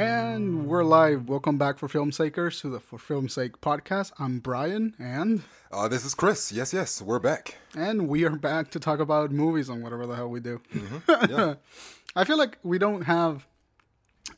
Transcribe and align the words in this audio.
And 0.00 0.68
we're 0.68 0.84
live. 0.84 1.28
Welcome 1.28 1.58
back 1.58 1.76
for 1.76 1.88
Film 1.88 2.12
Sakers 2.12 2.60
to 2.60 2.68
the 2.68 2.78
For 2.78 3.00
Film 3.00 3.28
Sake 3.28 3.60
podcast. 3.60 4.12
I'm 4.20 4.38
Brian, 4.38 4.94
and 4.96 5.42
Uh, 5.72 5.88
this 5.88 6.04
is 6.04 6.14
Chris. 6.14 6.52
Yes, 6.52 6.72
yes, 6.72 7.02
we're 7.02 7.18
back. 7.18 7.56
and 7.76 8.06
we 8.06 8.22
are 8.24 8.36
back 8.36 8.70
to 8.70 8.78
talk 8.78 9.00
about 9.00 9.32
movies 9.32 9.68
and 9.68 9.82
whatever 9.82 10.06
the 10.06 10.14
hell 10.14 10.28
we 10.28 10.38
do. 10.38 10.60
Yeah, 11.28 11.54
I 12.14 12.22
feel 12.22 12.38
like 12.38 12.58
we 12.62 12.78
don't 12.78 13.02
have, 13.06 13.48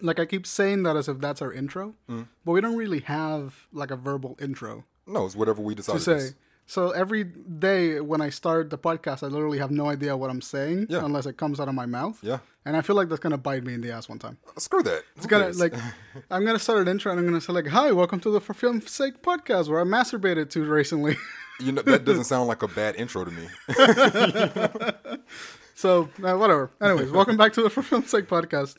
like 0.01 0.19
I 0.19 0.25
keep 0.25 0.46
saying 0.46 0.84
that 0.84 0.96
as 0.96 1.09
if 1.11 1.19
that's 1.20 1.43
our 1.43 1.52
intro, 1.52 1.95
but 2.09 2.52
we 2.52 2.62
don't 2.62 2.77
really 2.79 3.01
have 3.01 3.66
like 3.70 3.91
a 3.91 3.97
verbal 3.97 4.38
intro 4.41 4.84
no, 5.06 5.27
it's 5.27 5.34
whatever 5.34 5.61
we 5.61 5.74
decide 5.74 6.01
to 6.01 6.20
say. 6.20 6.37
So 6.70 6.92
every 6.92 7.24
day 7.24 7.98
when 7.98 8.20
I 8.20 8.30
start 8.30 8.70
the 8.70 8.79
podcast, 8.79 9.24
I 9.24 9.27
literally 9.27 9.59
have 9.59 9.73
no 9.73 9.87
idea 9.88 10.16
what 10.16 10.30
I'm 10.30 10.41
saying 10.41 10.87
Yeah. 10.88 11.05
unless 11.05 11.27
it 11.27 11.37
comes 11.37 11.59
out 11.59 11.66
of 11.66 11.74
my 11.74 11.84
mouth. 11.84 12.16
Yeah, 12.23 12.38
And 12.65 12.77
I 12.77 12.83
feel 12.83 12.95
like 12.95 13.09
that's 13.09 13.19
gonna 13.19 13.38
bite 13.38 13.65
me 13.65 13.74
in 13.74 13.80
the 13.80 13.91
ass 13.91 14.09
one 14.09 14.20
time. 14.20 14.38
screw 14.56 14.80
that. 14.84 15.02
It's 15.16 15.27
gonna 15.27 15.48
like 15.55 15.74
I'm 16.30 16.45
gonna 16.45 16.60
start 16.60 16.79
an 16.83 16.87
intro 16.87 17.10
and 17.10 17.19
I'm 17.19 17.27
gonna 17.27 17.41
say 17.41 17.52
like, 17.52 17.66
"Hi, 17.66 17.91
welcome 17.91 18.20
to 18.20 18.30
the 18.30 18.41
For 18.41 18.55
Film 18.55 18.80
Sake 18.83 19.20
podcast 19.20 19.69
where 19.69 19.80
I 19.80 19.84
masturbated 19.84 20.48
to 20.51 20.65
recently." 20.65 21.16
you 21.59 21.73
know 21.73 21.83
that 21.83 22.05
doesn't 22.05 22.24
sound 22.33 22.46
like 22.46 22.62
a 22.62 22.69
bad 22.69 22.95
intro 22.95 23.24
to 23.24 23.32
me. 23.32 23.48
so 25.74 26.09
uh, 26.23 26.37
whatever. 26.37 26.71
Anyways, 26.80 27.10
welcome 27.10 27.37
back 27.37 27.52
to 27.55 27.62
the 27.65 27.71
For 27.71 27.82
Film 27.82 28.05
Sake 28.05 28.29
podcast. 28.29 28.77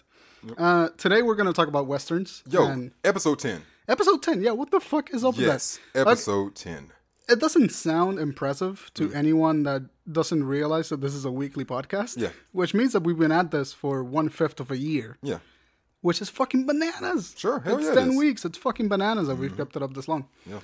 Uh, 0.58 0.88
today 0.96 1.22
we're 1.24 1.36
gonna 1.36 1.52
talk 1.52 1.68
about 1.68 1.88
westerns. 1.88 2.42
Yo, 2.50 2.88
episode 3.04 3.40
ten. 3.40 3.64
episode 3.90 4.24
ten. 4.24 4.42
Yeah, 4.42 4.52
what 4.52 4.72
the 4.72 4.80
fuck 4.80 5.14
is 5.14 5.26
up 5.26 5.36
Yes, 5.38 5.78
with 5.78 5.94
that? 5.94 6.00
Like, 6.00 6.08
episode 6.14 6.56
ten. 6.56 6.92
It 7.30 7.40
doesn't 7.40 7.70
sound 7.72 8.20
impressive 8.20 8.92
to 8.96 9.10
Mm. 9.10 9.16
anyone 9.16 9.64
that 9.64 9.84
doesn't 10.12 10.44
realize 10.44 10.90
that 10.90 11.02
this 11.02 11.14
is 11.14 11.24
a 11.26 11.32
weekly 11.32 11.64
podcast. 11.66 12.18
Yeah. 12.18 12.30
which 12.52 12.74
means 12.74 12.92
that 12.94 13.04
we've 13.04 13.18
been 13.20 13.32
at 13.32 13.52
this 13.52 13.74
for 13.74 14.04
one 14.04 14.30
fifth 14.30 14.60
of 14.60 14.72
a 14.72 14.78
year, 14.78 15.18
Yeah, 15.22 15.40
which 16.02 16.22
is 16.22 16.30
fucking 16.30 16.66
bananas. 16.66 17.34
Sure, 17.38 17.62
it's 17.66 17.84
yeah 17.86 17.94
ten. 17.94 18.10
Mm-hmm. 18.10 18.18
weeks. 18.18 18.44
It's 18.46 18.58
fucking 18.58 18.90
bananas 18.90 19.28
that 19.28 19.36
we've 19.38 19.56
kept 19.56 19.76
it 19.76 19.84
up 19.84 19.94
this 19.94 20.08
long. 20.08 20.26
yeah, 20.46 20.60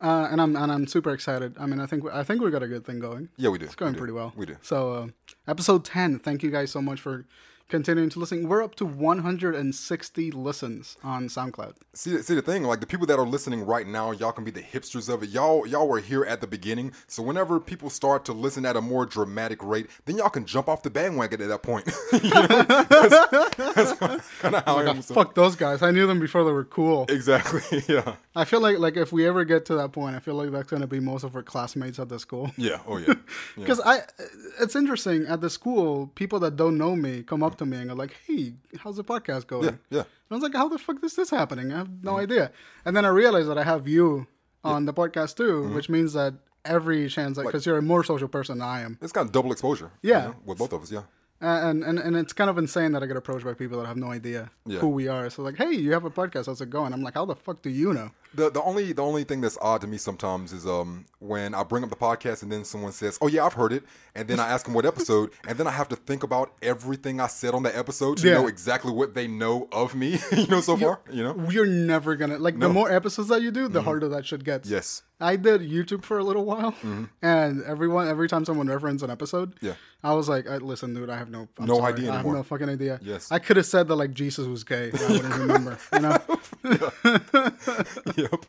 Uh, 0.00 0.28
and 0.30 0.40
I'm 0.40 0.56
and 0.56 0.72
I'm 0.72 0.86
super 0.86 1.10
excited. 1.12 1.54
I 1.58 1.66
mean, 1.66 1.78
I 1.80 1.86
think 1.86 2.04
I 2.10 2.24
think 2.24 2.40
we 2.42 2.50
got 2.50 2.62
a 2.62 2.68
good 2.68 2.84
thing 2.86 2.98
going. 3.00 3.28
yeah. 3.36 3.50
We 3.50 3.58
do. 3.58 3.66
It's 3.66 3.74
going 3.76 3.92
do. 3.92 3.98
pretty 3.98 4.14
well. 4.14 4.32
We 4.36 4.46
do. 4.46 4.56
So, 4.62 4.92
uh, 4.94 5.06
episode 5.46 5.84
ten. 5.84 6.18
Thank 6.18 6.42
you 6.42 6.50
guys 6.50 6.70
so 6.70 6.80
much 6.80 7.00
for 7.00 7.26
continuing 7.70 8.10
to 8.10 8.18
listen. 8.18 8.46
We're 8.48 8.62
up 8.62 8.74
to 8.76 8.84
160 8.84 10.30
listens 10.32 10.96
on 11.02 11.28
SoundCloud. 11.28 11.76
See, 11.94 12.20
see 12.22 12.34
the 12.34 12.42
thing, 12.42 12.64
like 12.64 12.80
the 12.80 12.86
people 12.86 13.06
that 13.06 13.18
are 13.18 13.26
listening 13.26 13.64
right 13.64 13.86
now, 13.86 14.10
y'all 14.10 14.32
can 14.32 14.44
be 14.44 14.50
the 14.50 14.62
hipsters 14.62 15.12
of 15.12 15.22
it. 15.22 15.30
Y'all, 15.30 15.66
y'all 15.66 15.88
were 15.88 16.00
here 16.00 16.24
at 16.24 16.40
the 16.40 16.46
beginning, 16.46 16.92
so 17.06 17.22
whenever 17.22 17.58
people 17.60 17.88
start 17.88 18.24
to 18.26 18.32
listen 18.32 18.66
at 18.66 18.76
a 18.76 18.80
more 18.80 19.06
dramatic 19.06 19.62
rate, 19.64 19.86
then 20.04 20.18
y'all 20.18 20.28
can 20.28 20.44
jump 20.44 20.68
off 20.68 20.82
the 20.82 20.90
bandwagon 20.90 21.40
at 21.40 21.48
that 21.48 21.62
point. 21.62 21.86
that's, 22.10 23.92
kind 24.38 24.54
of 24.56 24.64
how 24.64 24.78
I 24.78 24.90
am. 24.90 25.02
so- 25.02 25.14
Fuck 25.14 25.34
those 25.34 25.56
guys. 25.56 25.82
I 25.82 25.90
knew 25.90 26.06
them 26.06 26.20
before 26.20 26.44
they 26.44 26.52
were 26.52 26.64
cool. 26.64 27.06
Exactly. 27.08 27.60
Yeah. 27.90 28.16
I 28.36 28.44
feel 28.44 28.60
like 28.60 28.78
like 28.78 28.96
if 28.96 29.10
we 29.10 29.26
ever 29.26 29.44
get 29.44 29.64
to 29.66 29.74
that 29.76 29.90
point, 29.92 30.14
I 30.14 30.20
feel 30.20 30.34
like 30.34 30.50
that's 30.52 30.70
gonna 30.70 30.86
be 30.86 31.00
most 31.00 31.24
of 31.24 31.34
our 31.34 31.42
classmates 31.42 31.98
at 31.98 32.08
the 32.08 32.18
school. 32.20 32.52
Yeah. 32.56 32.78
Oh 32.86 32.98
yeah. 32.98 33.06
yeah. 33.08 33.14
Because 33.56 33.80
I, 33.80 34.00
it's 34.60 34.76
interesting 34.76 35.26
at 35.26 35.40
the 35.40 35.50
school, 35.50 36.08
people 36.14 36.38
that 36.40 36.56
don't 36.56 36.78
know 36.78 36.94
me 36.94 37.22
come 37.22 37.42
up 37.42 37.56
to 37.60 37.66
me 37.66 37.76
and 37.78 37.88
go 37.88 37.94
like, 37.94 38.16
"Hey, 38.26 38.54
how's 38.78 38.96
the 38.96 39.04
podcast 39.04 39.46
going?" 39.46 39.64
Yeah. 39.64 40.00
Yeah. 40.00 40.04
And 40.30 40.30
I 40.30 40.34
was 40.34 40.42
like, 40.42 40.54
how 40.54 40.68
the 40.68 40.78
fuck 40.78 41.02
is 41.02 41.14
this 41.16 41.30
happening? 41.30 41.72
I 41.72 41.78
have 41.78 42.04
no 42.04 42.14
mm. 42.14 42.22
idea. 42.22 42.52
And 42.84 42.96
then 42.96 43.04
I 43.04 43.08
realized 43.08 43.48
that 43.48 43.58
I 43.58 43.64
have 43.64 43.88
you 43.88 44.26
on 44.62 44.84
the 44.84 44.92
podcast 44.92 45.36
too, 45.36 45.62
mm-hmm. 45.62 45.74
which 45.74 45.88
means 45.88 46.12
that 46.12 46.34
every 46.64 47.08
chance, 47.08 47.36
like, 47.36 47.46
because 47.46 47.66
you're 47.66 47.78
a 47.78 47.82
more 47.82 48.04
social 48.04 48.28
person 48.28 48.58
than 48.58 48.68
I 48.68 48.80
am. 48.82 48.98
It's 49.00 49.12
of 49.16 49.32
double 49.32 49.52
exposure. 49.52 49.90
Yeah. 50.02 50.22
you 50.22 50.28
know, 50.28 50.36
with 50.44 50.58
both 50.58 50.72
of 50.72 50.82
us. 50.82 50.92
Yeah. 50.92 51.02
And, 51.42 51.82
and 51.82 51.98
and 51.98 52.16
it's 52.16 52.34
kind 52.34 52.50
of 52.50 52.58
insane 52.58 52.92
that 52.92 53.02
I 53.02 53.06
get 53.06 53.16
approached 53.16 53.44
by 53.46 53.54
people 53.54 53.78
that 53.80 53.86
have 53.86 53.96
no 53.96 54.10
idea 54.12 54.50
Yeah. 54.66 54.80
who 54.80 54.88
we 54.88 55.08
are. 55.08 55.30
So 55.30 55.42
like, 55.42 55.56
hey, 55.56 55.72
you 55.72 55.92
have 55.92 56.04
a 56.04 56.10
podcast, 56.10 56.46
how's 56.46 56.60
it 56.60 56.68
going? 56.70 56.92
I'm 56.92 57.02
like, 57.02 57.14
how 57.14 57.24
the 57.24 57.34
fuck 57.34 57.62
do 57.62 57.70
you 57.70 57.92
know? 57.94 58.10
The 58.34 58.50
the 58.50 58.62
only 58.62 58.92
the 58.92 59.02
only 59.02 59.24
thing 59.24 59.40
that's 59.40 59.58
odd 59.60 59.80
to 59.80 59.86
me 59.88 59.96
sometimes 59.96 60.52
is 60.52 60.64
um 60.64 61.06
when 61.18 61.52
I 61.54 61.64
bring 61.64 61.82
up 61.82 61.90
the 61.90 61.96
podcast 61.96 62.42
and 62.42 62.52
then 62.52 62.64
someone 62.64 62.92
says, 62.92 63.18
"Oh 63.20 63.26
yeah, 63.26 63.44
I've 63.44 63.54
heard 63.54 63.72
it," 63.72 63.82
and 64.14 64.28
then 64.28 64.38
I 64.38 64.48
ask 64.48 64.66
them 64.66 64.74
what 64.74 64.86
episode, 64.86 65.30
and 65.48 65.58
then 65.58 65.66
I 65.66 65.72
have 65.72 65.88
to 65.88 65.96
think 65.96 66.22
about 66.22 66.52
everything 66.62 67.20
I 67.20 67.26
said 67.26 67.54
on 67.54 67.64
that 67.64 67.74
episode 67.74 68.18
to 68.18 68.28
Yeah. 68.28 68.34
know 68.34 68.46
exactly 68.46 68.92
what 68.92 69.14
they 69.14 69.26
know 69.26 69.68
of 69.72 69.96
me. 69.96 70.18
you 70.36 70.46
know, 70.46 70.60
so 70.60 70.76
far. 70.76 71.00
You 71.10 71.24
know. 71.24 71.50
You're 71.50 71.66
never 71.66 72.14
gonna 72.14 72.38
like 72.38 72.58
the 72.58 72.68
more 72.68 72.90
episodes 72.92 73.28
that 73.30 73.42
you 73.42 73.50
do, 73.50 73.66
the 73.66 73.80
mm-hmm. 73.80 73.84
harder 73.86 74.08
that 74.10 74.26
shit 74.26 74.44
gets. 74.44 74.68
Yes. 74.68 75.02
I 75.22 75.36
did 75.36 75.60
YouTube 75.60 76.04
for 76.04 76.16
a 76.18 76.24
little 76.24 76.44
while, 76.44 76.72
mm-hmm. 76.72 77.04
and 77.20 77.62
everyone 77.64 78.06
every 78.06 78.28
time 78.28 78.44
someone 78.44 78.68
referenced 78.68 79.02
an 79.04 79.10
episode, 79.10 79.54
Yeah. 79.60 79.74
I 80.04 80.14
was 80.14 80.28
like, 80.28 80.48
uh, 80.48 80.56
"Listen, 80.56 80.94
dude, 80.94 81.10
I 81.10 81.16
have 81.18 81.29
no 81.30 81.48
I'm 81.58 81.66
No 81.66 81.76
sorry. 81.78 81.92
idea 81.92 82.10
I 82.10 82.16
have 82.16 82.20
anymore. 82.24 82.36
no 82.36 82.42
fucking 82.42 82.68
idea." 82.68 82.98
Yes. 83.02 83.30
I 83.32 83.38
could 83.38 83.56
have 83.56 83.66
said 83.66 83.88
that 83.88 83.96
like 83.96 84.12
Jesus 84.12 84.46
was 84.46 84.64
gay. 84.64 84.90
I 84.92 85.12
wouldn't 85.12 85.34
remember, 85.46 85.78
you 85.92 86.00
know. 86.00 86.18
yep. 88.16 88.46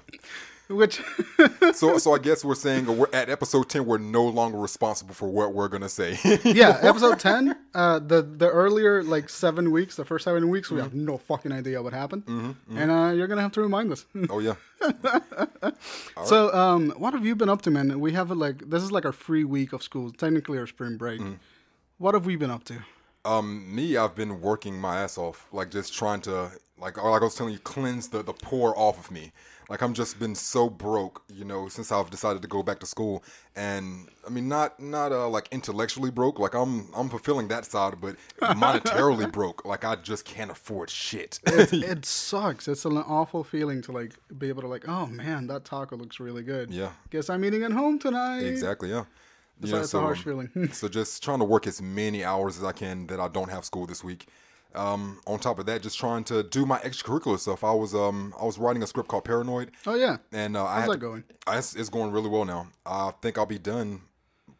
Which 0.69 1.01
So 1.73 1.97
so 1.97 2.15
I 2.15 2.17
guess 2.19 2.45
we're 2.45 2.55
saying 2.55 2.85
we're 2.97 3.07
at 3.11 3.29
episode 3.29 3.67
ten. 3.67 3.85
We're 3.85 3.97
no 3.97 4.23
longer 4.25 4.57
responsible 4.57 5.13
for 5.13 5.27
what 5.27 5.53
we're 5.53 5.67
gonna 5.67 5.89
say. 5.89 6.17
yeah, 6.45 6.79
episode 6.81 7.19
ten, 7.19 7.57
uh, 7.75 7.99
the 7.99 8.21
the 8.21 8.47
earlier 8.49 9.03
like 9.03 9.27
seven 9.27 9.71
weeks, 9.71 9.97
the 9.97 10.05
first 10.05 10.23
seven 10.23 10.47
weeks, 10.49 10.71
we 10.71 10.77
Mm-hmm. 10.77 10.83
have 10.83 10.93
no 10.93 11.17
fucking 11.17 11.51
idea 11.51 11.81
what 11.81 11.91
happened, 11.91 12.23
and 12.27 12.89
uh, 12.91 13.11
you're 13.13 13.27
gonna 13.27 13.41
have 13.41 13.51
to 13.53 13.61
remind 13.61 13.91
us. 13.91 14.05
oh 14.29 14.39
yeah. 14.39 14.55
So, 16.25 16.53
um, 16.53 16.91
what 16.97 17.13
have 17.13 17.25
you 17.25 17.35
been 17.35 17.49
up 17.49 17.61
to, 17.63 17.71
man? 17.71 17.99
We 17.99 18.13
have 18.13 18.31
like 18.31 18.69
this 18.69 18.81
is 18.83 18.91
like 18.93 19.03
our 19.05 19.11
free 19.11 19.43
week 19.43 19.73
of 19.73 19.83
school, 19.83 20.11
technically 20.11 20.57
our 20.57 20.67
spring 20.67 20.95
break. 20.97 21.21
What 22.01 22.15
have 22.15 22.25
we 22.25 22.35
been 22.35 22.49
up 22.49 22.63
to? 22.63 22.79
Um, 23.25 23.75
me, 23.75 23.95
I've 23.95 24.15
been 24.15 24.41
working 24.41 24.75
my 24.75 25.01
ass 25.01 25.19
off, 25.19 25.47
like 25.51 25.69
just 25.69 25.93
trying 25.93 26.21
to, 26.21 26.49
like, 26.79 26.97
like 26.97 27.21
I 27.21 27.23
was 27.23 27.35
telling 27.35 27.53
you, 27.53 27.59
cleanse 27.59 28.07
the 28.07 28.23
the 28.23 28.33
poor 28.33 28.73
off 28.75 28.97
of 28.97 29.11
me. 29.11 29.31
Like 29.69 29.83
I'm 29.83 29.93
just 29.93 30.17
been 30.17 30.33
so 30.33 30.67
broke, 30.67 31.21
you 31.31 31.45
know, 31.45 31.67
since 31.67 31.91
I've 31.91 32.09
decided 32.09 32.41
to 32.41 32.47
go 32.47 32.63
back 32.63 32.79
to 32.79 32.87
school. 32.87 33.23
And 33.55 34.09
I 34.25 34.31
mean, 34.31 34.49
not 34.49 34.79
not 34.79 35.11
uh, 35.11 35.29
like 35.29 35.47
intellectually 35.51 36.09
broke, 36.09 36.39
like 36.39 36.55
I'm 36.55 36.89
I'm 36.95 37.07
fulfilling 37.07 37.49
that 37.49 37.65
side, 37.65 38.01
but 38.01 38.15
monetarily 38.41 39.31
broke. 39.39 39.63
Like 39.63 39.85
I 39.85 39.95
just 39.95 40.25
can't 40.25 40.49
afford 40.49 40.89
shit. 40.89 41.39
it 41.45 42.03
sucks. 42.03 42.67
It's 42.67 42.83
an 42.83 42.97
awful 42.97 43.43
feeling 43.43 43.83
to 43.83 43.91
like 43.91 44.15
be 44.39 44.49
able 44.49 44.63
to 44.63 44.67
like, 44.67 44.89
oh 44.89 45.05
man, 45.05 45.45
that 45.47 45.65
taco 45.65 45.97
looks 45.97 46.19
really 46.19 46.41
good. 46.41 46.71
Yeah. 46.71 46.93
Guess 47.11 47.29
I'm 47.29 47.45
eating 47.45 47.61
at 47.61 47.73
home 47.73 47.99
tonight. 47.99 48.39
exactly, 48.39 48.89
yeah. 48.89 49.03
It's, 49.61 49.71
a- 49.71 49.79
it's 49.81 49.93
a 49.93 49.99
harsh 49.99 50.19
um, 50.19 50.23
feeling. 50.49 50.69
so 50.73 50.87
just 50.87 51.23
trying 51.23 51.39
to 51.39 51.45
work 51.45 51.67
as 51.67 51.81
many 51.81 52.23
hours 52.23 52.57
as 52.57 52.63
I 52.63 52.71
can 52.71 53.07
that 53.07 53.19
I 53.19 53.27
don't 53.27 53.49
have 53.49 53.63
school 53.65 53.85
this 53.85 54.03
week. 54.03 54.27
Um, 54.73 55.19
on 55.27 55.37
top 55.39 55.59
of 55.59 55.65
that, 55.65 55.81
just 55.81 55.99
trying 55.99 56.23
to 56.25 56.43
do 56.43 56.65
my 56.65 56.79
extracurricular 56.79 57.37
stuff. 57.37 57.61
I 57.63 57.73
was 57.73 57.93
um 57.93 58.33
I 58.39 58.45
was 58.45 58.57
writing 58.57 58.81
a 58.83 58.87
script 58.87 59.09
called 59.09 59.25
Paranoid, 59.25 59.71
oh 59.85 59.95
yeah. 59.95 60.17
and 60.31 60.55
uh, 60.55 60.63
I 60.65 60.79
How's 60.81 60.87
that 60.87 60.93
to- 60.93 60.99
going? 60.99 61.23
I, 61.45 61.57
it's, 61.57 61.75
it's 61.75 61.89
going 61.89 62.11
really 62.11 62.29
well 62.29 62.45
now. 62.45 62.67
I 62.85 63.11
think 63.21 63.37
I'll 63.37 63.45
be 63.45 63.59
done 63.59 64.01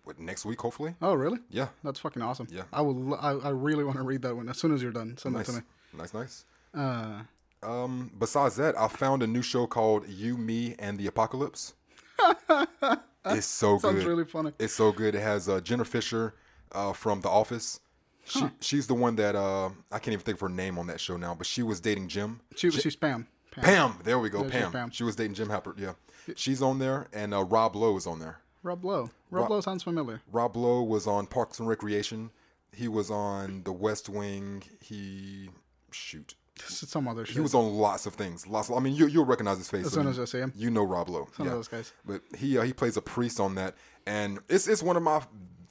what, 0.03 0.19
next 0.19 0.44
week, 0.45 0.59
hopefully. 0.59 0.95
Oh 1.01 1.13
really? 1.13 1.40
Yeah, 1.50 1.69
That's 1.81 2.00
fucking 2.01 2.22
awesome. 2.22 2.47
Yeah. 2.51 2.63
I 2.73 2.81
will. 2.81 3.16
I, 3.16 3.31
I 3.31 3.50
really 3.51 3.85
want 3.85 3.97
to 3.97 4.03
read 4.03 4.22
that 4.23 4.35
one 4.35 4.50
as 4.50 4.57
soon 4.57 4.73
as 4.73 4.81
you're 4.84 4.91
done. 4.91 5.16
Send 5.17 5.35
nice, 5.35 5.47
it 5.47 5.51
to 5.53 5.57
me. 5.59 5.63
nice, 5.97 6.13
nice. 6.13 6.45
Uh, 6.75 7.22
Um, 7.63 8.11
besides 8.19 8.57
that, 8.57 8.78
I 8.78 8.90
found 8.90 9.23
a 9.23 9.28
new 9.28 9.41
show 9.44 9.66
called 9.66 10.09
You, 10.09 10.35
Me, 10.38 10.75
and 10.78 10.97
the 10.97 11.07
Apocalypse. 11.07 11.73
it's 13.25 13.45
so 13.47 13.73
good. 13.75 13.81
sounds 13.81 13.95
good. 13.99 14.07
really 14.07 14.25
funny. 14.25 14.51
It's 14.59 14.73
so 14.73 14.91
good. 14.91 15.15
It 15.15 15.21
has 15.21 15.47
uh, 15.49 15.61
Jenna 15.61 15.85
Fischer 15.85 16.33
uh, 16.71 16.93
from 16.93 17.21
The 17.21 17.29
Office. 17.29 17.79
She 18.23 18.45
she's 18.59 18.85
the 18.87 18.93
one 18.93 19.15
that 19.15 19.35
uh, 19.35 19.69
I 19.91 19.97
can't 19.99 20.09
even 20.13 20.19
think 20.19 20.35
of 20.37 20.41
her 20.41 20.49
name 20.49 20.77
on 20.77 20.87
that 20.87 20.99
show 20.99 21.17
now, 21.17 21.33
but 21.33 21.47
she 21.47 21.63
was 21.63 21.79
dating 21.79 22.07
Jim. 22.07 22.39
She 22.55 22.69
she's 22.69 22.95
Pam. 22.95 23.27
Pam. 23.49 23.63
Pam, 23.63 23.99
there 24.03 24.19
we 24.19 24.29
go, 24.29 24.43
she's 24.43 24.51
Pam. 24.51 24.71
Pam. 24.71 24.91
She 24.91 25.03
was 25.03 25.15
dating 25.15 25.33
Jim 25.33 25.47
Halpert. 25.49 25.79
Yeah, 25.79 25.93
she's 26.35 26.61
on 26.61 26.77
there, 26.79 27.07
and 27.13 27.33
uh, 27.33 27.43
Rob 27.43 27.75
Lowe 27.75 27.97
is 27.97 28.05
on 28.05 28.19
there. 28.19 28.40
Rob 28.63 28.85
Lowe. 28.85 29.09
Rob, 29.31 29.41
Rob- 29.43 29.49
Lowe 29.49 29.61
sounds 29.61 29.81
familiar. 29.84 30.22
Rob 30.31 30.55
Lowe 30.55 30.84
was 30.84 31.07
on 31.07 31.25
Parks 31.25 31.59
and 31.59 31.67
Recreation. 31.67 32.29
He 32.73 32.87
was 32.87 33.09
on 33.09 33.63
The 33.63 33.73
West 33.73 34.07
Wing. 34.07 34.63
He 34.79 35.49
shoot. 35.91 36.35
Is 36.69 36.90
some 36.90 37.08
other 37.08 37.25
shit. 37.25 37.35
He 37.35 37.41
was 37.41 37.53
on 37.53 37.73
lots 37.73 38.05
of 38.05 38.13
things. 38.13 38.47
Lots. 38.47 38.69
Of, 38.69 38.75
I 38.75 38.79
mean, 38.79 38.96
you 38.96 39.08
you'll 39.08 39.25
recognize 39.25 39.58
his 39.58 39.69
face 39.69 39.85
As 39.85 39.93
soon 39.93 40.08
as 40.08 40.19
I 40.19 40.25
see 40.25 40.40
him. 40.40 40.53
You 40.55 40.69
know 40.69 40.84
Rob 40.84 41.09
Lowe. 41.09 41.19
One 41.19 41.29
yeah. 41.40 41.46
of 41.47 41.52
those 41.53 41.67
guys. 41.67 41.93
But 42.05 42.22
he 42.37 42.58
uh, 42.58 42.63
he 42.63 42.73
plays 42.73 42.97
a 42.97 43.02
priest 43.02 43.40
on 43.40 43.55
that, 43.55 43.75
and 44.05 44.40
it's 44.49 44.67
it's 44.67 44.84
one 44.84 44.97
of 44.97 45.03
my 45.03 45.22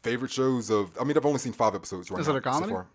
favorite 0.03 0.31
shows. 0.31 0.71
Of 0.71 0.97
I 1.01 1.05
mean, 1.05 1.17
I've 1.17 1.27
only 1.27 1.39
seen 1.39 1.53
five 1.53 1.75
episodes 1.75 2.11
right 2.11 2.21
Is 2.21 2.29
now. 2.29 2.35
it 2.35 2.39
a 2.39 2.41
comedy? 2.41 2.71
So 2.71 2.75
far. 2.75 2.87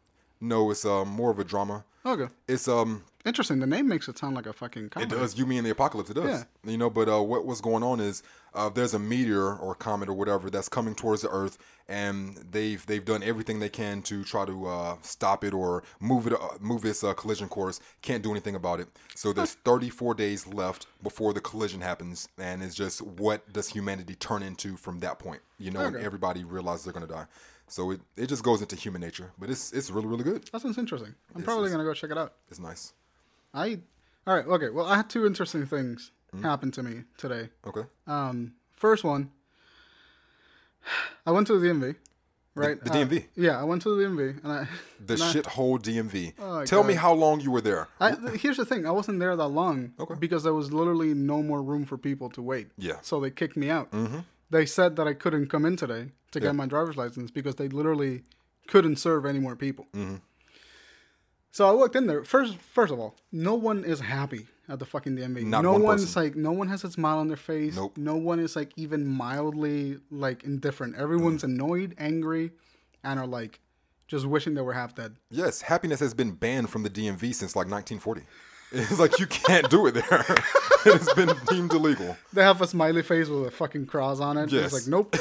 No, 0.42 0.71
it's 0.71 0.86
um, 0.86 1.09
more 1.09 1.31
of 1.31 1.39
a 1.39 1.44
drama. 1.44 1.86
Okay. 2.06 2.31
It's 2.47 2.68
um, 2.68 3.03
Interesting. 3.25 3.60
The 3.60 3.66
name 3.68 3.88
makes 3.88 4.07
it 4.07 4.18
sound 4.19 4.36
like 4.36 4.45
a 4.45 4.54
fucking 4.54 4.92
it 4.98 5.10
does. 5.10 5.36
You 5.38 5.48
mean 5.48 5.63
the 5.63 5.72
apocalypse? 5.72 6.12
It 6.12 6.13
does. 6.13 6.45
Yeah. 6.63 6.72
You 6.72 6.77
know, 6.77 6.92
but 6.92 7.10
uh, 7.10 7.22
what 7.24 7.45
what's 7.45 7.60
going 7.62 7.81
on 7.81 8.00
is 8.00 8.22
uh, 8.54 8.69
there's 8.69 8.94
a 8.94 9.00
meteor 9.00 9.56
or 9.56 9.74
comet 9.74 10.10
or 10.10 10.13
whatever 10.13 10.51
that's 10.51 10.69
coming 10.69 10.94
towards 10.94 11.24
the 11.24 11.30
Earth, 11.30 11.57
and 11.88 12.38
they've 12.51 12.86
they've 12.86 13.04
done 13.04 13.24
everything 13.24 13.60
they 13.60 13.69
can 13.69 14.04
to 14.04 14.24
try 14.24 14.45
to 14.45 14.68
uh, 14.68 14.95
stop 15.01 15.44
it 15.44 15.54
or 15.56 15.81
move 16.00 16.27
it 16.27 16.33
uh, 16.33 16.50
move 16.60 16.86
its 16.86 17.04
uh, 17.04 17.13
collision 17.16 17.50
course. 17.50 17.80
Can't 18.04 18.22
do 18.22 18.30
anything 18.30 18.54
about 18.54 18.80
it. 18.80 18.89
So 19.16 19.33
there's 19.33 19.54
34 19.56 20.13
days 20.13 20.45
left 20.45 20.86
before 21.01 21.33
the 21.33 21.42
collision 21.42 21.81
happens, 21.81 22.28
and 22.38 22.62
it's 22.62 22.75
just 22.75 23.01
what 23.01 23.51
does 23.51 23.69
humanity 23.69 24.13
turn 24.16 24.44
into 24.44 24.78
from 24.78 25.00
that 25.00 25.18
point? 25.18 25.42
You 25.57 25.71
know, 25.71 25.80
when 25.80 25.95
Okay. 25.95 26.06
everybody 26.06 26.44
realizes 26.44 26.83
they're 26.86 26.94
gonna 26.94 27.07
die. 27.07 27.25
So 27.68 27.89
it, 27.89 28.01
it 28.16 28.28
just 28.28 28.44
goes 28.44 28.62
into 28.62 28.75
human 28.75 29.01
nature, 29.01 29.31
but 29.39 29.50
it's 29.50 29.74
it's 29.74 29.89
really 29.89 30.06
really 30.06 30.24
good. 30.24 30.44
That 30.51 30.62
sounds 30.62 30.78
interesting. 30.78 31.16
I'm 31.33 31.42
probably 31.42 31.66
is. 31.66 31.71
gonna 31.71 31.83
go 31.83 31.95
check 31.95 32.12
it 32.12 32.18
out. 32.19 32.33
It's 32.51 32.60
nice. 32.60 32.94
I 33.56 33.80
all 34.28 34.36
right. 34.36 34.46
Okay. 34.46 34.69
Well, 34.69 34.86
I 34.86 34.96
had 34.98 35.10
two 35.10 35.25
interesting 35.25 35.66
things 35.66 36.12
Mm-hmm. 36.36 36.44
happen 36.46 36.72
to 36.72 36.84
me 36.84 37.04
today. 37.18 37.50
Okay. 37.66 37.84
Um, 38.07 38.56
first 38.74 39.06
one, 39.06 39.31
I 41.25 41.31
went 41.31 41.48
to 41.48 41.57
the 41.57 41.68
DMV. 41.68 41.96
Right. 42.56 42.81
the 42.81 42.90
Uh, 42.92 42.94
DMV? 42.96 43.25
yeah, 43.36 43.60
I 43.60 43.63
went 43.63 43.81
to 43.84 43.96
the 43.96 44.04
DMV, 44.04 44.44
and 44.44 44.52
I. 44.52 44.68
The 45.06 45.16
shithole 45.16 45.78
DMV. 45.81 46.34
Oh, 46.40 46.63
Tell 46.66 46.84
me 46.84 46.94
how 46.94 47.13
long 47.13 47.42
you 47.42 47.52
were 47.52 47.62
there. 47.62 47.88
I, 48.00 48.12
here's 48.38 48.57
the 48.57 48.66
thing: 48.66 48.86
I 48.86 48.92
wasn't 48.92 49.19
there 49.19 49.36
that 49.36 49.48
long 49.48 49.94
Okay. 50.00 50.16
because 50.19 50.44
there 50.44 50.54
was 50.54 50.72
literally 50.74 51.13
no 51.13 51.42
more 51.44 51.62
room 51.62 51.86
for 51.86 51.98
people 51.98 52.30
to 52.31 52.42
wait. 52.42 52.68
Yeah. 52.78 52.98
So 53.02 53.19
they 53.19 53.30
kicked 53.31 53.57
me 53.57 53.69
out. 53.69 53.92
Mm-hmm. 53.92 54.19
They 54.50 54.66
said 54.66 54.96
that 54.98 55.07
I 55.07 55.13
couldn't 55.13 55.48
come 55.48 55.66
in 55.66 55.75
today 55.75 56.12
to 56.31 56.40
Yeah. 56.40 56.48
get 56.48 56.56
my 56.56 56.66
driver's 56.66 56.96
license 56.98 57.30
because 57.31 57.56
they 57.56 57.68
literally 57.68 58.24
couldn't 58.68 58.98
serve 58.98 59.25
any 59.25 59.40
more 59.40 59.56
people. 59.56 59.88
Mm-hmm. 59.94 60.16
So 61.56 61.66
I 61.69 61.72
walked 61.72 61.96
in 61.96 62.06
there. 62.07 62.25
First, 62.25 62.57
first 62.57 62.92
of 62.92 63.00
all, 63.00 63.16
no 63.31 63.56
one 63.56 63.86
is 63.86 64.02
happy 64.02 64.48
at 64.68 64.78
the 64.80 64.86
fucking 64.86 65.16
DMV. 65.16 65.44
Not 65.46 65.63
no 65.63 65.72
one 65.72 65.84
one's 65.84 66.04
person. 66.04 66.24
like, 66.24 66.36
no 66.36 66.52
one 66.52 66.68
has 66.68 66.84
a 66.84 66.92
smile 66.92 67.18
on 67.19 67.30
their 67.30 67.38
face. 67.38 67.78
Nope. 67.78 67.96
No 67.96 68.18
one 68.18 68.40
is 68.42 68.57
like 68.57 68.74
even 68.75 69.07
mildly 69.07 70.00
like 70.12 70.44
indifferent. 70.44 70.98
Everyone's 70.98 71.44
Mm. 71.44 71.54
annoyed, 71.54 71.96
angry, 71.98 72.52
and 73.06 73.22
are 73.22 73.25
like 73.25 73.62
just 74.10 74.25
wishing 74.25 74.54
they 74.54 74.62
were 74.62 74.74
half 74.74 74.96
dead. 74.96 75.16
Yes, 75.31 75.62
happiness 75.62 76.02
has 76.02 76.13
been 76.13 76.31
banned 76.31 76.72
from 76.72 76.84
the 76.84 76.90
DMV 76.90 77.34
since 77.34 77.56
like 77.56 77.69
1940. 77.69 78.24
It's 78.74 79.00
like 79.00 79.18
you 79.19 79.28
can't 79.28 79.69
do 79.69 79.88
it 79.88 79.92
there. 79.94 80.25
it's 80.86 81.13
been 81.13 81.31
deemed 81.48 81.72
illegal. 81.72 82.18
They 82.34 82.42
have 82.44 82.62
a 82.62 82.68
smiley 82.68 83.04
face 83.04 83.30
with 83.30 83.48
a 83.48 83.52
fucking 83.52 83.86
cross 83.86 84.19
on 84.19 84.36
it. 84.38 84.52
Yes. 84.52 84.66
It's 84.66 84.74
like, 84.74 84.88
nope. 84.88 85.16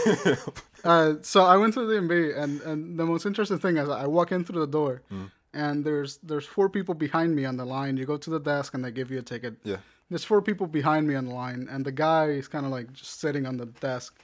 uh, 0.84 1.14
so 1.22 1.44
I 1.44 1.56
went 1.58 1.74
to 1.74 1.86
the 1.86 1.94
DMV, 1.94 2.36
and, 2.36 2.60
and 2.62 2.98
the 2.98 3.06
most 3.06 3.24
interesting 3.26 3.60
thing 3.60 3.76
is 3.76 3.88
I 3.88 4.06
walk 4.08 4.32
in 4.32 4.44
through 4.44 4.60
the 4.60 4.66
door, 4.66 5.02
Mm. 5.12 5.30
And 5.54 5.84
there's 5.84 6.18
there's 6.22 6.46
four 6.46 6.68
people 6.68 6.94
behind 6.94 7.34
me 7.34 7.44
on 7.44 7.56
the 7.56 7.64
line. 7.64 7.96
You 7.96 8.04
go 8.04 8.16
to 8.16 8.30
the 8.30 8.40
desk, 8.40 8.74
and 8.74 8.84
they 8.84 8.90
give 8.90 9.10
you 9.10 9.18
a 9.18 9.22
ticket. 9.22 9.54
Yeah. 9.64 9.76
There's 10.10 10.24
four 10.24 10.42
people 10.42 10.66
behind 10.66 11.06
me 11.06 11.14
on 11.14 11.26
the 11.26 11.34
line, 11.34 11.66
and 11.70 11.84
the 11.84 11.92
guy 11.92 12.26
is 12.26 12.48
kind 12.48 12.66
of 12.66 12.72
like 12.72 12.92
just 12.92 13.20
sitting 13.20 13.46
on 13.46 13.56
the 13.56 13.66
desk. 13.66 14.14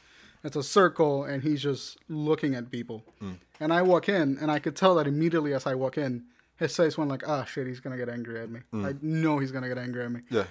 It's 0.43 0.57
a 0.57 0.63
circle, 0.63 1.25
and 1.25 1.43
he's 1.43 1.63
just 1.63 1.99
looking 2.09 2.55
at 2.55 2.71
people. 2.71 3.05
Mm. 3.23 3.39
And 3.61 3.73
I 3.73 3.83
walk 3.83 4.09
in, 4.09 4.39
and 4.41 4.51
I 4.51 4.59
could 4.59 4.77
tell 4.77 4.95
that 4.97 5.07
immediately 5.07 5.53
as 5.53 5.67
I 5.67 5.75
walk 5.75 5.99
in, 5.99 6.25
his 6.57 6.77
face 6.77 6.99
went 6.99 7.11
like, 7.11 7.27
ah, 7.27 7.45
shit, 7.45 7.67
he's 7.67 7.81
gonna 7.81 7.97
get 7.97 8.09
angry 8.09 8.41
at 8.41 8.51
me. 8.51 8.61
Mm. 8.73 8.87
I 8.87 8.95
know 9.01 9.39
he's 9.39 9.53
gonna 9.53 9.69
get 9.69 9.79
angry 9.79 10.05
at 10.05 10.13
me. 10.13 10.21
Yeah. 10.31 10.45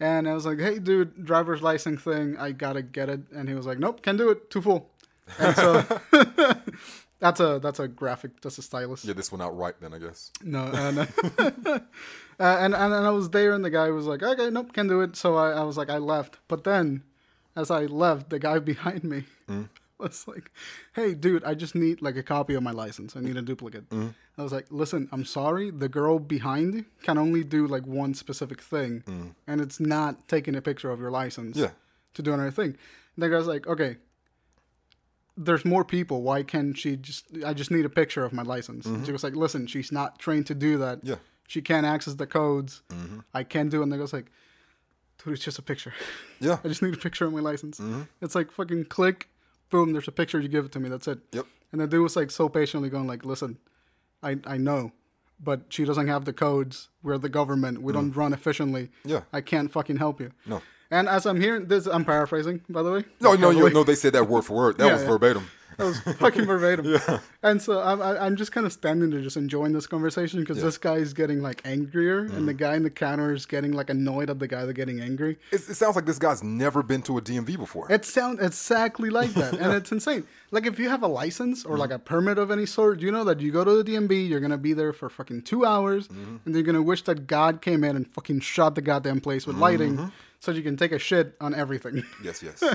And 0.00 0.28
I 0.28 0.34
was 0.34 0.44
like, 0.44 0.58
hey, 0.58 0.80
dude, 0.80 1.24
driver's 1.24 1.62
license 1.62 2.02
thing, 2.02 2.36
I 2.36 2.50
gotta 2.50 2.82
get 2.82 3.08
it. 3.08 3.20
And 3.32 3.48
he 3.48 3.54
was 3.54 3.66
like, 3.66 3.78
nope, 3.78 4.02
can't 4.02 4.18
do 4.18 4.30
it, 4.30 4.50
too 4.50 4.60
full. 4.60 4.90
And 5.38 5.54
so 5.54 6.00
that's 7.22 7.40
a 7.40 7.58
that's 7.62 7.78
a 7.80 7.86
graphic, 7.88 8.32
that's 8.42 8.58
a 8.58 8.62
stylus. 8.62 9.04
Yeah, 9.04 9.14
this 9.14 9.30
one 9.32 9.40
out 9.40 9.56
right 9.56 9.74
then, 9.80 9.94
I 9.94 9.98
guess. 9.98 10.30
No, 10.42 10.64
and, 10.74 10.98
uh, 10.98 11.06
uh, 11.66 11.78
and, 12.38 12.74
and 12.74 12.92
and 12.92 13.06
I 13.06 13.10
was 13.10 13.30
there, 13.30 13.52
and 13.52 13.64
the 13.64 13.70
guy 13.70 13.88
was 13.90 14.06
like, 14.06 14.22
okay, 14.22 14.50
nope, 14.50 14.72
can't 14.72 14.88
do 14.88 15.00
it. 15.00 15.16
So 15.16 15.36
I, 15.36 15.52
I 15.52 15.62
was 15.62 15.76
like, 15.76 15.88
I 15.88 15.98
left. 15.98 16.38
But 16.48 16.64
then, 16.64 17.02
as 17.56 17.70
I 17.70 17.86
left, 17.86 18.28
the 18.30 18.38
guy 18.38 18.58
behind 18.72 19.04
me 19.04 19.24
was 19.98 20.26
like, 20.26 20.50
hey, 20.94 21.14
dude, 21.14 21.44
I 21.44 21.54
just 21.54 21.74
need 21.76 22.02
like 22.02 22.16
a 22.16 22.22
copy 22.24 22.54
of 22.54 22.62
my 22.62 22.72
license. 22.72 23.14
I 23.16 23.20
need 23.20 23.36
a 23.36 23.42
duplicate. 23.42 23.84
I 23.92 24.42
was 24.42 24.52
like, 24.52 24.66
listen, 24.70 25.08
I'm 25.12 25.24
sorry, 25.24 25.70
the 25.70 25.88
girl 25.88 26.18
behind 26.18 26.86
can 27.04 27.18
only 27.18 27.44
do 27.44 27.66
like 27.68 27.86
one 27.86 28.14
specific 28.14 28.60
thing, 28.60 29.34
and 29.46 29.60
it's 29.60 29.78
not 29.78 30.26
taking 30.28 30.56
a 30.56 30.62
picture 30.62 30.90
of 30.90 30.98
your 31.00 31.10
license 31.12 31.56
Yeah. 31.56 31.70
to 32.14 32.22
do 32.22 32.32
another 32.32 32.50
thing. 32.50 32.76
And 33.14 33.22
the 33.22 33.28
guy's 33.28 33.46
like, 33.46 33.66
okay, 33.68 33.98
there's 35.44 35.64
more 35.64 35.84
people. 35.84 36.22
Why 36.22 36.42
can't 36.42 36.76
she 36.76 36.96
just? 36.96 37.26
I 37.44 37.54
just 37.54 37.70
need 37.70 37.84
a 37.84 37.90
picture 37.90 38.24
of 38.24 38.32
my 38.32 38.42
license. 38.42 38.86
And 38.86 38.96
she 38.96 39.02
mm-hmm. 39.02 39.12
was 39.12 39.24
like, 39.24 39.36
listen, 39.36 39.66
she's 39.66 39.92
not 39.92 40.18
trained 40.18 40.46
to 40.46 40.54
do 40.54 40.78
that. 40.78 41.00
Yeah. 41.02 41.16
She 41.46 41.60
can't 41.60 41.84
access 41.86 42.14
the 42.14 42.26
codes. 42.26 42.82
Mm-hmm. 42.88 43.20
I 43.34 43.44
can't 43.44 43.70
do 43.70 43.80
it. 43.80 43.82
And 43.84 43.92
the 43.92 43.98
guy's 43.98 44.12
like, 44.12 44.30
dude, 45.22 45.34
it's 45.34 45.44
just 45.44 45.58
a 45.58 45.62
picture. 45.62 45.92
Yeah. 46.40 46.58
I 46.64 46.66
just 46.66 46.82
need 46.82 46.92
a 46.92 46.96
picture 46.96 47.24
of 47.24 47.32
my 47.32 47.38
license. 47.38 47.78
Mm-hmm. 47.78 48.02
It's 48.20 48.34
like 48.34 48.50
fucking 48.50 48.86
click, 48.86 49.28
boom, 49.70 49.92
there's 49.92 50.08
a 50.08 50.12
picture. 50.12 50.40
You 50.40 50.48
give 50.48 50.64
it 50.64 50.72
to 50.72 50.80
me. 50.80 50.88
That's 50.88 51.06
it. 51.06 51.20
Yep. 51.30 51.46
And 51.70 51.80
the 51.80 51.86
dude 51.86 52.02
was 52.02 52.16
like 52.16 52.32
so 52.32 52.48
patiently 52.48 52.90
going 52.90 53.06
like, 53.06 53.24
listen, 53.24 53.58
I 54.24 54.38
I 54.44 54.56
know, 54.56 54.90
but 55.38 55.66
she 55.68 55.84
doesn't 55.84 56.08
have 56.08 56.24
the 56.24 56.32
codes. 56.32 56.88
We're 57.00 57.16
the 57.16 57.28
government. 57.28 57.80
We 57.80 57.92
mm. 57.92 57.96
don't 57.96 58.16
run 58.16 58.32
efficiently. 58.32 58.90
Yeah. 59.04 59.20
I 59.32 59.40
can't 59.40 59.70
fucking 59.70 59.98
help 59.98 60.20
you. 60.20 60.32
No. 60.46 60.62
And 60.92 61.08
as 61.08 61.24
I'm 61.24 61.40
hearing 61.40 61.66
this, 61.68 61.86
I'm 61.86 62.04
paraphrasing, 62.04 62.60
by 62.68 62.82
the 62.82 62.92
way. 62.92 63.04
No, 63.18 63.32
no, 63.34 63.48
you, 63.48 63.70
no, 63.70 63.82
they 63.82 63.94
said 63.94 64.12
that 64.12 64.28
word 64.28 64.42
for 64.42 64.54
word. 64.54 64.78
That 64.78 64.86
Yeah, 64.86 64.92
was 64.92 65.02
yeah. 65.02 65.08
verbatim. 65.08 65.50
That 65.78 65.84
was 65.86 66.00
fucking 66.00 66.44
verbatim. 66.44 66.84
yeah. 67.08 67.20
And 67.42 67.62
so 67.62 67.80
I'm, 67.80 68.02
I- 68.02 68.18
I'm 68.18 68.36
just 68.36 68.52
kind 68.52 68.66
of 68.66 68.74
standing 68.74 69.08
there, 69.08 69.22
just 69.22 69.38
enjoying 69.38 69.72
this 69.72 69.86
conversation 69.86 70.40
because 70.40 70.60
this 70.60 70.76
guy 70.76 70.96
is 70.96 71.14
getting 71.14 71.40
like 71.40 71.62
angrier, 71.64 72.18
and 72.20 72.42
Mm. 72.42 72.46
the 72.46 72.52
guy 72.52 72.76
in 72.76 72.82
the 72.82 72.90
counter 72.90 73.32
is 73.32 73.46
getting 73.46 73.72
like 73.72 73.88
annoyed 73.88 74.28
at 74.28 74.38
the 74.38 74.46
guy 74.46 74.66
that's 74.66 74.76
getting 74.76 75.00
angry. 75.00 75.38
It, 75.50 75.62
it 75.66 75.74
sounds 75.76 75.96
like 75.96 76.04
this 76.04 76.18
guy's 76.18 76.42
never 76.42 76.82
been 76.82 77.00
to 77.02 77.16
a 77.16 77.22
DMV 77.22 77.56
before. 77.56 77.90
It 77.90 78.04
sounds 78.04 78.40
exactly 78.42 79.08
like 79.08 79.30
that, 79.32 79.54
and 79.54 79.72
it's 79.78 79.90
insane. 79.92 80.24
Like 80.50 80.66
if 80.66 80.78
you 80.78 80.90
have 80.90 81.02
a 81.02 81.08
license 81.08 81.64
or 81.64 81.78
like 81.78 81.88
mm-hmm. 81.88 81.96
a 81.96 82.00
permit 82.00 82.36
of 82.36 82.50
any 82.50 82.66
sort, 82.66 83.00
you 83.00 83.10
know 83.10 83.24
that 83.24 83.40
you 83.40 83.50
go 83.50 83.64
to 83.64 83.82
the 83.82 83.84
DMV, 83.92 84.28
you're 84.28 84.40
gonna 84.40 84.58
be 84.58 84.74
there 84.74 84.92
for 84.92 85.08
fucking 85.08 85.42
two 85.42 85.64
hours, 85.64 86.06
mm-hmm. 86.08 86.36
and 86.44 86.54
you're 86.54 86.64
gonna 86.64 86.82
wish 86.82 87.02
that 87.04 87.26
God 87.26 87.62
came 87.62 87.82
in 87.82 87.96
and 87.96 88.06
fucking 88.12 88.40
shot 88.40 88.74
the 88.74 88.82
goddamn 88.82 89.22
place 89.22 89.46
with 89.46 89.56
lighting, 89.56 90.12
so 90.42 90.50
you 90.50 90.62
can 90.62 90.76
take 90.76 90.90
a 90.90 90.98
shit 90.98 91.36
on 91.40 91.54
everything. 91.54 92.02
yes, 92.22 92.42
yes. 92.42 92.62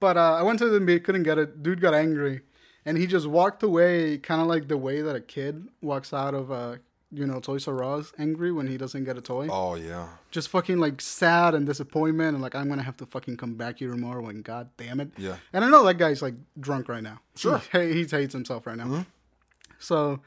But 0.00 0.16
uh, 0.16 0.34
I 0.34 0.42
went 0.42 0.60
to 0.60 0.68
the 0.68 0.78
DMV, 0.78 1.02
couldn't 1.02 1.24
get 1.24 1.38
it. 1.38 1.60
Dude 1.60 1.80
got 1.80 1.92
angry, 1.92 2.42
and 2.84 2.96
he 2.96 3.04
just 3.08 3.26
walked 3.26 3.64
away, 3.64 4.16
kind 4.18 4.40
of 4.40 4.46
like 4.46 4.68
the 4.68 4.76
way 4.76 5.02
that 5.02 5.16
a 5.16 5.20
kid 5.20 5.66
walks 5.82 6.12
out 6.12 6.34
of 6.34 6.52
uh, 6.52 6.76
you 7.10 7.26
know, 7.26 7.40
Toys 7.40 7.66
R 7.66 7.82
Us, 7.82 8.12
angry 8.16 8.52
when 8.52 8.68
he 8.68 8.76
doesn't 8.76 9.02
get 9.04 9.18
a 9.18 9.20
toy. 9.20 9.48
oh, 9.50 9.74
yeah. 9.74 10.06
Just 10.30 10.48
fucking 10.50 10.78
like 10.78 11.00
sad 11.00 11.54
and 11.54 11.66
disappointment, 11.66 12.34
and 12.34 12.42
like 12.42 12.54
I'm 12.54 12.68
gonna 12.68 12.84
have 12.84 12.96
to 12.98 13.06
fucking 13.06 13.38
come 13.38 13.54
back 13.54 13.80
here 13.80 13.90
tomorrow. 13.90 14.26
And 14.28 14.44
god 14.44 14.70
damn 14.76 15.00
it. 15.00 15.10
Yeah. 15.18 15.36
And 15.52 15.64
I 15.64 15.70
know 15.70 15.84
that 15.84 15.94
guy's 15.94 16.22
like 16.22 16.34
drunk 16.60 16.88
right 16.88 17.02
now. 17.02 17.20
Sure. 17.34 17.60
He, 17.72 17.92
he 17.92 18.04
hates 18.04 18.32
himself 18.34 18.66
right 18.66 18.76
now. 18.76 19.04
So, 19.80 20.20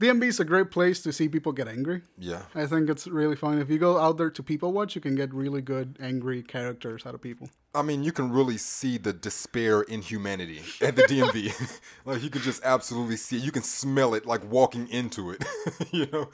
DMV 0.00 0.24
is 0.24 0.38
a 0.38 0.44
great 0.44 0.70
place 0.70 1.02
to 1.02 1.12
see 1.12 1.28
people 1.28 1.50
get 1.50 1.66
angry. 1.66 2.02
Yeah. 2.16 2.42
I 2.54 2.66
think 2.66 2.88
it's 2.88 3.08
really 3.08 3.34
fun. 3.34 3.58
If 3.58 3.68
you 3.68 3.78
go 3.78 3.98
out 3.98 4.16
there 4.16 4.30
to 4.30 4.42
people 4.44 4.72
watch, 4.72 4.94
you 4.94 5.00
can 5.00 5.16
get 5.16 5.34
really 5.34 5.60
good 5.60 5.96
angry 6.00 6.42
characters 6.42 7.04
out 7.04 7.14
of 7.14 7.20
people. 7.20 7.50
I 7.74 7.82
mean, 7.82 8.04
you 8.04 8.12
can 8.12 8.30
really 8.30 8.58
see 8.58 8.96
the 8.96 9.12
despair 9.12 9.82
in 9.82 10.02
humanity 10.02 10.62
at 10.80 10.94
the 10.94 11.02
DMV. 11.02 11.80
like, 12.04 12.22
you 12.22 12.30
can 12.30 12.42
just 12.42 12.62
absolutely 12.64 13.16
see 13.16 13.38
it. 13.38 13.42
You 13.42 13.50
can 13.50 13.64
smell 13.64 14.14
it, 14.14 14.24
like, 14.24 14.48
walking 14.48 14.88
into 14.88 15.32
it. 15.32 15.44
you 15.90 16.06
know? 16.12 16.28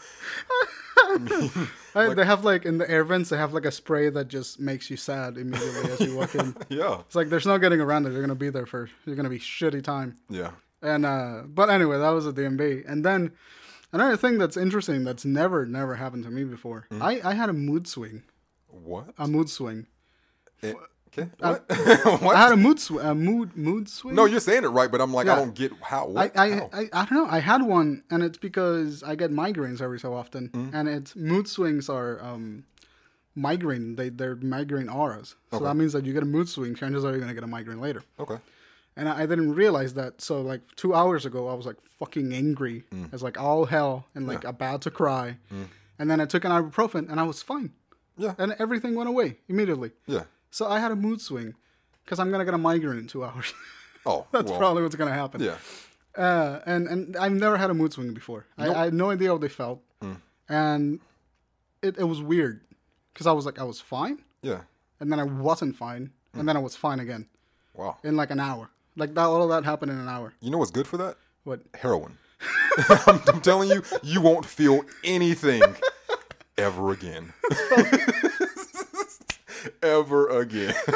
I, 1.94 2.12
they 2.14 2.24
have 2.24 2.44
like 2.44 2.64
in 2.64 2.78
the 2.78 2.90
air 2.90 3.04
vents, 3.04 3.30
they 3.30 3.36
have 3.36 3.52
like 3.52 3.64
a 3.64 3.70
spray 3.70 4.10
that 4.10 4.28
just 4.28 4.58
makes 4.58 4.90
you 4.90 4.96
sad 4.96 5.36
immediately 5.36 5.92
as 5.92 6.00
you 6.00 6.16
walk 6.16 6.34
in. 6.34 6.56
Yeah. 6.68 7.00
It's 7.00 7.14
like 7.14 7.28
there's 7.28 7.46
no 7.46 7.58
getting 7.58 7.80
around 7.80 8.06
it. 8.06 8.12
You're 8.12 8.22
gonna 8.22 8.34
be 8.34 8.50
there 8.50 8.66
for 8.66 8.88
you're 9.04 9.16
gonna 9.16 9.28
be 9.28 9.38
shitty 9.38 9.82
time. 9.82 10.16
Yeah. 10.30 10.52
And 10.84 11.04
uh 11.06 11.42
but 11.46 11.70
anyway, 11.70 11.98
that 11.98 12.10
was 12.10 12.26
a 12.26 12.32
DMV. 12.32 12.84
And 12.88 13.04
then 13.04 13.32
another 13.92 14.16
thing 14.16 14.38
that's 14.38 14.56
interesting 14.56 15.02
that's 15.04 15.24
never 15.24 15.66
never 15.66 15.94
happened 15.96 16.24
to 16.24 16.30
me 16.30 16.44
before. 16.44 16.86
Mm-hmm. 16.90 17.02
I 17.02 17.20
I 17.24 17.34
had 17.34 17.48
a 17.48 17.54
mood 17.54 17.88
swing. 17.88 18.22
What? 18.68 19.06
A 19.18 19.26
mood 19.26 19.48
swing. 19.48 19.86
Eh, 20.62 20.74
okay. 21.08 21.28
What? 21.38 21.64
I 21.70 22.16
what? 22.26 22.36
had 22.36 22.52
a 22.52 22.56
mood 22.56 22.78
swing. 22.80 23.04
A 23.06 23.14
mood 23.14 23.56
mood 23.56 23.88
swing. 23.88 24.14
No, 24.14 24.24
you're 24.24 24.40
saying 24.40 24.64
it 24.64 24.68
right, 24.68 24.90
but 24.90 25.00
I'm 25.00 25.12
like, 25.14 25.28
I 25.28 25.36
don't 25.36 25.54
get 25.54 25.72
how. 25.80 26.04
I, 26.06 26.08
What? 26.12 26.36
I, 26.38 26.50
How? 26.50 26.70
I, 26.72 26.80
I 26.92 27.04
don't 27.06 27.12
know. 27.20 27.26
I 27.30 27.38
had 27.38 27.62
one, 27.62 28.02
and 28.10 28.22
it's 28.22 28.38
because 28.38 29.02
I 29.02 29.14
get 29.14 29.30
migraines 29.30 29.80
every 29.80 30.00
so 30.00 30.12
often, 30.12 30.48
Mm-hmm. 30.48 30.74
and 30.76 30.88
it's 30.88 31.14
mood 31.16 31.46
swings 31.48 31.88
are 31.88 32.20
um, 32.22 32.64
migraine. 33.34 33.96
They 33.96 34.08
they're 34.10 34.36
migraine 34.36 34.88
auras. 34.88 35.36
So 35.50 35.56
Okay. 35.58 35.64
that 35.66 35.74
means 35.76 35.92
that 35.92 36.04
you 36.04 36.12
get 36.12 36.22
a 36.22 36.26
mood 36.26 36.48
swing, 36.48 36.74
chances 36.74 37.04
are 37.04 37.10
you're 37.10 37.20
gonna 37.20 37.34
get 37.34 37.44
a 37.44 37.48
migraine 37.58 37.80
later. 37.80 38.02
Okay. 38.18 38.38
And 38.96 39.08
I, 39.08 39.22
I 39.22 39.26
didn't 39.26 39.54
realize 39.54 39.94
that. 39.94 40.20
So 40.20 40.40
like 40.40 40.60
two 40.76 40.94
hours 40.94 41.26
ago, 41.26 41.48
I 41.48 41.54
was 41.54 41.66
like 41.66 41.76
fucking 41.98 42.32
angry. 42.32 42.84
Mm. 42.92 43.06
I 43.06 43.08
was 43.12 43.22
like 43.22 43.40
all 43.40 43.64
hell 43.64 44.06
and 44.14 44.26
like 44.26 44.44
about 44.44 44.82
to 44.82 44.90
cry, 44.90 45.38
and 45.98 46.10
then 46.10 46.20
I 46.20 46.26
took 46.26 46.44
an 46.44 46.50
ibuprofen, 46.52 47.10
and 47.10 47.18
I 47.20 47.24
was 47.24 47.42
fine, 47.42 47.72
Yeah. 48.16 48.34
and 48.38 48.54
everything 48.58 48.94
went 48.94 49.08
away 49.08 49.38
immediately. 49.48 49.90
Yeah. 50.06 50.24
So 50.50 50.66
I 50.68 50.78
had 50.78 50.92
a 50.92 50.96
mood 50.96 51.20
swing 51.20 51.54
because 52.04 52.18
I'm 52.20 52.30
gonna 52.30 52.44
get 52.44 52.54
a 52.54 52.58
migraine 52.58 52.98
in 52.98 53.06
two 53.06 53.24
hours. 53.24 53.52
Oh, 54.06 54.26
That's 54.32 54.50
well, 54.50 54.58
probably 54.58 54.82
what's 54.82 54.96
gonna 54.96 55.14
happen. 55.14 55.40
Yeah. 55.42 55.56
Uh, 56.14 56.60
and 56.66 56.86
and 56.86 57.16
I've 57.16 57.32
never 57.32 57.56
had 57.56 57.70
a 57.70 57.74
mood 57.74 57.92
swing 57.94 58.12
before. 58.12 58.44
I, 58.58 58.68
I 58.68 58.84
had 58.84 58.92
no 58.94 59.10
idea 59.10 59.28
how 59.30 59.38
they 59.38 59.48
felt, 59.48 59.80
Mm. 60.02 60.20
and 60.48 61.00
it 61.82 61.96
it 61.98 62.04
was 62.04 62.20
weird 62.20 62.60
because 63.12 63.26
I 63.26 63.32
was 63.32 63.46
like 63.46 63.58
I 63.58 63.64
was 63.64 63.80
fine, 63.80 64.18
Yeah. 64.42 64.60
and 65.00 65.10
then 65.10 65.18
I 65.18 65.24
wasn't 65.24 65.74
fine, 65.76 66.10
Mm. 66.34 66.40
and 66.40 66.48
then 66.48 66.56
I 66.56 66.60
was 66.60 66.76
fine 66.76 67.00
again 67.00 67.26
Wow. 67.72 67.96
in 68.04 68.14
like 68.14 68.30
an 68.30 68.40
hour. 68.40 68.68
Like 68.96 69.14
that, 69.14 69.24
all 69.24 69.42
of 69.42 69.48
that 69.50 69.64
happened 69.64 69.90
in 69.90 69.98
an 69.98 70.08
hour. 70.08 70.34
You 70.40 70.50
know 70.50 70.58
what's 70.58 70.70
good 70.70 70.86
for 70.86 70.96
that? 70.98 71.16
What? 71.44 71.60
Heroin. 71.74 72.18
I'm, 73.06 73.20
I'm 73.26 73.40
telling 73.40 73.70
you, 73.70 73.82
you 74.02 74.20
won't 74.20 74.46
feel 74.46 74.82
anything 75.02 75.62
ever 76.56 76.92
again. 76.92 77.32
ever 79.82 80.28
again. 80.40 80.74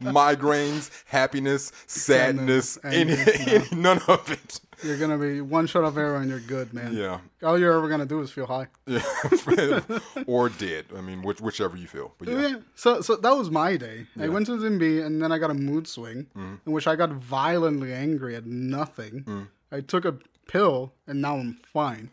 Migraines, 0.00 0.90
happiness, 1.06 1.72
sadness, 1.86 2.78
Sadness, 2.82 2.84
any, 2.84 3.54
any, 3.54 3.64
none 3.80 4.00
of 4.08 4.30
it. 4.30 4.60
You're 4.82 4.98
gonna 4.98 5.18
be 5.18 5.40
one 5.40 5.66
shot 5.66 5.84
of 5.84 5.96
arrow 5.96 6.20
and 6.20 6.28
you're 6.30 6.40
good, 6.40 6.72
man. 6.74 6.94
Yeah. 6.94 7.20
All 7.42 7.58
you're 7.58 7.72
ever 7.72 7.88
gonna 7.88 8.06
do 8.06 8.20
is 8.20 8.30
feel 8.30 8.46
high. 8.46 8.68
Yeah. 8.86 9.80
or 10.26 10.48
dead. 10.48 10.86
I 10.96 11.00
mean, 11.00 11.22
which, 11.22 11.40
whichever 11.40 11.76
you 11.76 11.86
feel. 11.86 12.12
But 12.18 12.28
yeah. 12.28 12.46
Yeah. 12.48 12.56
So 12.74 13.00
so 13.00 13.16
that 13.16 13.36
was 13.36 13.50
my 13.50 13.76
day. 13.76 14.06
I 14.20 14.28
went 14.28 14.46
to 14.46 14.52
Zimby 14.52 15.04
and 15.04 15.22
then 15.22 15.32
I 15.32 15.38
got 15.38 15.50
a 15.50 15.54
mood 15.54 15.86
swing 15.88 16.26
Mm-hmm. 16.36 16.54
in 16.66 16.72
which 16.72 16.86
I 16.86 16.96
got 16.96 17.10
violently 17.10 17.92
angry 17.92 18.36
at 18.36 18.46
nothing. 18.46 19.24
Mm. 19.24 19.48
I 19.72 19.80
took 19.80 20.04
a 20.04 20.16
pill 20.48 20.92
and 21.06 21.20
now 21.22 21.36
I'm 21.36 21.58
fine. 21.72 22.10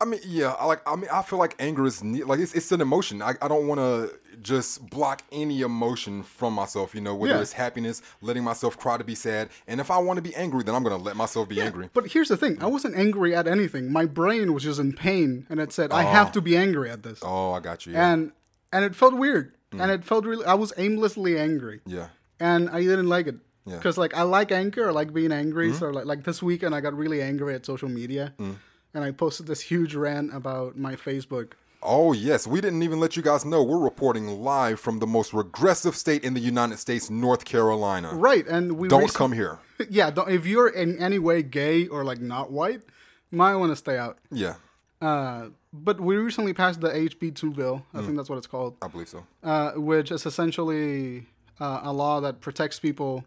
I 0.00 0.06
mean, 0.06 0.20
yeah, 0.26 0.54
I 0.58 0.66
like. 0.66 0.80
I 0.86 0.96
mean, 0.96 1.08
I 1.12 1.22
feel 1.22 1.38
like 1.38 1.54
anger 1.58 1.86
is 1.86 2.02
ne- 2.02 2.24
like 2.24 2.40
it's, 2.40 2.52
it's 2.52 2.72
an 2.72 2.80
emotion. 2.80 3.22
I, 3.22 3.34
I 3.40 3.48
don't 3.48 3.66
want 3.68 3.78
to 3.80 4.10
just 4.42 4.90
block 4.90 5.22
any 5.30 5.60
emotion 5.62 6.22
from 6.24 6.52
myself. 6.52 6.94
You 6.94 7.00
know, 7.00 7.14
whether 7.14 7.34
Yeah. 7.36 7.40
it's 7.40 7.52
happiness, 7.52 8.02
letting 8.20 8.42
myself 8.44 8.76
cry 8.76 8.98
to 8.98 9.04
be 9.04 9.14
sad, 9.14 9.50
and 9.68 9.80
if 9.80 9.90
I 9.92 9.98
want 9.98 10.16
to 10.16 10.22
be 10.22 10.34
angry, 10.34 10.64
then 10.64 10.74
I'm 10.74 10.82
gonna 10.82 10.96
let 10.96 11.16
myself 11.16 11.48
be 11.48 11.60
angry. 11.60 11.88
But 11.92 12.08
here's 12.08 12.28
the 12.28 12.36
thing: 12.36 12.60
I 12.60 12.66
wasn't 12.66 12.96
angry 12.96 13.34
at 13.36 13.46
anything. 13.46 13.92
My 13.92 14.04
brain 14.04 14.52
was 14.52 14.64
just 14.64 14.80
in 14.80 14.92
pain, 14.94 15.46
and 15.48 15.60
it 15.60 15.72
said, 15.72 15.92
"I 15.92 16.02
have 16.02 16.32
to 16.32 16.40
be 16.40 16.56
angry 16.56 16.90
at 16.90 17.02
this," 17.04 17.20
Oh, 17.22 17.52
I 17.52 17.60
got 17.60 17.86
you. 17.86 17.92
Yeah, 17.92 18.12
and 18.12 18.32
and 18.72 18.84
it 18.84 18.96
felt 18.96 19.14
weird, 19.14 19.54
and 19.72 19.90
it 19.92 20.04
felt 20.04 20.26
really. 20.26 20.44
I 20.44 20.54
was 20.54 20.72
aimlessly 20.76 21.38
angry, 21.38 21.80
yeah. 21.86 22.08
and 22.40 22.68
I 22.68 22.80
didn't 22.80 23.08
like 23.08 23.28
it 23.28 23.36
Yeah. 23.64 23.76
Because 23.76 23.96
like 23.96 24.12
I 24.14 24.22
like 24.22 24.50
anger, 24.52 24.88
I 24.88 24.92
like 24.92 25.14
being 25.14 25.32
angry. 25.32 25.72
So 25.72 25.88
like 25.90 26.04
like 26.04 26.24
this 26.24 26.42
weekend, 26.42 26.74
I 26.74 26.80
got 26.80 26.94
really 26.94 27.22
angry 27.22 27.54
at 27.54 27.64
social 27.64 27.88
media, 27.88 28.34
Mm. 28.38 28.56
And 28.94 29.04
I 29.04 29.10
posted 29.10 29.46
this 29.46 29.60
huge 29.60 29.94
rant 29.94 30.34
about 30.34 30.76
my 30.78 30.94
Facebook. 30.96 31.52
Oh 31.82 32.12
yes, 32.14 32.46
we 32.46 32.60
didn't 32.62 32.82
even 32.82 32.98
let 32.98 33.14
you 33.16 33.22
guys 33.22 33.44
know 33.44 33.62
we're 33.62 33.78
reporting 33.78 34.26
live 34.42 34.80
from 34.80 35.00
the 35.00 35.06
most 35.06 35.34
regressive 35.34 35.94
state 35.94 36.24
in 36.24 36.32
the 36.32 36.40
United 36.40 36.78
States, 36.78 37.10
North 37.10 37.44
Carolina. 37.44 38.10
Right, 38.14 38.46
and 38.46 38.72
we 38.78 38.88
Don't 38.88 39.12
come 39.12 39.32
here. 39.32 39.58
Yeah, 39.90 40.10
don't, 40.10 40.30
if 40.30 40.46
you're 40.46 40.68
in 40.68 40.98
any 40.98 41.18
way 41.18 41.42
gay 41.42 41.88
or 41.88 42.04
like 42.04 42.20
not 42.20 42.50
white, 42.52 42.82
might 43.30 43.56
want 43.56 43.72
to 43.72 43.76
stay 43.76 43.98
out. 43.98 44.18
Yeah, 44.30 44.54
Uh, 45.02 45.48
but 45.72 46.00
we 46.00 46.16
recently 46.16 46.54
passed 46.54 46.80
the 46.80 46.88
HB2 46.90 47.54
bill. 47.56 47.84
Mm. 47.92 47.98
I 48.00 48.02
think 48.04 48.16
that's 48.16 48.30
what 48.30 48.38
it's 48.38 48.46
called. 48.46 48.76
I 48.80 48.86
believe 48.86 49.08
so. 49.08 49.26
uh, 49.42 49.72
which 49.72 50.10
is 50.12 50.24
essentially 50.24 51.26
uh, 51.60 51.80
a 51.82 51.92
law 51.92 52.20
that 52.20 52.40
protects 52.40 52.78
people 52.78 53.24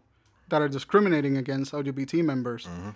that 0.48 0.62
are 0.62 0.68
discriminating 0.68 1.36
against 1.36 1.72
LGBT 1.72 2.24
members 2.24 2.64
Mm-hmm. 2.66 2.90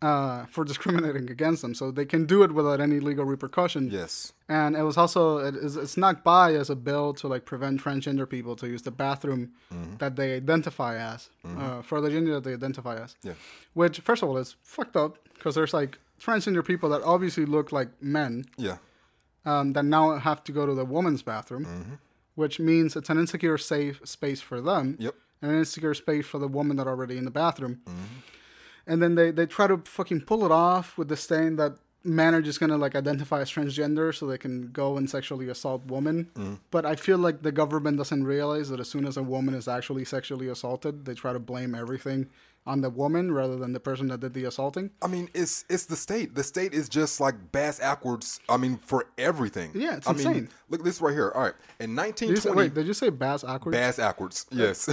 Uh, 0.00 0.46
for 0.46 0.64
discriminating 0.64 1.28
against 1.30 1.62
them. 1.62 1.74
So 1.74 1.90
they 1.90 2.04
can 2.04 2.24
do 2.26 2.42
it 2.44 2.52
without 2.52 2.80
any 2.80 3.00
legal 3.00 3.24
repercussion. 3.24 3.90
Yes. 3.90 4.32
And 4.48 4.76
it 4.76 4.82
was 4.82 4.96
also 4.96 5.38
it 5.38 5.54
is, 5.56 5.76
it's 5.76 5.92
snuck 5.92 6.22
by 6.22 6.54
as 6.54 6.70
a 6.70 6.76
bill 6.76 7.12
to 7.14 7.26
like 7.28 7.44
prevent 7.44 7.82
transgender 7.82 8.28
people 8.28 8.54
to 8.56 8.66
use 8.68 8.82
the 8.82 8.90
bathroom 8.92 9.52
Mm-hmm. 9.72 9.96
that 9.98 10.16
they 10.16 10.34
identify 10.36 10.96
as 10.96 11.28
uh, 11.44 11.82
for 11.82 12.00
the 12.00 12.08
gender 12.10 12.32
that 12.34 12.44
they 12.44 12.54
identify 12.54 12.96
as. 12.96 13.16
Yeah. 13.22 13.34
Which 13.74 14.00
first 14.00 14.22
of 14.22 14.28
all 14.28 14.38
is 14.38 14.56
fucked 14.62 14.96
up 14.96 15.18
because 15.34 15.54
there's 15.56 15.74
like 15.74 15.98
transgender 16.20 16.64
people 16.64 16.88
that 16.90 17.02
obviously 17.02 17.44
look 17.44 17.70
like 17.72 17.88
men 18.00 18.44
Yeah. 18.56 18.78
um, 19.44 19.72
that 19.74 19.84
now 19.84 20.16
have 20.18 20.42
to 20.44 20.52
go 20.52 20.64
to 20.66 20.74
the 20.74 20.84
woman's 20.84 21.22
bathroom, 21.22 21.64
Mm-hmm. 21.66 21.94
which 22.34 22.58
means 22.58 22.96
it's 22.96 23.10
an 23.10 23.18
insecure 23.18 23.58
safe 23.58 24.00
space 24.04 24.40
for 24.40 24.60
them, 24.60 24.96
Yep. 24.98 25.14
and 25.42 25.50
an 25.52 25.58
insecure 25.58 25.94
space 25.94 26.26
for 26.26 26.38
the 26.38 26.48
woman 26.48 26.76
that 26.78 26.86
are 26.86 26.90
already 26.96 27.18
in 27.18 27.24
the 27.24 27.30
bathroom. 27.30 27.80
Mm-hmm. 27.84 28.18
And 28.88 29.00
then 29.02 29.14
they, 29.14 29.30
they 29.30 29.46
try 29.46 29.68
to 29.68 29.82
fucking 29.84 30.22
pull 30.22 30.44
it 30.44 30.50
off 30.50 30.98
with 30.98 31.08
the 31.08 31.16
saying 31.16 31.56
that 31.56 31.76
men 32.04 32.34
are 32.34 32.42
just 32.42 32.58
gonna 32.58 32.78
like 32.78 32.96
identify 32.96 33.40
as 33.40 33.50
transgender 33.50 34.14
so 34.14 34.26
they 34.26 34.38
can 34.38 34.70
go 34.72 34.96
and 34.96 35.08
sexually 35.08 35.48
assault 35.48 35.84
women. 35.86 36.30
Mm-hmm. 36.34 36.54
But 36.70 36.86
I 36.86 36.96
feel 36.96 37.18
like 37.18 37.42
the 37.42 37.52
government 37.52 37.98
doesn't 37.98 38.24
realize 38.24 38.70
that 38.70 38.80
as 38.80 38.88
soon 38.88 39.06
as 39.06 39.16
a 39.16 39.22
woman 39.22 39.54
is 39.54 39.68
actually 39.68 40.04
sexually 40.04 40.48
assaulted, 40.48 41.04
they 41.04 41.14
try 41.14 41.32
to 41.32 41.38
blame 41.38 41.74
everything 41.74 42.28
on 42.66 42.82
the 42.82 42.90
woman 42.90 43.32
rather 43.32 43.56
than 43.56 43.72
the 43.72 43.80
person 43.80 44.08
that 44.08 44.20
did 44.20 44.34
the 44.34 44.44
assaulting. 44.44 44.90
I 45.02 45.06
mean, 45.06 45.28
it's 45.34 45.64
it's 45.68 45.86
the 45.86 45.96
state. 45.96 46.34
The 46.34 46.44
state 46.44 46.72
is 46.72 46.88
just 46.88 47.20
like 47.20 47.34
bass 47.52 47.78
backwards. 47.78 48.40
I 48.48 48.56
mean, 48.56 48.78
for 48.78 49.06
everything. 49.16 49.72
Yeah, 49.74 49.96
it's 49.96 50.08
I 50.08 50.12
mean, 50.12 50.26
insane. 50.26 50.48
look 50.68 50.80
at 50.80 50.84
this 50.84 51.00
right 51.00 51.12
here. 51.14 51.32
All 51.34 51.42
right, 51.42 51.54
in 51.80 51.94
Did 51.94 52.20
you 52.20 52.36
say, 52.36 52.50
1920, 52.50 52.56
wait, 52.56 52.74
did 52.74 52.86
you 52.86 52.94
say 52.94 53.08
bass 53.10 53.44
awkward? 53.44 53.72
bass 53.72 53.96
backwards. 53.96 54.46
Yes. 54.50 54.88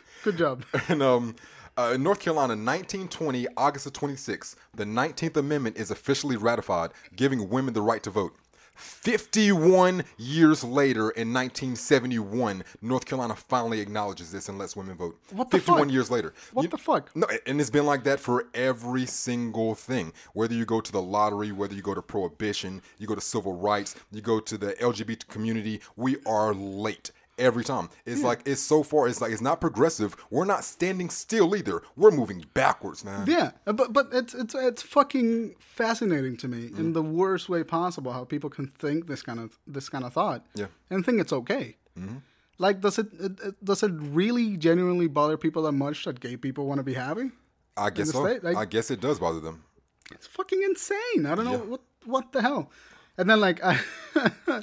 Good 0.24 0.36
job. 0.36 0.64
and 0.88 1.02
um, 1.02 1.34
uh, 1.80 1.92
in 1.94 2.02
North 2.02 2.20
Carolina, 2.20 2.52
1920, 2.54 3.46
August 3.56 3.84
the 3.86 3.90
26th, 3.90 4.54
the 4.74 4.84
19th 4.84 5.36
Amendment 5.36 5.76
is 5.76 5.90
officially 5.90 6.36
ratified, 6.36 6.90
giving 7.16 7.48
women 7.48 7.72
the 7.74 7.82
right 7.82 8.02
to 8.02 8.10
vote. 8.10 8.34
51 8.74 10.04
years 10.16 10.64
later, 10.64 11.10
in 11.10 11.32
1971, 11.34 12.64
North 12.80 13.04
Carolina 13.04 13.34
finally 13.36 13.78
acknowledges 13.80 14.32
this 14.32 14.48
and 14.48 14.56
lets 14.58 14.74
women 14.74 14.96
vote. 14.96 15.18
What 15.32 15.50
the 15.50 15.58
51 15.58 15.80
fuck? 15.84 15.92
years 15.92 16.10
later. 16.10 16.32
What 16.54 16.62
You- 16.62 16.68
the 16.70 16.78
fuck? 16.78 17.14
No, 17.14 17.26
and 17.46 17.60
it's 17.60 17.68
been 17.68 17.84
like 17.84 18.04
that 18.04 18.20
for 18.20 18.46
every 18.54 19.04
single 19.04 19.74
thing. 19.74 20.14
Whether 20.32 20.54
you 20.54 20.64
go 20.64 20.80
to 20.80 20.90
the 20.92 21.02
lottery, 21.02 21.52
whether 21.52 21.74
you 21.74 21.82
go 21.82 21.94
to 21.94 22.00
prohibition, 22.00 22.80
you 22.98 23.06
go 23.06 23.14
to 23.14 23.20
civil 23.20 23.52
rights, 23.54 23.96
you 24.10 24.22
go 24.22 24.40
to 24.40 24.56
the 24.56 24.72
LGBT 24.82 25.28
community, 25.28 25.82
we 25.96 26.16
are 26.24 26.54
late 26.54 27.10
every 27.40 27.64
time. 27.64 27.88
It's 28.04 28.22
like 28.22 28.42
it's 28.44 28.60
so 28.60 28.82
far. 28.82 29.08
It's 29.08 29.20
like 29.20 29.32
it's 29.32 29.40
not 29.40 29.60
progressive. 29.60 30.16
We're 30.30 30.44
not 30.44 30.64
standing 30.64 31.10
still 31.10 31.56
either. 31.56 31.82
We're 31.96 32.10
moving 32.10 32.44
backwards, 32.54 33.04
man. 33.04 33.26
Yeah, 33.26 33.52
but 33.64 33.92
but 33.92 34.08
it's 34.12 34.34
it's 34.34 34.54
it's 34.54 34.82
fucking 34.82 35.54
fascinating 35.58 36.36
to 36.38 36.48
me 36.48 36.68
mm-hmm. 36.68 36.80
in 36.80 36.92
the 36.92 37.02
worst 37.02 37.48
way 37.48 37.64
possible 37.64 38.12
how 38.12 38.24
people 38.24 38.50
can 38.50 38.68
think 38.78 39.06
this 39.06 39.22
kind 39.22 39.40
of 39.40 39.58
this 39.66 39.88
kind 39.88 40.04
of 40.04 40.12
thought. 40.12 40.46
Yeah. 40.54 40.66
and 40.90 41.04
think 41.04 41.20
it's 41.20 41.32
okay. 41.32 41.76
Mm-hmm. 41.98 42.18
Like, 42.58 42.82
does 42.82 42.98
it, 42.98 43.06
it, 43.18 43.64
does 43.64 43.82
it 43.82 43.90
really 43.94 44.58
genuinely 44.58 45.08
bother 45.08 45.38
people 45.38 45.62
that 45.62 45.72
much 45.72 46.04
that 46.04 46.20
gay 46.20 46.36
people 46.36 46.66
want 46.66 46.78
to 46.78 46.82
be 46.82 46.92
happy? 46.92 47.30
I 47.74 47.88
guess 47.88 48.10
so. 48.10 48.20
like- 48.20 48.44
I 48.44 48.66
guess 48.66 48.90
it 48.90 49.00
does 49.00 49.18
bother 49.18 49.40
them. 49.40 49.64
It's 50.12 50.26
fucking 50.26 50.62
insane. 50.62 51.24
I 51.24 51.34
don't 51.34 51.44
know 51.44 51.58
what 51.58 51.80
what 52.04 52.32
the 52.32 52.42
hell. 52.42 52.70
And 53.18 53.28
then 53.28 53.40
like 53.40 53.60
I 53.62 53.78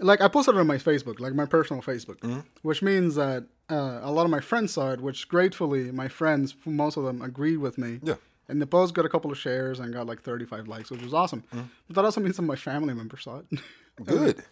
like 0.00 0.20
I 0.20 0.28
posted 0.28 0.54
it 0.54 0.58
on 0.58 0.66
my 0.66 0.78
Facebook, 0.78 1.20
like 1.20 1.34
my 1.34 1.46
personal 1.46 1.82
Facebook, 1.82 2.18
Mm-hmm. 2.20 2.40
which 2.62 2.82
means 2.82 3.14
that 3.16 3.44
uh, 3.70 4.00
a 4.02 4.10
lot 4.10 4.24
of 4.24 4.30
my 4.30 4.40
friends 4.40 4.72
saw 4.72 4.90
it. 4.92 5.00
Which 5.00 5.28
gratefully, 5.28 5.90
my 5.92 6.08
friends, 6.08 6.54
most 6.64 6.96
of 6.96 7.04
them 7.04 7.22
agreed 7.22 7.58
with 7.58 7.78
me. 7.78 8.00
Yeah. 8.02 8.14
And 8.48 8.60
the 8.60 8.66
post 8.66 8.94
got 8.94 9.04
a 9.04 9.08
couple 9.08 9.30
of 9.30 9.38
shares 9.38 9.78
and 9.78 9.92
got 9.92 10.06
like 10.06 10.22
35 10.22 10.66
likes, 10.66 10.90
which 10.90 11.02
was 11.02 11.14
awesome. 11.14 11.44
Mm-hmm. 11.54 11.66
But 11.86 11.96
that 11.96 12.04
also 12.04 12.20
means 12.20 12.34
some 12.36 12.46
of 12.46 12.48
my 12.48 12.56
family 12.56 12.94
members 12.94 13.22
saw 13.24 13.38
it. 13.40 13.60
Good. 14.04 14.42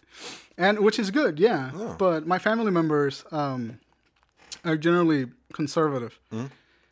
and 0.57 0.79
which 0.79 0.99
is 0.99 1.09
good, 1.09 1.39
yeah. 1.39 1.71
But 1.97 2.27
my 2.27 2.37
family 2.37 2.69
members 2.71 3.25
um, 3.31 3.79
are 4.63 4.77
generally 4.77 5.25
conservative, 5.53 6.19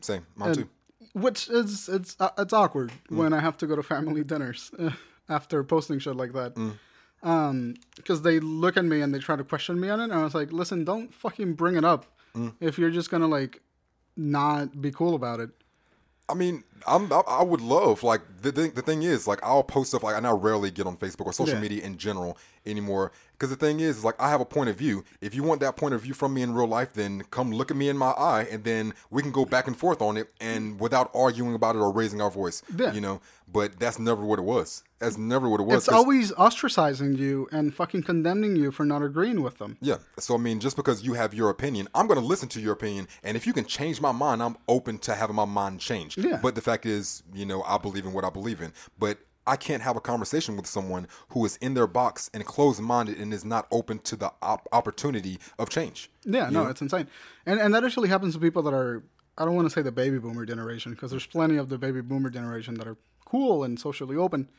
Same. 0.02 0.26
Mine 0.36 0.56
too. 0.56 0.70
which 1.14 1.50
is 1.50 1.88
it's 1.88 2.16
uh, 2.20 2.30
it's 2.38 2.54
awkward 2.54 2.92
Mm. 3.12 3.18
when 3.18 3.32
I 3.34 3.42
have 3.42 3.58
to 3.58 3.68
go 3.68 3.76
to 3.76 3.84
family 3.84 4.24
dinners 4.24 4.72
after 5.30 5.64
posting 5.64 6.00
shit 6.00 6.16
like 6.16 6.34
that. 6.34 6.56
Mm. 6.56 6.78
Um, 7.24 7.74
because 7.96 8.22
they 8.22 8.40
look 8.40 8.78
at 8.78 8.86
me 8.86 9.02
and 9.02 9.14
they 9.14 9.20
try 9.20 9.36
to 9.36 9.44
question 9.44 9.80
me 9.80 9.90
on 9.90 10.00
it, 10.00 10.06
and 10.06 10.14
I 10.14 10.24
was 10.24 10.36
like, 10.36 10.52
listen, 10.52 10.84
don't 10.86 11.14
fucking 11.14 11.54
bring 11.54 11.76
it 11.76 11.84
up 11.86 12.06
Mm. 12.36 12.54
if 12.60 12.78
you're 12.78 12.92
just 12.92 13.10
gonna 13.10 13.28
like 13.28 13.62
not 14.16 14.80
be 14.82 14.92
cool 14.92 15.16
about 15.16 15.40
it. 15.40 15.50
I 16.30 16.34
mean, 16.36 16.64
I'm 16.86 17.12
I, 17.12 17.22
I 17.28 17.44
would 17.44 17.62
love 17.62 18.04
like 18.04 18.22
the 18.42 18.52
thing. 18.52 18.72
The 18.72 18.82
thing 18.82 19.04
is, 19.04 19.28
like 19.28 19.40
I'll 19.44 19.64
post 19.64 19.90
stuff 19.90 20.04
like 20.04 20.16
I 20.16 20.20
now 20.20 20.36
rarely 20.36 20.72
get 20.72 20.86
on 20.86 20.98
Facebook 20.98 21.26
or 21.26 21.34
social 21.34 21.56
Yeah. 21.56 21.62
media 21.62 21.84
in 21.84 21.98
general 21.98 22.38
anymore. 22.66 23.12
Because 23.32 23.52
the 23.52 23.56
thing 23.56 23.80
is, 23.80 23.98
is, 23.98 24.04
like 24.04 24.16
I 24.20 24.30
have 24.30 24.42
a 24.42 24.46
point 24.46 24.70
of 24.70 24.78
view. 24.78 25.04
If 25.22 25.36
you 25.36 25.44
want 25.44 25.62
that 25.62 25.76
point 25.78 25.94
of 25.94 26.02
view 26.02 26.14
from 26.16 26.34
me 26.34 26.42
in 26.42 26.54
real 26.56 26.68
life, 26.68 26.94
then 26.94 27.22
come 27.30 27.52
look 27.52 27.70
at 27.70 27.78
me 27.78 27.88
in 27.88 27.96
my 27.98 28.10
eye, 28.12 28.48
and 28.52 28.64
then 28.64 28.94
we 29.12 29.22
can 29.22 29.32
go 29.32 29.46
back 29.46 29.68
and 29.68 29.78
forth 29.78 30.02
on 30.02 30.18
it, 30.18 30.30
and 30.42 30.80
without 30.80 31.12
arguing 31.14 31.54
about 31.54 31.76
it 31.76 31.80
or 31.80 31.92
raising 31.92 32.20
our 32.20 32.32
voice. 32.32 32.64
Yeah. 32.76 32.94
You 32.94 33.02
know, 33.02 33.22
but 33.52 33.80
that's 33.80 34.00
never 34.00 34.26
what 34.26 34.40
it 34.40 34.42
was. 34.42 34.84
That's 35.00 35.18
never 35.20 35.48
what 35.48 35.60
it 35.60 35.64
was. 35.64 35.76
It's 35.88 35.90
always 35.90 36.32
ostracizing 36.32 37.18
you 37.20 37.48
and 37.52 37.72
fucking 37.74 38.02
condemning 38.04 38.56
you 38.56 38.72
for 38.72 38.84
not 38.84 39.04
agreeing 39.04 39.44
with 39.44 39.60
them. 39.60 39.78
Yeah. 39.82 39.98
So 40.18 40.34
I 40.34 40.38
mean, 40.40 40.60
just 40.60 40.76
because 40.76 41.04
you 41.04 41.14
have 41.14 41.36
your 41.36 41.52
opinion, 41.52 41.88
I'm 41.94 42.08
going 42.08 42.20
to 42.20 42.26
listen 42.26 42.50
to 42.50 42.60
your 42.60 42.74
opinion, 42.74 43.08
and 43.24 43.38
if 43.38 43.46
you 43.46 43.54
can 43.54 43.66
change 43.66 44.02
my 44.02 44.12
mind, 44.12 44.42
I'm 44.42 44.58
open 44.68 44.98
to 45.00 45.14
having 45.14 45.36
my 45.36 45.46
mind 45.46 45.80
changed. 45.80 46.18
Yeah. 46.18 46.40
But 46.42 46.56
the 46.56 46.62
fact 46.72 46.86
is, 46.86 47.24
you 47.34 47.46
know, 47.46 47.64
I 47.64 47.78
believe 47.78 48.06
in 48.06 48.14
what 48.14 48.24
I 48.26 48.30
believe 48.30 48.62
in, 48.62 48.72
but 49.00 49.18
I 49.46 49.56
can't 49.56 49.82
have 49.82 49.96
a 49.96 50.02
conversation 50.02 50.58
with 50.58 50.68
someone 50.68 51.08
who 51.30 51.46
is 51.46 51.56
in 51.58 51.74
their 51.74 51.88
box 51.88 52.30
and 52.34 52.46
closed-minded 52.46 53.18
and 53.18 53.34
is 53.34 53.46
not 53.46 53.66
open 53.72 54.00
to 54.00 54.16
the 54.18 54.30
op- 54.42 54.68
opportunity 54.74 55.40
of 55.58 55.70
change. 55.70 56.10
Yeah, 56.26 56.50
no, 56.50 56.68
it's 56.68 56.82
insane, 56.82 57.08
and 57.46 57.60
and 57.60 57.74
that 57.74 57.84
actually 57.86 58.10
happens 58.10 58.34
to 58.34 58.40
people 58.40 58.62
that 58.64 58.74
are. 58.74 59.04
I 59.40 59.46
don't 59.46 59.56
want 59.56 59.68
to 59.68 59.74
say 59.74 59.84
the 59.84 59.92
baby 59.92 60.18
boomer 60.20 60.46
generation 60.46 60.94
because 60.94 61.12
there's 61.12 61.28
plenty 61.28 61.58
of 61.58 61.70
the 61.70 61.78
baby 61.78 62.02
boomer 62.02 62.30
generation 62.32 62.74
that 62.80 62.88
are 62.88 62.98
cool 63.26 63.64
and 63.64 63.80
socially 63.80 64.16
open, 64.18 64.50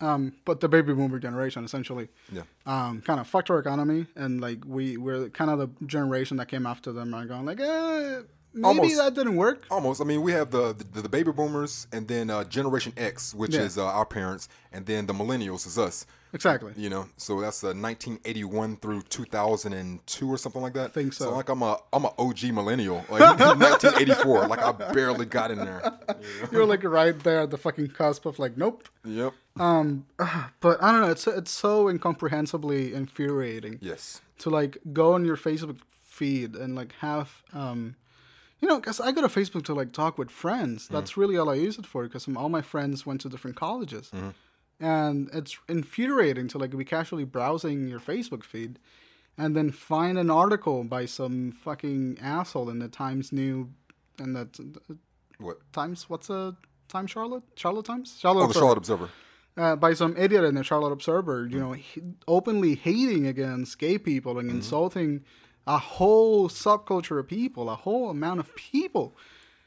um, 0.00 0.32
but 0.44 0.60
the 0.60 0.68
baby 0.68 0.92
boomer 0.92 1.18
generation 1.18 1.64
essentially, 1.64 2.08
Yeah. 2.30 2.42
um, 2.66 3.00
kind 3.02 3.20
of 3.20 3.26
fucked 3.26 3.50
our 3.50 3.58
economy, 3.58 4.06
and 4.16 4.40
like 4.40 4.58
we 4.66 4.96
we're 4.98 5.28
kind 5.30 5.50
of 5.50 5.58
the 5.60 5.68
generation 5.86 6.36
that 6.38 6.48
came 6.48 6.66
after 6.66 6.92
them 6.92 7.14
and 7.14 7.28
going 7.28 7.46
like, 7.46 7.60
eh, 7.60 8.22
maybe 8.56 8.66
Almost. 8.80 8.96
that 8.96 9.14
didn't 9.14 9.36
work. 9.36 9.64
Almost. 9.70 10.00
I 10.00 10.04
mean, 10.04 10.22
we 10.22 10.32
have 10.32 10.50
the 10.50 10.72
the, 10.92 11.02
the 11.02 11.08
baby 11.08 11.30
boomers, 11.32 11.86
and 11.92 12.08
then 12.08 12.30
uh, 12.30 12.42
Generation 12.44 12.92
X, 12.96 13.34
which 13.34 13.54
Yeah. 13.54 13.62
is 13.62 13.76
uh, 13.78 13.84
our 13.86 14.06
parents, 14.06 14.48
and 14.72 14.84
then 14.86 15.06
the 15.06 15.12
millennials 15.14 15.66
is 15.66 15.78
us. 15.78 16.06
Exactly. 16.32 16.72
You 16.76 16.90
know, 16.90 17.06
so 17.16 17.40
that's 17.40 17.62
uh, 17.64 17.68
1981 17.72 18.76
through 18.78 19.02
2002 19.02 20.28
or 20.30 20.36
something 20.36 20.60
like 20.60 20.74
that. 20.74 20.86
I 20.86 20.92
think 20.92 21.12
so. 21.12 21.32
like 21.34 21.48
I'm 21.48 21.62
a 21.62 21.78
I'm 21.92 22.04
a 22.04 22.12
OG 22.18 22.44
millennial. 22.52 23.04
Like 23.08 23.20
1984. 23.38 24.48
Like 24.48 24.58
I 24.60 24.72
barely 24.92 25.26
got 25.26 25.50
in 25.50 25.58
there. 25.58 25.82
You're 26.52 26.66
like 26.66 26.84
right 26.84 27.18
there 27.20 27.40
at 27.40 27.50
the 27.50 27.56
fucking 27.58 27.88
cusp 27.88 28.26
of 28.26 28.38
like, 28.38 28.56
nope. 28.56 28.88
Yep. 29.04 29.32
Um, 29.58 30.06
But 30.60 30.82
I 30.82 30.92
don't 30.92 31.02
know. 31.02 31.10
It's 31.10 31.26
it's 31.26 31.50
so 31.50 31.88
incomprehensibly 31.88 32.92
infuriating 32.94 33.78
Yes. 33.80 34.20
to 34.40 34.50
like 34.50 34.78
go 34.92 35.14
on 35.14 35.24
your 35.24 35.36
Facebook 35.36 35.78
feed 36.04 36.54
and 36.56 36.74
like 36.74 36.92
have 37.00 37.42
um, 37.52 37.94
you 38.60 38.68
know, 38.68 38.80
because 38.80 39.00
I 39.00 39.12
go 39.12 39.20
to 39.20 39.28
Facebook 39.28 39.64
to 39.66 39.74
like 39.74 39.92
talk 39.92 40.18
with 40.18 40.30
friends. 40.30 40.86
Mm. 40.86 40.92
That's 40.92 41.16
really 41.16 41.36
all 41.36 41.50
I 41.50 41.54
use 41.54 41.78
it 41.78 41.86
for. 41.86 42.04
Because 42.04 42.26
all 42.36 42.48
my 42.48 42.62
friends 42.62 43.04
went 43.04 43.20
to 43.22 43.28
different 43.28 43.56
colleges, 43.56 44.10
mm-hmm. 44.14 44.30
and 44.84 45.28
it's 45.32 45.58
infuriating 45.68 46.48
to 46.48 46.58
like 46.58 46.76
be 46.76 46.84
casually 46.84 47.24
browsing 47.24 47.88
your 47.88 48.00
Facebook 48.00 48.44
feed, 48.44 48.78
and 49.36 49.54
then 49.54 49.70
find 49.70 50.18
an 50.18 50.30
article 50.30 50.84
by 50.84 51.06
some 51.06 51.52
fucking 51.52 52.18
asshole 52.22 52.70
in 52.70 52.78
the 52.78 52.88
Times 52.88 53.32
New, 53.32 53.70
and 54.18 54.34
the 54.34 54.48
What? 55.38 55.58
Times. 55.72 56.08
What's 56.08 56.30
a 56.30 56.56
Time 56.88 57.06
Charlotte? 57.06 57.42
Charlotte 57.56 57.84
Times. 57.84 58.16
Charlotte. 58.18 58.44
Oh, 58.44 58.46
the 58.46 58.48
Observer. 58.48 58.60
Charlotte 58.60 58.78
Observer. 58.78 59.10
uh, 59.56 59.76
by 59.76 59.94
some 59.94 60.16
idiot 60.16 60.44
in 60.44 60.54
the 60.54 60.64
Charlotte 60.64 60.92
Observer, 60.92 61.46
you 61.46 61.56
mm. 61.56 61.60
know, 61.60 61.72
he- 61.72 62.02
openly 62.26 62.74
hating 62.74 63.26
against 63.26 63.78
gay 63.78 63.98
people 63.98 64.38
and 64.38 64.48
mm-hmm. 64.48 64.58
insulting 64.58 65.24
a 65.66 65.78
whole 65.78 66.48
subculture 66.48 67.18
of 67.18 67.26
people, 67.26 67.68
a 67.68 67.74
whole 67.74 68.10
amount 68.10 68.40
of 68.40 68.54
people, 68.54 69.16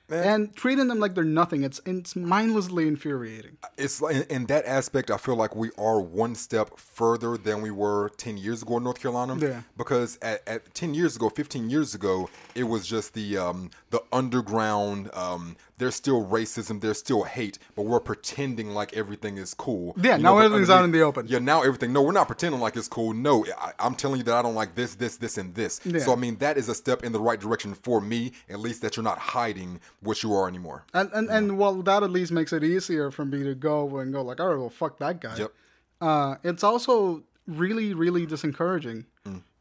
and 0.09 0.55
treating 0.55 0.87
them 0.87 0.99
like 0.99 1.13
they're 1.13 1.23
nothing. 1.23 1.63
It's 1.63 1.79
it's 1.85 2.15
mindlessly 2.15 2.87
infuriating. 2.87 3.57
It's 3.77 4.01
in, 4.01 4.23
in 4.23 4.45
that 4.47 4.65
aspect, 4.65 5.11
I 5.11 5.17
feel 5.17 5.35
like 5.35 5.55
we 5.55 5.69
are 5.77 5.99
one 5.99 6.35
step 6.35 6.79
further 6.79 7.37
than 7.37 7.61
we 7.61 7.71
were 7.71 8.09
10 8.17 8.37
years 8.37 8.63
ago 8.63 8.77
in 8.77 8.83
North 8.83 8.99
Carolina. 8.99 9.37
Yeah. 9.37 9.61
Because 9.77 10.17
at, 10.21 10.47
at 10.47 10.73
10 10.73 10.93
years 10.93 11.15
ago, 11.15 11.29
15 11.29 11.69
years 11.69 11.93
ago, 11.93 12.29
it 12.55 12.63
was 12.63 12.87
just 12.87 13.13
the 13.13 13.37
um, 13.37 13.69
the 13.91 14.01
underground. 14.11 15.09
Um, 15.13 15.57
there's 15.79 15.95
still 15.95 16.25
racism, 16.25 16.81
there's 16.81 16.99
still 16.99 17.23
hate, 17.23 17.57
but 17.75 17.83
we're 17.83 17.99
pretending 17.99 18.71
like 18.71 18.95
everything 18.95 19.37
is 19.37 19.53
cool. 19.53 19.95
Yeah, 19.97 20.17
You 20.17 20.23
now 20.23 20.35
but 20.35 20.45
everything's 20.45 20.69
out 20.69 20.83
in 20.83 20.91
the 20.91 21.01
open. 21.01 21.25
Yeah, 21.27 21.39
now 21.39 21.63
everything. 21.63 21.91
No, 21.91 22.01
we're 22.01 22.11
not 22.11 22.27
pretending 22.27 22.61
like 22.61 22.75
it's 22.77 22.87
cool. 22.87 23.13
No, 23.13 23.45
I, 23.57 23.71
I'm 23.79 23.95
telling 23.95 24.17
you 24.17 24.23
that 24.25 24.35
I 24.35 24.41
don't 24.41 24.55
like 24.55 24.75
this, 24.75 24.95
this, 24.95 25.17
this, 25.17 25.37
and 25.37 25.55
this. 25.55 25.79
Yeah. 25.83 25.99
So 25.99 26.13
I 26.13 26.15
mean, 26.15 26.35
that 26.37 26.57
is 26.57 26.69
a 26.69 26.75
step 26.75 27.03
in 27.03 27.11
the 27.11 27.19
right 27.19 27.39
direction 27.39 27.73
for 27.73 27.99
me. 27.99 28.33
At 28.49 28.59
least 28.59 28.81
that 28.83 28.95
you're 28.95 29.03
not 29.03 29.17
hiding 29.17 29.79
what 30.01 30.21
you 30.21 30.33
are 30.35 30.47
anymore. 30.47 30.85
And 30.93 31.09
and, 31.13 31.29
and 31.29 31.57
well, 31.57 31.81
that 31.81 32.03
at 32.03 32.11
least 32.11 32.31
makes 32.31 32.53
it 32.53 32.63
easier 32.63 33.09
for 33.09 33.25
me 33.25 33.43
to 33.43 33.55
go 33.55 33.97
and 33.97 34.13
go 34.13 34.21
like, 34.21 34.39
all 34.39 34.49
right, 34.49 34.59
well, 34.59 34.69
fuck 34.69 34.99
that 34.99 35.21
guy. 35.21 35.37
Yep. 35.37 35.53
Uh, 36.01 36.35
it's 36.43 36.63
also 36.63 37.23
really, 37.47 37.93
really 37.93 38.27
disencouraging 38.27 39.05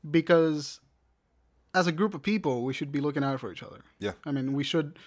because 0.08 0.80
as 1.74 1.86
a 1.86 1.92
group 1.92 2.14
of 2.14 2.22
people, 2.22 2.64
we 2.64 2.72
should 2.72 2.90
be 2.92 3.00
looking 3.00 3.22
out 3.24 3.40
for 3.40 3.52
each 3.52 3.62
other. 3.62 3.80
Yeah. 3.98 4.12
I 4.24 4.32
mean, 4.32 4.52
we 4.52 4.64
should. 4.64 4.98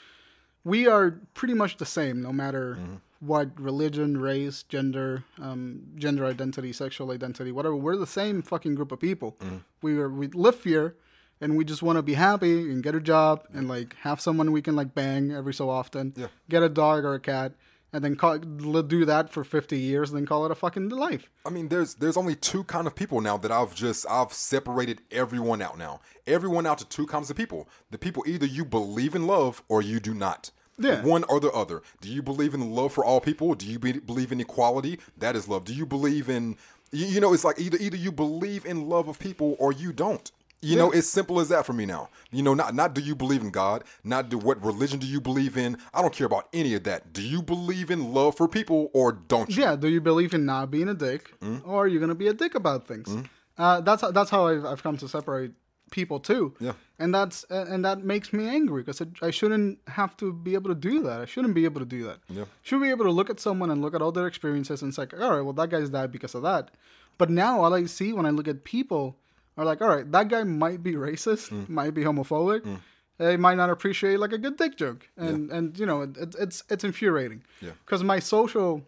We 0.64 0.88
are 0.88 1.20
pretty 1.34 1.54
much 1.54 1.78
the 1.78 1.86
same, 1.86 2.22
no 2.22 2.32
matter 2.32 2.78
what 3.20 3.60
religion, 3.60 4.18
race, 4.18 4.64
gender, 4.64 5.24
um, 5.40 5.84
gender 5.96 6.26
identity, 6.26 6.74
sexual 6.74 7.12
identity, 7.12 7.52
whatever. 7.52 7.76
We're 7.76 7.96
the 7.98 8.08
same 8.08 8.42
fucking 8.42 8.76
group 8.76 8.92
of 8.92 9.00
people. 9.00 9.38
We 9.82 9.98
are. 10.00 10.10
We 10.10 10.28
live 10.28 10.64
here, 10.64 10.96
and 11.40 11.56
we 11.58 11.66
just 11.66 11.82
want 11.84 11.98
to 11.98 12.04
be 12.04 12.14
happy 12.14 12.72
and 12.72 12.84
get 12.84 12.96
a 12.96 13.00
job 13.00 13.46
and 13.54 13.68
like 13.68 13.96
have 14.02 14.22
someone 14.22 14.52
we 14.52 14.62
can 14.62 14.76
like 14.76 14.94
bang 14.94 15.32
every 15.32 15.54
so 15.54 15.70
often. 15.70 16.14
Yeah. 16.16 16.28
Get 16.50 16.64
a 16.64 16.70
dog 16.70 17.04
or 17.06 17.14
a 17.16 17.20
cat, 17.20 17.54
and 17.94 18.04
then 18.04 18.16
call, 18.16 18.38
do 18.38 19.06
that 19.06 19.30
for 19.30 19.44
fifty 19.44 19.78
years, 19.78 20.12
and 20.12 20.18
then 20.18 20.26
call 20.26 20.46
it 20.46 20.52
a 20.52 20.56
fucking 20.56 20.90
life. 20.90 21.30
I 21.46 21.50
mean, 21.50 21.68
there's 21.68 21.96
there's 21.96 22.18
only 22.18 22.36
two 22.36 22.64
kind 22.64 22.88
of 22.88 22.96
people 22.96 23.22
now 23.22 23.38
that 23.38 23.52
I've 23.52 23.76
just 23.76 24.06
I've 24.10 24.34
separated 24.34 25.02
everyone 25.12 25.62
out 25.62 25.78
now. 25.78 26.00
Everyone 26.26 26.66
out 26.66 26.78
to 26.80 26.88
two 26.88 27.06
kinds 27.06 27.30
of 27.30 27.38
people. 27.38 27.68
The 27.90 27.98
people 27.98 28.24
either 28.28 28.46
you 28.46 28.66
believe 28.66 29.16
in 29.16 29.28
love 29.28 29.64
or 29.68 29.82
you 29.82 30.00
do 30.00 30.14
not. 30.14 30.52
Yeah. 30.78 31.04
One 31.04 31.24
or 31.26 31.40
the 31.40 31.52
other. 31.52 31.84
Do 32.00 32.10
you 32.10 32.24
believe 32.24 32.54
in 32.54 32.72
love 32.72 32.94
for 32.94 33.06
all 33.06 33.22
people? 33.22 33.54
Do 33.54 33.68
you 33.68 33.78
be, 33.78 33.94
believe 33.94 34.32
in 34.32 34.40
equality? 34.40 35.00
That 35.18 35.36
is 35.36 35.48
love. 35.48 35.64
Do 35.64 35.74
you 35.74 35.86
believe 35.86 36.28
in 36.28 36.58
you, 36.92 37.06
you 37.06 37.20
know 37.20 37.34
it's 37.34 37.44
like 37.44 37.60
either 37.60 37.78
either 37.80 37.98
you 37.98 38.12
believe 38.12 38.66
in 38.66 38.90
love 38.90 39.08
of 39.08 39.20
people 39.20 39.56
or 39.60 39.72
you 39.72 39.94
don't. 39.94 40.32
You 40.62 40.78
know, 40.78 40.92
it's 40.92 41.08
simple 41.08 41.40
as 41.40 41.50
that 41.50 41.66
for 41.66 41.74
me 41.74 41.86
now. 41.86 42.10
You 42.32 42.44
know, 42.44 42.54
not 42.54 42.76
not 42.76 42.94
do 42.94 43.02
you 43.02 43.16
believe 43.16 43.42
in 43.42 43.50
God, 43.50 43.84
not 44.04 44.30
do 44.30 44.38
what 44.38 44.64
religion 44.64 45.00
do 45.00 45.08
you 45.08 45.20
believe 45.20 45.58
in. 45.58 45.78
I 45.94 46.02
don't 46.02 46.14
care 46.14 46.28
about 46.28 46.48
any 46.54 46.76
of 46.76 46.84
that. 46.84 47.14
Do 47.14 47.22
you 47.24 47.42
believe 47.42 47.90
in 47.90 48.14
love 48.14 48.36
for 48.38 48.48
people 48.48 48.90
or 48.94 49.12
don't 49.14 49.50
you? 49.56 49.64
Yeah. 49.64 49.76
Do 49.76 49.88
you 49.88 50.02
believe 50.02 50.34
in 50.34 50.46
not 50.46 50.70
being 50.72 50.88
a 50.90 50.94
dick, 50.94 51.34
Mm-hmm. 51.42 51.68
or 51.70 51.86
are 51.86 51.88
you 51.88 52.00
gonna 52.00 52.16
be 52.16 52.28
a 52.28 52.34
dick 52.34 52.54
about 52.56 52.88
things? 52.88 53.10
Uh, 53.58 53.82
that's 53.82 54.02
how, 54.02 54.12
that's 54.12 54.30
how 54.30 54.48
I've, 54.48 54.66
I've 54.66 54.84
come 54.84 54.98
to 54.98 55.08
separate 55.08 55.52
people 55.92 56.20
too. 56.20 56.54
Yeah. 56.60 56.74
And 57.00 57.14
that's 57.14 57.44
and 57.50 57.84
that 57.84 58.04
makes 58.04 58.32
me 58.32 58.48
angry 58.48 58.84
because 58.84 59.02
I 59.22 59.32
shouldn't 59.32 59.80
have 59.88 60.16
to 60.18 60.32
be 60.32 60.54
able 60.54 60.70
to 60.70 60.76
do 60.76 61.02
that. 61.04 61.20
I 61.22 61.26
shouldn't 61.26 61.54
be 61.56 61.66
able 61.66 61.80
to 61.82 61.86
do 61.86 62.04
that. 62.06 62.20
Yeah. 62.30 62.46
Should 62.62 62.82
be 62.82 62.90
able 62.92 63.06
to 63.06 63.12
look 63.12 63.30
at 63.32 63.40
someone 63.40 63.72
and 63.72 63.82
look 63.82 63.96
at 63.96 64.02
all 64.02 64.12
their 64.12 64.28
experiences 64.28 64.82
and 64.84 64.90
it's 64.90 64.98
like, 65.00 65.14
all 65.20 65.32
right, 65.36 65.42
well 65.42 65.54
that 65.54 65.70
guy's 65.70 65.90
that 65.92 66.12
because 66.12 66.36
of 66.36 66.44
that. 66.44 66.70
But 67.18 67.30
now 67.30 67.62
all 67.64 67.74
I 67.74 67.86
see 67.86 68.14
when 68.14 68.26
I 68.26 68.30
look 68.30 68.48
at 68.48 68.64
people 68.64 69.18
are 69.58 69.66
like, 69.66 69.82
all 69.82 69.90
right, 69.90 70.10
that 70.12 70.28
guy 70.30 70.44
might 70.44 70.82
be 70.84 70.94
racist, 70.94 71.50
Mm. 71.52 71.70
might 71.70 71.94
be 71.94 72.04
homophobic. 72.04 72.80
They 73.18 73.38
might 73.38 73.56
not 73.56 73.70
appreciate 73.70 74.20
like 74.20 74.34
a 74.34 74.38
good 74.40 74.58
dick 74.58 74.76
joke, 74.78 75.08
and 75.16 75.52
and 75.52 75.78
you 75.78 75.86
know 75.86 76.02
it, 76.02 76.18
it, 76.18 76.36
it's 76.40 76.64
it's 76.70 76.84
infuriating. 76.84 77.44
Yeah. 77.62 77.72
Because 77.86 78.04
my 78.04 78.20
social 78.20 78.84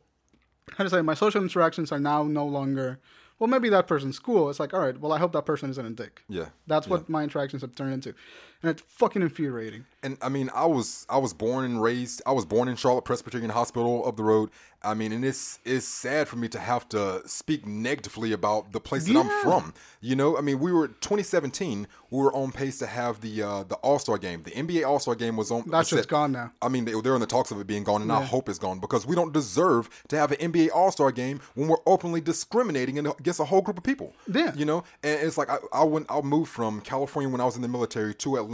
how 0.78 0.84
to 0.84 0.90
say 0.90 1.02
my 1.02 1.14
social 1.14 1.42
interactions 1.44 1.92
are 1.92 2.00
now 2.00 2.24
no 2.24 2.46
longer 2.46 3.00
well 3.38 3.50
maybe 3.50 3.68
that 3.70 3.86
person's 3.86 4.18
cool 4.18 4.50
it's 4.50 4.60
like 4.62 4.74
all 4.74 4.80
right 4.80 4.98
well 5.02 5.12
i 5.12 5.20
hope 5.20 5.34
that 5.34 5.46
person 5.46 5.70
isn't 5.70 5.86
a 5.86 5.90
dick 5.90 6.24
Yeah. 6.30 6.46
that's 6.68 6.88
what 6.88 7.10
my 7.10 7.22
interactions 7.24 7.62
have 7.64 7.76
turned 7.76 7.94
into 7.94 8.16
and 8.64 8.72
it's 8.72 8.82
fucking 8.82 9.22
infuriating 9.22 9.86
and 10.04 10.18
I 10.22 10.30
mean, 10.30 10.50
I 10.54 10.66
was 10.66 11.08
I 11.10 11.18
was 11.18 11.34
born 11.34 11.66
and 11.66 11.82
raised. 11.82 12.22
I 12.26 12.34
was 12.34 12.46
born 12.46 12.68
in 12.68 12.76
Charlotte 12.76 13.06
Presbyterian 13.06 13.50
Hospital 13.50 14.06
up 14.06 14.18
the 14.18 14.24
road. 14.24 14.50
I 14.86 14.94
mean, 14.96 15.14
and 15.14 15.24
it's 15.24 15.60
it's 15.64 15.88
sad 15.88 16.28
for 16.28 16.36
me 16.36 16.50
to 16.50 16.60
have 16.60 16.90
to 16.90 17.22
speak 17.26 17.66
negatively 17.66 18.34
about 18.34 18.74
the 18.74 18.82
place 18.82 19.06
that 19.06 19.16
I'm 19.16 19.30
from. 19.42 19.74
You 20.02 20.18
know, 20.18 20.38
I 20.38 20.42
mean, 20.42 20.60
we 20.60 20.74
were 20.74 20.90
2017. 20.90 21.88
We 22.10 22.20
were 22.20 22.36
on 22.36 22.52
pace 22.52 22.80
to 22.80 22.86
have 22.86 23.22
the 23.22 23.42
uh, 23.44 23.64
the 23.64 23.76
All 23.76 23.98
Star 23.98 24.18
game. 24.18 24.44
The 24.44 24.52
NBA 24.52 24.86
All 24.86 25.00
Star 25.00 25.16
game 25.16 25.38
was 25.38 25.52
on. 25.52 25.70
that 25.70 25.78
was 25.78 25.88
shit's 25.88 26.06
gone 26.06 26.34
now 26.34 26.52
I 26.62 26.68
mean, 26.68 26.84
they, 26.84 27.00
they're 27.00 27.16
in 27.16 27.22
the 27.22 27.28
talks 27.28 27.52
of 27.52 27.62
it 27.62 27.66
being 27.66 27.86
gone, 27.86 28.02
and 28.02 28.12
I 28.12 28.24
hope 28.24 28.50
it's 28.50 28.60
gone 28.60 28.80
because 28.80 29.06
we 29.06 29.16
don't 29.16 29.32
deserve 29.32 29.90
to 30.10 30.18
have 30.18 30.34
an 30.34 30.52
NBA 30.52 30.72
All 30.76 30.92
Star 30.92 31.14
game 31.14 31.40
when 31.56 31.70
we're 31.70 31.78
openly 31.86 32.20
discriminating 32.20 33.00
against 33.00 33.40
a 33.40 33.46
whole 33.46 33.62
group 33.62 33.78
of 33.78 33.86
people. 33.86 34.14
Yeah. 34.32 34.54
you 34.54 34.66
know, 34.66 34.84
and 35.02 35.22
it's 35.22 35.38
like 35.38 35.50
I, 35.50 35.60
I 35.72 35.84
went, 35.86 36.08
I 36.10 36.20
moved 36.20 36.52
from 36.52 36.82
California 36.82 37.30
when 37.30 37.40
I 37.40 37.46
was 37.46 37.56
in 37.56 37.62
the 37.62 37.70
military 37.70 38.14
to 38.16 38.36
Atlanta, 38.36 38.53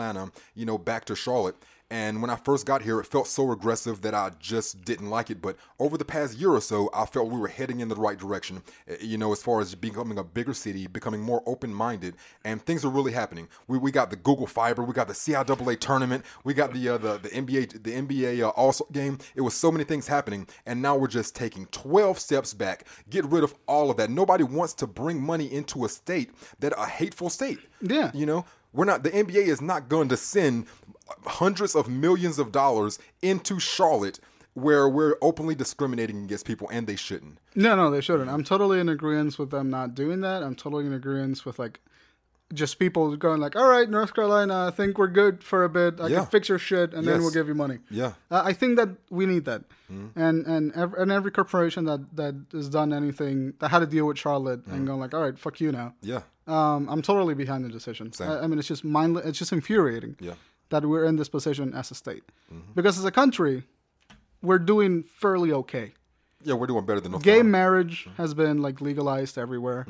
you 0.56 0.66
know, 0.66 0.78
back 0.78 1.06
to 1.06 1.16
Charlotte. 1.16 1.56
And 1.92 2.22
when 2.22 2.30
I 2.30 2.36
first 2.36 2.68
got 2.68 2.84
here, 2.84 3.00
it 3.00 3.08
felt 3.08 3.28
so 3.28 3.52
aggressive 3.52 4.02
that 4.02 4.14
I 4.14 4.30
just 4.40 4.86
didn't 4.86 5.10
like 5.10 5.32
it. 5.32 5.42
But 5.42 5.58
over 5.80 5.98
the 5.98 6.06
past 6.06 6.38
year 6.38 6.52
or 6.52 6.62
so, 6.62 6.90
I 6.94 7.08
felt 7.08 7.32
we 7.32 7.40
were 7.40 7.48
heading 7.48 7.80
in 7.80 7.88
the 7.88 7.96
right 7.96 8.18
direction. 8.18 8.62
uh, 8.88 8.94
You 9.02 9.18
know, 9.18 9.32
as 9.32 9.42
far 9.42 9.60
as 9.60 9.74
becoming 9.74 10.20
a 10.20 10.24
bigger 10.24 10.54
city, 10.54 10.86
becoming 10.86 11.22
more 11.22 11.42
open-minded, 11.48 12.16
and 12.46 12.64
things 12.64 12.86
are 12.86 12.90
really 12.90 13.12
happening. 13.12 13.48
We, 13.68 13.80
we 13.80 13.92
got 13.92 14.12
the 14.12 14.18
Google 14.18 14.46
Fiber, 14.46 14.84
we 14.84 14.94
got 14.94 15.08
the 15.08 15.16
CIAA 15.16 15.80
tournament, 15.80 16.26
we 16.44 16.54
got 16.54 16.74
the 16.74 16.90
uh, 16.90 16.98
the 17.00 17.18
the 17.18 17.30
NBA 17.30 17.82
the 17.82 17.94
NBA 17.94 18.44
uh, 18.44 18.50
All 18.50 18.76
game. 18.92 19.18
It 19.36 19.42
was 19.42 19.56
so 19.56 19.72
many 19.72 19.84
things 19.84 20.08
happening, 20.08 20.48
and 20.68 20.84
now 20.84 20.96
we're 20.96 21.08
just 21.08 21.36
taking 21.36 21.66
12 21.68 22.20
steps 22.20 22.54
back, 22.54 22.86
get 23.10 23.26
rid 23.26 23.44
of 23.44 23.56
all 23.66 23.90
of 23.90 23.98
that. 23.98 24.12
Nobody 24.12 24.44
wants 24.44 24.76
to 24.76 24.86
bring 24.86 25.20
money 25.20 25.52
into 25.52 25.86
a 25.86 25.90
state 25.90 26.30
that 26.60 26.72
a 26.78 26.86
hateful 26.86 27.32
state. 27.32 27.58
Yeah. 27.82 28.12
You 28.14 28.28
know, 28.28 28.46
we're 28.74 28.86
not 28.86 29.04
the 29.04 29.12
NBA 29.12 29.48
is 29.48 29.62
not 29.62 29.90
going 29.90 30.10
to 30.10 30.18
send 30.18 30.66
hundreds 31.26 31.76
of 31.76 31.88
millions 31.90 32.40
of 32.40 32.52
dollars 32.52 33.00
into 33.22 33.60
Charlotte 33.60 34.20
where 34.54 34.90
we're 34.90 35.16
openly 35.22 35.56
discriminating 35.56 36.24
against 36.24 36.46
people 36.46 36.68
and 36.72 36.86
they 36.88 36.96
shouldn't. 36.96 37.38
no 37.56 37.76
no 37.76 37.90
they 37.92 38.02
shouldn't 38.02 38.30
i'm 38.30 38.44
totally 38.44 38.80
in 38.80 38.90
agreement 38.90 39.38
with 39.40 39.52
them 39.52 39.70
not 39.70 39.94
doing 39.96 40.22
that 40.22 40.44
i'm 40.44 40.56
totally 40.56 40.86
in 40.86 40.92
agreement 40.94 41.46
with 41.46 41.60
like 41.60 41.80
just 42.54 42.80
people 42.80 43.16
going 43.16 43.40
like 43.40 43.56
all 43.56 43.68
right 43.70 43.90
north 43.90 44.14
carolina 44.16 44.66
i 44.68 44.72
think 44.72 44.98
we're 44.98 45.08
good 45.24 45.44
for 45.44 45.64
a 45.64 45.70
bit 45.70 46.00
i 46.02 46.08
Yeah. 46.08 46.18
can 46.20 46.26
fix 46.28 46.50
your 46.50 46.58
shit 46.58 46.94
and 46.96 47.06
then 47.08 47.22
we'll 47.22 47.30
give 47.40 47.48
you 47.48 47.54
money 47.54 47.78
Yeah. 47.92 48.14
Uh, 48.32 48.42
I 48.44 48.54
think 48.54 48.76
that 48.78 48.90
we 49.12 49.26
need 49.26 49.46
that, 49.46 49.62
and 50.16 50.38
and 50.48 50.64
every, 50.74 51.02
and 51.02 51.12
every 51.12 51.32
corporation 51.32 51.86
that 51.86 52.02
that 52.16 52.36
has 52.52 52.68
done 52.70 52.90
anything 53.02 53.54
that 53.60 53.70
had 53.70 53.80
to 53.80 53.86
deal 53.96 54.06
with 54.10 54.18
Charlotte 54.18 54.62
and 54.72 54.88
going 54.88 55.00
like, 55.00 55.14
all 55.14 55.22
right, 55.28 55.38
fuck 55.46 55.56
you 55.62 55.72
now. 55.72 55.94
Yeah. 56.02 56.22
Um, 56.48 56.90
I'm 56.92 57.02
totally 57.02 57.36
behind 57.44 57.62
the 57.66 57.70
decision. 57.70 58.06
I, 58.20 58.44
I 58.44 58.48
mean, 58.48 58.58
it's 58.60 58.68
just 58.68 58.84
mindless. 58.84 59.26
It's 59.28 59.38
just 59.44 59.52
infuriating 59.60 60.16
Yeah. 60.20 60.36
that 60.74 60.82
we're 60.86 61.06
in 61.12 61.16
this 61.22 61.30
position 61.30 61.74
as 61.80 61.92
a 61.92 61.96
state, 62.04 62.24
because 62.76 62.98
as 63.02 63.06
a 63.06 63.12
country, 63.22 63.64
we're 64.42 64.64
doing 64.74 65.04
fairly 65.04 65.52
okay. 65.62 65.94
Yeah, 66.48 66.56
we're 66.60 66.68
doing 66.74 66.86
better 66.86 67.02
than 67.02 67.12
North 67.12 67.24
Gay 67.24 67.32
Carolina. 67.44 67.50
marriage 67.60 68.08
has 68.18 68.34
been 68.34 68.58
like 68.68 68.78
legalized 68.82 69.38
everywhere. 69.38 69.86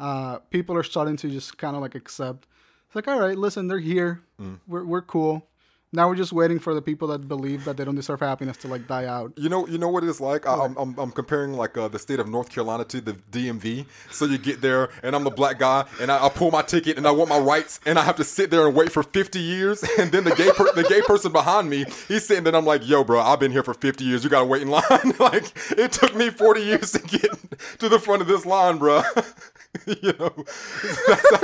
Uh, 0.00 0.38
people 0.50 0.76
are 0.76 0.82
starting 0.82 1.16
to 1.18 1.30
just 1.30 1.58
kind 1.58 1.76
of 1.76 1.82
like 1.82 1.94
accept. 1.94 2.46
It's 2.86 2.96
like, 2.96 3.08
all 3.08 3.20
right, 3.20 3.36
listen, 3.36 3.68
they're 3.68 3.78
here. 3.78 4.22
We're 4.66 4.84
we're 4.84 5.02
cool. 5.02 5.48
Now 5.94 6.08
we're 6.08 6.16
just 6.16 6.32
waiting 6.32 6.58
for 6.58 6.74
the 6.74 6.82
people 6.82 7.06
that 7.08 7.28
believe 7.28 7.64
that 7.66 7.76
they 7.76 7.84
don't 7.84 7.94
deserve 7.94 8.18
happiness 8.18 8.56
to 8.58 8.68
like 8.68 8.88
die 8.88 9.04
out. 9.04 9.32
You 9.36 9.48
know, 9.48 9.64
you 9.68 9.78
know 9.78 9.88
what 9.88 10.02
it's 10.02 10.20
like. 10.20 10.44
I, 10.44 10.52
I'm, 10.64 10.76
I'm, 10.76 10.98
I'm 10.98 11.12
comparing 11.12 11.52
like 11.52 11.78
uh, 11.78 11.86
the 11.86 12.00
state 12.00 12.18
of 12.18 12.28
North 12.28 12.50
Carolina 12.50 12.84
to 12.86 13.00
the 13.00 13.12
DMV. 13.12 13.86
So 14.10 14.24
you 14.24 14.36
get 14.36 14.60
there, 14.60 14.88
and 15.04 15.14
I'm 15.14 15.22
the 15.22 15.30
black 15.30 15.60
guy, 15.60 15.84
and 16.00 16.10
I, 16.10 16.26
I 16.26 16.30
pull 16.30 16.50
my 16.50 16.62
ticket, 16.62 16.96
and 16.96 17.06
I 17.06 17.12
want 17.12 17.30
my 17.30 17.38
rights, 17.38 17.78
and 17.86 17.96
I 17.96 18.02
have 18.02 18.16
to 18.16 18.24
sit 18.24 18.50
there 18.50 18.66
and 18.66 18.74
wait 18.74 18.90
for 18.90 19.04
50 19.04 19.38
years, 19.38 19.84
and 20.00 20.10
then 20.10 20.24
the 20.24 20.34
gay 20.34 20.50
per- 20.50 20.72
the 20.72 20.82
gay 20.82 21.00
person 21.00 21.30
behind 21.30 21.70
me, 21.70 21.84
he's 22.08 22.26
sitting 22.26 22.42
there, 22.42 22.50
and 22.50 22.56
I'm 22.56 22.66
like, 22.66 22.88
yo, 22.88 23.04
bro, 23.04 23.20
I've 23.20 23.38
been 23.38 23.52
here 23.52 23.62
for 23.62 23.74
50 23.74 24.02
years. 24.02 24.24
You 24.24 24.30
gotta 24.30 24.46
wait 24.46 24.62
in 24.62 24.70
line. 24.70 24.82
like 25.20 25.52
it 25.78 25.92
took 25.92 26.16
me 26.16 26.28
40 26.28 26.60
years 26.60 26.90
to 26.90 26.98
get 26.98 27.30
to 27.78 27.88
the 27.88 28.00
front 28.00 28.20
of 28.20 28.26
this 28.26 28.44
line, 28.44 28.78
bro. 28.78 29.02
you 29.86 30.12
know, 30.18 30.32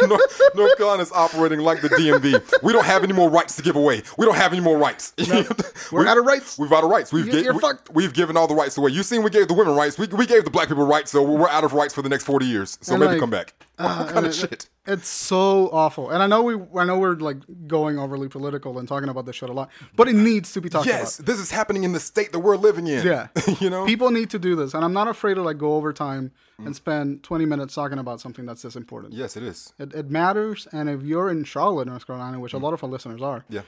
North, 0.07 0.40
North 0.55 0.77
Carolina's 0.77 1.12
operating 1.12 1.61
like 1.61 1.81
the 1.83 1.88
DMV. 1.88 2.62
We 2.62 2.73
don't 2.73 2.85
have 2.87 3.03
any 3.05 3.12
more 3.12 3.29
rights 3.31 3.57
to 3.57 3.62
give 3.62 3.77
away. 3.77 4.03
We 4.16 4.27
don't 4.27 4.37
have 4.37 4.53
any 4.53 4.61
more 4.62 4.79
rights. 4.79 5.12
We're 5.93 6.07
out 6.07 6.19
of 6.19 6.25
rights. 6.25 6.59
We've 6.59 6.73
out 6.73 6.85
of 6.85 6.90
rights. 6.90 7.12
We've 7.12 7.27
You- 7.27 7.43
ga- 7.53 7.73
we. 7.93 8.01
We've 8.01 8.12
given 8.14 8.37
all 8.37 8.47
the 8.47 8.55
rights 8.55 8.77
away. 8.79 8.93
You 8.93 9.03
seen 9.03 9.23
we 9.23 9.31
gave 9.31 9.49
the 9.49 9.55
women 9.55 9.75
rights. 9.75 9.99
We, 9.99 10.07
we 10.09 10.27
gave 10.27 10.45
the 10.45 10.51
black 10.51 10.69
people 10.69 10.87
rights, 10.87 11.11
so 11.11 11.23
we're 11.23 11.49
out 11.49 11.64
of 11.64 11.73
rights 11.73 11.93
for 11.95 12.03
the 12.03 12.09
next 12.09 12.25
40 12.25 12.47
years. 12.47 12.79
So 12.81 12.95
And 12.95 13.01
maybe 13.01 13.12
like, 13.12 13.21
come 13.21 13.31
back. 13.31 13.55
what 13.77 14.09
kind 14.09 14.27
of 14.27 14.33
it- 14.33 14.35
shit? 14.35 14.69
It's 14.87 15.09
so 15.09 15.69
awful, 15.73 16.11
and 16.11 16.23
I 16.23 16.27
know 16.27 16.43
we, 16.43 16.55
I 16.77 16.85
know 16.85 16.99
we're 16.99 17.14
like 17.14 17.37
going 17.69 17.99
overly 17.99 18.29
political 18.29 18.79
and 18.79 18.88
talking 18.88 19.09
about 19.11 19.27
this 19.27 19.37
shit 19.37 19.51
a 19.51 19.53
lot, 19.53 19.69
but 19.95 20.09
it 20.09 20.14
needs 20.14 20.53
to 20.55 20.61
be 20.61 20.69
talked 20.71 20.87
Yes, 20.87 21.19
about. 21.19 21.27
this 21.27 21.38
is 21.38 21.51
happening 21.51 21.85
in 21.85 21.93
the 21.93 22.01
state 22.01 22.33
that 22.33 22.40
we're 22.40 22.57
living 22.57 22.87
in. 22.87 23.07
Yeah, 23.07 23.29
you 23.61 23.69
know? 23.71 23.85
people 23.85 24.11
need 24.11 24.31
to 24.31 24.38
do 24.38 24.57
this, 24.57 24.73
and 24.75 24.83
I'm 24.85 24.95
not 24.95 25.07
afraid 25.07 25.35
to 25.35 25.43
like 25.43 25.59
go 25.59 25.75
over 25.75 25.93
time 25.93 26.33
and 26.64 26.75
spend 26.77 27.23
20 27.23 27.44
minutes 27.46 27.75
talking 27.75 27.99
about 27.99 28.20
something 28.20 28.46
that's 28.46 28.62
this 28.62 28.77
important. 28.77 29.12
yes, 29.14 29.37
it 29.37 29.42
is. 29.42 29.73
It, 29.79 29.94
it 29.94 30.11
matters, 30.11 30.66
and 30.73 30.88
if 30.88 31.03
you're 31.03 31.31
in 31.31 31.44
Charlotte, 31.44 31.87
North 31.88 32.07
Carolina, 32.07 32.38
which 32.40 32.53
a 32.53 32.59
lot 32.59 32.73
of 32.75 32.83
our 32.85 32.90
listeners 32.90 33.23
are, 33.23 33.44
Yeah. 33.49 33.62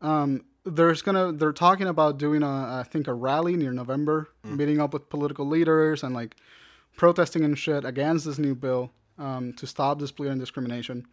um, 0.00 0.44
there's 0.66 1.02
gonna 1.02 1.30
they're 1.32 1.52
talking 1.52 1.86
about 1.86 2.16
doing 2.18 2.42
a 2.42 2.46
I 2.80 2.84
think 2.90 3.06
a 3.06 3.12
rally 3.12 3.54
near 3.56 3.72
November, 3.72 4.28
meeting 4.44 4.80
up 4.80 4.92
with 4.94 5.08
political 5.10 5.46
leaders 5.46 6.02
and 6.02 6.14
like 6.14 6.36
protesting 6.96 7.44
and 7.44 7.58
shit 7.58 7.84
against 7.84 8.24
this 8.24 8.38
new 8.38 8.54
bill 8.54 8.90
um, 9.18 9.52
to 9.54 9.66
stop 9.66 9.98
this 9.98 10.12
and 10.18 10.40
discrimination. 10.40 11.06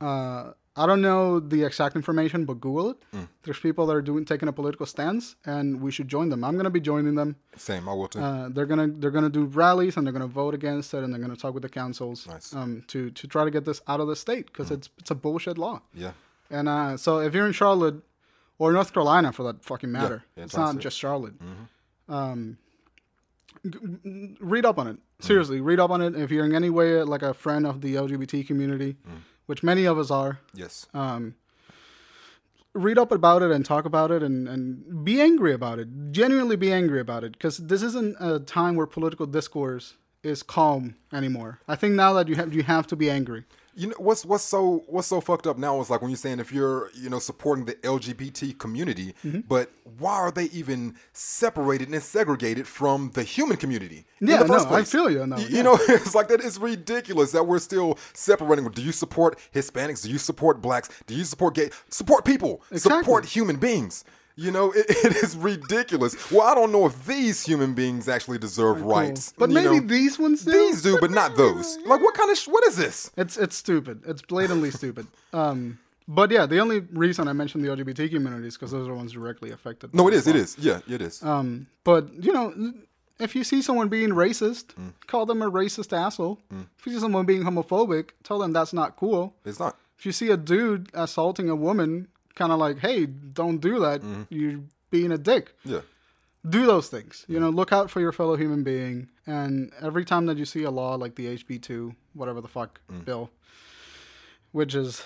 Uh, 0.00 0.52
I 0.78 0.86
don't 0.86 1.02
know 1.02 1.40
the 1.40 1.64
exact 1.64 1.96
information, 1.96 2.44
but 2.44 2.60
Google 2.60 2.90
it. 2.90 2.96
There's 3.42 3.58
people 3.58 3.86
that 3.86 3.94
are 3.96 4.02
doing 4.02 4.24
taking 4.24 4.48
a 4.48 4.52
political 4.52 4.86
stance, 4.86 5.34
and 5.44 5.80
we 5.80 5.90
should 5.90 6.08
join 6.08 6.28
them. 6.28 6.44
I'm 6.44 6.56
gonna 6.56 6.70
be 6.70 6.80
joining 6.80 7.14
them. 7.16 7.36
Same. 7.56 7.88
I 7.88 7.92
will 7.94 8.08
too. 8.08 8.20
Uh, 8.20 8.48
they're 8.48 8.66
gonna 8.66 8.88
they're 8.88 9.10
gonna 9.10 9.28
do 9.40 9.44
rallies 9.44 9.96
and 9.96 10.06
they're 10.06 10.12
gonna 10.18 10.26
vote 10.42 10.54
against 10.54 10.94
it, 10.94 11.02
and 11.02 11.12
they're 11.12 11.20
gonna 11.20 11.36
talk 11.36 11.52
with 11.54 11.62
the 11.64 11.68
councils 11.68 12.26
Nice. 12.26 12.54
um, 12.54 12.84
to 12.88 13.10
to 13.10 13.26
try 13.26 13.44
to 13.44 13.50
get 13.50 13.64
this 13.64 13.80
out 13.88 14.00
of 14.00 14.06
the 14.08 14.16
state 14.16 14.46
because 14.46 14.70
it's 14.70 14.88
it's 14.98 15.10
a 15.10 15.14
bullshit 15.16 15.58
law. 15.58 15.82
yeah. 15.94 16.12
And 16.50 16.66
uh, 16.68 16.96
so 16.96 17.18
if 17.18 17.34
you're 17.34 17.46
in 17.46 17.52
Charlotte 17.52 17.96
or 18.58 18.72
North 18.72 18.92
Carolina 18.94 19.32
for 19.32 19.42
that 19.42 19.64
fucking 19.64 19.92
matter, 19.92 20.24
yeah, 20.36 20.44
it's 20.44 20.56
not 20.56 20.78
just 20.78 20.96
Charlotte. 20.96 21.34
Um, 22.08 22.56
g- 23.68 24.36
read 24.40 24.64
up 24.64 24.78
on 24.78 24.86
it. 24.88 24.96
Seriously, 25.20 25.60
read 25.60 25.80
up 25.80 25.90
on 25.90 26.00
it. 26.00 26.14
If 26.16 26.30
you're 26.30 26.44
in 26.44 26.54
any 26.54 26.70
way 26.70 27.02
like 27.02 27.22
a 27.22 27.34
friend 27.34 27.66
of 27.66 27.80
the 27.80 27.96
LGBT 27.96 28.46
community, 28.46 28.96
which 29.48 29.62
many 29.62 29.86
of 29.86 29.98
us 29.98 30.10
are, 30.10 30.40
Yes. 30.54 30.86
um, 30.92 31.34
read 32.74 32.98
up 32.98 33.10
about 33.10 33.40
it 33.42 33.50
and 33.50 33.64
talk 33.64 33.84
about 33.86 34.10
it 34.10 34.22
and, 34.22 34.46
and 34.46 35.04
be 35.04 35.20
angry 35.22 35.52
about 35.54 35.78
it. 35.78 35.88
Genuinely 36.12 36.54
be 36.54 36.70
angry 36.70 37.00
about 37.00 37.24
it 37.24 37.32
because 37.32 37.56
this 37.56 37.82
isn't 37.82 38.14
a 38.20 38.38
time 38.40 38.76
where 38.76 38.86
political 38.86 39.24
discourse 39.26 39.94
is 40.22 40.42
calm 40.42 40.96
anymore. 41.12 41.60
I 41.66 41.76
think 41.76 41.94
now 41.94 42.12
that 42.12 42.28
you 42.28 42.34
have 42.36 42.52
you 42.52 42.62
have 42.64 42.86
to 42.88 42.96
be 42.96 43.08
angry. 43.08 43.44
You 43.78 43.86
know 43.88 43.94
what's 43.98 44.24
what's 44.24 44.44
so 44.44 44.82
what's 44.88 45.06
so 45.08 45.20
fucked 45.20 45.46
up 45.46 45.56
now 45.56 45.80
is 45.80 45.88
like 45.88 46.00
when 46.02 46.10
you're 46.10 46.16
saying 46.16 46.40
if 46.40 46.52
you're 46.52 46.90
you 46.94 47.08
know 47.08 47.18
supporting 47.20 47.64
the 47.64 47.74
LGBT 47.76 48.58
community, 48.58 49.14
Mm-hmm. 49.24 49.40
but 49.48 49.70
why 49.98 50.14
are 50.14 50.30
they 50.30 50.44
even 50.46 50.96
separated 51.12 51.88
and 51.88 52.02
segregated 52.02 52.66
from 52.66 53.10
the 53.14 53.22
human 53.22 53.56
community? 53.56 54.04
Yeah, 54.20 54.42
no, 54.42 54.56
I 54.70 54.84
feel 54.84 55.08
you 55.10 55.20
Y- 55.20 55.36
You 55.38 55.46
yeah. 55.56 55.62
know, 55.62 55.78
it's 55.88 56.14
like 56.14 56.28
that. 56.28 56.40
It's 56.40 56.58
ridiculous 56.58 57.32
that 57.32 57.44
we're 57.46 57.58
still 57.60 57.98
separating. 58.12 58.68
Do 58.68 58.82
you 58.82 58.92
support 58.92 59.38
Hispanics? 59.54 60.02
Do 60.02 60.10
you 60.10 60.18
support 60.18 60.60
blacks? 60.60 60.88
Do 61.06 61.14
you 61.14 61.24
support 61.24 61.54
gay? 61.54 61.70
Support 61.90 62.24
people. 62.24 62.62
Exactly. 62.70 63.00
Support 63.00 63.26
human 63.26 63.56
beings. 63.56 64.04
You 64.38 64.52
know, 64.52 64.70
it, 64.72 64.86
it 65.06 65.16
is 65.16 65.36
ridiculous. 65.36 66.30
Well, 66.30 66.42
I 66.46 66.54
don't 66.54 66.70
know 66.70 66.86
if 66.86 67.06
these 67.06 67.44
human 67.44 67.74
beings 67.74 68.08
actually 68.08 68.38
deserve 68.38 68.82
rights, 68.82 69.32
but 69.36 69.50
maybe 69.50 69.80
know. 69.80 69.86
these 69.86 70.18
ones 70.18 70.44
do. 70.44 70.52
These 70.52 70.82
do, 70.82 70.96
but 71.00 71.10
not 71.10 71.36
those. 71.36 71.76
Like, 71.86 72.00
what 72.00 72.14
kind 72.14 72.30
of 72.30 72.38
sh- 72.38 72.48
what 72.48 72.64
is 72.66 72.76
this? 72.76 73.10
It's 73.16 73.36
it's 73.36 73.56
stupid. 73.56 74.02
It's 74.06 74.22
blatantly 74.22 74.70
stupid. 74.70 75.06
Um, 75.32 75.78
but 76.06 76.30
yeah, 76.30 76.46
the 76.46 76.58
only 76.60 76.80
reason 76.80 77.26
I 77.28 77.32
mentioned 77.32 77.64
the 77.64 77.68
LGBT 77.68 78.10
community 78.10 78.46
is 78.46 78.54
because 78.56 78.70
those 78.70 78.86
are 78.86 78.90
the 78.92 78.96
ones 78.96 79.12
directly 79.12 79.50
affected. 79.50 79.92
No, 79.94 80.06
it 80.08 80.14
is. 80.14 80.26
It 80.26 80.34
law. 80.36 80.40
is. 80.42 80.56
Yeah, 80.58 80.80
it 80.88 81.02
is. 81.02 81.22
Um, 81.22 81.66
but 81.84 82.02
you 82.22 82.32
know, 82.32 82.72
if 83.18 83.34
you 83.34 83.42
see 83.44 83.60
someone 83.62 83.88
being 83.88 84.10
racist, 84.10 84.66
Mm. 84.76 84.92
call 85.08 85.26
them 85.26 85.42
a 85.42 85.50
racist 85.50 85.92
asshole. 85.96 86.38
If 86.78 86.86
you 86.86 86.92
see 86.92 87.00
someone 87.00 87.26
being 87.26 87.42
homophobic, 87.42 88.10
tell 88.22 88.38
them 88.38 88.52
that's 88.52 88.72
not 88.72 88.94
cool. 88.96 89.34
it's 89.44 89.58
not. 89.58 89.76
If 89.98 90.06
you 90.06 90.12
see 90.12 90.30
a 90.30 90.36
dude 90.36 90.90
assaulting 90.94 91.48
a 91.50 91.56
woman, 91.56 92.06
kind 92.38 92.52
of 92.52 92.58
like, 92.58 92.78
hey, 92.78 93.04
don't 93.06 93.58
do 93.60 93.78
that. 93.80 94.00
Mm-hmm. 94.00 94.22
You're 94.30 94.60
being 94.90 95.12
a 95.12 95.18
dick. 95.18 95.54
Yeah. 95.64 95.80
Do 96.48 96.64
those 96.66 96.88
things. 96.88 97.24
You 97.28 97.38
know, 97.40 97.50
look 97.50 97.72
out 97.72 97.90
for 97.90 98.00
your 98.00 98.12
fellow 98.12 98.36
human 98.36 98.62
being. 98.62 99.08
And 99.26 99.72
every 99.82 100.04
time 100.04 100.24
that 100.26 100.38
you 100.38 100.44
see 100.46 100.62
a 100.62 100.70
law 100.70 100.94
like 100.94 101.16
the 101.16 101.26
HB2, 101.36 101.94
whatever 102.14 102.40
the 102.40 102.48
fuck 102.48 102.80
Mm. 102.90 103.04
bill, 103.04 103.30
which 104.52 104.74
is 104.74 105.02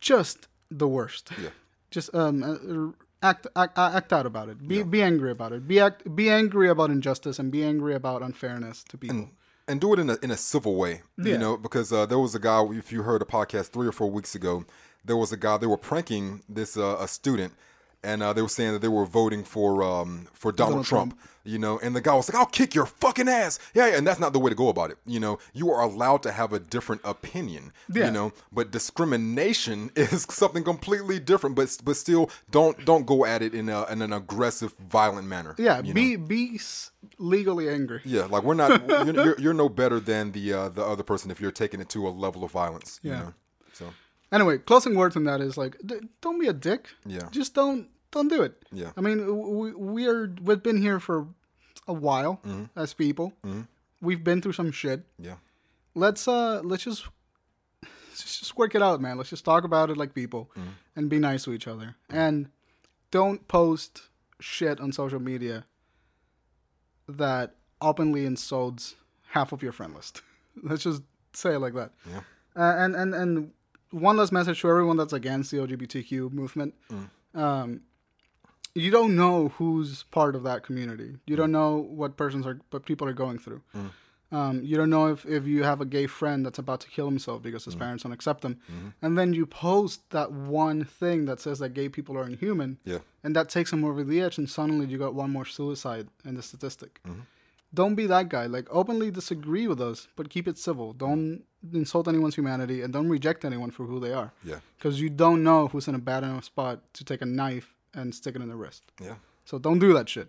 just 0.00 0.48
the 0.70 0.86
worst. 0.86 1.30
Yeah. 1.42 1.50
Just 1.90 2.14
um, 2.14 2.42
uh, 2.42 3.26
act, 3.26 3.46
act 3.56 3.78
act 3.78 4.12
out 4.12 4.26
about 4.26 4.48
it. 4.50 4.66
Be 4.68 4.82
be 4.82 5.02
angry 5.02 5.30
about 5.30 5.52
it. 5.52 5.66
Be 5.66 5.80
act, 5.80 6.14
be 6.14 6.28
angry 6.30 6.68
about 6.68 6.90
injustice 6.90 7.38
and 7.38 7.50
be 7.50 7.64
angry 7.64 7.94
about 7.94 8.22
unfairness 8.22 8.84
to 8.90 8.98
people. 8.98 9.30
and 9.66 9.80
do 9.80 9.92
it 9.94 9.98
in 9.98 10.10
a 10.10 10.16
in 10.22 10.30
a 10.30 10.36
civil 10.36 10.76
way. 10.76 11.02
Yeah. 11.16 11.32
You 11.32 11.38
know, 11.38 11.56
because 11.56 11.92
uh, 11.92 12.04
there 12.06 12.18
was 12.18 12.34
a 12.34 12.38
guy. 12.38 12.62
If 12.72 12.92
you 12.92 13.02
heard 13.02 13.22
a 13.22 13.24
podcast 13.24 13.70
three 13.70 13.88
or 13.88 13.92
four 13.92 14.10
weeks 14.10 14.34
ago, 14.34 14.64
there 15.08 15.16
was 15.16 15.32
a 15.32 15.36
guy. 15.36 15.56
They 15.56 15.66
were 15.66 15.76
pranking 15.76 16.42
this 16.48 16.76
uh, 16.76 16.98
a 17.00 17.08
student, 17.08 17.54
and 18.04 18.22
uh, 18.22 18.32
they 18.32 18.42
were 18.42 18.48
saying 18.48 18.72
that 18.74 18.82
they 18.82 18.88
were 18.98 19.06
voting 19.06 19.42
for 19.44 19.82
um 19.82 20.28
for 20.32 20.52
Donald, 20.52 20.70
Donald 20.72 20.86
Trump. 20.86 21.12
Trump. 21.16 21.28
You 21.44 21.58
know, 21.58 21.78
and 21.82 21.96
the 21.96 22.02
guy 22.02 22.14
was 22.14 22.28
like, 22.30 22.38
"I'll 22.38 22.44
kick 22.60 22.74
your 22.74 22.84
fucking 22.84 23.26
ass." 23.26 23.58
Yeah, 23.72 23.86
yeah, 23.88 23.96
and 23.96 24.06
that's 24.06 24.20
not 24.20 24.34
the 24.34 24.38
way 24.38 24.50
to 24.50 24.54
go 24.54 24.68
about 24.68 24.90
it. 24.90 24.98
You 25.06 25.18
know, 25.18 25.38
you 25.54 25.70
are 25.72 25.80
allowed 25.80 26.22
to 26.24 26.30
have 26.32 26.52
a 26.52 26.60
different 26.60 27.00
opinion. 27.04 27.72
Yeah. 27.90 28.06
You 28.06 28.10
know, 28.10 28.32
but 28.52 28.70
discrimination 28.70 29.90
is 29.96 30.26
something 30.28 30.62
completely 30.62 31.18
different. 31.18 31.56
But 31.56 31.74
but 31.84 31.96
still, 31.96 32.28
don't 32.50 32.84
don't 32.84 33.06
go 33.06 33.24
at 33.24 33.40
it 33.40 33.54
in 33.54 33.70
a 33.70 33.86
in 33.86 34.02
an 34.02 34.12
aggressive, 34.12 34.74
violent 34.90 35.26
manner. 35.26 35.54
yeah, 35.58 35.78
you 35.80 35.88
know? 35.88 35.94
be 35.94 36.16
be 36.16 36.60
legally 37.18 37.68
angry. 37.70 38.00
Yeah, 38.04 38.24
like 38.26 38.42
we're 38.42 38.52
not. 38.54 38.86
you're, 39.06 39.14
you're, 39.14 39.40
you're 39.40 39.54
no 39.54 39.70
better 39.70 40.00
than 40.00 40.32
the 40.32 40.52
uh, 40.52 40.68
the 40.68 40.84
other 40.84 41.02
person 41.02 41.30
if 41.30 41.40
you're 41.40 41.50
taking 41.50 41.80
it 41.80 41.88
to 41.90 42.06
a 42.06 42.10
level 42.10 42.44
of 42.44 42.50
violence. 42.50 43.00
You 43.02 43.12
Yeah. 43.12 43.18
know? 43.20 43.34
Anyway, 44.30 44.58
closing 44.58 44.94
words 44.94 45.16
on 45.16 45.24
that 45.24 45.40
is 45.40 45.56
like, 45.56 45.76
d- 45.84 46.00
don't 46.20 46.38
be 46.38 46.46
a 46.48 46.52
dick. 46.52 46.88
Yeah. 47.06 47.28
Just 47.30 47.54
don't 47.54 47.88
don't 48.10 48.28
do 48.28 48.42
it. 48.42 48.62
Yeah. 48.72 48.92
I 48.96 49.00
mean, 49.00 49.18
we 49.58 49.72
we 49.72 50.06
are 50.06 50.30
we've 50.42 50.62
been 50.62 50.80
here 50.82 51.00
for 51.00 51.26
a 51.86 51.92
while 51.92 52.40
Mm-hmm. 52.46 52.64
as 52.78 52.92
people. 52.94 53.32
We've 54.00 54.22
been 54.22 54.40
through 54.42 54.52
some 54.52 54.70
shit. 54.70 55.02
yeah, 55.18 55.36
Let's 55.94 56.28
uh 56.28 56.60
let's 56.62 56.84
just 56.84 57.08
let's 57.82 58.38
just 58.40 58.56
work 58.56 58.74
it 58.74 58.82
out, 58.82 59.00
man. 59.00 59.16
Let's 59.16 59.30
just 59.30 59.44
talk 59.44 59.64
about 59.64 59.90
it 59.90 59.96
like 59.96 60.14
people 60.14 60.50
Mm-hmm. 60.56 60.68
and 60.96 61.08
be 61.10 61.18
nice 61.18 61.44
to 61.44 61.52
each 61.52 61.66
other. 61.66 61.96
And 62.10 62.48
don't 63.10 63.48
post 63.48 64.02
shit 64.40 64.78
on 64.80 64.92
social 64.92 65.18
media 65.20 65.64
that 67.08 67.54
openly 67.80 68.26
insults 68.26 68.94
half 69.30 69.52
of 69.52 69.62
your 69.62 69.72
friend 69.72 69.94
list. 69.94 70.22
Let's 70.62 70.82
just 70.82 71.02
say 71.32 71.54
it 71.54 71.58
like 71.60 71.74
that. 71.74 71.92
yeah, 72.08 72.20
Uh, 72.56 72.74
and 72.76 72.94
and 72.96 73.14
and 73.14 73.52
one 73.90 74.16
last 74.16 74.32
message 74.32 74.60
to 74.60 74.68
everyone 74.68 74.96
that's 74.96 75.12
against 75.12 75.50
the 75.50 75.58
LGBTQ 75.58 76.32
movement. 76.32 76.74
Mm. 76.90 77.08
Um, 77.38 77.80
you 78.74 78.90
don't 78.90 79.16
know 79.16 79.48
who's 79.48 80.04
part 80.04 80.36
of 80.36 80.42
that 80.44 80.62
community. 80.62 81.16
You 81.26 81.36
don't 81.36 81.52
know 81.52 81.76
what 81.76 82.16
persons 82.16 82.46
are, 82.46 82.60
what 82.70 82.86
people 82.86 83.08
are 83.08 83.12
going 83.12 83.38
through. 83.38 83.62
Mm. 83.76 83.90
Um, 84.30 84.62
you 84.62 84.76
don't 84.76 84.90
know 84.90 85.06
if, 85.06 85.24
if 85.24 85.46
you 85.46 85.62
have 85.62 85.80
a 85.80 85.86
gay 85.86 86.06
friend 86.06 86.44
that's 86.44 86.58
about 86.58 86.80
to 86.80 86.88
kill 86.88 87.06
himself 87.06 87.42
because 87.42 87.64
his 87.64 87.74
mm. 87.74 87.78
parents 87.78 88.02
don't 88.02 88.12
accept 88.12 88.44
him, 88.44 88.58
mm-hmm. 88.70 88.88
and 89.00 89.16
then 89.16 89.32
you 89.32 89.46
post 89.46 90.10
that 90.10 90.30
one 90.30 90.84
thing 90.84 91.24
that 91.24 91.40
says 91.40 91.60
that 91.60 91.70
gay 91.70 91.88
people 91.88 92.18
are 92.18 92.26
inhuman, 92.26 92.76
yeah, 92.84 92.98
and 93.24 93.34
that 93.34 93.48
takes 93.48 93.70
them 93.70 93.84
over 93.84 94.04
the 94.04 94.20
edge, 94.20 94.36
and 94.36 94.50
suddenly 94.50 94.84
you 94.84 94.98
got 94.98 95.14
one 95.14 95.30
more 95.30 95.46
suicide 95.46 96.08
in 96.26 96.34
the 96.34 96.42
statistic. 96.42 97.00
Mm-hmm. 97.06 97.20
Don't 97.74 97.94
be 97.94 98.06
that 98.06 98.28
guy. 98.28 98.46
Like 98.46 98.66
openly 98.70 99.10
disagree 99.10 99.66
with 99.66 99.80
us, 99.80 100.08
but 100.16 100.30
keep 100.30 100.48
it 100.48 100.56
civil. 100.58 100.92
Don't 100.92 101.42
insult 101.72 102.08
anyone's 102.08 102.34
humanity, 102.36 102.82
and 102.82 102.92
don't 102.92 103.08
reject 103.08 103.44
anyone 103.44 103.70
for 103.70 103.84
who 103.84 104.00
they 104.00 104.12
are. 104.12 104.32
yeah, 104.44 104.60
Because 104.78 105.00
you 105.00 105.10
don't 105.10 105.42
know 105.42 105.68
who's 105.68 105.88
in 105.88 105.94
a 105.94 105.98
bad 105.98 106.22
enough 106.24 106.44
spot 106.44 106.80
to 106.94 107.04
take 107.04 107.20
a 107.20 107.26
knife 107.26 107.74
and 107.94 108.14
stick 108.14 108.36
it 108.36 108.42
in 108.42 108.48
the 108.48 108.56
wrist. 108.56 108.82
yeah. 109.02 109.14
So 109.44 109.58
don't 109.58 109.78
do 109.78 109.92
that 109.94 110.08
shit. 110.08 110.28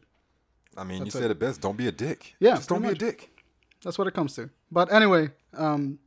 I 0.78 0.84
mean, 0.86 1.00
That's 1.04 1.14
you 1.14 1.20
it. 1.20 1.22
said 1.24 1.32
it 1.32 1.40
best. 1.40 1.60
Don't 1.62 1.76
be 1.78 1.88
a 1.88 1.92
dick. 1.92 2.36
Yeah, 2.40 2.56
just 2.56 2.70
don't 2.70 2.82
be 2.82 2.90
a 2.90 2.96
dick. 2.96 3.30
That's 3.84 3.98
what 3.98 4.08
it 4.08 4.14
comes 4.14 4.34
to. 4.36 4.50
But 4.72 4.92
anyway, 4.94 5.30
um, 5.58 6.00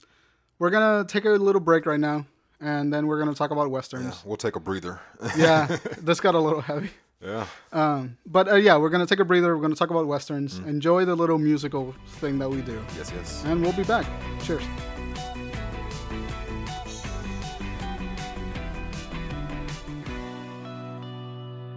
we're 0.59 0.71
gonna 0.71 1.05
take 1.07 1.25
a 1.25 1.31
little 1.31 1.61
break 1.61 1.85
right 1.87 2.01
now, 2.01 2.27
and 2.61 2.93
then 2.93 3.07
we're 3.07 3.19
gonna 3.19 3.35
talk 3.35 3.51
about 3.51 3.65
Yeah, 3.69 3.69
westerns. 3.69 4.23
we'll 4.25 4.37
take 4.39 4.57
a 4.57 4.61
breather. 4.61 5.01
Yeah, 5.37 5.67
this 5.99 6.21
got 6.21 6.35
a 6.35 6.39
little 6.39 6.61
heavy. 6.63 6.91
Yeah. 7.23 7.47
Um, 7.73 8.17
but 8.27 8.49
uh, 8.49 8.55
yeah, 8.57 8.77
we're 8.77 8.91
gonna 8.91 9.07
take 9.07 9.21
a 9.21 9.25
breather. 9.25 9.55
We're 9.57 9.63
gonna 9.63 9.75
talk 9.77 9.91
about 9.91 10.07
westerns. 10.07 10.59
Mm. 10.61 10.67
Enjoy 10.69 11.05
the 11.05 11.15
little 11.15 11.39
musical 11.39 11.95
thing 12.21 12.39
that 12.39 12.49
we 12.51 12.61
do, 12.63 12.83
Yes, 12.97 13.13
yes. 13.15 13.43
and 13.47 13.63
we'll 13.63 13.73
be 13.73 13.85
back. 13.85 14.07
Cheers. 14.43 14.63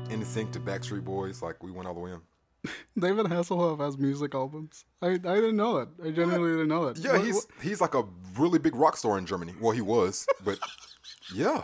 In 0.10 0.19
the 0.19 0.25
sync 0.25 0.51
to 0.51 0.60
Backstreet 0.60 1.03
Boys, 1.03 1.41
like 1.41 1.62
we 1.63 1.71
went 1.71 1.88
all 1.88 1.93
the 1.93 1.99
way 1.99 2.12
in. 2.12 2.21
David 2.99 3.25
Hasselhoff 3.25 3.79
has 3.79 3.97
music 3.97 4.34
albums. 4.36 4.86
I, 5.01 5.08
I 5.10 5.17
didn't 5.17 5.58
know 5.58 5.79
that. 5.79 5.89
I 6.05 6.12
genuinely 6.12 6.51
didn't 6.51 6.67
know 6.69 6.86
that. 6.91 6.97
Yeah, 7.03 7.13
What- 7.13 7.25
he's 7.25 7.36
what- 7.36 7.45
he's 7.62 7.81
like 7.81 7.95
a 7.95 8.03
really 8.38 8.60
big 8.60 8.75
rock 8.75 8.97
star 8.97 9.17
in 9.17 9.25
Germany. 9.25 9.53
Well, 9.60 9.71
he 9.71 9.81
was, 9.81 10.27
but 10.43 10.60
yeah, 11.34 11.63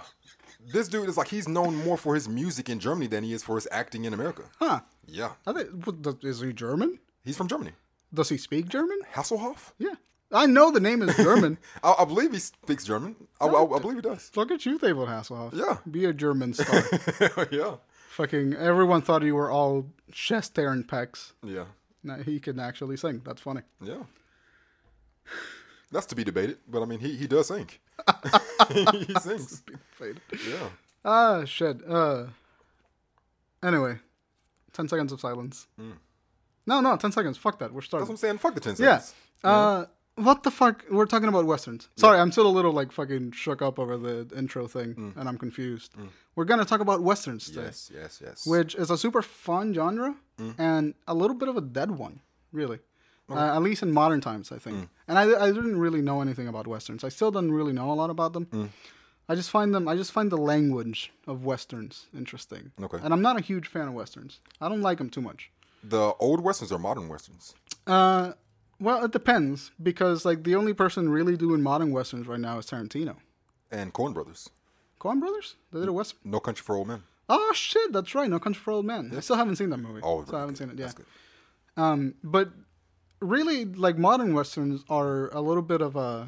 this 0.67 0.87
dude 0.87 1.09
is 1.09 1.17
like 1.17 1.27
he's 1.29 1.47
known 1.47 1.75
more 1.75 1.97
for 1.97 2.15
his 2.15 2.27
music 2.29 2.69
in 2.69 2.79
Germany 2.79 3.07
than 3.07 3.23
he 3.23 3.33
is 3.33 3.43
for 3.43 3.55
his 3.55 3.67
acting 3.71 4.05
in 4.05 4.13
America. 4.13 4.43
huh? 4.59 4.81
Yeah, 5.07 5.31
I 5.47 5.53
think 5.53 5.85
what, 5.85 6.01
does- 6.01 6.15
is 6.23 6.41
he 6.41 6.53
German? 6.53 6.99
he's 7.23 7.37
from 7.37 7.47
Germany. 7.47 7.71
Does 8.13 8.29
he 8.29 8.37
speak 8.37 8.67
German? 8.69 8.99
Hasselhoff. 9.13 9.71
Yeah, 9.79 9.95
I 10.31 10.45
know 10.45 10.71
the 10.71 10.79
name 10.79 11.01
is 11.01 11.15
German. 11.17 11.57
I, 11.83 11.95
I 11.99 12.05
believe 12.05 12.31
he 12.33 12.39
speaks 12.39 12.83
German. 12.85 13.15
I, 13.39 13.47
I, 13.47 13.63
I 13.75 13.79
believe 13.79 13.95
he 13.97 14.01
does. 14.01 14.31
Look 14.35 14.51
at 14.51 14.65
you, 14.65 14.77
David 14.77 15.07
Hasselhoff. 15.07 15.53
Yeah. 15.53 15.77
be 15.89 16.05
a 16.05 16.13
German 16.13 16.53
star. 16.53 16.83
yeah, 17.51 17.75
Fucking 18.09 18.53
everyone 18.55 19.01
thought 19.01 19.23
you 19.23 19.35
were 19.35 19.49
all 19.49 19.87
chest 20.11 20.57
and 20.57 20.85
pecs. 20.87 21.31
yeah, 21.43 21.65
Now 22.03 22.17
he 22.17 22.39
can 22.39 22.59
actually 22.59 22.97
sing. 22.97 23.21
That's 23.25 23.41
funny. 23.41 23.61
yeah. 23.81 24.03
That's 25.91 26.05
to 26.07 26.15
be 26.15 26.23
debated, 26.23 26.57
but 26.67 26.81
I 26.81 26.85
mean, 26.85 26.99
he 26.99 27.15
he 27.15 27.27
does 27.27 27.47
sing. 27.47 27.69
he 28.71 29.13
sings. 29.19 29.61
Yeah. 29.99 30.69
Ah, 31.03 31.43
shit. 31.45 31.77
Uh. 31.87 32.25
Anyway, 33.63 33.99
ten 34.73 34.87
seconds 34.87 35.11
of 35.11 35.19
silence. 35.19 35.67
No, 36.65 36.79
no, 36.81 36.95
ten 36.97 37.11
seconds. 37.11 37.37
Fuck 37.37 37.59
that. 37.59 37.73
We're 37.73 37.81
starting. 37.81 38.07
That's 38.07 38.09
what 38.09 38.27
I'm 38.27 38.29
saying. 38.29 38.37
Fuck 38.39 38.55
the 38.55 38.61
ten 38.61 38.75
seconds. 38.75 39.13
Yeah. 39.43 39.49
Uh, 39.49 39.85
what 40.15 40.43
the 40.43 40.51
fuck? 40.51 40.83
We're 40.91 41.05
talking 41.05 41.29
about 41.29 41.45
westerns. 41.45 41.89
Sorry, 41.95 42.19
I'm 42.19 42.31
still 42.31 42.47
a 42.47 42.49
little 42.49 42.71
like 42.71 42.91
fucking 42.91 43.31
shook 43.31 43.61
up 43.61 43.79
over 43.79 43.97
the 43.97 44.27
intro 44.35 44.67
thing, 44.67 45.13
and 45.15 45.27
I'm 45.27 45.37
confused. 45.37 45.93
We're 46.35 46.45
gonna 46.45 46.65
talk 46.65 46.79
about 46.79 47.01
westerns 47.01 47.45
today, 47.47 47.63
Yes, 47.65 47.91
yes, 47.93 48.21
yes. 48.23 48.47
which 48.47 48.75
is 48.75 48.89
a 48.89 48.97
super 48.97 49.21
fun 49.21 49.73
genre 49.73 50.15
and 50.57 50.93
a 51.07 51.13
little 51.13 51.35
bit 51.35 51.49
of 51.49 51.57
a 51.57 51.61
dead 51.61 51.91
one, 51.91 52.21
really. 52.51 52.79
Uh, 53.37 53.55
at 53.55 53.61
least 53.61 53.81
in 53.83 53.91
modern 53.91 54.21
times, 54.21 54.51
I 54.51 54.57
think. 54.57 54.89
And 55.07 55.17
I, 55.19 55.23
I 55.45 55.47
didn't 55.51 55.77
really 55.79 56.01
know 56.01 56.21
anything 56.21 56.47
about 56.47 56.67
westerns. 56.67 57.03
I 57.03 57.09
still 57.09 57.31
don't 57.31 57.51
really 57.51 57.73
know 57.73 57.91
a 57.91 57.95
lot 57.95 58.09
about 58.09 58.33
them. 58.33 58.71
I 59.29 59.35
just 59.35 59.49
find 59.49 59.73
them. 59.73 59.87
I 59.87 59.95
just 59.95 60.11
find 60.11 60.29
the 60.31 60.37
language 60.37 61.11
of 61.27 61.45
westerns 61.45 62.07
interesting. 62.15 62.71
Okay. 62.81 62.97
And 63.03 63.13
I'm 63.13 63.21
not 63.21 63.37
a 63.37 63.41
huge 63.41 63.67
fan 63.67 63.87
of 63.87 63.93
westerns. 63.93 64.39
I 64.59 64.67
don't 64.69 64.81
like 64.81 64.97
them 64.97 65.09
too 65.09 65.21
much. 65.21 65.51
the 65.83 66.13
old 66.19 66.41
westerns 66.43 66.71
or 66.71 66.79
modern 66.79 67.07
westerns? 67.07 67.55
Uh, 67.87 68.33
well, 68.79 69.03
it 69.05 69.11
depends 69.11 69.71
because 69.81 70.25
like 70.25 70.43
the 70.43 70.55
only 70.55 70.73
person 70.73 71.09
really 71.09 71.37
doing 71.37 71.61
modern 71.61 71.91
westerns 71.91 72.27
right 72.27 72.39
now 72.39 72.57
is 72.59 72.65
Tarantino. 72.65 73.15
And 73.71 73.93
Coen 73.93 74.13
Brothers. 74.13 74.49
Coen 74.99 75.19
Brothers? 75.19 75.55
They 75.71 75.79
did 75.79 75.87
a 75.89 75.93
western. 75.93 76.19
No 76.25 76.39
Country 76.39 76.63
for 76.63 76.75
Old 76.75 76.87
Men. 76.87 77.03
Oh 77.29 77.51
shit, 77.55 77.93
that's 77.93 78.13
right. 78.13 78.29
No 78.29 78.39
Country 78.39 78.59
for 78.61 78.71
Old 78.71 78.85
Men. 78.85 79.11
I 79.15 79.21
still 79.21 79.37
haven't 79.37 79.55
seen 79.55 79.69
that 79.69 79.77
movie. 79.77 80.01
Oh, 80.03 80.25
so 80.25 80.35
I 80.35 80.41
haven't 80.41 80.57
seen 80.57 80.69
it. 80.71 80.77
Yeah. 80.77 80.91
Um, 81.77 82.15
but 82.23 82.49
really, 83.21 83.65
like 83.65 83.97
modern 83.97 84.33
westerns 84.33 84.83
are 84.89 85.29
a 85.29 85.41
little 85.41 85.63
bit 85.63 85.81
of 85.81 85.95
a. 85.95 86.27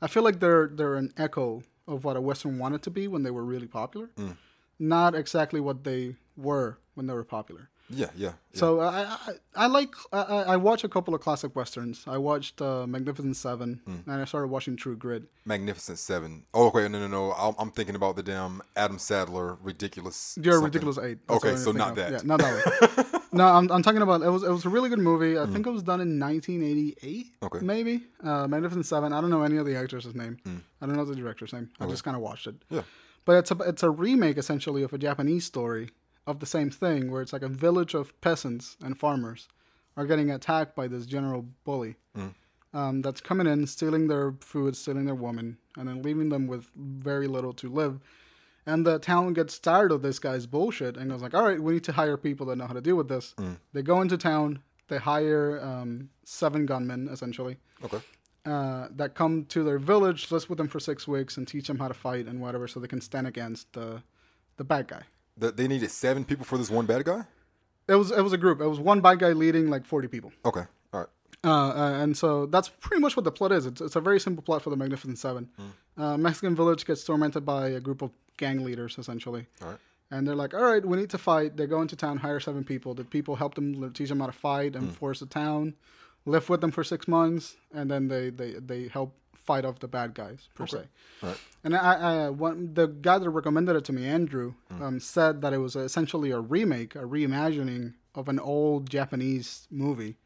I 0.00 0.06
feel 0.06 0.22
like 0.22 0.40
they're 0.40 0.68
they're 0.68 0.94
an 0.96 1.12
echo 1.16 1.62
of 1.86 2.04
what 2.04 2.16
a 2.16 2.20
western 2.20 2.58
wanted 2.58 2.82
to 2.82 2.90
be 2.90 3.08
when 3.08 3.22
they 3.22 3.30
were 3.30 3.44
really 3.44 3.66
popular, 3.66 4.10
Mm. 4.16 4.36
not 4.78 5.14
exactly 5.14 5.60
what 5.60 5.84
they 5.84 6.16
were 6.36 6.78
when 6.94 7.06
they 7.06 7.14
were 7.14 7.24
popular. 7.24 7.68
Yeah, 7.90 8.10
yeah. 8.14 8.32
yeah. 8.52 8.58
So 8.60 8.80
I, 8.80 9.04
I 9.04 9.32
I 9.56 9.66
like 9.66 9.94
I, 10.12 10.18
I 10.52 10.56
watch 10.58 10.84
a 10.84 10.88
couple 10.90 11.14
of 11.14 11.22
classic 11.22 11.56
westerns. 11.56 12.04
I 12.06 12.18
watched 12.18 12.60
uh, 12.60 12.86
Magnificent 12.86 13.34
Seven, 13.34 13.80
Mm. 13.88 14.06
and 14.06 14.20
I 14.20 14.26
started 14.26 14.48
watching 14.48 14.76
True 14.76 14.94
Grit. 14.94 15.22
Magnificent 15.46 15.98
Seven. 15.98 16.44
Oh, 16.52 16.66
okay. 16.68 16.86
No, 16.86 17.00
no, 17.00 17.06
no. 17.08 17.32
I'm, 17.32 17.54
I'm 17.58 17.70
thinking 17.70 17.94
about 17.96 18.14
the 18.16 18.22
damn 18.22 18.60
Adam 18.76 18.98
Sandler 18.98 19.56
ridiculous. 19.62 20.38
You're 20.40 20.60
ridiculous 20.60 20.98
eight. 20.98 21.26
That's 21.26 21.42
Okay, 21.44 21.56
so 21.56 21.72
not 21.72 21.90
of. 21.90 21.96
that. 21.96 22.12
Yeah, 22.12 22.20
not 22.24 22.40
that 22.40 23.06
one. 23.12 23.17
no, 23.32 23.44
I'm, 23.46 23.70
I'm 23.70 23.82
talking 23.82 24.02
about 24.02 24.22
it 24.22 24.30
was 24.30 24.42
it 24.42 24.50
was 24.50 24.64
a 24.64 24.68
really 24.68 24.88
good 24.88 24.98
movie. 24.98 25.38
I 25.38 25.46
think 25.46 25.66
it 25.66 25.70
was 25.70 25.82
done 25.82 26.00
in 26.00 26.18
1988. 26.18 27.26
Mm. 27.40 27.46
Okay. 27.46 27.64
maybe 27.64 28.02
uh, 28.24 28.46
Magnificent 28.46 28.86
Seven. 28.86 29.12
I 29.12 29.20
don't 29.20 29.30
know 29.30 29.42
any 29.42 29.56
of 29.56 29.66
the 29.66 29.76
actors' 29.76 30.12
name. 30.14 30.38
I 30.80 30.86
don't 30.86 30.96
know 30.96 31.04
the 31.04 31.14
director's 31.14 31.52
name. 31.52 31.70
I 31.80 31.86
just 31.86 32.04
kind 32.04 32.16
of 32.16 32.22
watched 32.22 32.46
it. 32.46 32.54
Mm. 32.70 32.76
Yeah. 32.76 32.82
But 33.24 33.32
it's 33.38 33.50
a 33.50 33.56
it's 33.60 33.82
a 33.82 33.90
remake 33.90 34.38
essentially 34.38 34.82
of 34.82 34.92
a 34.92 34.98
Japanese 34.98 35.44
story 35.44 35.90
of 36.26 36.40
the 36.40 36.46
same 36.46 36.70
thing, 36.70 37.10
where 37.10 37.22
it's 37.22 37.32
like 37.32 37.42
a 37.42 37.48
village 37.48 37.94
of 37.94 38.18
peasants 38.20 38.76
and 38.82 38.98
farmers 38.98 39.48
are 39.96 40.06
getting 40.06 40.30
attacked 40.30 40.74
by 40.76 40.86
this 40.88 41.06
general 41.06 41.46
bully 41.64 41.96
Mm. 42.16 42.34
um, 42.74 43.02
that's 43.02 43.20
coming 43.20 43.46
in, 43.46 43.66
stealing 43.66 44.08
their 44.08 44.32
food, 44.40 44.76
stealing 44.76 45.06
their 45.06 45.14
woman, 45.14 45.58
and 45.76 45.88
then 45.88 46.02
leaving 46.02 46.28
them 46.28 46.46
with 46.46 46.66
very 46.76 47.26
little 47.28 47.52
to 47.54 47.68
live. 47.68 47.98
And 48.68 48.86
the 48.86 48.98
town 48.98 49.32
gets 49.32 49.58
tired 49.58 49.90
of 49.90 50.02
this 50.02 50.18
guy's 50.18 50.46
bullshit 50.46 50.96
and 50.98 51.10
goes 51.10 51.22
like, 51.22 51.34
"All 51.38 51.42
right, 51.50 51.60
we 51.66 51.72
need 51.76 51.84
to 51.84 51.92
hire 51.92 52.16
people 52.28 52.44
that 52.46 52.56
know 52.56 52.66
how 52.70 52.74
to 52.74 52.84
deal 52.88 52.96
with 52.96 53.08
this." 53.08 53.34
They 53.72 53.82
go 53.82 53.96
into 54.02 54.18
town. 54.18 54.48
They 54.88 54.98
hire 54.98 55.58
um, 55.70 56.10
seven 56.24 56.66
gunmen 56.66 57.08
essentially 57.14 57.56
Okay. 57.86 58.00
uh, 58.44 58.88
that 59.00 59.14
come 59.14 59.34
to 59.54 59.62
their 59.68 59.78
village, 59.78 60.30
live 60.30 60.48
with 60.50 60.58
them 60.58 60.68
for 60.68 60.80
six 60.80 61.06
weeks, 61.08 61.36
and 61.38 61.48
teach 61.48 61.66
them 61.68 61.78
how 61.78 61.88
to 61.88 61.94
fight 61.94 62.26
and 62.26 62.40
whatever, 62.40 62.66
so 62.68 62.78
they 62.80 62.88
can 62.88 63.00
stand 63.00 63.26
against 63.26 63.72
the 63.72 64.02
the 64.58 64.64
bad 64.64 64.84
guy. 64.88 65.02
The, 65.36 65.50
they 65.52 65.68
needed 65.68 65.90
seven 65.90 66.24
people 66.24 66.44
for 66.44 66.58
this 66.58 66.70
one 66.70 66.86
bad 66.86 67.04
guy? 67.04 67.22
It 67.88 67.94
was 67.94 68.10
it 68.10 68.22
was 68.22 68.34
a 68.34 68.38
group. 68.44 68.60
It 68.60 68.68
was 68.68 68.80
one 68.80 69.00
bad 69.00 69.18
guy 69.18 69.32
leading 69.44 69.70
like 69.74 69.84
forty 69.86 70.08
people, 70.08 70.30
Okay. 70.44 70.64
Uh, 71.44 71.68
uh, 71.68 71.98
and 72.02 72.16
so 72.16 72.46
that's 72.46 72.68
pretty 72.68 73.00
much 73.00 73.16
what 73.16 73.24
the 73.24 73.30
plot 73.30 73.52
is. 73.52 73.64
It's, 73.66 73.80
it's 73.80 73.96
a 73.96 74.00
very 74.00 74.18
simple 74.18 74.42
plot 74.42 74.62
for 74.62 74.70
the 74.70 74.76
Magnificent 74.76 75.18
Seven. 75.18 75.48
Uh, 75.96 76.16
Mexican 76.16 76.54
village 76.56 76.84
gets 76.84 77.04
tormented 77.04 77.44
by 77.44 77.68
a 77.68 77.80
group 77.80 78.02
of 78.02 78.10
gang 78.36 78.64
leaders, 78.64 78.96
essentially. 78.98 79.46
All 79.62 79.68
right. 79.68 79.78
And 80.10 80.26
they're 80.26 80.34
like, 80.34 80.54
all 80.54 80.62
right, 80.62 80.84
we 80.84 80.96
need 80.96 81.10
to 81.10 81.18
fight. 81.18 81.56
They 81.56 81.66
go 81.66 81.82
into 81.82 81.94
town, 81.94 82.18
hire 82.18 82.40
seven 82.40 82.64
people. 82.64 82.94
The 82.94 83.04
people 83.04 83.36
help 83.36 83.54
them, 83.54 83.92
teach 83.92 84.08
them 84.08 84.20
how 84.20 84.26
to 84.26 84.32
fight, 84.32 84.74
and 84.74 84.96
force 84.96 85.20
the 85.20 85.26
town, 85.26 85.74
live 86.24 86.48
with 86.48 86.60
them 86.62 86.70
for 86.70 86.82
six 86.82 87.06
months, 87.06 87.56
and 87.74 87.90
then 87.90 88.08
they, 88.08 88.30
they, 88.30 88.52
they 88.52 88.88
help 88.88 89.14
fight 89.34 89.64
off 89.64 89.80
the 89.80 89.88
bad 89.88 90.14
guys, 90.14 90.48
per 90.54 90.66
se. 90.66 90.84
All 91.22 91.28
right. 91.28 91.38
And 91.62 91.76
I, 91.76 91.94
I 92.26 92.30
one, 92.30 92.72
the 92.74 92.86
guy 92.86 93.18
that 93.18 93.28
recommended 93.28 93.76
it 93.76 93.84
to 93.84 93.92
me, 93.92 94.06
Andrew, 94.06 94.54
um, 94.80 94.98
said 94.98 95.40
that 95.42 95.52
it 95.52 95.58
was 95.58 95.76
essentially 95.76 96.30
a 96.30 96.40
remake, 96.40 96.94
a 96.94 97.00
reimagining 97.00 97.94
of 98.14 98.28
an 98.28 98.38
old 98.38 98.88
Japanese 98.88 99.68
movie 99.70 100.16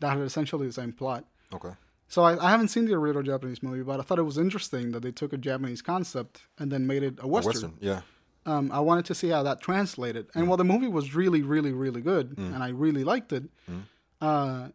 that 0.00 0.10
had 0.10 0.20
essentially 0.20 0.66
the 0.66 0.72
same 0.72 0.92
plot. 0.92 1.24
Okay. 1.52 1.72
So 2.08 2.22
I, 2.22 2.42
I 2.44 2.50
haven't 2.50 2.68
seen 2.68 2.86
the 2.86 2.94
original 2.94 3.22
Japanese 3.22 3.62
movie, 3.62 3.82
but 3.82 4.00
I 4.00 4.02
thought 4.02 4.18
it 4.18 4.22
was 4.22 4.38
interesting 4.38 4.92
that 4.92 5.02
they 5.02 5.12
took 5.12 5.32
a 5.32 5.36
Japanese 5.36 5.82
concept 5.82 6.42
and 6.58 6.72
then 6.72 6.86
made 6.86 7.02
it 7.02 7.18
a 7.20 7.28
western. 7.28 7.52
Western. 7.52 7.74
Yeah. 7.80 8.00
Um, 8.46 8.72
I 8.72 8.80
wanted 8.80 9.04
to 9.06 9.14
see 9.14 9.28
how 9.28 9.42
that 9.42 9.60
translated. 9.60 10.28
And 10.34 10.48
while 10.48 10.56
the 10.56 10.64
movie 10.64 10.88
was 10.88 11.14
really, 11.14 11.42
really, 11.42 11.72
really 11.72 12.00
good, 12.00 12.38
and 12.38 12.62
I 12.62 12.70
really 12.70 13.04
liked 13.04 13.32
it, 13.32 13.44
uh, 14.22 14.68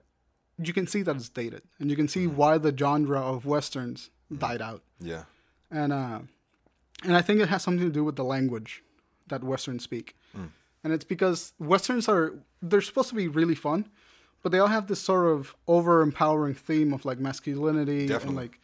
you 0.62 0.74
can 0.74 0.86
see 0.86 1.02
that 1.02 1.16
it's 1.16 1.30
dated, 1.30 1.64
and 1.80 1.90
you 1.90 1.96
can 1.96 2.08
see 2.08 2.28
why 2.28 2.60
the 2.60 2.76
genre 2.78 3.20
of 3.20 3.48
westerns 3.48 4.12
died 4.38 4.62
out. 4.62 4.84
Yeah. 5.00 5.24
And 5.72 5.92
uh, 5.92 6.20
and 7.04 7.16
I 7.16 7.22
think 7.24 7.40
it 7.40 7.50
has 7.50 7.64
something 7.64 7.84
to 7.84 7.92
do 7.92 8.04
with 8.04 8.16
the 8.16 8.24
language 8.24 8.84
that 9.28 9.44
westerns 9.44 9.84
speak, 9.84 10.16
and 10.84 10.94
it's 10.94 11.06
because 11.06 11.54
westerns 11.58 12.08
are 12.08 12.36
they're 12.62 12.82
supposed 12.82 13.10
to 13.10 13.16
be 13.16 13.28
really 13.28 13.56
fun, 13.56 13.90
but 14.44 14.52
they 14.52 14.60
all 14.60 14.68
have 14.68 14.88
this 14.88 15.00
sort 15.00 15.26
of 15.32 15.56
over 15.68 16.02
empowering 16.02 16.54
theme 16.54 16.94
of 16.94 17.06
like 17.06 17.20
masculinity 17.20 18.12
and 18.12 18.36
like. 18.36 18.60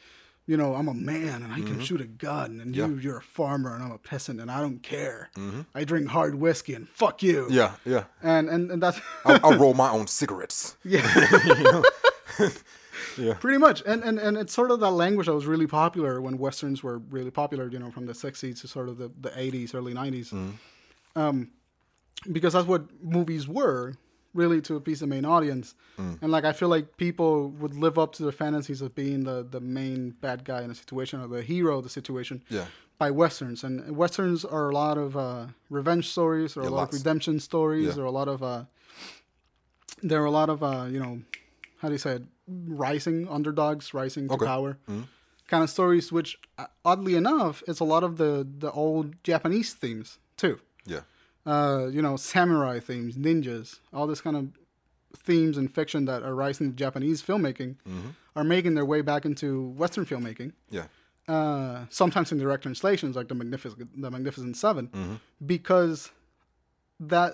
You 0.46 0.58
know, 0.58 0.74
I'm 0.74 0.88
a 0.88 0.96
man 0.96 1.44
and 1.44 1.54
I 1.54 1.58
can 1.58 1.74
mm-hmm. 1.74 1.82
shoot 1.82 2.02
a 2.02 2.08
gun, 2.08 2.60
and 2.60 2.76
Yeah. 2.76 2.88
you, 2.88 2.98
you're 2.98 3.18
a 3.18 3.22
farmer 3.22 3.76
and 3.76 3.84
I'm 3.84 3.92
a 3.92 4.00
peasant 4.00 4.42
and 4.42 4.50
I 4.50 4.62
don't 4.62 4.82
care. 4.82 5.30
Mm-hmm. 5.38 5.62
I 5.76 5.84
drink 5.84 6.08
hard 6.08 6.34
whiskey 6.34 6.74
and 6.74 6.90
fuck 6.90 7.22
you. 7.22 7.46
Yeah. 7.52 7.74
Yeah. 7.86 8.06
And 8.24 8.50
and, 8.50 8.72
and 8.72 8.82
that's 8.82 9.00
I, 9.26 9.40
I 9.44 9.56
roll 9.56 9.76
my 9.76 9.92
own 9.92 10.08
cigarettes. 10.08 10.76
yeah, 10.84 11.06
Yeah. 13.18 13.34
pretty 13.36 13.60
much. 13.60 13.84
And, 13.86 14.04
and 14.04 14.18
and 14.18 14.38
it's 14.38 14.52
sort 14.52 14.72
of 14.72 14.80
that 14.80 14.90
language 14.92 15.28
that 15.28 15.36
was 15.36 15.46
really 15.46 15.68
popular 15.68 16.20
when 16.20 16.40
westerns 16.40 16.82
were 16.82 16.98
really 16.98 17.32
popular. 17.32 17.68
You 17.70 17.78
know, 17.78 17.92
from 17.92 18.08
the 18.08 18.14
'60s 18.14 18.62
to 18.62 18.68
sort 18.68 18.90
of 18.90 18.98
the, 18.98 19.12
the 19.22 19.30
'80s, 19.30 19.76
early 19.76 19.94
'90s. 19.94 20.34
Mm-hmm. 20.34 20.50
Um, 21.16 21.52
because 22.32 22.54
that's 22.54 22.68
what 22.68 22.84
movies 23.04 23.48
were 23.48 23.94
really 24.34 24.62
to 24.62 24.76
appease 24.76 25.00
the 25.00 25.08
main 25.08 25.26
audience. 25.26 25.76
And 25.98 26.32
like 26.32 26.46
I 26.46 26.54
feel 26.54 26.70
like 26.70 26.98
people 26.98 27.50
would 27.50 27.76
live 27.76 27.98
up 27.98 28.14
to 28.14 28.24
the 28.24 28.32
fantasies 28.32 28.82
of 28.82 28.94
being 28.96 29.24
the 29.26 29.44
the 29.44 29.60
main 29.60 30.12
bad 30.22 30.44
guy 30.46 30.62
in 30.64 30.72
a 30.72 30.76
situation 30.76 31.20
or 31.22 31.28
the 31.28 31.42
hero 31.42 31.78
of 31.80 31.84
the 31.84 31.90
situation. 31.90 32.44
Yeah. 32.50 32.66
By 32.98 33.12
westerns, 33.12 33.64
and 33.64 33.96
westerns 33.96 34.44
are 34.44 34.70
a 34.70 34.74
lot 34.74 34.98
of 34.98 35.16
uh, 35.16 35.48
revenge 35.70 36.10
stories, 36.10 36.58
or 36.58 36.64
Yeah, 36.64 36.70
a 36.70 36.72
lot 36.72 36.78
lots. 36.78 36.94
of 36.96 37.00
redemption 37.00 37.40
stories, 37.40 37.96
Yeah. 37.96 38.02
or 38.02 38.06
a 38.06 38.12
lot 38.12 38.28
of 38.28 38.44
uh, 38.44 38.66
there 40.04 40.22
are 40.22 40.26
a 40.26 40.32
lot 40.32 40.50
of 40.50 40.62
uh, 40.64 40.86
you 40.90 41.00
know 41.00 41.22
how 41.82 41.88
do 41.88 41.94
you 41.94 41.98
say 42.00 42.14
it 42.16 42.24
rising 42.48 43.28
underdogs 43.28 43.94
rising 43.94 44.28
to 44.28 44.34
Okay. 44.34 44.46
power 44.46 44.78
kind 45.48 45.64
of 45.64 45.70
stories, 45.70 46.12
which 46.12 46.38
uh, 46.58 46.66
oddly 46.86 47.16
enough, 47.16 47.64
it's 47.68 47.80
a 47.80 47.86
lot 47.86 48.04
of 48.04 48.18
the 48.18 48.46
the 48.60 48.72
old 48.72 49.16
Japanese 49.24 49.74
themes 49.74 50.20
too. 50.38 50.60
Yeah. 50.86 51.02
Uh, 51.46 51.88
you 51.92 52.02
know, 52.02 52.16
samurai 52.18 52.80
themes, 52.80 53.16
ninjas, 53.18 53.80
all 53.94 54.06
this 54.08 54.22
kind 54.22 54.36
of 54.36 54.48
themes 55.18 55.58
and 55.58 55.74
fiction 55.74 56.06
that 56.06 56.22
arise 56.22 56.60
in 56.62 56.76
Japanese 56.76 57.24
filmmaking 57.24 57.76
are 58.36 58.44
making 58.44 58.76
their 58.76 58.86
way 58.86 59.02
back 59.02 59.26
into 59.26 59.70
Western 59.70 60.06
filmmaking. 60.06 60.52
Yeah. 60.70 60.86
Uh, 61.28 61.86
sometimes 61.90 62.32
in 62.32 62.38
direct 62.40 62.64
translations, 62.64 63.16
like 63.16 63.28
the 63.28 63.36
Magnificent, 63.36 64.02
the 64.02 64.12
Magnificent 64.12 64.58
7 64.58 65.20
because 65.46 66.12
that 67.00 67.34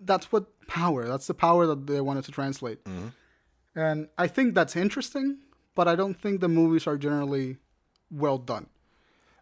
that's 0.00 0.32
what 0.32 0.46
power. 0.66 1.06
That's 1.06 1.26
the 1.26 1.34
power 1.34 1.66
that 1.66 1.86
they 1.86 2.00
wanted 2.00 2.24
to 2.24 2.32
translate, 2.32 2.80
and 3.74 4.08
I 4.18 4.26
think 4.26 4.54
that's 4.54 4.74
interesting. 4.76 5.38
But 5.74 5.86
I 5.86 5.94
don't 5.94 6.20
think 6.20 6.40
the 6.40 6.48
movies 6.48 6.86
are 6.86 6.96
generally 6.98 7.58
well 8.10 8.38
done. 8.38 8.66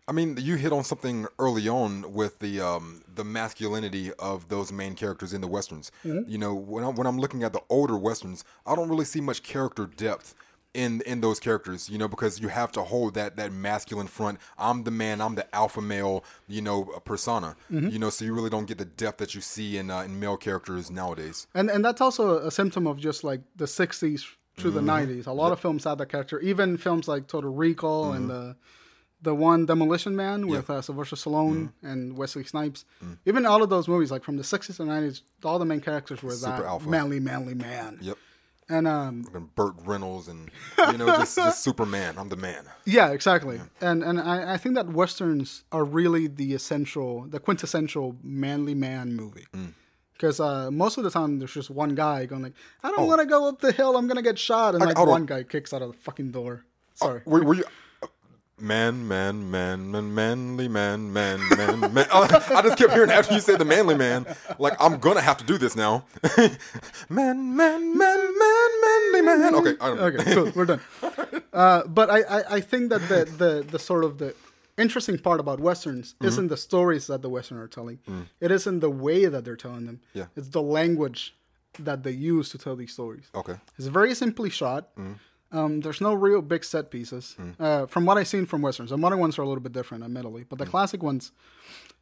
I 0.09 0.13
mean, 0.13 0.39
you 0.41 0.57
hit 0.57 0.73
on 0.73 0.85
something 0.85 1.27
early 1.39 1.69
on 1.69 2.15
with 2.15 2.39
the 2.39 2.61
um, 2.63 3.03
the 3.15 3.25
masculinity 3.25 4.11
of 4.15 4.49
those 4.49 4.73
main 4.73 4.95
characters 4.95 5.35
in 5.35 5.43
the 5.43 5.47
westerns. 5.47 5.93
Mm-hmm. 6.03 6.31
You 6.31 6.39
know, 6.39 6.55
when 6.55 6.83
I'm 6.83 6.95
when 6.95 7.07
I'm 7.07 7.19
looking 7.19 7.43
at 7.43 7.53
the 7.53 7.61
older 7.69 7.97
westerns, 7.97 8.43
I 8.67 8.75
don't 8.75 8.89
really 8.89 9.05
see 9.05 9.21
much 9.21 9.43
character 9.43 9.85
depth 9.85 10.35
in 10.73 11.03
in 11.03 11.21
those 11.21 11.39
characters. 11.39 11.91
You 11.91 11.99
know, 11.99 12.09
because 12.09 12.41
you 12.41 12.49
have 12.49 12.73
to 12.73 12.85
hold 12.85 13.15
that 13.15 13.37
that 13.37 13.53
masculine 13.53 14.07
front. 14.07 14.39
I'm 14.57 14.85
the 14.85 14.91
man. 14.91 15.21
I'm 15.21 15.35
the 15.35 15.55
alpha 15.55 15.83
male. 15.83 16.25
You 16.49 16.63
know, 16.63 16.91
uh, 16.97 17.01
persona. 17.01 17.55
Mm-hmm. 17.71 17.91
You 17.91 17.99
know, 17.99 18.09
so 18.09 18.25
you 18.25 18.35
really 18.35 18.51
don't 18.51 18.67
get 18.67 18.79
the 18.79 18.87
depth 18.87 19.19
that 19.19 19.35
you 19.35 19.43
see 19.43 19.77
in 19.77 19.91
uh, 19.91 20.01
in 20.01 20.19
male 20.19 20.39
characters 20.39 20.91
nowadays. 20.91 21.47
And 21.55 21.71
and 21.71 21.85
that's 21.85 22.01
also 22.01 22.39
a 22.39 22.51
symptom 22.51 22.87
of 22.87 22.99
just 22.99 23.25
like 23.25 23.43
the 23.57 23.67
'60s 23.67 24.23
through 24.57 24.71
the 24.71 24.81
mm-hmm. 24.81 25.11
'90s. 25.21 25.27
A 25.27 25.33
lot 25.33 25.53
of 25.53 25.61
films 25.61 25.85
had 25.85 25.99
that 25.99 26.09
character. 26.09 26.41
Even 26.41 26.79
films 26.79 27.09
like 27.09 27.27
Total 27.27 27.53
Recall 27.53 28.13
and 28.13 28.31
the 28.31 28.57
the 29.23 29.35
one 29.35 29.67
Demolition 29.67 30.15
Man 30.15 30.47
with 30.47 30.71
uh, 30.71 30.81
Sylvester 30.81 31.17
Stallone 31.17 31.73
and 31.83 32.17
Wesley 32.17 32.45
Snipes. 32.45 32.85
Even 33.27 33.47
all 33.47 33.63
of 33.63 33.71
those 33.71 33.89
movies, 33.89 34.11
like 34.11 34.23
from 34.25 34.37
the 34.37 34.43
'60s 34.43 34.79
and 34.81 34.89
'90s, 34.89 35.23
all 35.45 35.59
the 35.59 35.65
main 35.65 35.81
characters 35.81 36.23
were 36.23 36.35
that 36.37 36.61
alpha. 36.63 36.89
manly, 36.89 37.21
manly 37.21 37.55
man. 37.55 37.99
Yep. 38.01 38.17
And 38.71 38.87
um, 38.87 39.25
And 39.33 39.55
Burt 39.55 39.75
Reynolds 39.85 40.29
and 40.29 40.51
you 40.93 40.99
know 40.99 41.07
just 41.07 41.37
just 41.37 41.65
Superman. 41.69 42.17
I'm 42.19 42.29
the 42.29 42.37
man. 42.37 42.67
yeah, 42.85 43.11
exactly. 43.13 43.61
And 43.81 44.03
and 44.03 44.21
I, 44.21 44.55
I 44.55 44.57
think 44.59 44.75
that 44.75 44.89
westerns 44.89 45.65
are 45.73 45.85
really 45.85 46.27
the 46.27 46.53
essential, 46.55 47.23
the 47.23 47.41
quintessential 47.41 48.17
manly 48.23 48.75
man 48.75 49.17
movie. 49.17 49.47
Because 50.13 50.39
uh, 50.39 50.71
most 50.71 50.99
of 50.99 51.05
the 51.05 51.11
time 51.11 51.39
there's 51.39 51.55
just 51.55 51.71
one 51.71 51.95
guy 51.95 52.27
going 52.27 52.43
like, 52.43 52.53
I 52.83 52.91
don't 52.91 53.07
want 53.07 53.21
to 53.21 53.27
go 53.27 53.49
up 53.49 53.61
the 53.61 53.73
hill. 53.73 53.97
I'm 53.97 54.07
gonna 54.07 54.21
get 54.23 54.39
shot, 54.39 54.75
and 54.75 54.85
like 54.85 54.97
hold 54.97 55.09
on. 55.09 55.13
one 55.13 55.27
guy 55.27 55.45
kicks 55.45 55.73
out 55.73 55.81
of 55.81 55.93
the 55.93 55.99
fucking 55.99 56.33
door. 56.33 56.65
Sorry. 56.95 57.23
Were, 57.25 57.43
were 57.43 57.55
you? 57.55 57.65
Man, 58.61 59.07
man, 59.07 59.51
man, 59.51 59.91
man, 59.91 60.15
manly 60.15 60.67
man, 60.69 61.13
man, 61.13 61.41
man, 61.57 61.81
man. 61.95 62.07
Uh, 62.11 62.29
I 62.51 62.63
just 62.63 62.77
kept 62.77 62.93
hearing 62.93 63.11
after 63.11 63.33
you 63.35 63.41
said 63.41 63.59
the 63.61 63.65
manly 63.65 63.95
man, 63.95 64.27
like 64.59 64.75
I'm 64.81 64.99
gonna 64.99 65.21
have 65.21 65.37
to 65.39 65.45
do 65.45 65.59
this 65.59 65.77
now. 65.77 66.05
man, 67.09 67.57
man, 67.57 67.57
man, 67.57 67.99
man, 67.99 68.71
manly 68.81 69.23
man. 69.23 69.55
Okay, 69.55 69.75
I 69.81 69.87
don't. 69.89 69.99
okay, 70.01 70.35
cool. 70.35 70.53
We're 70.57 70.65
done. 70.65 70.81
Uh, 71.53 71.87
but 71.87 72.11
I, 72.11 72.23
I, 72.23 72.55
I 72.57 72.61
think 72.61 72.91
that 72.91 73.01
the, 73.09 73.25
the, 73.37 73.67
the 73.71 73.79
sort 73.79 74.05
of 74.05 74.19
the 74.19 74.35
interesting 74.77 75.19
part 75.19 75.39
about 75.41 75.61
westerns 75.61 76.15
Mm-hmm. 76.15 76.27
isn't 76.27 76.49
the 76.49 76.57
stories 76.57 77.07
that 77.07 77.23
the 77.23 77.29
western 77.29 77.59
are 77.59 77.69
telling. 77.69 77.99
It 78.41 78.51
isn't 78.51 78.81
the 78.81 78.91
way 78.91 79.27
that 79.27 79.45
they're 79.45 79.57
telling 79.57 79.87
them. 79.87 79.97
Mm. 79.97 80.19
Yeah. 80.19 80.25
It's 80.37 80.49
the 80.49 80.63
language 80.63 81.35
that 81.79 82.03
they 82.03 82.11
use 82.11 82.49
to 82.51 82.59
tell 82.59 82.75
these 82.75 82.93
stories. 82.93 83.27
Okay. 83.35 83.55
It's 83.77 83.87
very 83.87 84.15
simply 84.15 84.51
shot. 84.51 84.89
Um, 85.51 85.81
there's 85.81 86.01
no 86.01 86.13
real 86.13 86.43
big 86.43 86.65
set 86.65 86.91
pieces. 86.91 87.35
Hmm. 87.35 87.51
Uh, 87.59 87.87
from 87.87 88.05
what 88.05 88.19
I've 88.19 88.29
seen 88.29 88.47
from 88.47 88.63
westerns, 88.63 88.91
the 88.91 88.99
modern 88.99 89.19
ones 89.19 89.39
are 89.39 89.43
a 89.43 89.47
little 89.47 89.63
bit 89.63 89.73
different, 89.73 90.05
admittedly, 90.05 90.45
but 90.45 90.59
the 90.59 90.65
hmm. 90.65 90.71
classic 90.71 91.03
ones, 91.03 91.33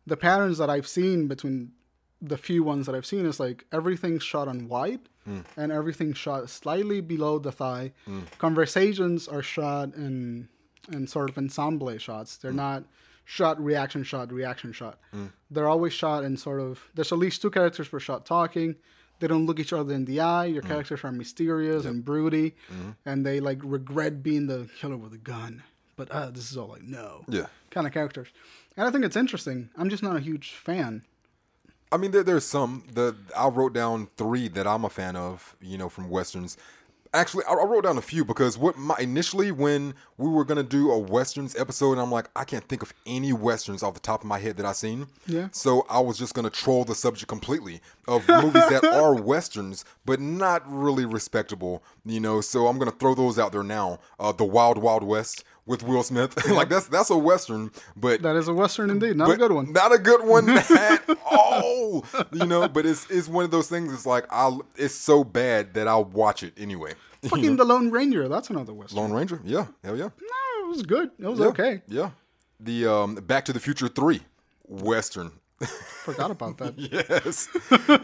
the 0.06 0.16
patterns 0.16 0.58
that 0.58 0.70
I've 0.70 0.88
seen 0.88 1.28
between 1.28 1.72
the 2.20 2.38
few 2.38 2.64
ones 2.64 2.86
that 2.86 2.94
I've 2.94 3.06
seen 3.06 3.26
is 3.26 3.38
like 3.38 3.64
everything's 3.72 4.22
shot 4.22 4.48
on 4.48 4.68
wide 4.68 5.08
hmm. 5.24 5.40
and 5.56 5.70
everything's 5.70 6.18
shot 6.18 6.48
slightly 6.50 7.00
below 7.00 7.38
the 7.38 7.52
thigh. 7.52 7.92
Conversations 8.38 9.28
are 9.28 9.42
shot 9.42 9.94
in 9.94 10.48
in 10.92 11.06
sort 11.06 11.30
of 11.30 11.36
ensemble 11.36 11.96
shots. 11.98 12.36
They're 12.36 12.52
not 12.52 12.84
shot 13.24 13.62
reaction 13.62 14.04
shot 14.04 14.32
reaction 14.32 14.72
shot. 14.72 14.98
They're 15.50 15.68
always 15.68 15.92
shot 15.92 16.24
in 16.24 16.36
sort 16.36 16.60
of 16.60 16.88
there's 16.94 17.12
at 17.12 17.18
least 17.18 17.42
two 17.42 17.50
characters 17.50 17.88
per 17.88 18.00
shot 18.00 18.24
talking. 18.24 18.76
They 19.18 19.26
don't 19.26 19.46
look 19.46 19.58
each 19.58 19.72
other 19.72 19.94
in 19.94 20.04
the 20.04 20.20
eye. 20.20 20.44
Your 20.46 20.62
characters 20.62 21.02
are 21.04 21.12
mysterious 21.12 21.84
and 21.86 22.04
broody, 22.04 22.54
and 23.06 23.24
they 23.24 23.40
like 23.40 23.58
regret 23.62 24.22
being 24.22 24.46
the 24.46 24.68
killer 24.78 24.96
with 24.96 25.12
a 25.14 25.18
gun. 25.18 25.62
But 25.96 26.10
uh, 26.10 26.30
this 26.30 26.50
is 26.50 26.56
all 26.58 26.68
like 26.68 26.82
no 26.82 27.24
Yeah. 27.28 27.46
kind 27.70 27.86
of 27.86 27.92
characters, 27.94 28.28
and 28.76 28.86
I 28.86 28.90
think 28.90 29.04
it's 29.04 29.16
interesting. 29.16 29.70
I'm 29.78 29.88
just 29.88 30.02
not 30.02 30.16
a 30.16 30.20
huge 30.20 30.52
fan. 30.52 31.02
I 31.90 31.96
mean, 31.96 32.10
there, 32.10 32.22
there's 32.24 32.44
some. 32.44 32.82
The 32.92 33.16
I 33.36 33.48
wrote 33.48 33.72
down 33.72 34.08
three 34.16 34.48
that 34.48 34.66
I'm 34.66 34.84
a 34.84 34.90
fan 34.90 35.16
of. 35.16 35.56
You 35.62 35.78
know, 35.78 35.88
from 35.88 36.10
westerns. 36.10 36.56
Actually, 37.14 37.44
I, 37.44 37.52
I 37.52 37.64
wrote 37.64 37.84
down 37.84 37.98
a 37.98 38.02
few 38.02 38.24
because 38.24 38.58
what 38.58 38.76
my 38.76 38.96
initially 38.98 39.50
when 39.50 39.94
we 40.18 40.28
were 40.28 40.44
gonna 40.44 40.62
do 40.62 40.90
a 40.90 40.98
westerns 40.98 41.56
episode, 41.56 41.98
I'm 41.98 42.10
like, 42.10 42.28
I 42.34 42.44
can't 42.44 42.66
think 42.66 42.82
of 42.82 42.92
any 43.06 43.32
westerns 43.32 43.82
off 43.82 43.94
the 43.94 44.00
top 44.00 44.22
of 44.22 44.26
my 44.26 44.38
head 44.38 44.56
that 44.56 44.66
I've 44.66 44.76
seen. 44.76 45.06
Yeah. 45.26 45.48
So 45.52 45.86
I 45.88 46.00
was 46.00 46.18
just 46.18 46.34
gonna 46.34 46.50
troll 46.50 46.84
the 46.84 46.94
subject 46.94 47.28
completely 47.28 47.80
of 48.08 48.28
movies 48.28 48.68
that 48.68 48.84
are 48.84 49.14
westerns 49.14 49.84
but 50.04 50.20
not 50.20 50.62
really 50.66 51.04
respectable. 51.04 51.82
You 52.04 52.20
know, 52.20 52.40
so 52.40 52.66
I'm 52.66 52.78
gonna 52.78 52.90
throw 52.90 53.14
those 53.14 53.38
out 53.38 53.52
there 53.52 53.62
now. 53.62 53.98
Uh, 54.18 54.32
the 54.32 54.44
Wild 54.44 54.78
Wild 54.78 55.02
West 55.02 55.44
with 55.66 55.82
Will 55.82 56.02
Smith, 56.02 56.48
like 56.50 56.68
that's 56.68 56.86
that's 56.86 57.10
a 57.10 57.18
western, 57.18 57.70
but 57.96 58.22
That 58.22 58.36
is 58.36 58.48
a 58.48 58.54
western 58.54 58.90
indeed, 58.90 59.16
not 59.16 59.30
a 59.30 59.36
good 59.36 59.52
one. 59.52 59.72
Not 59.72 59.92
a 59.92 59.98
good 59.98 60.24
one 60.24 60.48
at 60.56 61.02
all. 61.30 62.04
You 62.32 62.46
know, 62.46 62.68
but 62.68 62.86
it's 62.86 63.10
it's 63.10 63.28
one 63.28 63.44
of 63.44 63.50
those 63.50 63.68
things. 63.68 63.92
It's 63.92 64.06
like 64.06 64.26
I'll. 64.30 64.64
It's 64.76 64.94
so 64.94 65.24
bad 65.24 65.74
that 65.74 65.88
I'll 65.88 66.04
watch 66.04 66.42
it 66.42 66.54
anyway. 66.56 66.94
Fucking 67.22 67.56
the 67.56 67.64
Lone 67.64 67.90
Ranger. 67.90 68.28
That's 68.28 68.50
another 68.50 68.72
western. 68.72 68.98
Lone 68.98 69.12
Ranger. 69.12 69.40
Yeah. 69.44 69.66
Hell 69.82 69.96
yeah. 69.96 70.04
No, 70.20 70.64
it 70.64 70.68
was 70.68 70.82
good. 70.82 71.10
It 71.18 71.26
was 71.26 71.40
yeah. 71.40 71.46
okay. 71.46 71.82
Yeah. 71.88 72.10
The 72.60 72.86
um 72.86 73.14
Back 73.16 73.44
to 73.46 73.52
the 73.52 73.60
Future 73.60 73.88
Three, 73.88 74.20
Western. 74.64 75.32
Forgot 75.60 76.30
about 76.30 76.58
that. 76.58 76.74
yes. 76.76 77.48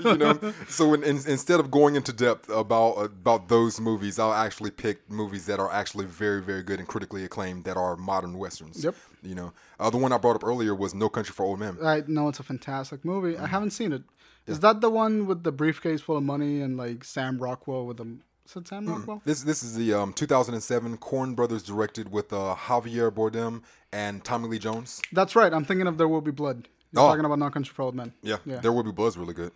you 0.04 0.16
know. 0.16 0.54
So 0.68 0.94
in, 0.94 1.02
in, 1.02 1.16
instead 1.28 1.60
of 1.60 1.70
going 1.70 1.96
into 1.96 2.12
depth 2.12 2.48
about 2.48 3.04
about 3.04 3.48
those 3.48 3.78
movies, 3.78 4.18
I'll 4.18 4.32
actually 4.32 4.70
pick 4.70 5.10
movies 5.10 5.44
that 5.46 5.60
are 5.60 5.70
actually 5.70 6.06
very 6.06 6.42
very 6.42 6.62
good 6.62 6.78
and 6.78 6.88
critically 6.88 7.24
acclaimed 7.24 7.64
that 7.64 7.76
are 7.76 7.96
modern 7.96 8.38
westerns. 8.38 8.82
Yep. 8.82 8.94
You 9.22 9.34
know, 9.34 9.52
uh, 9.78 9.90
the 9.90 9.98
one 9.98 10.12
I 10.12 10.18
brought 10.18 10.36
up 10.36 10.44
earlier 10.44 10.74
was 10.74 10.94
No 10.94 11.10
Country 11.10 11.32
for 11.34 11.44
Old 11.44 11.60
Men. 11.60 11.76
I 11.84 12.02
know 12.06 12.28
it's 12.28 12.40
a 12.40 12.42
fantastic 12.42 13.04
movie. 13.04 13.34
Mm-hmm. 13.34 13.44
I 13.44 13.48
haven't 13.48 13.70
seen 13.70 13.92
it. 13.92 14.02
Is 14.46 14.60
that 14.60 14.80
the 14.80 14.90
one 14.90 15.26
with 15.26 15.44
the 15.44 15.52
briefcase 15.52 16.00
full 16.00 16.16
of 16.16 16.24
money 16.24 16.60
and 16.62 16.76
like 16.76 17.04
Sam 17.04 17.38
Rockwell 17.38 17.86
with 17.86 17.98
the? 17.98 18.18
Is 18.46 18.56
it 18.56 18.66
Sam 18.66 18.86
Rockwell? 18.86 19.22
This 19.24 19.42
this 19.42 19.62
is 19.62 19.76
the 19.76 19.92
um, 19.92 20.14
2007 20.14 20.96
Coen 20.96 21.36
Brothers 21.36 21.62
directed 21.62 22.10
with 22.10 22.32
uh, 22.32 22.56
Javier 22.58 23.10
Bardem 23.10 23.62
and 23.92 24.24
Tommy 24.24 24.48
Lee 24.48 24.58
Jones. 24.58 25.02
That's 25.12 25.36
right. 25.36 25.52
I'm 25.52 25.66
thinking 25.66 25.86
of 25.86 25.98
There 25.98 26.08
Will 26.08 26.22
Be 26.22 26.32
Blood. 26.32 26.68
You're 26.92 27.02
Oh. 27.02 27.08
talking 27.08 27.24
about 27.24 27.38
No 27.38 27.50
Country 27.50 27.72
for 27.74 27.82
Old 27.82 27.94
Men. 27.94 28.12
Yeah, 28.22 28.36
Yeah. 28.44 28.60
There 28.60 28.72
Will 28.72 28.82
Be 28.82 28.92
Blood's 28.92 29.16
really 29.16 29.34
good. 29.34 29.52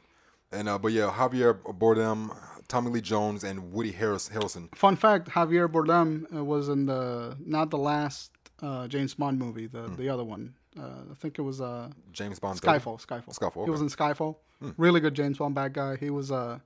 And 0.53 0.69
uh, 0.69 0.79
but 0.79 0.93
yeah, 0.93 1.11
Javier 1.11 1.55
Bardem, 1.79 2.31
Tommy 2.69 2.91
Lee 2.91 3.01
Jones, 3.01 3.43
and 3.45 3.73
Woody 3.73 3.93
Harris 3.93 4.29
Harrelson. 4.29 4.75
Fun 4.77 4.97
fact: 4.97 5.29
Javier 5.31 5.69
Bardem 5.69 6.25
uh, 6.35 6.45
was 6.45 6.69
in 6.69 6.87
the 6.87 7.37
not 7.45 7.71
the 7.71 7.79
last 7.79 8.31
uh, 8.63 8.87
James 8.89 9.15
Bond 9.15 9.39
movie, 9.39 9.67
the 9.67 9.83
Hmm. 9.83 9.97
the 9.97 10.09
other 10.09 10.25
one. 10.25 10.55
Uh, 10.79 11.03
I 11.11 11.15
think 11.15 11.39
it 11.39 11.43
was 11.43 11.61
uh, 11.61 11.89
James 12.13 12.39
Bond. 12.39 12.61
Skyfall. 12.61 13.05
Skyfall. 13.05 13.35
Skyfall, 13.39 13.65
He 13.65 13.71
was 13.71 13.81
in 13.81 13.89
Skyfall. 13.89 14.37
Really 14.77 15.01
good 15.01 15.15
James 15.15 15.39
Bond 15.39 15.55
bad 15.55 15.73
guy. 15.75 15.97
He 15.97 16.11
was 16.11 16.31
uh 16.31 16.61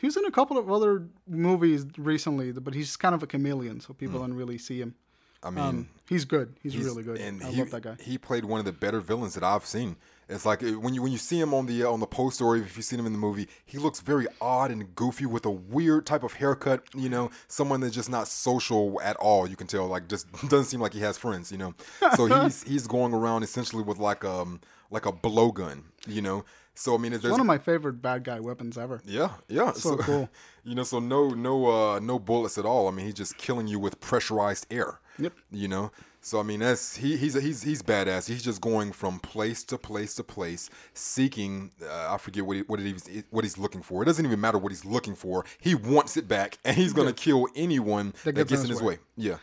he 0.00 0.06
was 0.06 0.16
in 0.16 0.24
a 0.24 0.30
couple 0.30 0.58
of 0.58 0.70
other 0.70 1.06
movies 1.26 1.84
recently, 1.96 2.52
but 2.52 2.74
he's 2.74 2.96
kind 2.96 3.14
of 3.14 3.22
a 3.22 3.26
chameleon, 3.26 3.80
so 3.80 3.92
people 3.94 4.18
don't 4.20 4.34
really 4.34 4.58
see 4.58 4.80
him. 4.80 4.94
I 5.42 5.50
mean, 5.50 5.64
Um, 5.64 5.88
he's 6.08 6.24
good. 6.24 6.54
He's, 6.62 6.72
he's- 6.72 6.84
really 6.84 7.02
good. 7.02 7.18
And 7.18 7.42
I 7.42 7.50
he, 7.50 7.58
love 7.60 7.70
that 7.70 7.82
guy. 7.82 7.96
He 8.00 8.18
played 8.18 8.44
one 8.44 8.58
of 8.58 8.66
the 8.66 8.72
better 8.72 9.00
villains 9.00 9.34
that 9.34 9.44
I've 9.44 9.64
seen. 9.66 9.96
It's 10.30 10.44
like 10.44 10.60
when 10.60 10.92
you 10.92 11.00
when 11.00 11.10
you 11.10 11.16
see 11.16 11.40
him 11.40 11.54
on 11.54 11.64
the 11.64 11.84
uh, 11.84 11.90
on 11.90 12.00
the 12.00 12.06
poster, 12.06 12.44
or 12.44 12.54
if 12.56 12.76
you've 12.76 12.84
seen 12.84 12.98
him 12.98 13.06
in 13.06 13.12
the 13.12 13.18
movie, 13.18 13.48
he 13.64 13.78
looks 13.78 14.00
very 14.00 14.26
odd 14.42 14.70
and 14.70 14.94
goofy 14.94 15.24
with 15.24 15.46
a 15.46 15.50
weird 15.50 16.04
type 16.04 16.22
of 16.22 16.34
haircut. 16.34 16.82
You 16.94 17.08
know, 17.08 17.30
someone 17.46 17.80
that's 17.80 17.94
just 17.94 18.10
not 18.10 18.28
social 18.28 19.00
at 19.00 19.16
all. 19.16 19.48
You 19.48 19.56
can 19.56 19.66
tell, 19.66 19.86
like, 19.86 20.06
just 20.06 20.30
doesn't 20.50 20.66
seem 20.66 20.80
like 20.80 20.92
he 20.92 21.00
has 21.00 21.16
friends. 21.16 21.50
You 21.50 21.56
know, 21.56 21.74
so 22.14 22.26
he's 22.42 22.62
he's 22.62 22.86
going 22.86 23.14
around 23.14 23.42
essentially 23.42 23.82
with 23.82 23.96
like 23.98 24.22
um 24.22 24.60
like 24.90 25.06
a 25.06 25.12
blowgun. 25.12 25.84
You 26.06 26.20
know, 26.20 26.44
so 26.74 26.94
I 26.94 26.98
mean, 26.98 27.12
there's 27.12 27.24
One 27.30 27.40
of 27.40 27.46
my 27.46 27.56
favorite 27.56 28.02
bad 28.02 28.22
guy 28.24 28.38
weapons 28.38 28.76
ever. 28.76 29.00
yeah, 29.06 29.30
yeah. 29.48 29.72
So 29.72 29.96
cool. 29.96 30.28
You 30.62 30.74
know, 30.74 30.82
so 30.82 30.98
no, 30.98 31.30
no, 31.30 31.66
uh, 31.94 31.98
no 32.00 32.18
bullets 32.18 32.58
at 32.58 32.66
all. 32.66 32.88
I 32.88 32.90
mean, 32.90 33.06
he's 33.06 33.14
just 33.14 33.38
killing 33.38 33.66
you 33.68 33.78
with 33.78 33.98
pressurized 34.00 34.66
air. 34.70 35.00
Yep. 35.18 35.32
You 35.50 35.68
know, 35.68 35.90
so 36.20 36.40
I 36.40 36.42
mean, 36.42 36.60
that's 36.60 36.96
he, 36.96 37.16
he's 37.16 37.34
he's 37.34 37.62
he's 37.62 37.82
badass. 37.82 38.28
He's 38.28 38.42
just 38.42 38.60
going 38.60 38.92
from 38.92 39.18
place 39.20 39.64
to 39.64 39.78
place 39.78 40.14
to 40.16 40.24
place, 40.24 40.68
seeking. 40.94 41.70
Uh, 41.82 42.14
I 42.14 42.18
forget 42.18 42.44
what 42.44 42.56
he, 42.56 42.62
what 42.62 42.80
he's 42.80 43.24
what 43.30 43.44
he's 43.44 43.58
looking 43.58 43.82
for. 43.82 44.02
It 44.02 44.06
doesn't 44.06 44.24
even 44.24 44.40
matter 44.40 44.58
what 44.58 44.70
he's 44.72 44.84
looking 44.84 45.14
for. 45.14 45.44
He 45.60 45.74
wants 45.74 46.16
it 46.16 46.28
back, 46.28 46.58
and 46.64 46.76
he's 46.76 46.92
gonna 46.92 47.12
kill 47.12 47.46
anyone 47.56 48.14
that, 48.24 48.34
gets 48.34 48.50
gets 48.50 48.62
in 48.62 48.68
his 48.68 48.78
his 48.78 48.86
way. 48.86 48.98
Yeah. 49.16 49.36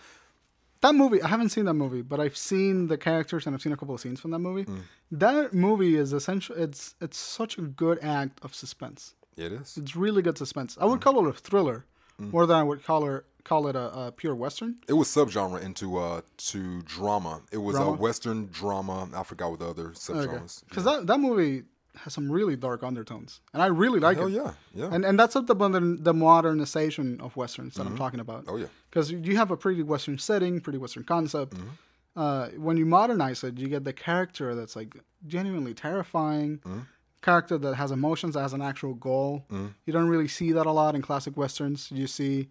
that 0.82 0.94
movie. 0.96 1.22
I 1.22 1.28
haven't 1.28 1.50
seen 1.50 1.66
that 1.66 1.74
movie, 1.74 2.02
but 2.02 2.20
I've 2.20 2.38
seen 2.38 2.88
the 2.88 2.98
characters 2.98 3.46
and 3.48 3.56
I've 3.56 3.62
seen 3.62 3.72
a 3.74 3.78
couple 3.78 3.96
of 3.96 4.02
scenes 4.02 4.20
from 4.20 4.32
that 4.32 4.40
movie. 4.40 4.66
That 5.12 5.54
movie 5.54 5.96
is 5.96 6.14
essential. 6.14 6.56
it's 6.58 6.96
it's 7.02 7.18
such 7.18 7.58
a 7.58 7.62
good 7.62 8.00
act 8.02 8.40
of 8.44 8.54
suspense. 8.54 9.16
It 9.38 9.52
is. 9.52 9.78
It's 9.78 9.96
really 9.96 10.22
good 10.22 10.38
suspense. 10.38 10.78
I 10.80 10.86
would 10.86 11.02
call 11.02 11.26
it 11.26 11.30
a 11.30 11.34
thriller 11.34 11.86
more 12.18 12.46
than 12.46 12.58
I 12.58 12.64
would 12.64 12.84
call 12.84 13.08
it 13.16 13.26
call 13.44 13.68
it 13.68 13.76
a, 13.76 14.08
a 14.08 14.12
pure 14.12 14.36
western. 14.36 14.76
It 14.88 14.94
was 14.94 15.08
subgenre 15.08 15.62
into 15.62 15.98
uh 15.98 16.22
to 16.38 16.82
drama. 16.82 17.42
It 17.52 17.60
was 17.60 17.78
a 17.78 17.92
western 17.92 18.48
drama. 18.52 19.10
I 19.14 19.24
forgot 19.24 19.52
what 19.52 19.60
the 19.60 19.70
other 19.70 19.90
subgenres. 19.90 20.64
Because 20.68 20.84
that 20.84 21.08
that 21.08 21.20
movie 21.20 21.64
has 21.98 22.14
some 22.14 22.30
really 22.30 22.56
dark 22.56 22.84
undertones, 22.84 23.40
and 23.54 23.62
I 23.62 23.68
really 23.68 24.00
like 24.00 24.18
it. 24.18 24.22
Oh 24.22 24.28
it. 24.28 24.34
yeah, 24.34 24.54
yeah. 24.74 24.90
And 24.92 25.06
and 25.06 25.18
that's 25.18 25.36
what 25.36 25.48
the 25.48 25.98
the 26.02 26.14
modernization 26.14 27.22
of 27.22 27.36
westerns 27.38 27.76
that 27.76 27.86
I'm 27.86 27.98
talking 27.98 28.20
about. 28.20 28.46
oh 28.48 28.58
yeah. 28.58 28.68
because 28.90 29.12
you 29.12 29.38
have 29.38 29.52
a 29.52 29.58
pretty 29.58 29.84
western 29.84 30.18
setting, 30.18 30.60
pretty 30.60 30.80
western 30.80 31.04
concept. 31.04 31.54
Mm-hmm. 31.54 31.70
Uh, 32.18 32.48
when 32.58 32.78
you 32.78 32.86
modernize 32.86 33.44
it, 33.44 33.58
you 33.58 33.68
get 33.68 33.84
the 33.84 33.92
character 33.92 34.56
that's 34.56 34.76
like 34.76 34.96
genuinely 35.28 35.74
terrifying. 35.74 36.60
Mm-hmm. 36.60 36.80
Character 37.26 37.58
that 37.58 37.74
has 37.74 37.92
emotions, 37.92 38.36
that 38.36 38.42
has 38.42 38.54
an 38.54 38.62
actual 38.62 38.94
goal. 38.94 39.46
Mm. 39.52 39.74
You 39.88 39.94
don't 39.94 40.08
really 40.08 40.28
see 40.28 40.52
that 40.52 40.68
a 40.68 40.72
lot 40.72 40.94
in 40.94 41.02
classic 41.02 41.36
westerns. 41.36 41.92
You 41.92 42.06
see, 42.06 42.50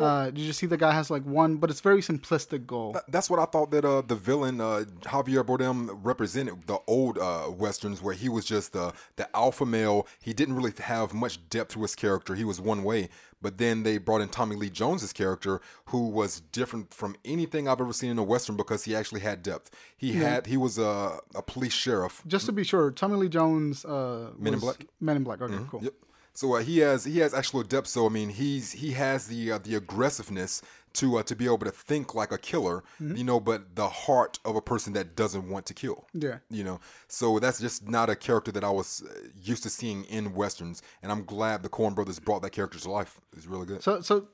uh, 0.00 0.26
did 0.26 0.38
you 0.38 0.52
see 0.52 0.66
the 0.66 0.76
guy 0.76 0.92
has 0.92 1.10
like 1.10 1.24
one, 1.24 1.56
but 1.56 1.70
it's 1.70 1.80
very 1.80 2.00
simplistic 2.00 2.66
goal. 2.66 2.96
That's 3.08 3.28
what 3.28 3.38
I 3.38 3.44
thought 3.44 3.70
that 3.70 3.84
uh, 3.84 4.02
the 4.02 4.16
villain 4.16 4.60
uh, 4.60 4.84
Javier 5.02 5.44
Bardem 5.44 5.98
represented 6.02 6.66
the 6.66 6.78
old 6.86 7.18
uh, 7.18 7.50
westerns, 7.50 8.02
where 8.02 8.14
he 8.14 8.28
was 8.28 8.44
just 8.44 8.72
the 8.72 8.92
the 9.16 9.34
alpha 9.36 9.66
male. 9.66 10.06
He 10.20 10.32
didn't 10.32 10.56
really 10.56 10.72
have 10.78 11.14
much 11.14 11.48
depth 11.50 11.74
to 11.74 11.82
his 11.82 11.94
character. 11.94 12.34
He 12.34 12.44
was 12.44 12.60
one 12.60 12.82
way. 12.82 13.08
But 13.42 13.56
then 13.56 13.84
they 13.84 13.96
brought 13.96 14.20
in 14.20 14.28
Tommy 14.28 14.54
Lee 14.54 14.68
Jones's 14.68 15.14
character, 15.14 15.62
who 15.86 16.08
was 16.08 16.40
different 16.52 16.92
from 16.92 17.16
anything 17.24 17.68
I've 17.68 17.80
ever 17.80 17.92
seen 17.94 18.10
in 18.10 18.18
a 18.18 18.22
western 18.22 18.54
because 18.54 18.84
he 18.84 18.94
actually 18.94 19.22
had 19.22 19.42
depth. 19.42 19.70
He 19.96 20.12
had 20.12 20.46
he 20.46 20.58
was 20.58 20.76
a, 20.78 21.18
a 21.34 21.40
police 21.42 21.72
sheriff. 21.72 22.22
Just 22.26 22.46
to 22.46 22.52
be 22.52 22.64
sure, 22.64 22.90
Tommy 22.90 23.16
Lee 23.16 23.28
Jones. 23.28 23.84
Uh, 23.84 24.32
Men 24.38 24.54
in 24.54 24.60
Black? 24.60 24.84
Men 25.00 25.16
in 25.16 25.24
Black. 25.24 25.40
Okay, 25.40 25.58
cool. 25.70 25.82
Yep. 25.82 25.94
So 26.40 26.54
uh, 26.54 26.60
he 26.62 26.78
has 26.78 27.04
he 27.04 27.18
has 27.18 27.34
actual 27.34 27.62
depth. 27.62 27.88
So 27.88 28.06
I 28.06 28.08
mean, 28.08 28.30
he's 28.30 28.72
he 28.72 28.92
has 28.92 29.26
the 29.26 29.52
uh, 29.52 29.58
the 29.58 29.74
aggressiveness 29.74 30.62
to 30.94 31.18
uh, 31.18 31.22
to 31.24 31.36
be 31.36 31.44
able 31.44 31.58
to 31.58 31.70
think 31.70 32.14
like 32.14 32.32
a 32.32 32.38
killer, 32.38 32.82
you 32.98 33.24
know, 33.24 33.38
but 33.38 33.76
the 33.76 33.90
heart 33.90 34.38
of 34.46 34.56
a 34.56 34.62
person 34.62 34.94
that 34.94 35.14
doesn't 35.14 35.50
want 35.50 35.66
to 35.66 35.74
kill. 35.74 36.06
Yeah. 36.14 36.38
You 36.48 36.64
know, 36.64 36.80
so 37.08 37.38
that's 37.40 37.60
just 37.60 37.86
not 37.90 38.08
a 38.08 38.16
character 38.16 38.50
that 38.52 38.64
I 38.64 38.70
was 38.70 39.02
uh, 39.02 39.28
used 39.42 39.64
to 39.64 39.68
seeing 39.68 40.04
in 40.04 40.32
westerns, 40.32 40.80
and 41.02 41.12
I'm 41.12 41.24
glad 41.26 41.62
the 41.62 41.68
Coen 41.68 41.94
Brothers 41.94 42.18
brought 42.18 42.40
that 42.40 42.52
character 42.52 42.78
to 42.78 42.90
life. 42.90 43.20
It's 43.36 43.46
really 43.46 43.66
good. 43.66 43.82
So, 43.82 44.00
so 44.00 44.26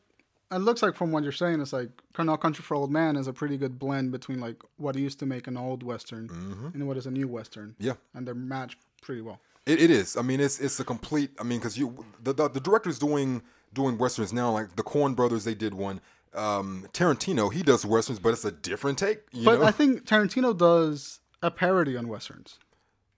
it 0.53 0.59
looks 0.59 0.85
like 0.85 0.95
from 0.95 1.11
what 1.11 1.25
you're 1.25 1.33
saying, 1.33 1.61
it's 1.61 1.73
like 1.73 1.91
No 2.17 2.37
Country 2.37 2.63
for 2.63 2.77
Old 2.77 2.93
Man 2.93 3.17
is 3.17 3.27
a 3.27 3.33
pretty 3.33 3.57
good 3.57 3.81
blend 3.81 4.13
between 4.13 4.39
like 4.39 4.63
what 4.77 4.95
used 4.95 5.19
to 5.19 5.27
make 5.27 5.49
an 5.49 5.57
old 5.57 5.83
western 5.83 6.31
and 6.73 6.87
what 6.87 6.97
is 6.97 7.07
a 7.07 7.11
new 7.11 7.27
western. 7.27 7.71
Mm-hmm. 7.71 7.87
Yeah. 7.89 7.95
and 8.15 8.29
they're 8.29 8.35
matched 8.37 8.79
pretty 9.03 9.23
well. 9.23 9.41
It, 9.67 9.81
it 9.83 9.91
is. 9.91 10.17
I 10.17 10.23
mean, 10.23 10.41
it's 10.41 10.61
it's 10.61 10.79
a 10.81 10.85
complete. 10.85 11.31
I 11.41 11.43
mean, 11.43 11.59
because 11.59 11.77
you 11.77 12.05
the, 12.23 12.33
the 12.33 12.49
the 12.49 12.61
director's 12.61 12.99
doing 12.99 13.43
doing 13.75 13.99
westerns 13.99 14.33
now. 14.33 14.53
Like 14.53 14.77
the 14.77 14.83
Coen 14.83 15.15
Brothers, 15.17 15.45
they 15.45 15.55
did 15.55 15.75
one. 15.75 16.01
Um, 16.35 16.87
Tarantino, 16.93 17.53
he 17.53 17.63
does 17.63 17.85
westerns, 17.87 18.19
but 18.19 18.31
it's 18.31 18.45
a 18.45 18.53
different 18.53 18.99
take. 18.99 19.21
You 19.33 19.45
But 19.45 19.61
know? 19.61 19.67
I 19.67 19.71
think 19.71 20.05
Tarantino 20.07 20.57
does 20.57 21.21
a 21.43 21.51
parody 21.51 21.97
on 21.97 22.09
westerns, 22.09 22.59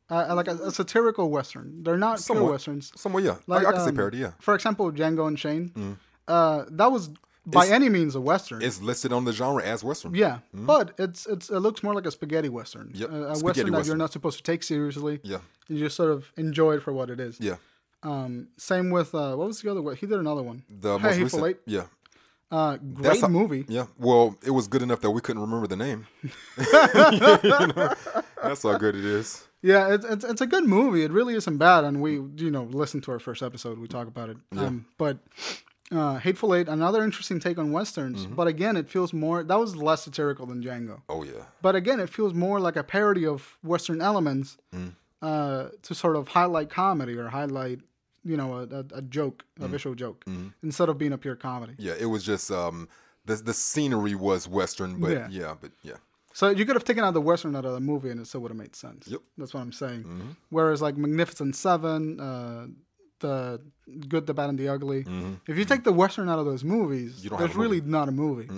uh, 0.09 0.33
like 0.37 0.47
a, 0.47 0.53
a 0.53 0.71
satirical 0.71 1.29
western. 1.29 1.83
They're 1.83 1.99
not 1.99 2.19
pure 2.19 2.37
Somewhat. 2.37 2.53
westerns. 2.53 2.93
Somewhat, 2.95 3.25
yeah. 3.25 3.39
Like, 3.49 3.67
I, 3.67 3.71
I 3.71 3.73
can 3.73 3.81
say 3.83 3.89
um, 3.89 3.97
parody, 3.97 4.19
yeah. 4.19 4.33
For 4.39 4.55
example, 4.55 4.93
Django 4.93 5.27
Unchained. 5.27 5.99
Uh, 6.29 6.65
that 6.71 6.93
was 6.93 7.11
by 7.51 7.65
It's- 7.65 7.75
any 7.75 7.89
means 7.89 8.15
a 8.15 8.21
western. 8.21 8.63
It's 8.63 8.81
listed 8.81 9.13
on 9.13 9.25
the 9.25 9.33
genre 9.33 9.63
as 9.65 9.83
western. 9.83 10.15
yeah, 10.15 10.39
but 10.53 10.93
it's 10.99 11.27
it's 11.27 11.51
it 11.51 11.61
looks 11.61 11.83
more 11.83 11.95
like 11.95 12.07
a 12.07 12.11
spaghetti 12.11 12.49
western. 12.49 12.91
Yep, 12.95 13.11
A, 13.11 13.15
a 13.33 13.37
spaghetti 13.37 13.45
western 13.63 13.73
that 13.73 13.87
you're 13.87 13.97
not 13.97 14.13
supposed 14.13 14.37
to 14.39 14.43
take 14.43 14.63
seriously. 14.63 15.21
Yeah. 15.23 15.39
You 15.69 15.79
just 15.79 15.97
sort 15.97 16.11
of 16.11 16.33
enjoy 16.37 16.77
it 16.77 16.83
for 16.83 16.93
what 16.93 17.11
it 17.11 17.21
is. 17.21 17.39
Yeah. 17.41 17.57
Um, 18.03 18.49
same 18.57 18.91
with 18.91 19.15
uh, 19.15 19.35
what 19.37 19.47
was 19.49 19.61
the 19.63 19.71
other 19.71 19.83
one? 19.83 19.97
He 19.97 20.07
did 20.07 20.19
another 20.19 20.43
one. 20.43 20.63
The 20.69 20.99
Hey, 20.99 21.09
most 21.09 21.19
recent. 21.35 21.47
Eight. 21.47 21.57
Yeah. 21.67 21.87
Uh, 22.51 22.77
great 22.79 23.03
That's 23.03 23.21
how- 23.21 23.29
movie. 23.29 23.65
Yeah. 23.69 23.87
Well, 23.99 24.37
it 24.45 24.51
was 24.53 24.69
good 24.69 24.83
enough 24.83 25.01
that 25.01 25.11
we 25.11 25.21
couldn't 25.21 25.43
remember 25.43 25.67
the 25.67 25.77
name. 25.77 26.07
You 26.23 26.31
know? 26.65 27.95
That's 28.43 28.63
how 28.63 28.79
good 28.79 28.95
it 28.95 29.05
is. 29.05 29.45
Yeah, 29.61 29.93
it's, 29.93 30.05
it's 30.05 30.25
it's 30.25 30.41
a 30.41 30.47
good 30.47 30.65
movie. 30.65 31.03
It 31.03 31.11
really 31.11 31.35
isn't 31.35 31.59
bad, 31.59 31.83
and 31.85 32.01
we 32.01 32.13
you 32.37 32.51
know 32.51 32.63
listen 32.71 33.01
to 33.03 33.11
our 33.11 33.19
first 33.19 33.43
episode. 33.43 33.79
We 33.81 33.89
talk 33.89 34.07
about 34.07 34.31
it. 34.31 34.37
Um, 34.57 34.87
but 34.99 35.19
uh, 35.91 36.19
Hateful 36.19 36.55
Eight, 36.55 36.69
another 36.69 37.03
interesting 37.03 37.41
take 37.41 37.59
on 37.59 37.73
westerns. 37.73 38.25
Mm-hmm. 38.27 38.35
But 38.35 38.47
again, 38.47 38.77
it 38.77 38.89
feels 38.89 39.13
more 39.13 39.43
that 39.43 39.59
was 39.59 39.75
less 39.77 40.03
satirical 40.05 40.47
than 40.47 40.63
Django. 40.63 41.01
Oh 41.09 41.23
yeah. 41.25 41.45
But 41.63 41.75
again, 41.77 41.99
it 42.01 42.11
feels 42.11 42.35
more 42.35 42.61
like 42.61 42.77
a 42.77 42.83
parody 42.85 43.27
of 43.27 43.57
western 43.63 44.01
elements 44.01 44.57
Mm. 44.75 44.93
uh, 45.23 45.69
to 45.83 45.95
sort 45.95 46.17
of 46.17 46.29
highlight 46.29 46.69
comedy 46.71 47.17
or 47.17 47.29
highlight 47.29 47.81
you 48.25 48.37
know 48.37 48.51
a, 48.59 48.63
a, 48.81 48.85
a 49.01 49.03
joke, 49.03 49.45
Mm. 49.59 49.65
a 49.65 49.69
visual 49.69 49.95
joke, 49.95 50.25
Mm-hmm. 50.27 50.49
instead 50.63 50.89
of 50.89 50.99
being 50.99 51.13
a 51.13 51.19
pure 51.19 51.37
comedy. 51.37 51.75
Yeah. 51.79 51.95
It 51.99 52.07
was 52.07 52.23
just 52.25 52.51
um 52.51 52.89
the 53.25 53.37
the 53.37 53.55
scenery 53.55 54.15
was 54.15 54.47
western, 54.49 55.01
but 55.01 55.11
Yeah. 55.13 55.29
yeah, 55.31 55.55
but 55.61 55.71
yeah. 55.83 55.97
So 56.35 56.51
you 56.51 56.65
could 56.67 56.77
have 56.77 56.85
taken 56.85 57.03
out 57.05 57.15
the 57.15 57.21
western 57.21 57.57
out 57.57 57.65
of 57.65 57.73
the 57.73 57.81
movie, 57.81 58.11
and 58.11 58.21
it 58.21 58.27
still 58.27 58.41
would 58.43 58.51
have 58.53 58.59
made 58.59 58.77
sense. 58.77 59.09
Yep. 59.09 59.21
That's 59.39 59.53
what 59.55 59.61
I'm 59.61 59.73
saying. 59.73 60.03
Mm-hmm. 60.05 60.31
Whereas 60.51 60.81
like 60.81 60.97
Magnificent 60.97 61.57
Seven, 61.57 62.21
uh, 62.21 62.67
the 63.21 63.61
Good, 64.09 64.27
the 64.27 64.35
Bad, 64.35 64.51
and 64.51 64.59
the 64.59 64.69
Ugly. 64.69 65.05
If 65.47 65.59
you 65.59 65.65
take 65.65 65.85
the 65.85 65.93
western 65.93 66.29
out 66.29 66.39
of 66.39 66.47
those 66.47 66.65
movies, 66.65 67.25
Mm-hmm. 67.25 67.37
There's 67.37 67.55
really 67.57 67.81
not 67.81 68.09
a 68.09 68.13
movie. 68.13 68.49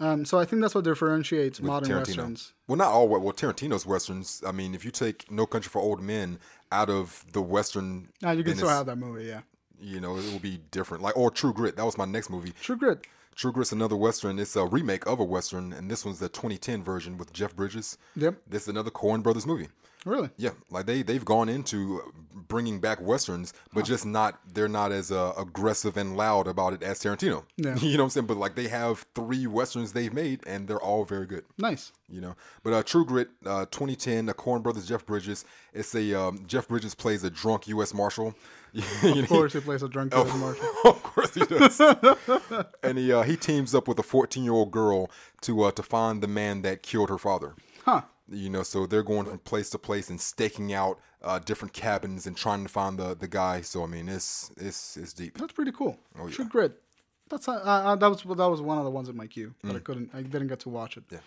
Um, 0.00 0.24
so 0.24 0.38
I 0.38 0.44
think 0.44 0.62
that's 0.62 0.74
what 0.74 0.82
differentiates 0.84 1.60
modern 1.62 1.88
Tarantino. 1.90 1.96
westerns. 1.98 2.52
Well, 2.66 2.76
not 2.76 2.88
all. 2.88 3.06
Well, 3.08 3.20
Tarantino's 3.32 3.86
westerns. 3.86 4.42
I 4.46 4.50
mean, 4.50 4.74
if 4.74 4.84
you 4.84 4.90
take 4.90 5.30
No 5.30 5.46
Country 5.46 5.68
for 5.70 5.80
Old 5.80 6.02
Men 6.02 6.38
out 6.72 6.90
of 6.90 7.24
the 7.32 7.40
western, 7.42 8.08
Now 8.20 8.32
you 8.32 8.42
can 8.42 8.56
still 8.56 8.68
have 8.68 8.86
that 8.86 8.96
movie, 8.96 9.26
yeah. 9.26 9.42
you 9.80 10.00
know, 10.00 10.16
it 10.16 10.24
will 10.32 10.40
be 10.40 10.58
different. 10.72 11.04
Like 11.04 11.16
or 11.16 11.30
True 11.30 11.52
Grit. 11.52 11.76
That 11.76 11.84
was 11.84 11.96
my 11.96 12.04
next 12.04 12.30
movie. 12.30 12.52
True 12.60 12.76
Grit. 12.76 13.06
True 13.36 13.52
Grit's 13.52 13.70
another 13.72 13.96
western. 13.96 14.38
It's 14.40 14.56
a 14.56 14.64
remake 14.66 15.06
of 15.06 15.20
a 15.20 15.24
western, 15.24 15.72
and 15.72 15.88
this 15.90 16.04
one's 16.04 16.18
the 16.18 16.28
2010 16.28 16.82
version 16.82 17.16
with 17.16 17.32
Jeff 17.32 17.54
Bridges. 17.54 17.96
Yep. 18.16 18.34
This 18.48 18.62
is 18.62 18.68
another 18.68 18.90
Coen 18.90 19.22
Brothers 19.22 19.46
movie. 19.46 19.68
Really? 20.04 20.30
Yeah, 20.36 20.50
like 20.70 20.86
they 20.86 21.02
they've 21.02 21.24
gone 21.24 21.48
into 21.48 22.00
bringing 22.34 22.80
back 22.80 23.00
westerns, 23.00 23.52
but 23.72 23.84
just 23.84 24.04
not 24.04 24.40
they're 24.52 24.68
not 24.68 24.90
as 24.90 25.12
uh, 25.12 25.32
aggressive 25.38 25.96
and 25.96 26.16
loud 26.16 26.48
about 26.48 26.72
it 26.72 26.82
as 26.82 26.98
Tarantino. 27.00 27.44
Yeah. 27.56 27.76
you 27.80 27.96
know 27.96 28.02
what 28.02 28.04
I'm 28.06 28.10
saying? 28.10 28.26
But 28.26 28.36
like 28.36 28.56
they 28.56 28.68
have 28.68 29.06
three 29.14 29.46
westerns 29.46 29.92
they've 29.92 30.12
made, 30.12 30.40
and 30.46 30.66
they're 30.66 30.80
all 30.80 31.04
very 31.04 31.26
good. 31.26 31.44
Nice. 31.58 31.92
You 32.08 32.20
know, 32.20 32.34
but 32.62 32.72
uh, 32.72 32.82
True 32.82 33.04
Grit, 33.06 33.28
uh, 33.46 33.64
2010, 33.70 34.26
the 34.26 34.34
Coen 34.34 34.62
Brothers, 34.62 34.86
Jeff 34.86 35.06
Bridges. 35.06 35.44
It's 35.72 35.94
a 35.94 36.12
um, 36.20 36.44
Jeff 36.46 36.68
Bridges 36.68 36.94
plays 36.94 37.22
a 37.24 37.30
drunk 37.30 37.68
U.S. 37.68 37.94
Marshal. 37.94 38.34
Of 39.04 39.28
course, 39.28 39.52
he 39.52 39.60
plays 39.60 39.82
a 39.82 39.88
drunk 39.88 40.12
Oh. 40.16 40.26
US 40.26 40.36
Marshal. 40.38 40.66
of 40.86 41.02
course 41.02 41.34
he 41.34 41.44
does. 41.44 41.78
and 42.82 42.96
he 42.98 43.12
uh, 43.12 43.22
he 43.22 43.36
teams 43.36 43.74
up 43.74 43.86
with 43.86 43.98
a 43.98 44.02
14 44.02 44.42
year 44.42 44.52
old 44.54 44.70
girl 44.70 45.10
to 45.42 45.62
uh, 45.64 45.70
to 45.72 45.82
find 45.82 46.22
the 46.22 46.26
man 46.28 46.62
that 46.62 46.82
killed 46.82 47.08
her 47.10 47.18
father. 47.18 47.54
Huh. 47.84 48.02
You 48.32 48.50
know, 48.50 48.62
so 48.62 48.86
they're 48.86 49.02
going 49.02 49.26
from 49.26 49.38
place 49.38 49.70
to 49.70 49.78
place 49.78 50.10
and 50.10 50.20
staking 50.20 50.72
out 50.72 50.98
uh, 51.22 51.38
different 51.38 51.72
cabins 51.74 52.26
and 52.26 52.36
trying 52.36 52.62
to 52.62 52.68
find 52.68 52.98
the, 52.98 53.14
the 53.14 53.28
guy. 53.28 53.60
So 53.60 53.84
I 53.84 53.86
mean, 53.86 54.08
it's 54.08 54.50
it's 54.56 54.96
it's 54.96 55.12
deep. 55.12 55.38
That's 55.38 55.52
pretty 55.52 55.72
cool. 55.72 55.98
Oh, 56.18 56.26
yeah. 56.26 56.34
True 56.34 56.44
Grit. 56.46 56.80
That's 57.28 57.48
uh, 57.48 57.52
uh, 57.52 57.96
that 57.96 58.08
was 58.08 58.22
that 58.22 58.50
was 58.50 58.60
one 58.60 58.78
of 58.78 58.84
the 58.84 58.90
ones 58.90 59.08
in 59.08 59.16
my 59.16 59.26
queue, 59.26 59.54
but 59.62 59.76
I 59.76 59.78
couldn't. 59.78 60.10
I 60.14 60.22
didn't 60.22 60.48
get 60.48 60.60
to 60.60 60.68
watch 60.68 60.96
it. 60.96 61.08
Mm. 61.08 61.20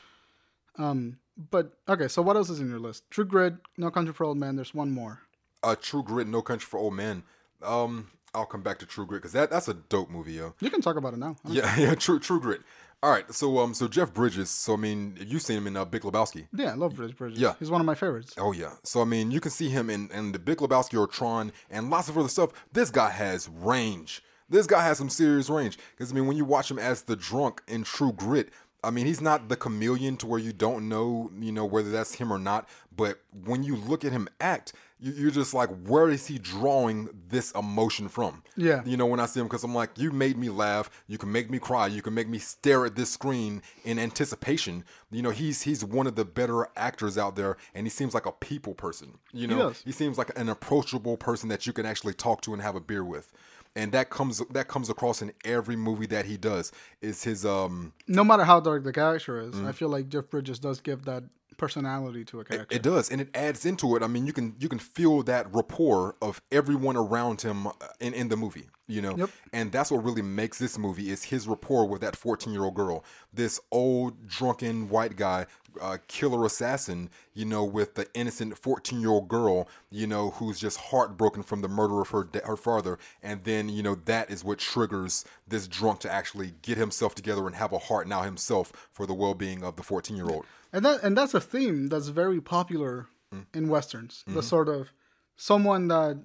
Yeah. 0.78 0.90
Um. 0.90 1.18
But 1.50 1.74
okay. 1.90 2.08
So 2.08 2.22
what 2.22 2.36
else 2.36 2.50
is 2.50 2.60
in 2.60 2.70
your 2.70 2.80
list? 2.80 3.10
True 3.10 3.26
Grit, 3.26 3.56
No 3.78 3.92
Country 3.92 4.14
for 4.14 4.26
Old 4.26 4.38
Men. 4.38 4.56
There's 4.56 4.74
one 4.74 4.92
more. 4.92 5.22
Uh, 5.64 5.76
True 5.80 6.04
Grit, 6.04 6.28
No 6.28 6.42
Country 6.42 6.66
for 6.66 6.80
Old 6.80 6.94
Men. 6.94 7.24
Um, 7.64 8.10
I'll 8.36 8.46
come 8.46 8.62
back 8.62 8.80
to 8.80 8.86
True 8.86 9.06
Grit 9.06 9.22
because 9.22 9.34
that 9.34 9.50
that's 9.50 9.68
a 9.68 9.74
dope 9.74 10.10
movie, 10.10 10.34
yo. 10.34 10.54
You 10.60 10.70
can 10.70 10.82
talk 10.82 10.98
about 10.98 11.14
it 11.14 11.20
now. 11.20 11.38
Yeah, 11.48 11.76
yeah, 11.80 11.96
True 11.96 12.20
True 12.20 12.40
Grit. 12.40 12.62
All 13.06 13.12
right, 13.12 13.32
so 13.32 13.60
um, 13.60 13.76
so 13.76 13.88
Jeff 13.88 14.16
Bridges. 14.16 14.50
So 14.50 14.74
I 14.74 14.78
mean, 14.78 15.16
you've 15.20 15.44
seen 15.44 15.60
him 15.60 15.68
in 15.68 15.78
uh, 15.78 15.86
Big 15.86 16.02
Lebowski. 16.02 16.48
Yeah, 16.52 16.72
I 16.72 16.74
love 16.74 16.96
Bridge 16.96 17.16
Bridges. 17.16 17.40
Yeah. 17.40 17.54
He's 17.60 17.70
one 17.70 17.80
of 17.80 17.86
my 17.86 17.94
favorites. 17.94 18.34
Oh 18.36 18.52
yeah. 18.52 18.72
So 18.82 19.00
I 19.00 19.06
mean, 19.06 19.30
you 19.30 19.40
can 19.40 19.52
see 19.52 19.70
him 19.70 19.92
in, 19.92 20.10
in 20.12 20.32
the 20.32 20.40
Big 20.40 20.58
Lebowski 20.58 21.00
or 21.00 21.06
Tron 21.06 21.52
and 21.70 21.92
lots 21.92 22.10
of 22.10 22.18
other 22.18 22.30
stuff. 22.30 22.50
This 22.74 22.90
guy 22.90 23.12
has 23.12 23.48
range. 23.48 24.24
This 24.50 24.66
guy 24.66 24.84
has 24.84 24.98
some 24.98 25.12
serious 25.12 25.52
range. 25.52 25.78
Because 25.92 26.12
I 26.12 26.16
mean, 26.16 26.26
when 26.26 26.36
you 26.36 26.46
watch 26.46 26.72
him 26.72 26.80
as 26.80 27.04
the 27.04 27.16
drunk 27.16 27.62
in 27.68 27.84
True 27.84 28.12
Grit, 28.12 28.50
I 28.84 28.90
mean, 28.90 29.06
he's 29.06 29.22
not 29.22 29.50
the 29.50 29.56
chameleon 29.56 30.18
to 30.18 30.26
where 30.26 30.40
you 30.40 30.52
don't 30.52 30.90
know, 30.90 31.30
you 31.40 31.52
know, 31.52 31.66
whether 31.66 31.92
that's 31.92 32.16
him 32.16 32.34
or 32.34 32.40
not. 32.40 32.68
But 32.96 33.22
when 33.46 33.62
you 33.62 33.76
look 33.76 34.04
at 34.04 34.14
him 34.14 34.28
act, 34.42 34.74
you, 35.00 35.12
you're 35.14 35.32
just 35.32 35.54
like, 35.54 35.70
where 35.86 36.10
is 36.10 36.28
he 36.28 36.38
drawing 36.38 37.10
this 37.28 37.52
emotion 37.52 38.08
from? 38.08 38.44
Yeah. 38.56 38.82
You 38.86 38.98
know, 38.98 39.06
when 39.06 39.20
I 39.20 39.26
see 39.26 39.40
him, 39.40 39.48
because 39.48 39.64
I'm 39.64 39.76
like, 39.76 39.98
you 39.98 40.12
made 40.12 40.38
me 40.38 40.50
laugh. 40.50 40.90
You 41.08 41.18
can 41.18 41.32
make 41.32 41.50
me 41.50 41.60
cry. 41.60 41.88
You 41.88 42.02
can 42.02 42.14
make 42.14 42.30
me 42.30 42.38
stare 42.40 42.86
at 42.86 42.96
this 42.96 43.12
screen 43.12 43.62
in 43.84 44.00
anticipation. 44.00 44.86
You 45.12 45.22
know, 45.22 45.32
he's 45.32 45.62
he's 45.64 45.84
one 45.84 46.08
of 46.08 46.16
the 46.16 46.26
better 46.26 46.68
actors 46.76 47.18
out 47.18 47.36
there, 47.36 47.58
and 47.74 47.86
he 47.86 47.90
seems 47.90 48.14
like 48.14 48.26
a 48.26 48.32
people 48.32 48.74
person. 48.74 49.18
You 49.34 49.48
know, 49.48 49.70
does. 49.70 49.82
he 49.86 49.92
seems 49.92 50.18
like 50.18 50.38
an 50.38 50.50
approachable 50.50 51.18
person 51.18 51.50
that 51.50 51.68
you 51.68 51.74
can 51.74 51.86
actually 51.86 52.14
talk 52.14 52.42
to 52.42 52.54
and 52.54 52.62
have 52.62 52.76
a 52.76 52.82
beer 52.82 53.04
with. 53.04 53.32
and 53.76 53.92
that 53.92 54.10
comes 54.10 54.42
that 54.52 54.68
comes 54.70 54.90
across 54.90 55.22
in 55.22 55.34
every 55.44 55.76
movie 55.76 56.06
that 56.08 56.26
he 56.26 56.38
does. 56.38 56.72
Is 57.02 57.24
his 57.24 57.46
um 57.46 57.94
no 58.08 58.24
matter 58.24 58.46
how 58.46 58.62
dark 58.62 58.84
the 58.86 58.94
character 58.94 59.40
is, 59.40 59.60
I 59.60 59.74
feel 59.74 59.90
like 59.90 60.08
Jeff 60.08 60.30
Bridges 60.30 60.60
does 60.60 60.80
give 60.80 61.04
that 61.06 61.24
personality 61.58 62.26
to 62.26 62.40
a 62.40 62.46
character. 62.46 62.76
It 62.76 62.84
does, 62.84 63.10
and 63.10 63.22
it 63.22 63.30
adds 63.36 63.66
into 63.66 63.96
it. 63.96 64.04
I 64.04 64.08
mean, 64.08 64.26
you 64.26 64.34
can 64.34 64.56
you 64.60 64.70
can 64.70 64.80
feel 64.80 65.24
that 65.24 65.54
rapport 65.54 66.16
of 66.22 66.42
everyone 66.52 66.98
around 66.98 67.42
him 67.42 67.68
uh, 67.68 67.72
in, 68.00 68.14
in 68.14 68.30
the 68.30 68.38
movie, 68.38 68.68
you 68.88 69.02
know. 69.02 69.16
Yep. 69.18 69.30
And 69.54 69.72
that's 69.72 69.92
what 69.92 70.04
really 70.04 70.22
makes 70.22 70.60
this 70.60 70.78
movie 70.78 71.10
is 71.10 71.24
his 71.24 71.48
rapport 71.48 71.88
with 71.88 72.02
that 72.02 72.16
fourteen 72.16 72.54
year 72.54 72.64
old 72.64 72.76
girl, 72.76 73.04
this 73.34 73.60
old 73.72 74.28
drunken 74.28 74.90
white 74.90 75.16
guy, 75.16 75.46
uh, 75.82 75.98
killer 76.08 76.46
assassin, 76.46 77.10
you 77.34 77.46
know, 77.46 77.64
with 77.64 77.96
the 77.96 78.08
innocent 78.14 78.58
fourteen 78.58 79.02
year 79.02 79.10
old 79.10 79.28
girl, 79.28 79.68
you 79.90 80.08
know, 80.08 80.32
who's 80.32 80.60
just 80.60 80.78
heartbroken 80.78 81.44
from 81.44 81.62
the 81.62 81.68
murder 81.68 82.02
of 82.02 82.10
her 82.10 82.24
da- 82.24 82.46
her 82.46 82.58
father, 82.58 82.98
and 83.24 83.44
then 83.44 83.70
you 83.70 83.84
know 83.84 83.96
that 83.96 84.30
is 84.30 84.44
what 84.44 84.60
triggers 84.60 85.26
this 85.48 85.68
drunk 85.68 86.00
to 86.02 86.12
actually 86.12 86.54
get 86.62 86.78
himself 86.78 87.16
together 87.16 87.46
and 87.48 87.56
have 87.56 87.74
a 87.74 87.80
heart 87.80 88.08
now 88.08 88.22
himself 88.22 88.90
for 88.92 89.06
the 89.06 89.14
well 89.14 89.34
being 89.34 89.64
of 89.64 89.76
the 89.76 89.84
fourteen 89.84 90.18
year 90.18 90.28
old. 90.28 90.46
And 90.72 90.84
that 90.86 91.04
and 91.04 91.18
that's 91.18 91.34
a 91.34 91.42
theme 91.42 91.88
that's 91.88 92.10
very 92.10 92.42
popular 92.42 93.08
in 93.54 93.68
westerns. 93.68 94.24
The 94.28 94.42
sort 94.44 94.70
of 94.70 94.92
someone 95.36 95.88
that 95.90 96.20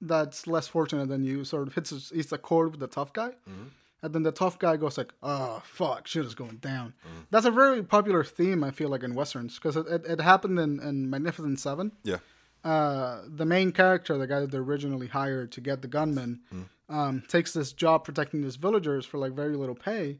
that's 0.00 0.46
less 0.46 0.68
fortunate 0.68 1.08
than 1.08 1.24
you 1.24 1.44
sort 1.44 1.66
of 1.68 1.74
hits 1.74 1.92
a, 1.92 2.14
hits 2.14 2.32
a 2.32 2.38
chord 2.38 2.70
with 2.72 2.80
the 2.80 2.86
tough 2.86 3.12
guy, 3.12 3.32
and 4.02 4.14
then 4.14 4.22
the 4.22 4.32
tough 4.32 4.58
guy 4.58 4.76
goes 4.76 4.96
like, 4.98 5.12
"Oh 5.22 5.60
fuck, 5.64 6.06
shit 6.06 6.24
is 6.24 6.34
going 6.34 6.56
down." 6.58 6.94
That's 7.30 7.46
a 7.46 7.50
very 7.50 7.82
popular 7.82 8.22
theme 8.24 8.62
I 8.62 8.70
feel 8.70 8.88
like 8.88 9.02
in 9.02 9.14
westerns 9.14 9.54
because 9.56 9.76
it, 9.76 9.86
it, 9.88 10.06
it 10.06 10.20
happened 10.20 10.58
in, 10.58 10.80
in 10.80 11.10
Magnificent 11.10 11.58
Seven. 11.60 11.92
Yeah. 12.04 12.18
Uh, 12.64 13.22
the 13.26 13.44
main 13.44 13.70
character, 13.72 14.18
the 14.18 14.26
guy 14.26 14.40
that 14.40 14.50
they 14.50 14.58
originally 14.58 15.06
hired 15.06 15.52
to 15.52 15.60
get 15.60 15.80
the 15.80 15.88
gunman, 15.88 16.40
um, 16.88 17.22
takes 17.28 17.52
this 17.52 17.72
job 17.72 18.04
protecting 18.04 18.42
these 18.42 18.56
villagers 18.56 19.06
for 19.06 19.18
like 19.18 19.32
very 19.32 19.56
little 19.56 19.74
pay 19.74 20.16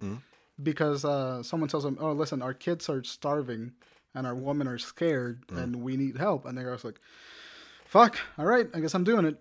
because 0.63 1.05
uh, 1.05 1.43
someone 1.43 1.69
tells 1.69 1.85
him, 1.85 1.99
"Oh, 2.01 2.13
listen, 2.13 2.43
our 2.43 2.55
kids 2.55 2.89
are 2.89 3.03
starving 3.05 3.73
and 4.15 4.27
our 4.27 4.35
women 4.35 4.67
are 4.67 4.79
scared 4.79 5.45
and 5.51 5.77
we 5.83 5.97
need 5.97 6.17
help." 6.17 6.47
And 6.47 6.57
the 6.59 6.65
guy's 6.65 6.85
like, 6.85 7.01
"Fuck, 7.89 8.19
all 8.39 8.45
right, 8.45 8.67
I 8.75 8.81
guess 8.81 8.95
I'm 8.95 9.05
doing 9.05 9.25
it." 9.25 9.37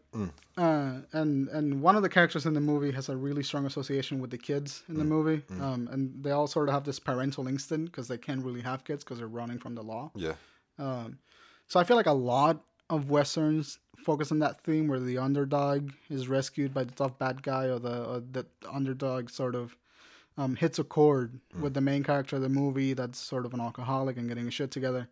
Uh, 0.57 1.01
and 1.13 1.47
and 1.49 1.81
one 1.81 1.95
of 1.95 2.01
the 2.01 2.09
characters 2.09 2.45
in 2.45 2.53
the 2.53 2.61
movie 2.61 2.91
has 2.91 3.09
a 3.09 3.15
really 3.15 3.43
strong 3.43 3.65
association 3.65 4.19
with 4.19 4.31
the 4.31 4.37
kids 4.37 4.83
in 4.89 4.95
the 4.97 5.03
movie, 5.03 5.43
um, 5.61 5.87
and 5.91 6.23
they 6.23 6.31
all 6.31 6.47
sort 6.47 6.67
of 6.69 6.73
have 6.73 6.83
this 6.83 6.99
parental 6.99 7.47
instinct 7.47 7.91
because 7.91 8.07
they 8.07 8.17
can't 8.17 8.43
really 8.43 8.61
have 8.61 8.83
kids 8.83 9.03
because 9.03 9.19
they're 9.19 9.27
running 9.27 9.59
from 9.59 9.75
the 9.75 9.83
law. 9.83 10.11
Yeah. 10.15 10.33
Um, 10.79 11.19
so 11.67 11.79
I 11.79 11.83
feel 11.83 11.97
like 11.97 12.07
a 12.07 12.11
lot 12.13 12.63
of 12.89 13.09
westerns 13.09 13.79
focus 14.05 14.31
on 14.31 14.39
that 14.39 14.61
theme 14.63 14.87
where 14.87 14.99
the 14.99 15.17
underdog 15.17 15.91
is 16.09 16.27
rescued 16.29 16.73
by 16.73 16.83
the 16.85 16.93
tough 16.93 17.19
bad 17.19 17.43
guy, 17.43 17.65
or 17.65 17.79
the 17.79 18.05
or 18.05 18.19
the 18.31 18.45
underdog 18.71 19.29
sort 19.29 19.53
of 19.55 19.75
um, 20.37 20.55
hits 20.55 20.79
a 20.79 20.83
chord 20.83 21.39
with 21.61 21.73
the 21.73 21.81
main 21.81 22.03
character 22.03 22.37
of 22.37 22.41
the 22.41 22.49
movie 22.49 22.93
that's 22.93 23.19
sort 23.19 23.45
of 23.45 23.53
an 23.53 23.59
alcoholic 23.59 24.17
and 24.17 24.27
getting 24.29 24.45
his 24.45 24.53
shit 24.53 24.71
together, 24.71 25.07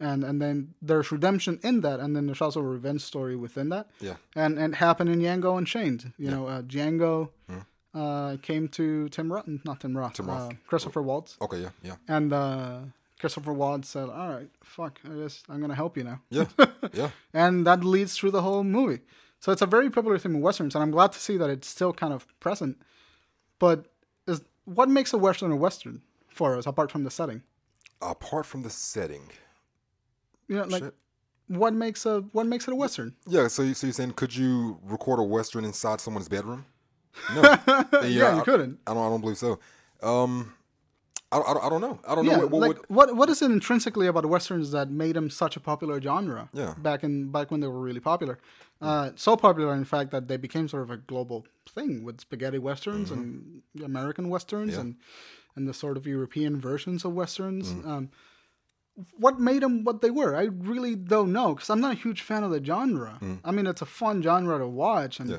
and 0.00 0.24
and 0.24 0.40
then 0.40 0.74
there's 0.80 1.12
redemption 1.12 1.60
in 1.62 1.82
that, 1.82 2.00
and 2.00 2.16
then 2.16 2.26
there's 2.26 2.40
also 2.40 2.60
a 2.60 2.64
revenge 2.64 3.02
story 3.02 3.36
within 3.36 3.68
that. 3.68 3.88
Yeah. 4.00 4.14
and 4.34 4.58
and 4.58 4.74
happened 4.76 5.10
in 5.10 5.20
Django 5.20 5.56
Unchained. 5.58 6.12
You 6.18 6.30
know, 6.30 6.46
uh, 6.46 6.62
Django. 6.62 7.30
Uh, 7.92 8.36
came 8.36 8.68
to 8.68 9.08
Tim 9.08 9.32
Roth, 9.32 9.48
not 9.64 9.80
Tim 9.80 9.98
Roth, 9.98 10.12
Tim 10.14 10.26
Roth. 10.26 10.52
Uh, 10.52 10.54
Christopher 10.68 11.02
Waltz. 11.02 11.36
Okay. 11.42 11.58
Yeah. 11.58 11.70
Yeah. 11.82 11.96
And 12.06 12.32
uh, 12.32 12.78
Christopher 13.18 13.52
Waltz 13.52 13.88
said, 13.88 14.08
"All 14.08 14.28
right, 14.28 14.48
fuck, 14.62 15.00
I 15.04 15.14
guess 15.14 15.42
I'm 15.48 15.60
gonna 15.60 15.74
help 15.74 15.96
you 15.96 16.04
now." 16.04 16.20
Yeah. 16.30 16.44
yeah. 16.92 17.10
and 17.34 17.66
that 17.66 17.82
leads 17.82 18.16
through 18.16 18.30
the 18.30 18.42
whole 18.42 18.62
movie. 18.62 19.00
So 19.40 19.50
it's 19.50 19.62
a 19.62 19.66
very 19.66 19.90
popular 19.90 20.18
theme 20.18 20.36
in 20.36 20.40
westerns, 20.40 20.76
and 20.76 20.82
I'm 20.82 20.92
glad 20.92 21.10
to 21.12 21.18
see 21.18 21.36
that 21.36 21.50
it's 21.50 21.66
still 21.66 21.92
kind 21.92 22.12
of 22.12 22.26
present. 22.38 22.80
But 23.58 23.86
is 24.26 24.42
what 24.66 24.88
makes 24.88 25.12
a 25.12 25.18
western 25.18 25.50
a 25.50 25.56
western 25.56 26.02
for 26.28 26.56
us, 26.56 26.66
apart 26.66 26.92
from 26.92 27.02
the 27.04 27.10
setting? 27.10 27.42
Apart 28.00 28.46
from 28.46 28.62
the 28.62 28.70
setting. 28.70 29.30
You 30.50 30.56
know, 30.56 30.64
like 30.64 30.82
Shit. 30.82 30.94
what 31.46 31.72
makes 31.74 32.04
a 32.06 32.20
what 32.32 32.46
makes 32.46 32.66
it 32.68 32.72
a 32.72 32.76
western? 32.76 33.14
Yeah, 33.26 33.46
so, 33.48 33.62
you, 33.62 33.74
so 33.74 33.86
you're 33.86 33.94
saying 33.94 34.12
could 34.20 34.34
you 34.34 34.78
record 34.82 35.18
a 35.20 35.22
western 35.22 35.64
inside 35.64 36.00
someone's 36.00 36.28
bedroom? 36.28 36.66
No. 37.34 37.42
yeah, 37.66 37.84
Yeah, 38.02 38.34
you 38.34 38.40
I, 38.40 38.44
couldn't. 38.44 38.78
I 38.86 38.94
don't. 38.94 39.06
I 39.06 39.08
don't 39.08 39.20
believe 39.20 39.38
so. 39.38 39.58
Um, 40.02 40.54
I, 41.32 41.38
I, 41.38 41.66
I 41.66 41.68
don't 41.68 41.80
know. 41.80 42.00
I 42.08 42.14
don't 42.16 42.26
know 42.26 42.32
Yeah, 42.32 42.38
what, 42.38 42.50
what 42.50 42.60
like 42.60 42.76
would. 42.78 42.86
what 42.88 43.16
what 43.16 43.28
is 43.30 43.42
it 43.42 43.50
intrinsically 43.52 44.08
about 44.08 44.26
westerns 44.26 44.72
that 44.72 44.90
made 44.90 45.14
them 45.14 45.30
such 45.30 45.56
a 45.56 45.60
popular 45.60 46.00
genre? 46.00 46.48
Yeah. 46.52 46.74
back 46.78 47.04
in 47.04 47.30
back 47.30 47.50
when 47.52 47.60
they 47.60 47.68
were 47.68 47.80
really 47.88 48.00
popular, 48.00 48.38
uh, 48.82 49.10
so 49.14 49.36
popular 49.36 49.72
in 49.74 49.84
fact 49.84 50.10
that 50.10 50.26
they 50.26 50.36
became 50.36 50.66
sort 50.68 50.82
of 50.82 50.90
a 50.90 50.96
global 50.96 51.46
thing 51.68 52.02
with 52.02 52.20
spaghetti 52.20 52.58
westerns 52.58 53.10
and 53.12 53.62
American 53.84 54.28
westerns 54.28 54.72
Mm-hmm. 54.72 54.78
Yeah. 54.78 54.80
and 54.80 54.96
and 55.56 55.68
the 55.68 55.74
sort 55.74 55.96
of 55.96 56.06
European 56.06 56.60
versions 56.60 57.04
of 57.04 57.12
westerns. 57.12 57.72
Mm. 57.72 57.86
Um, 57.86 58.10
what 59.18 59.38
made 59.40 59.62
them 59.62 59.84
what 59.84 60.00
they 60.00 60.10
were? 60.10 60.34
I 60.36 60.44
really 60.44 60.94
don't 60.96 61.32
know 61.32 61.54
because 61.54 61.70
I'm 61.70 61.80
not 61.80 61.92
a 61.92 61.96
huge 61.96 62.22
fan 62.22 62.42
of 62.44 62.50
the 62.50 62.62
genre. 62.64 63.18
I 63.44 63.50
mean, 63.50 63.66
it's 63.66 63.82
a 63.82 63.86
fun 63.86 64.22
genre 64.22 64.58
to 64.58 64.66
watch 64.68 65.20
and. 65.20 65.30
Mm. 65.30 65.32
Yeah. 65.34 65.38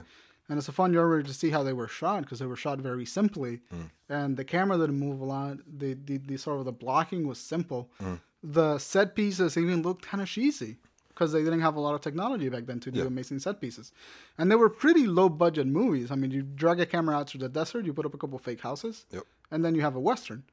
And 0.50 0.58
it's 0.58 0.68
a 0.68 0.74
fun 0.74 0.92
genre 0.94 1.24
to 1.24 1.34
see 1.34 1.50
how 1.50 1.64
they 1.64 1.72
were 1.72 1.88
shot 1.88 2.24
because 2.24 2.40
they 2.40 2.46
were 2.46 2.58
shot 2.58 2.80
very 2.80 3.06
simply, 3.06 3.62
Mm. 3.74 3.90
and 4.10 4.36
the 4.36 4.44
camera 4.44 4.78
didn't 4.78 5.00
move 5.00 5.22
a 5.22 5.24
lot. 5.24 5.60
The, 5.82 5.94
the 5.94 6.18
the 6.18 6.36
sort 6.38 6.60
of 6.60 6.66
the 6.66 6.74
blocking 6.74 7.26
was 7.26 7.40
simple. 7.40 7.90
Mm. 8.04 8.20
The 8.44 8.78
set 8.78 9.16
pieces 9.16 9.56
even 9.56 9.82
looked 9.82 10.04
kind 10.12 10.22
of 10.22 10.28
cheesy 10.28 10.76
because 11.08 11.32
they 11.32 11.42
didn't 11.42 11.62
have 11.62 11.78
a 11.78 11.80
lot 11.80 11.94
of 11.96 12.02
technology 12.02 12.50
back 12.50 12.66
then 12.66 12.82
to 12.82 12.92
do 12.92 13.00
Yeah. 13.00 13.06
amazing 13.06 13.40
set 13.40 13.62
pieces, 13.62 13.94
and 14.38 14.52
they 14.52 14.58
were 14.58 14.70
pretty 14.70 15.08
low 15.08 15.30
budget 15.30 15.68
movies. 15.68 16.12
I 16.12 16.16
mean, 16.16 16.32
you 16.32 16.42
drag 16.42 16.82
a 16.82 16.86
camera 16.86 17.16
out 17.20 17.28
to 17.28 17.38
the 17.38 17.48
desert, 17.48 17.86
you 17.86 17.94
put 17.94 18.06
up 18.06 18.14
a 18.14 18.18
couple 18.18 18.38
fake 18.38 18.60
houses, 18.70 19.06
Yep. 19.12 19.24
and 19.52 19.64
then 19.64 19.74
you 19.76 19.82
have 19.88 19.96
a 19.96 20.02
western. 20.02 20.44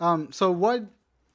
Um, 0.00 0.32
so 0.32 0.50
what, 0.50 0.84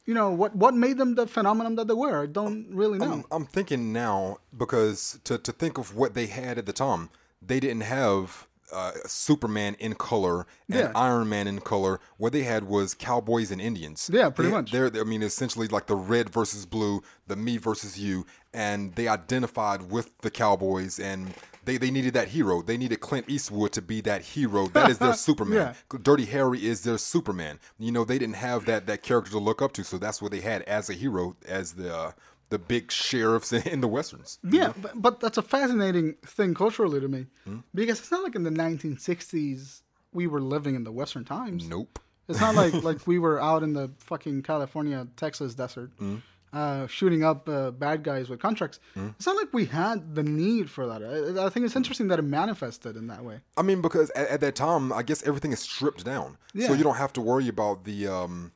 you 0.10 0.16
know, 0.20 0.30
what 0.42 0.52
what 0.64 0.74
made 0.86 0.98
them 1.02 1.12
the 1.16 1.28
phenomenon 1.28 1.74
that 1.78 1.88
they 1.90 1.94
were? 2.06 2.18
I 2.24 2.30
don't 2.40 2.66
really 2.82 2.98
know. 3.00 3.12
I'm, 3.14 3.24
I'm 3.36 3.46
thinking 3.46 3.82
now 3.94 4.38
because 4.64 5.20
to 5.28 5.34
to 5.48 5.52
think 5.62 5.78
of 5.78 5.86
what 6.00 6.12
they 6.18 6.28
had 6.42 6.58
at 6.62 6.66
the 6.66 6.74
time, 6.74 7.04
they 7.50 7.60
didn't 7.66 7.88
have. 8.00 8.46
Uh, 8.72 8.92
Superman 9.08 9.76
in 9.80 9.96
color 9.96 10.46
and 10.70 10.80
Yeah. 10.82 10.92
Iron 10.94 11.28
Man 11.28 11.48
in 11.48 11.60
color. 11.60 12.00
What 12.22 12.34
they 12.34 12.44
had 12.44 12.64
was 12.76 12.94
cowboys 12.94 13.50
and 13.50 13.60
Indians. 13.60 14.12
Yeah, 14.14 14.30
pretty 14.30 14.52
They- 14.52 14.58
much. 14.58 14.72
They're, 14.72 14.92
I 14.96 15.06
mean, 15.06 15.24
essentially 15.24 15.68
like 15.68 15.88
the 15.88 15.96
red 15.96 16.30
versus 16.30 16.68
blue, 16.68 17.02
the 17.26 17.36
me 17.36 17.58
versus 17.58 17.98
you, 18.06 18.28
and 18.54 18.94
they 18.94 19.08
identified 19.08 19.90
with 19.96 20.12
the 20.22 20.30
cowboys, 20.30 21.00
and 21.00 21.34
they, 21.70 21.78
they 21.78 21.92
needed 21.92 22.14
that 22.16 22.30
hero. 22.30 22.62
They 22.62 22.78
needed 22.78 23.00
Clint 23.00 23.30
Eastwood 23.30 23.72
to 23.74 23.82
be 23.82 24.02
that 24.02 24.22
hero. 24.24 24.68
That 24.74 24.90
is 24.90 24.98
their 24.98 25.14
Superman. 25.14 25.76
Dirty 26.02 26.26
Harry 26.26 26.66
is 26.66 26.84
their 26.84 26.98
Superman. 26.98 27.60
You 27.78 27.92
know, 27.92 28.04
they 28.04 28.18
didn't 28.18 28.36
have 28.38 28.66
that 28.66 28.88
that 28.88 29.04
character 29.04 29.32
to 29.32 29.40
look 29.40 29.62
up 29.62 29.74
to, 29.74 29.84
so 29.84 29.98
that's 29.98 30.22
what 30.22 30.32
they 30.32 30.42
had 30.42 30.64
as 30.64 30.90
a 30.90 30.94
hero, 30.94 31.36
as 31.48 31.74
the 31.74 31.96
uh, 31.96 32.12
the 32.50 32.58
big 32.58 32.92
sheriffs 32.92 33.54
in 33.74 33.82
the 33.82 33.88
westerns. 33.88 34.40
Yeah, 34.44 34.74
but, 34.82 35.00
but 35.00 35.20
that's 35.20 35.38
a 35.38 35.44
fascinating 35.44 36.16
thing 36.26 36.56
culturally 36.56 37.00
to 37.00 37.08
me 37.08 37.28
Hmm? 37.46 37.58
because 37.76 38.00
it's 38.00 38.10
not 38.12 38.24
like 38.24 38.36
in 38.36 38.44
the 38.44 38.50
1960s 38.50 39.82
we 40.12 40.26
were 40.28 40.42
living 40.42 40.74
in 40.76 40.84
the 40.84 40.92
Western 40.92 41.24
times. 41.26 41.70
Nope. 41.70 42.00
It's 42.28 42.40
not 42.42 42.56
like 42.56 42.74
like 42.90 43.06
we 43.06 43.20
were 43.20 43.40
out 43.40 43.62
in 43.64 43.74
the 43.74 43.92
fucking 44.00 44.42
California, 44.44 45.08
Texas 45.16 45.54
desert, 45.56 45.92
Hmm? 46.00 46.18
Uh, 46.54 46.88
shooting 46.88 47.24
up 47.24 47.48
uh, 47.48 47.72
bad 47.72 48.04
guys 48.04 48.30
with 48.30 48.40
contracts. 48.40 48.80
It's 48.96 49.26
not 49.26 49.36
like 49.36 49.54
we 49.54 49.66
had 49.66 50.16
the 50.16 50.24
need 50.24 50.70
for 50.70 50.88
that. 50.88 51.04
I, 51.04 51.46
I 51.46 51.50
think 51.50 51.66
it's 51.66 51.76
interesting 51.76 52.08
that 52.10 52.20
it 52.20 52.24
manifested 52.24 52.96
in 52.96 53.08
that 53.08 53.24
way. 53.24 53.42
I 53.58 53.62
mean, 53.62 53.82
because 53.82 54.10
at, 54.12 54.28
at 54.30 54.42
that 54.42 54.56
time, 54.56 54.92
I 54.92 55.04
guess 55.04 55.22
everything 55.24 55.52
is 55.52 55.60
stripped 55.60 56.04
down, 56.06 56.38
so 56.66 56.74
you 56.74 56.84
don't 56.84 56.98
have 56.98 57.14
to 57.14 57.22
worry 57.22 57.48
about 57.48 57.84
the 57.84 58.08
um, 58.08 58.52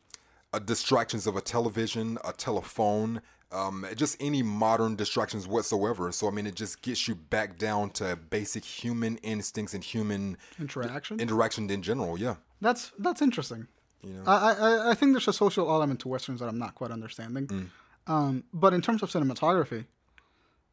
uh, 0.53 0.59
distractions 0.59 1.27
of 1.27 1.35
a 1.35 1.41
television, 1.41 2.17
a 2.25 2.33
telephone, 2.33 3.21
um, 3.51 3.85
just 3.95 4.17
any 4.19 4.41
modern 4.41 4.95
distractions 4.95 5.47
whatsoever. 5.47 6.11
So 6.11 6.27
I 6.27 6.31
mean, 6.31 6.47
it 6.47 6.55
just 6.55 6.81
gets 6.81 7.07
you 7.07 7.15
back 7.15 7.57
down 7.59 7.91
to 7.91 8.15
basic 8.15 8.65
human 8.65 9.17
instincts 9.17 9.73
and 9.75 9.83
human 9.83 10.37
Interaction. 10.59 11.19
interaction 11.19 11.69
in 11.69 11.81
general. 11.83 12.17
Yeah, 12.17 12.35
That's 12.61 12.91
that's 12.97 13.21
interesting. 13.21 13.67
You 14.01 14.13
know? 14.13 14.23
I, 14.25 14.51
I 14.53 14.91
I 14.91 14.93
think 14.95 15.13
there's 15.13 15.27
a 15.27 15.33
social 15.33 15.69
element 15.69 15.99
to 16.01 16.07
westerns 16.09 16.39
that 16.41 16.47
I'm 16.49 16.57
not 16.57 16.75
quite 16.75 16.91
understanding. 16.91 17.47
Mm. 17.47 17.67
Um, 18.07 18.43
but 18.53 18.73
in 18.73 18.81
terms 18.81 19.01
of 19.03 19.09
cinematography, 19.11 19.85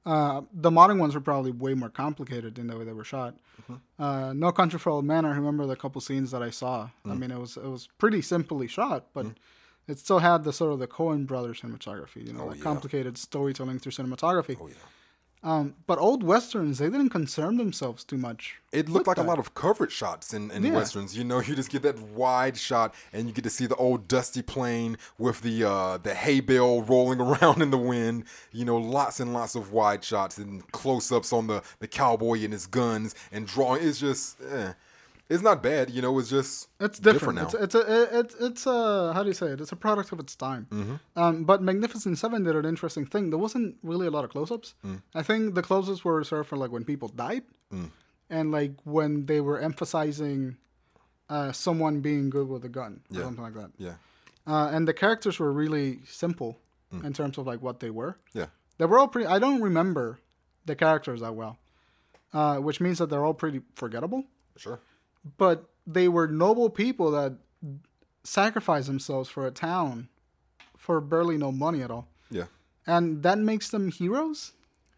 uh, 0.07 0.41
the 0.53 0.71
modern 0.71 0.99
ones 0.99 1.15
are 1.15 1.21
probably 1.21 1.51
way 1.53 1.75
more 1.75 1.91
complicated 1.91 2.59
in 2.59 2.67
the 2.67 2.77
way 2.77 2.85
they 2.85 2.93
were 2.93 3.05
shot. 3.05 3.37
Mm-hmm. 3.63 4.03
Uh, 4.03 4.33
no 4.33 4.51
Country 4.51 4.79
for 4.79 4.91
Old 4.91 5.05
Men. 5.05 5.25
I 5.25 5.31
remember 5.35 5.67
the 5.67 5.77
couple 5.77 6.01
scenes 6.01 6.31
that 6.31 6.43
I 6.43 6.51
saw. 6.51 6.89
Mm. 7.07 7.11
I 7.11 7.15
mean, 7.15 7.31
it 7.31 7.39
was 7.39 7.57
it 7.57 7.65
was 7.69 7.89
pretty 7.99 8.23
simply 8.23 8.67
shot, 8.67 9.07
but 9.13 9.27
it 9.87 9.99
still 9.99 10.21
had 10.21 10.43
the 10.45 10.53
sort 10.53 10.73
of 10.73 10.79
the 10.79 10.87
Coen 10.89 11.27
Brothers 11.27 11.61
cinematography. 11.61 12.27
You 12.27 12.33
know, 12.33 12.47
like 12.47 12.55
Oh, 12.55 12.59
yeah. 12.59 12.63
complicated 12.65 13.19
storytelling 13.19 13.79
through 13.79 13.93
cinematography. 13.93 14.57
oh 14.61 14.69
yeah, 14.69 14.75
Um, 15.43 15.75
but 15.87 15.99
old 15.99 16.23
westerns, 16.23 16.79
they 16.79 16.91
didn't 16.91 17.09
concern 17.09 17.57
themselves 17.57 18.05
too 18.05 18.19
much. 18.19 18.61
It 18.73 18.91
looked 18.91 19.07
like 19.07 19.17
that. 19.17 19.25
a 19.25 19.29
lot 19.29 19.39
of 19.39 19.55
coverage 19.55 19.93
shots 19.93 20.35
in, 20.35 20.51
in 20.51 20.65
yeah. 20.65 20.73
westerns. 20.73 21.17
You 21.17 21.25
know, 21.25 21.41
you 21.41 21.55
just 21.55 21.71
get 21.71 21.81
that 21.83 21.99
wide 21.99 22.59
shot, 22.59 22.95
and 23.15 23.27
you 23.27 23.33
get 23.33 23.45
to 23.45 23.51
see 23.51 23.65
the 23.65 23.77
old 23.77 24.07
dusty 24.07 24.43
plain 24.43 24.99
with 25.17 25.41
the 25.41 25.65
uh, 25.65 25.97
the 25.97 26.15
hay 26.15 26.41
bale 26.41 26.83
rolling 26.83 27.21
around 27.23 27.63
in 27.63 27.71
the 27.71 27.79
wind. 27.79 28.25
You 28.53 28.67
know, 28.67 28.77
lots 28.77 29.19
and 29.19 29.33
lots 29.33 29.55
of 29.55 29.73
wide 29.73 30.05
shots 30.05 30.37
and 30.37 30.71
close 30.73 31.11
ups 31.11 31.33
on 31.33 31.47
the 31.47 31.63
the 31.79 31.89
cowboy 31.89 32.45
and 32.45 32.53
his 32.53 32.67
guns 32.67 33.15
and 33.33 33.47
drawing. 33.47 33.83
It's 33.83 33.99
just. 33.99 34.41
Eh 34.43 34.75
it's 35.31 35.45
not 35.45 35.63
bad. 35.63 35.91
You 35.91 36.03
know, 36.03 36.19
it's 36.19 36.29
just 36.29 36.69
it's 36.81 36.99
different, 36.99 37.39
different 37.39 37.55
now. 37.55 37.65
It's, 37.65 37.75
it's 37.75 37.75
a 37.77 38.19
it's 38.19 38.35
it's 38.35 38.67
a 38.67 39.13
how 39.15 39.23
do 39.23 39.29
you 39.29 39.35
say 39.35 39.47
it? 39.47 39.61
It's 39.61 39.71
a 39.71 39.77
product 39.77 40.11
of 40.11 40.19
its 40.19 40.35
time. 40.35 40.67
Mm-hmm. 40.71 40.95
Um, 41.17 41.45
but 41.45 41.63
Magnificent 41.63 42.19
Seven 42.19 42.43
did 42.43 42.57
an 42.57 42.65
interesting 42.65 43.07
thing. 43.07 43.31
There 43.31 43.39
wasn't 43.39 43.77
really 43.83 44.09
a 44.09 44.11
lot 44.11 44.25
of 44.25 44.31
close-ups. 44.31 44.75
Mm. 44.85 45.03
I 45.15 45.23
think 45.23 45.55
the 45.55 45.63
close-ups 45.63 46.05
were 46.05 46.17
reserved 46.17 46.49
for 46.49 46.57
like 46.57 46.73
when 46.73 46.85
people 46.85 47.09
died, 47.09 47.45
mm. 47.73 47.91
and 48.29 48.51
like 48.51 48.73
when 48.83 49.27
they 49.27 49.41
were 49.41 49.61
emphasizing 49.61 50.57
uh, 51.31 51.53
someone 51.53 52.01
being 52.01 52.29
good 52.29 52.49
with 52.49 52.65
a 52.65 52.69
gun 52.69 53.01
or 53.13 53.19
yeah. 53.19 53.23
something 53.23 53.45
like 53.45 53.55
that. 53.55 53.71
Yeah. 53.79 53.95
Uh, 54.49 54.69
and 54.73 54.89
the 54.89 54.95
characters 54.95 55.39
were 55.39 55.53
really 55.53 56.01
simple 56.07 56.59
mm. 56.93 57.05
in 57.05 57.13
terms 57.13 57.39
of 57.39 57.47
like 57.47 57.63
what 57.63 57.79
they 57.79 57.91
were. 57.91 58.19
Yeah. 58.35 58.47
They 58.79 58.87
were 58.87 58.99
all 58.99 59.07
pretty. 59.07 59.29
I 59.29 59.39
don't 59.39 59.63
remember 59.63 60.19
the 60.67 60.75
characters 60.75 61.21
that 61.21 61.37
well, 61.37 61.59
uh, 62.33 62.57
which 62.57 62.81
means 62.81 62.99
that 62.99 63.11
they're 63.11 63.25
all 63.25 63.35
pretty 63.35 63.61
forgettable. 63.77 64.25
Sure 64.57 64.81
but 65.39 65.69
they 65.87 66.09
were 66.09 66.27
noble 66.27 66.71
people 66.71 67.11
that 67.13 67.35
sacrificed 68.25 68.87
themselves 68.87 69.29
for 69.29 69.47
a 69.47 69.51
town 69.51 70.09
for 70.77 71.01
barely 71.01 71.37
no 71.37 71.53
money 71.53 71.83
at 71.83 71.91
all. 71.91 72.09
Yeah. 72.31 72.45
And 72.87 73.23
that 73.23 73.39
makes 73.39 73.69
them 73.69 73.91
heroes, 73.91 74.53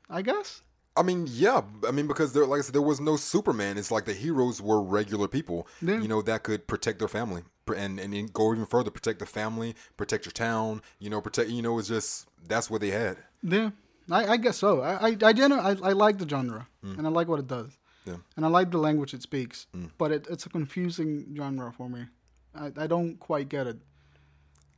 I 0.08 0.22
guess. 0.22 0.62
I 0.96 1.02
mean, 1.02 1.26
yeah. 1.30 1.62
I 1.86 1.90
mean, 1.90 2.06
because 2.06 2.32
there, 2.32 2.46
like 2.46 2.58
I 2.58 2.62
said, 2.62 2.74
there 2.74 2.82
was 2.82 3.00
no 3.00 3.16
Superman. 3.16 3.78
It's 3.78 3.90
like 3.90 4.04
the 4.04 4.12
heroes 4.12 4.60
were 4.60 4.82
regular 4.82 5.26
people, 5.26 5.66
yeah. 5.80 6.00
you 6.00 6.08
know, 6.08 6.22
that 6.22 6.42
could 6.42 6.66
protect 6.66 6.98
their 6.98 7.08
family 7.08 7.42
and 7.76 7.98
and 8.00 8.32
go 8.32 8.52
even 8.52 8.66
further, 8.66 8.90
protect 8.90 9.20
the 9.20 9.26
family, 9.26 9.74
protect 9.96 10.26
your 10.26 10.32
town, 10.32 10.82
you 10.98 11.08
know, 11.08 11.20
protect. 11.20 11.50
You 11.50 11.62
know, 11.62 11.78
it's 11.78 11.88
just 11.88 12.28
that's 12.46 12.70
what 12.70 12.80
they 12.80 12.90
had. 12.90 13.18
Yeah, 13.42 13.70
I, 14.10 14.26
I 14.26 14.36
guess 14.36 14.58
so. 14.58 14.82
I 14.82 15.08
I 15.08 15.16
I, 15.22 15.32
I, 15.32 15.70
I 15.70 15.92
like 15.92 16.18
the 16.18 16.28
genre 16.28 16.68
mm. 16.84 16.98
and 16.98 17.06
I 17.06 17.10
like 17.10 17.28
what 17.28 17.38
it 17.38 17.46
does. 17.46 17.78
Yeah. 18.04 18.16
And 18.36 18.44
I 18.44 18.48
like 18.48 18.70
the 18.70 18.78
language 18.78 19.14
it 19.14 19.22
speaks, 19.22 19.66
mm. 19.76 19.90
but 19.98 20.10
it, 20.12 20.26
it's 20.28 20.46
a 20.46 20.48
confusing 20.48 21.34
genre 21.36 21.72
for 21.72 21.88
me. 21.88 22.06
I, 22.54 22.72
I 22.76 22.86
don't 22.86 23.18
quite 23.18 23.48
get 23.48 23.66
it. 23.66 23.78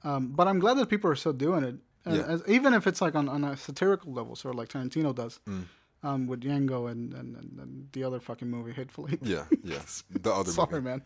Um, 0.03 0.29
but 0.29 0.47
I'm 0.47 0.59
glad 0.59 0.75
that 0.75 0.89
people 0.89 1.11
are 1.11 1.15
still 1.15 1.33
doing 1.33 1.65
it, 1.65 1.77
yeah. 2.07 2.23
as, 2.25 2.43
even 2.47 2.75
if 2.75 2.87
it's 2.87 3.01
like 3.01 3.15
on, 3.15 3.29
on 3.29 3.43
a 3.45 3.57
satirical 3.57 4.13
level, 4.13 4.37
sort 4.37 4.55
of 4.55 4.59
like 4.59 4.69
Tarantino 4.69 5.15
does. 5.15 5.41
Mm. 5.49 5.65
Um, 6.03 6.27
with 6.27 6.43
Django 6.43 6.91
and, 6.91 7.15
and, 7.15 7.35
and, 7.35 7.89
the 7.93 8.05
other 8.05 8.21
fucking 8.21 8.51
movie, 8.51 8.73
Hateful 8.73 9.09
Eight. 9.11 9.21
Yeah, 9.23 9.47
yeah. 9.65 9.81
The 10.11 10.35
other 10.35 10.51
Sorry, 10.51 10.73
movie. 10.73 10.85
man. 10.85 11.03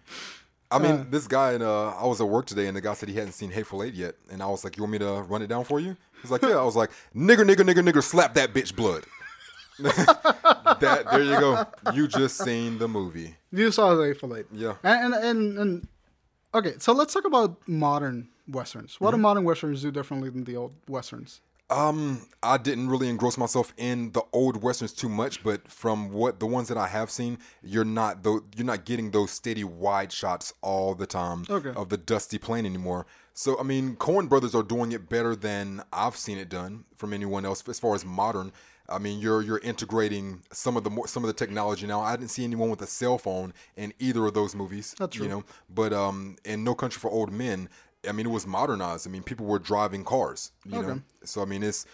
I 0.72 0.78
mean, 0.80 0.92
uh, 0.92 1.04
this 1.08 1.28
guy, 1.28 1.52
and 1.52 1.62
uh, 1.62 1.90
I 1.90 2.04
was 2.04 2.20
at 2.20 2.28
work 2.28 2.46
today, 2.46 2.66
and 2.66 2.76
the 2.76 2.80
guy 2.80 2.94
said 2.94 3.08
he 3.08 3.14
hadn't 3.14 3.32
seen 3.32 3.52
Hateful 3.52 3.84
Eight 3.84 3.94
yet. 3.94 4.16
And 4.30 4.42
I 4.42 4.46
was 4.46 4.64
like, 4.64 4.76
You 4.76 4.82
want 4.82 4.92
me 4.92 4.98
to 4.98 5.22
run 5.22 5.40
it 5.40 5.46
down 5.46 5.62
for 5.62 5.78
you? 5.78 5.96
He's 6.20 6.32
like, 6.32 6.42
Yeah. 6.42 6.56
I 6.56 6.64
was 6.64 6.76
like, 6.76 6.90
Nigger, 7.14 7.48
nigger, 7.48 7.64
nigger, 7.64 7.88
nigger, 7.88 8.02
slap 8.02 8.34
that 8.34 8.52
bitch 8.52 8.74
blood. 8.74 9.04
that 10.80 11.10
there 11.10 11.22
you 11.22 11.38
go. 11.38 11.66
You 11.94 12.08
just 12.08 12.38
seen 12.38 12.78
the 12.78 12.88
movie. 12.88 13.36
You 13.50 13.70
saw 13.70 13.94
the 13.94 14.06
Hateful 14.06 14.36
Eight. 14.36 14.46
Yeah. 14.52 14.74
And, 14.82 15.14
and 15.14 15.24
and, 15.24 15.58
and 15.58 15.88
okay, 16.54 16.74
so 16.78 16.92
let's 16.92 17.14
talk 17.14 17.24
about 17.24 17.56
modern 17.68 18.28
westerns. 18.48 19.00
What 19.00 19.10
mm-hmm. 19.10 19.18
do 19.18 19.22
modern 19.22 19.44
westerns 19.44 19.82
do 19.82 19.90
differently 19.90 20.30
than 20.30 20.44
the 20.44 20.56
old 20.56 20.74
westerns? 20.88 21.40
Um, 21.70 22.26
I 22.42 22.56
didn't 22.56 22.88
really 22.88 23.10
engross 23.10 23.36
myself 23.36 23.74
in 23.76 24.12
the 24.12 24.22
old 24.32 24.62
westerns 24.62 24.94
too 24.94 25.10
much, 25.10 25.42
but 25.42 25.68
from 25.68 26.10
what 26.10 26.40
the 26.40 26.46
ones 26.46 26.68
that 26.68 26.78
I 26.78 26.86
have 26.86 27.10
seen, 27.10 27.38
you're 27.62 27.84
not 27.84 28.22
though 28.22 28.40
you're 28.56 28.64
not 28.64 28.86
getting 28.86 29.10
those 29.10 29.30
steady 29.30 29.64
wide 29.64 30.10
shots 30.10 30.54
all 30.62 30.94
the 30.94 31.06
time 31.06 31.44
okay. 31.50 31.72
of 31.76 31.90
the 31.90 31.98
dusty 31.98 32.38
plain 32.38 32.64
anymore. 32.64 33.06
So 33.34 33.58
I 33.60 33.64
mean, 33.64 33.96
Coen 33.96 34.30
Brothers 34.30 34.54
are 34.54 34.62
doing 34.62 34.92
it 34.92 35.10
better 35.10 35.36
than 35.36 35.82
I've 35.92 36.16
seen 36.16 36.38
it 36.38 36.48
done 36.48 36.84
from 36.96 37.12
anyone 37.12 37.44
else 37.44 37.62
as 37.68 37.78
far 37.78 37.94
as 37.94 38.04
modern. 38.04 38.50
I 38.88 38.98
mean, 38.98 39.20
you're 39.20 39.42
you're 39.42 39.58
integrating 39.58 40.42
some 40.52 40.76
of 40.76 40.84
the 40.84 40.90
more, 40.90 41.06
some 41.06 41.22
of 41.22 41.28
the 41.28 41.34
technology 41.34 41.86
now. 41.86 42.00
I 42.00 42.16
didn't 42.16 42.30
see 42.30 42.44
anyone 42.44 42.70
with 42.70 42.80
a 42.82 42.86
cell 42.86 43.18
phone 43.18 43.52
in 43.76 43.92
either 43.98 44.24
of 44.26 44.34
those 44.34 44.54
movies. 44.54 44.94
That's 44.98 45.16
true. 45.16 45.26
You 45.26 45.30
know, 45.30 45.44
but 45.68 45.92
um, 45.92 46.36
in 46.44 46.64
No 46.64 46.74
Country 46.74 46.98
for 46.98 47.10
Old 47.10 47.32
Men, 47.32 47.68
I 48.08 48.12
mean, 48.12 48.26
it 48.26 48.30
was 48.30 48.46
modernized. 48.46 49.06
I 49.06 49.10
mean, 49.10 49.22
people 49.22 49.46
were 49.46 49.58
driving 49.58 50.04
cars. 50.04 50.52
You 50.64 50.78
okay. 50.78 50.88
know, 50.88 51.02
so 51.24 51.42
I 51.42 51.44
mean, 51.44 51.62
it's. 51.62 51.86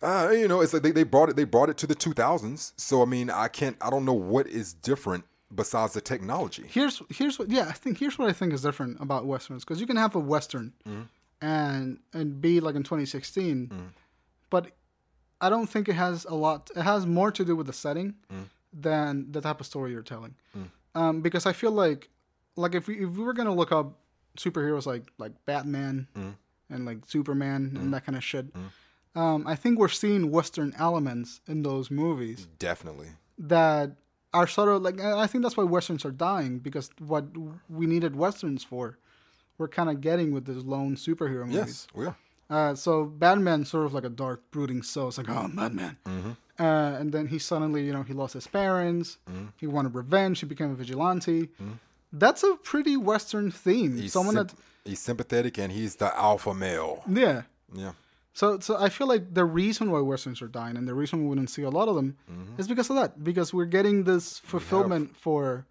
Uh, 0.00 0.30
you 0.32 0.46
know, 0.46 0.60
it's 0.60 0.72
like 0.72 0.82
they, 0.82 0.92
they 0.92 1.02
brought 1.02 1.28
it 1.28 1.34
they 1.34 1.42
brought 1.42 1.68
it 1.68 1.76
to 1.76 1.86
the 1.86 1.94
2000s. 1.94 2.72
So 2.76 3.02
I 3.02 3.04
mean, 3.04 3.30
I 3.30 3.48
can't 3.48 3.76
I 3.80 3.90
don't 3.90 4.04
know 4.04 4.12
what 4.12 4.46
is 4.46 4.72
different 4.72 5.24
besides 5.52 5.94
the 5.94 6.00
technology. 6.00 6.64
Here's 6.68 7.02
here's 7.08 7.38
what 7.38 7.50
yeah, 7.50 7.66
I 7.68 7.72
think 7.72 7.98
here's 7.98 8.18
what 8.18 8.28
I 8.28 8.32
think 8.32 8.52
is 8.52 8.62
different 8.62 9.00
about 9.00 9.26
westerns 9.26 9.64
because 9.64 9.80
you 9.80 9.86
can 9.86 9.96
have 9.96 10.14
a 10.14 10.20
western 10.20 10.72
mm-hmm. 10.86 11.02
and 11.40 11.98
and 12.12 12.40
be 12.40 12.60
like 12.60 12.76
in 12.76 12.84
2016, 12.84 13.68
mm-hmm. 13.68 13.86
but 14.50 14.70
I 15.40 15.48
don't 15.48 15.66
think 15.66 15.88
it 15.88 15.94
has 15.94 16.24
a 16.24 16.34
lot. 16.34 16.70
It 16.74 16.82
has 16.82 17.06
more 17.06 17.30
to 17.30 17.44
do 17.44 17.54
with 17.54 17.66
the 17.66 17.72
setting 17.72 18.14
mm. 18.32 18.44
than 18.72 19.30
the 19.30 19.40
type 19.40 19.60
of 19.60 19.66
story 19.66 19.92
you're 19.92 20.02
telling. 20.02 20.34
Mm. 20.56 20.70
Um, 20.94 21.20
because 21.20 21.46
I 21.46 21.52
feel 21.52 21.70
like, 21.70 22.08
like 22.56 22.74
if 22.74 22.88
we 22.88 22.96
if 22.96 23.10
we 23.10 23.22
were 23.22 23.32
gonna 23.32 23.54
look 23.54 23.72
up 23.72 23.98
superheroes 24.36 24.86
like 24.86 25.04
like 25.18 25.32
Batman 25.46 26.08
mm. 26.16 26.34
and 26.70 26.84
like 26.84 26.98
Superman 27.06 27.72
and 27.76 27.88
mm. 27.88 27.90
that 27.92 28.04
kind 28.04 28.16
of 28.16 28.24
shit, 28.24 28.52
mm. 28.52 29.20
um, 29.20 29.46
I 29.46 29.54
think 29.54 29.78
we're 29.78 29.88
seeing 29.88 30.30
Western 30.30 30.74
elements 30.78 31.40
in 31.46 31.62
those 31.62 31.90
movies. 31.90 32.48
Definitely. 32.58 33.08
That 33.38 33.92
are 34.34 34.46
sort 34.46 34.68
of 34.68 34.82
like 34.82 35.00
I 35.00 35.26
think 35.26 35.42
that's 35.42 35.56
why 35.56 35.64
westerns 35.64 36.04
are 36.04 36.10
dying 36.10 36.58
because 36.58 36.90
what 36.98 37.26
we 37.68 37.86
needed 37.86 38.16
westerns 38.16 38.64
for, 38.64 38.98
we're 39.56 39.68
kind 39.68 39.88
of 39.88 40.00
getting 40.00 40.32
with 40.32 40.46
these 40.46 40.64
lone 40.64 40.96
superhero 40.96 41.46
movies. 41.46 41.54
Yes, 41.54 41.86
we 41.94 42.06
are. 42.06 42.16
Uh, 42.50 42.74
so 42.74 43.04
Batman's 43.04 43.70
sort 43.70 43.86
of 43.86 43.94
like 43.94 44.04
a 44.04 44.08
dark, 44.08 44.50
brooding 44.50 44.82
soul. 44.82 45.08
It's 45.08 45.18
like, 45.18 45.28
oh, 45.28 45.50
Batman. 45.54 45.98
Mm-hmm. 46.06 46.30
Uh, 46.58 46.98
and 46.98 47.12
then 47.12 47.26
he 47.26 47.38
suddenly, 47.38 47.84
you 47.84 47.92
know, 47.92 48.02
he 48.02 48.14
lost 48.14 48.34
his 48.34 48.46
parents. 48.46 49.18
Mm-hmm. 49.30 49.46
He 49.58 49.66
wanted 49.66 49.94
revenge. 49.94 50.40
He 50.40 50.46
became 50.46 50.70
a 50.70 50.74
vigilante. 50.74 51.42
Mm-hmm. 51.46 51.72
That's 52.12 52.42
a 52.42 52.56
pretty 52.62 52.96
Western 52.96 53.50
theme. 53.50 53.96
He's 53.96 54.12
Someone 54.12 54.34
sim- 54.34 54.46
that 54.46 54.54
he's 54.84 54.98
sympathetic 54.98 55.58
and 55.58 55.72
he's 55.72 55.96
the 55.96 56.16
alpha 56.18 56.54
male. 56.54 57.04
Yeah. 57.08 57.42
Yeah. 57.74 57.92
So, 58.32 58.60
so 58.60 58.76
I 58.76 58.88
feel 58.88 59.08
like 59.08 59.34
the 59.34 59.44
reason 59.44 59.90
why 59.90 60.00
westerns 60.00 60.40
are 60.40 60.48
dying 60.48 60.76
and 60.76 60.88
the 60.88 60.94
reason 60.94 61.22
we 61.22 61.28
wouldn't 61.28 61.50
see 61.50 61.62
a 61.62 61.70
lot 61.70 61.88
of 61.88 61.96
them 61.96 62.16
mm-hmm. 62.30 62.58
is 62.58 62.66
because 62.66 62.88
of 62.88 62.96
that. 62.96 63.22
Because 63.22 63.52
we're 63.52 63.66
getting 63.66 64.04
this 64.04 64.38
fulfillment 64.38 65.16
for, 65.16 65.66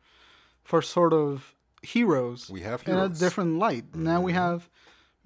for 0.63 0.81
sort 0.81 1.13
of 1.13 1.55
heroes. 1.81 2.49
We 2.49 2.61
have 2.61 2.81
heroes. 2.81 3.05
in 3.05 3.11
a 3.11 3.15
different 3.15 3.57
light. 3.57 3.95
Now 3.95 4.21
we 4.21 4.33
mm-hmm. 4.33 4.41
have 4.41 4.69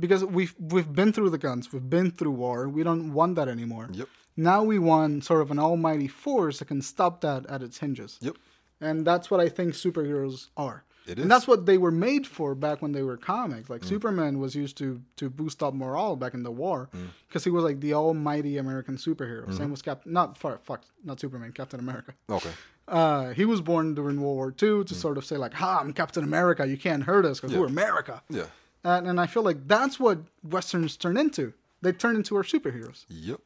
because 0.01 0.25
we've 0.25 0.53
we've 0.59 0.91
been 0.91 1.13
through 1.13 1.29
the 1.29 1.37
guns, 1.37 1.71
we've 1.71 1.89
been 1.89 2.11
through 2.11 2.31
war. 2.31 2.67
We 2.67 2.83
don't 2.83 3.13
want 3.13 3.35
that 3.35 3.47
anymore. 3.47 3.87
Yep. 3.93 4.07
Now 4.35 4.63
we 4.63 4.79
want 4.79 5.23
sort 5.23 5.41
of 5.41 5.51
an 5.51 5.59
almighty 5.59 6.07
force 6.07 6.59
that 6.59 6.65
can 6.65 6.81
stop 6.81 7.21
that 7.21 7.45
at 7.45 7.61
its 7.61 7.77
hinges. 7.79 8.17
Yep. 8.21 8.35
And 8.79 9.05
that's 9.05 9.29
what 9.29 9.39
I 9.39 9.47
think 9.47 9.73
superheroes 9.73 10.47
are. 10.57 10.83
It 11.07 11.17
is. 11.17 11.23
And 11.23 11.31
that's 11.31 11.47
what 11.47 11.65
they 11.65 11.77
were 11.77 11.91
made 11.91 12.27
for 12.27 12.53
back 12.53 12.81
when 12.81 12.91
they 12.91 13.01
were 13.01 13.17
comics. 13.17 13.69
Like 13.69 13.81
mm. 13.81 13.89
Superman 13.89 14.39
was 14.39 14.55
used 14.55 14.77
to 14.77 15.01
to 15.17 15.29
boost 15.29 15.63
up 15.63 15.73
morale 15.73 16.15
back 16.15 16.33
in 16.33 16.43
the 16.43 16.51
war 16.51 16.89
because 17.27 17.41
mm. 17.41 17.45
he 17.45 17.51
was 17.51 17.63
like 17.63 17.79
the 17.79 17.93
almighty 17.93 18.57
American 18.57 18.97
superhero. 18.97 19.43
Mm-hmm. 19.43 19.57
Same 19.57 19.71
was 19.71 19.81
Captain, 19.81 20.13
not 20.13 20.37
fuck, 20.37 20.83
not 21.03 21.19
Superman, 21.19 21.51
Captain 21.53 21.79
America. 21.79 22.13
Okay. 22.29 22.51
Uh, 22.87 23.29
he 23.31 23.45
was 23.45 23.61
born 23.61 23.95
during 23.95 24.19
World 24.21 24.35
War 24.35 24.47
II 24.49 24.53
to 24.83 24.93
mm. 24.93 24.93
sort 24.93 25.17
of 25.17 25.25
say 25.25 25.37
like, 25.37 25.53
"Ha, 25.53 25.79
I'm 25.81 25.93
Captain 25.93 26.23
America. 26.23 26.67
You 26.67 26.77
can't 26.77 27.03
hurt 27.03 27.25
us 27.25 27.39
because 27.39 27.53
yeah. 27.53 27.59
we're 27.59 27.67
America." 27.67 28.21
Yeah. 28.29 28.45
And, 28.83 29.07
and 29.07 29.19
I 29.19 29.27
feel 29.27 29.43
like 29.43 29.67
that's 29.67 29.99
what 29.99 30.19
westerns 30.43 30.97
turn 30.97 31.17
into. 31.17 31.53
They 31.81 31.91
turn 31.91 32.15
into 32.15 32.35
our 32.35 32.43
superheroes. 32.43 33.05
Yep. 33.09 33.41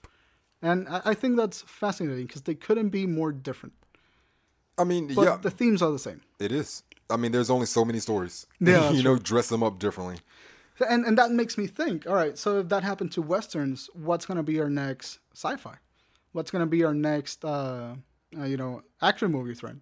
And 0.62 0.88
I, 0.88 1.02
I 1.06 1.14
think 1.14 1.38
that's 1.38 1.62
fascinating 1.62 2.28
because 2.28 2.44
they 2.44 2.56
couldn't 2.56 2.90
be 2.90 3.06
more 3.06 3.32
different. 3.32 3.74
I 4.78 4.84
mean, 4.84 5.14
but 5.14 5.24
yeah, 5.24 5.38
the 5.38 5.52
themes 5.52 5.82
are 5.82 5.92
the 5.92 6.00
same. 6.00 6.22
It 6.40 6.52
is. 6.52 6.84
I 7.10 7.18
mean, 7.18 7.32
there's 7.32 7.50
only 7.50 7.66
so 7.66 7.86
many 7.86 8.00
stories. 8.00 8.46
Yeah, 8.60 8.92
you 8.92 9.04
know, 9.04 9.18
dress 9.18 9.48
them 9.48 9.64
up 9.64 9.80
differently. 9.80 10.18
And 10.90 11.06
and 11.06 11.18
that 11.18 11.32
makes 11.32 11.58
me 11.58 11.68
think. 11.68 12.06
All 12.08 12.16
right, 12.16 12.38
so 12.38 12.60
if 12.60 12.70
that 12.70 12.84
happened 12.84 13.12
to 13.14 13.22
westerns, 13.22 13.90
what's 13.94 14.26
gonna 14.26 14.44
be 14.44 14.60
our 14.60 14.70
next 14.70 15.20
sci-fi? 15.34 15.76
What's 16.34 16.52
gonna 16.52 16.66
be 16.66 16.84
our 16.84 16.94
next, 16.94 17.46
uh, 17.46 17.96
uh, 18.38 18.44
you 18.44 18.58
know, 18.58 18.82
action 19.02 19.32
movie 19.32 19.54
thread? 19.54 19.80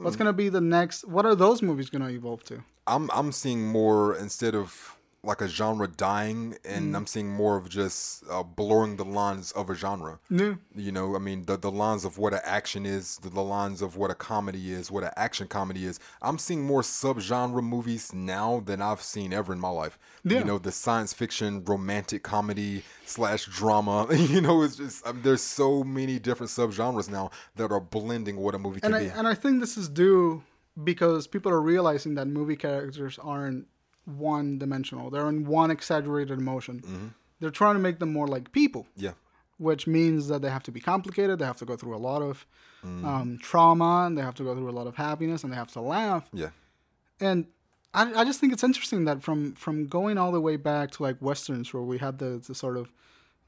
What's 0.00 0.16
mm. 0.16 0.20
gonna 0.20 0.32
be 0.32 0.48
the 0.48 0.60
next? 0.60 1.06
What 1.06 1.26
are 1.26 1.34
those 1.34 1.62
movies 1.62 1.90
gonna 1.90 2.08
evolve 2.08 2.44
to? 2.44 2.64
I'm 2.86 3.10
I'm 3.12 3.32
seeing 3.32 3.66
more 3.66 4.16
instead 4.16 4.54
of 4.54 4.96
like 5.22 5.42
a 5.42 5.48
genre 5.48 5.86
dying, 5.86 6.56
and 6.64 6.92
mm. 6.94 6.96
I'm 6.96 7.06
seeing 7.06 7.28
more 7.28 7.56
of 7.58 7.68
just 7.68 8.24
uh, 8.30 8.42
blurring 8.42 8.96
the 8.96 9.04
lines 9.04 9.52
of 9.52 9.68
a 9.68 9.74
genre. 9.74 10.18
Yeah. 10.30 10.54
You 10.74 10.92
know, 10.92 11.14
I 11.14 11.18
mean, 11.18 11.44
the 11.44 11.58
the 11.58 11.70
lines 11.70 12.04
of 12.04 12.16
what 12.16 12.32
an 12.32 12.40
action 12.42 12.86
is, 12.86 13.18
the, 13.18 13.28
the 13.28 13.42
lines 13.42 13.82
of 13.82 13.96
what 13.96 14.10
a 14.10 14.14
comedy 14.14 14.72
is, 14.72 14.90
what 14.90 15.04
an 15.04 15.10
action 15.16 15.46
comedy 15.46 15.84
is. 15.84 16.00
I'm 16.22 16.38
seeing 16.38 16.62
more 16.62 16.80
subgenre 16.80 17.62
movies 17.62 18.14
now 18.14 18.60
than 18.64 18.80
I've 18.80 19.02
seen 19.02 19.32
ever 19.32 19.52
in 19.52 19.60
my 19.60 19.68
life. 19.68 19.98
Yeah. 20.24 20.38
You 20.38 20.44
know, 20.44 20.58
the 20.58 20.72
science 20.72 21.12
fiction, 21.12 21.64
romantic 21.64 22.22
comedy 22.22 22.82
slash 23.04 23.44
drama. 23.46 24.06
You 24.30 24.40
know, 24.40 24.62
it's 24.62 24.76
just 24.76 25.06
I 25.06 25.12
mean, 25.12 25.22
there's 25.22 25.42
so 25.42 25.82
many 25.82 26.18
different 26.18 26.50
subgenres 26.50 27.10
now 27.10 27.30
that 27.56 27.72
are 27.72 27.80
blending 27.80 28.36
what 28.36 28.54
a 28.54 28.58
movie 28.58 28.80
and 28.82 28.92
can 28.92 28.94
I, 28.94 29.04
be. 29.04 29.06
And 29.06 29.26
I 29.26 29.34
think 29.34 29.60
this 29.60 29.76
is 29.76 29.88
due 29.88 30.44
because 30.82 31.26
people 31.26 31.50
are 31.50 31.60
realizing 31.60 32.14
that 32.14 32.28
movie 32.28 32.56
characters 32.56 33.18
aren't 33.20 33.66
one 34.18 34.58
dimensional. 34.58 35.10
They're 35.10 35.28
in 35.28 35.46
one 35.46 35.70
exaggerated 35.70 36.38
emotion. 36.38 36.80
Mm-hmm. 36.80 37.06
They're 37.40 37.50
trying 37.50 37.74
to 37.74 37.80
make 37.80 37.98
them 37.98 38.12
more 38.12 38.26
like 38.26 38.52
people. 38.52 38.86
Yeah. 38.96 39.12
Which 39.58 39.86
means 39.86 40.28
that 40.28 40.40
they 40.42 40.50
have 40.50 40.62
to 40.64 40.72
be 40.72 40.80
complicated. 40.80 41.38
They 41.38 41.44
have 41.44 41.58
to 41.58 41.66
go 41.66 41.76
through 41.76 41.94
a 41.94 41.98
lot 41.98 42.22
of 42.22 42.46
mm. 42.84 43.04
um, 43.04 43.38
trauma, 43.42 44.04
and 44.06 44.16
they 44.16 44.22
have 44.22 44.34
to 44.36 44.42
go 44.42 44.54
through 44.54 44.70
a 44.70 44.72
lot 44.72 44.86
of 44.86 44.96
happiness, 44.96 45.44
and 45.44 45.52
they 45.52 45.56
have 45.56 45.72
to 45.72 45.80
laugh. 45.80 46.28
Yeah. 46.32 46.50
And 47.20 47.46
I, 47.92 48.12
I 48.14 48.24
just 48.24 48.40
think 48.40 48.52
it's 48.52 48.64
interesting 48.64 49.04
that 49.04 49.22
from 49.22 49.52
from 49.52 49.86
going 49.86 50.16
all 50.16 50.32
the 50.32 50.40
way 50.40 50.56
back 50.56 50.92
to 50.92 51.02
like 51.02 51.16
westerns, 51.20 51.74
where 51.74 51.82
we 51.82 51.98
had 51.98 52.18
the, 52.18 52.42
the 52.46 52.54
sort 52.54 52.76
of 52.76 52.90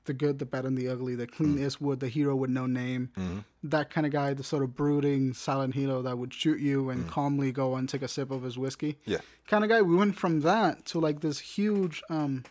the 0.04 0.12
good, 0.12 0.38
the 0.38 0.44
bad, 0.44 0.64
and 0.64 0.76
the 0.76 0.88
ugly, 0.88 1.14
the 1.14 1.26
Clint 1.26 1.58
mm. 1.58 1.66
Eastwood, 1.66 2.00
the 2.00 2.08
hero 2.08 2.34
with 2.34 2.50
no 2.50 2.66
name, 2.66 3.10
mm-hmm. 3.16 3.38
that 3.62 3.90
kind 3.90 4.06
of 4.06 4.12
guy, 4.12 4.34
the 4.34 4.42
sort 4.42 4.62
of 4.62 4.74
brooding 4.74 5.32
silent 5.32 5.74
hero 5.74 6.02
that 6.02 6.18
would 6.18 6.34
shoot 6.34 6.60
you 6.60 6.90
and 6.90 7.04
mm. 7.04 7.08
calmly 7.08 7.52
go 7.52 7.74
and 7.76 7.88
take 7.88 8.02
a 8.02 8.08
sip 8.08 8.30
of 8.30 8.42
his 8.42 8.58
whiskey. 8.58 8.98
Yeah. 9.04 9.18
Kind 9.46 9.64
of 9.64 9.70
guy. 9.70 9.82
We 9.82 9.94
went 9.94 10.16
from 10.16 10.40
that 10.40 10.84
to 10.86 11.00
like 11.00 11.20
this 11.20 11.38
huge, 11.38 12.02
um, 12.10 12.44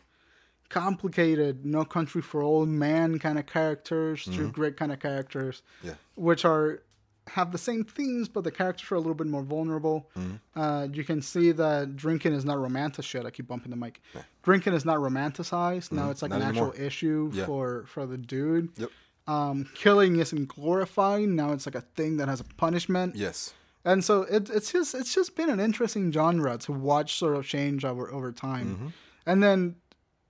complicated, 0.70 1.66
no 1.66 1.84
country 1.84 2.22
for 2.22 2.42
old 2.42 2.70
man 2.70 3.20
kind 3.20 3.38
of 3.38 3.46
characters, 3.46 4.24
mm-hmm. 4.24 4.36
True 4.36 4.52
Grit 4.52 4.78
kind 4.78 4.92
of 4.92 5.00
characters, 5.00 5.62
yeah. 5.84 5.96
which 6.16 6.46
are 6.46 6.82
have 7.28 7.52
the 7.52 7.58
same 7.58 7.84
themes, 7.84 8.28
but 8.28 8.44
the 8.44 8.52
characters 8.52 8.92
are 8.92 8.96
a 8.96 9.00
little 9.00 9.14
bit 9.14 9.28
more 9.28 9.44
vulnerable. 9.44 10.10
Mm-hmm. 10.18 10.60
Uh, 10.60 10.88
you 10.92 11.04
can 11.04 11.22
see 11.22 11.52
that 11.52 11.96
drinking 11.96 12.34
is 12.34 12.46
not 12.46 12.58
romanticized. 12.58 13.04
Shit, 13.04 13.26
I 13.26 13.30
keep 13.30 13.48
bumping 13.48 13.70
the 13.70 13.78
mic. 13.78 14.02
Yeah. 14.14 14.24
Drinking 14.44 14.74
is 14.74 14.86
not 14.86 14.98
romanticized. 14.98 15.86
Mm-hmm. 15.86 15.96
Now 15.96 16.10
it's 16.10 16.22
like 16.22 16.32
not 16.32 16.42
an 16.42 16.48
anymore. 16.50 16.70
actual 16.70 16.86
issue 16.86 17.32
yeah. 17.34 17.46
for 17.46 17.86
for 17.88 18.06
the 18.06 18.18
dude. 18.18 18.70
Yep. 18.78 18.90
Um, 19.28 19.70
killing 19.76 20.18
isn't 20.18 20.48
glorifying. 20.48 21.36
Now 21.36 21.54
it's 21.54 21.66
like 21.66 21.76
a 21.76 21.82
thing 21.82 22.18
that 22.18 22.28
has 22.28 22.40
a 22.40 22.44
punishment. 22.44 23.16
Yes. 23.16 23.54
And 23.86 24.04
so 24.04 24.24
it, 24.24 24.50
it's 24.50 24.72
just 24.72 24.94
it's 24.94 25.14
just 25.14 25.36
been 25.36 25.50
an 25.50 25.60
interesting 25.60 26.12
genre 26.12 26.58
to 26.60 26.72
watch 26.72 27.16
sort 27.16 27.36
of 27.36 27.46
change 27.46 27.86
over 27.86 28.12
over 28.12 28.32
time. 28.32 28.76
Mm-hmm. 28.76 28.88
And 29.26 29.44
then 29.44 29.76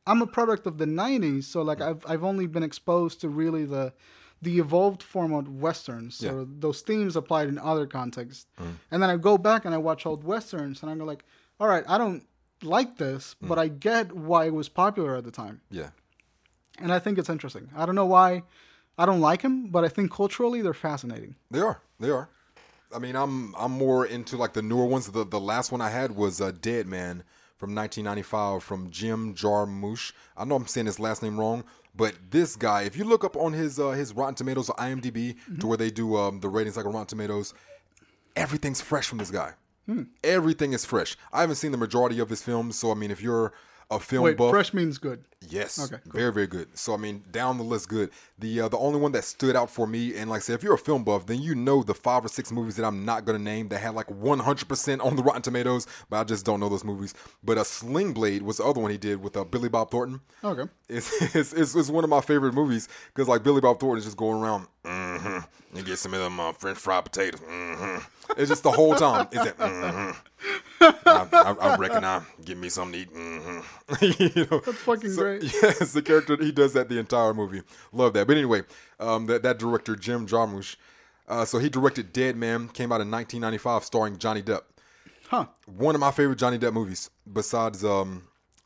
I'm 0.05 0.21
a 0.21 0.27
product 0.27 0.65
of 0.67 0.77
the 0.77 0.85
'90s, 0.85 1.45
so 1.45 1.61
like 1.61 1.81
I've 1.81 2.05
I've 2.07 2.23
only 2.23 2.47
been 2.47 2.63
exposed 2.63 3.21
to 3.21 3.29
really 3.29 3.65
the 3.65 3.93
the 4.41 4.57
evolved 4.57 5.03
form 5.03 5.33
of 5.33 5.47
westerns. 5.47 6.15
So 6.15 6.39
yeah. 6.39 6.45
those 6.59 6.81
themes 6.81 7.15
applied 7.15 7.47
in 7.47 7.57
other 7.57 7.85
contexts. 7.85 8.47
Mm. 8.59 8.75
And 8.89 9.03
then 9.03 9.09
I 9.09 9.17
go 9.17 9.37
back 9.37 9.65
and 9.65 9.73
I 9.73 9.77
watch 9.77 10.05
old 10.05 10.23
westerns 10.23 10.81
and 10.81 10.91
I'm 10.91 10.99
like, 10.99 11.23
all 11.59 11.67
right, 11.67 11.83
I 11.87 11.97
don't 11.97 12.25
like 12.63 12.97
this, 12.97 13.35
mm. 13.41 13.47
but 13.47 13.59
I 13.59 13.67
get 13.67 14.13
why 14.13 14.45
it 14.45 14.53
was 14.53 14.69
popular 14.69 15.15
at 15.15 15.23
the 15.23 15.31
time. 15.31 15.61
Yeah. 15.69 15.89
And 16.79 16.91
I 16.91 16.99
think 16.99 17.17
it's 17.17 17.29
interesting. 17.29 17.69
I 17.75 17.85
don't 17.85 17.95
know 17.95 18.05
why 18.05 18.43
I 18.97 19.05
don't 19.05 19.21
like 19.21 19.43
them, 19.43 19.67
but 19.67 19.83
I 19.83 19.89
think 19.89 20.11
culturally 20.11 20.61
they're 20.61 20.73
fascinating. 20.73 21.35
They 21.51 21.59
are. 21.59 21.81
They 21.99 22.09
are. 22.09 22.29
I 22.93 22.99
mean, 22.99 23.15
I'm 23.15 23.55
I'm 23.55 23.71
more 23.71 24.05
into 24.05 24.37
like 24.37 24.53
the 24.53 24.61
newer 24.61 24.85
ones. 24.85 25.07
The 25.07 25.25
the 25.25 25.39
last 25.39 25.71
one 25.71 25.81
I 25.81 25.89
had 25.89 26.15
was 26.15 26.41
uh, 26.41 26.51
Dead 26.51 26.87
Man 26.87 27.23
from 27.57 27.75
1995 27.75 28.63
from 28.63 28.89
Jim 28.89 29.35
Jarmusch. 29.35 30.13
I 30.35 30.45
know 30.45 30.55
I'm 30.55 30.67
saying 30.67 30.87
his 30.87 30.99
last 30.99 31.21
name 31.21 31.39
wrong, 31.39 31.63
but 31.95 32.15
this 32.29 32.55
guy, 32.55 32.83
if 32.83 32.95
you 32.95 33.03
look 33.03 33.23
up 33.23 33.35
on 33.35 33.53
his 33.53 33.79
uh, 33.79 33.89
his 33.89 34.13
Rotten 34.13 34.35
Tomatoes 34.35 34.69
or 34.69 34.75
IMDb, 34.75 35.35
mm-hmm. 35.35 35.59
to 35.59 35.67
where 35.67 35.77
they 35.77 35.89
do 35.89 36.15
um, 36.15 36.39
the 36.39 36.49
ratings 36.49 36.77
like 36.77 36.85
on 36.85 36.93
Rotten 36.93 37.07
Tomatoes, 37.07 37.53
everything's 38.35 38.81
fresh 38.81 39.07
from 39.07 39.17
this 39.17 39.31
guy. 39.31 39.53
Hmm. 39.85 40.03
Everything 40.23 40.73
is 40.73 40.85
fresh. 40.85 41.17
I 41.33 41.41
haven't 41.41 41.55
seen 41.55 41.71
the 41.71 41.77
majority 41.77 42.19
of 42.19 42.29
his 42.29 42.41
films, 42.41 42.77
so 42.77 42.91
I 42.91 42.93
mean, 42.93 43.11
if 43.11 43.21
you're 43.21 43.53
a 43.89 43.99
film 43.99 44.23
Wait, 44.23 44.37
buff. 44.37 44.51
Fresh 44.51 44.73
means 44.73 44.97
good. 44.97 45.25
Yes. 45.49 45.79
Okay. 45.79 46.01
Cool. 46.03 46.19
Very 46.19 46.31
very 46.31 46.47
good. 46.47 46.77
So 46.77 46.93
I 46.93 46.97
mean, 46.97 47.23
down 47.31 47.57
the 47.57 47.63
list, 47.63 47.89
good. 47.89 48.11
The 48.39 48.61
uh, 48.61 48.67
the 48.69 48.77
only 48.77 48.99
one 48.99 49.11
that 49.13 49.23
stood 49.23 49.55
out 49.55 49.69
for 49.69 49.87
me, 49.87 50.15
and 50.15 50.29
like 50.29 50.37
I 50.37 50.41
said, 50.41 50.55
if 50.55 50.63
you're 50.63 50.75
a 50.75 50.77
film 50.77 51.03
buff, 51.03 51.25
then 51.25 51.41
you 51.41 51.55
know 51.55 51.83
the 51.83 51.93
five 51.93 52.23
or 52.23 52.27
six 52.27 52.51
movies 52.51 52.75
that 52.75 52.85
I'm 52.85 53.05
not 53.05 53.25
gonna 53.25 53.39
name 53.39 53.67
that 53.69 53.79
had 53.79 53.95
like 53.95 54.07
100% 54.07 55.03
on 55.03 55.15
the 55.15 55.23
Rotten 55.23 55.41
Tomatoes, 55.41 55.87
but 56.09 56.17
I 56.17 56.23
just 56.23 56.45
don't 56.45 56.59
know 56.59 56.69
those 56.69 56.83
movies. 56.83 57.13
But 57.43 57.57
a 57.57 57.61
uh, 57.61 57.63
Sling 57.63 58.13
Blade 58.13 58.43
was 58.43 58.57
the 58.57 58.65
other 58.65 58.79
one 58.79 58.91
he 58.91 58.97
did 58.97 59.21
with 59.21 59.35
uh, 59.35 59.43
Billy 59.43 59.69
Bob 59.69 59.89
Thornton. 59.89 60.21
Okay. 60.43 60.69
It's 60.87 61.21
it's, 61.35 61.53
it's, 61.53 61.75
it's 61.75 61.89
one 61.89 62.03
of 62.03 62.09
my 62.09 62.21
favorite 62.21 62.53
movies 62.53 62.87
because 63.13 63.27
like 63.27 63.43
Billy 63.43 63.61
Bob 63.61 63.79
Thornton 63.79 63.99
is 63.99 64.05
just 64.05 64.17
going 64.17 64.41
around. 64.41 64.67
Mm-hmm. 64.85 65.77
You 65.77 65.83
get 65.83 65.99
some 65.99 66.13
of 66.13 66.19
them 66.19 66.39
uh, 66.39 66.51
French 66.53 66.77
fried 66.77 67.05
potatoes. 67.05 67.39
Mm-hmm. 67.41 68.31
It's 68.37 68.49
just 68.49 68.63
the 68.63 68.71
whole 68.71 68.95
time. 68.95 69.27
Is 69.31 69.45
it? 69.45 69.57
Mm-hmm. 69.57 70.11
I, 70.81 71.27
I, 71.31 71.55
I, 71.59 71.75
reckon 71.77 72.03
I 72.03 72.23
give 72.43 72.57
me 72.57 72.69
something 72.69 72.93
to 72.93 73.11
eat. 73.11 73.15
Mm-hmm. 73.15 74.35
you 74.35 74.47
know, 74.49 74.59
that's 74.65 74.77
fucking 74.79 75.11
so, 75.11 75.21
great. 75.21 75.30
Yes, 75.41 75.93
the 75.93 76.01
character 76.01 76.35
he 76.37 76.51
does 76.51 76.73
that 76.73 76.89
the 76.89 76.99
entire 76.99 77.33
movie. 77.33 77.61
Love 77.91 78.13
that. 78.13 78.27
But 78.27 78.37
anyway, 78.37 78.63
um, 78.99 79.25
that 79.27 79.43
that 79.43 79.59
director 79.59 79.95
Jim 79.95 80.27
Jarmusch, 80.27 80.75
uh, 81.27 81.45
so 81.45 81.59
he 81.59 81.69
directed 81.69 82.13
Dead 82.13 82.35
Man, 82.35 82.67
came 82.67 82.91
out 82.91 83.01
in 83.01 83.11
1995, 83.11 83.83
starring 83.83 84.17
Johnny 84.17 84.41
Depp. 84.41 84.61
Huh. 85.27 85.45
One 85.65 85.95
of 85.95 86.01
my 86.01 86.11
favorite 86.11 86.39
Johnny 86.39 86.57
Depp 86.57 86.73
movies, 86.73 87.09
besides 87.31 87.85
um, 87.85 88.23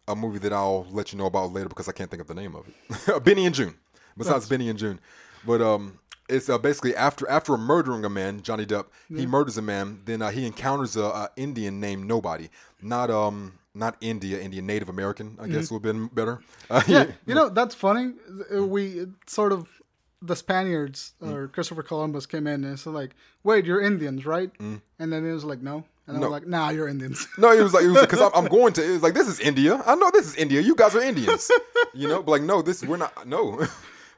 a 0.07 0.15
movie 0.15 0.39
that 0.39 0.53
I'll 0.53 0.87
let 0.89 1.11
you 1.11 1.17
know 1.17 1.25
about 1.25 1.53
later 1.53 1.69
because 1.69 1.87
I 1.87 1.91
can't 1.91 2.09
think 2.09 2.21
of 2.21 2.27
the 2.27 2.33
name 2.33 2.55
of 2.55 2.67
it. 2.67 3.23
Benny 3.23 3.45
and 3.45 3.53
Joon. 3.53 3.75
Besides 4.17 4.35
that's... 4.35 4.49
Benny 4.49 4.69
and 4.69 4.79
Joon, 4.79 4.99
but 5.45 5.61
um, 5.61 5.99
it's 6.29 6.49
uh, 6.49 6.57
basically 6.57 6.95
after 6.95 7.29
after 7.29 7.57
murdering 7.57 8.05
a 8.05 8.09
man, 8.09 8.41
Johnny 8.41 8.65
Depp, 8.65 8.85
yeah. 9.09 9.19
he 9.19 9.25
murders 9.25 9.57
a 9.57 9.61
man. 9.61 10.01
Then 10.05 10.21
uh, 10.21 10.31
he 10.31 10.45
encounters 10.45 10.95
a, 10.95 11.03
a, 11.03 11.29
Indian 11.35 11.79
named 11.79 12.07
Nobody, 12.07 12.49
not 12.81 13.09
um 13.11 13.53
not 13.75 13.97
India, 14.01 14.39
Indian 14.41 14.65
Native 14.65 14.89
American. 14.89 15.37
I 15.39 15.47
guess 15.47 15.65
mm-hmm. 15.65 15.75
would 15.75 15.85
have 15.85 15.95
been 15.95 16.07
better. 16.07 16.39
Uh, 16.67 16.81
yeah, 16.87 17.05
you 17.27 17.35
know 17.35 17.47
that's 17.47 17.75
funny. 17.75 18.13
We 18.51 19.05
sort 19.27 19.51
of 19.51 19.69
the 20.21 20.35
Spaniards 20.35 21.13
mm. 21.21 21.31
or 21.31 21.47
Christopher 21.47 21.83
Columbus 21.83 22.25
came 22.25 22.47
in 22.47 22.63
and 22.63 22.73
it's 22.73 22.85
like, 22.85 23.15
wait, 23.43 23.65
you're 23.65 23.81
Indians, 23.81 24.25
right? 24.25 24.51
Mm. 24.57 24.81
And 24.99 25.13
then 25.13 25.25
it 25.25 25.31
was 25.31 25.45
like, 25.45 25.61
no. 25.61 25.83
And 26.07 26.17
I 26.17 26.19
no. 26.19 26.27
was 26.27 26.31
like, 26.31 26.47
nah, 26.47 26.69
you're 26.69 26.87
Indians. 26.87 27.27
no, 27.37 27.51
it 27.51 27.61
was 27.61 27.73
like, 27.73 27.83
it 27.83 27.89
was 27.89 28.01
because 28.01 28.21
I'm, 28.21 28.31
I'm, 28.33 28.45
going 28.45 28.73
to, 28.73 28.83
it 28.83 28.91
was 28.91 29.03
like, 29.03 29.13
this 29.13 29.27
is 29.27 29.39
India. 29.39 29.81
I 29.85 29.95
know 29.95 30.11
this 30.11 30.27
is 30.27 30.35
India. 30.35 30.61
You 30.61 30.75
guys 30.75 30.95
are 30.95 31.01
Indians. 31.01 31.49
you 31.93 32.07
know, 32.07 32.21
but 32.21 32.31
like, 32.31 32.41
no, 32.43 32.61
this, 32.61 32.83
we're 32.83 32.97
not, 32.97 33.27
no. 33.27 33.65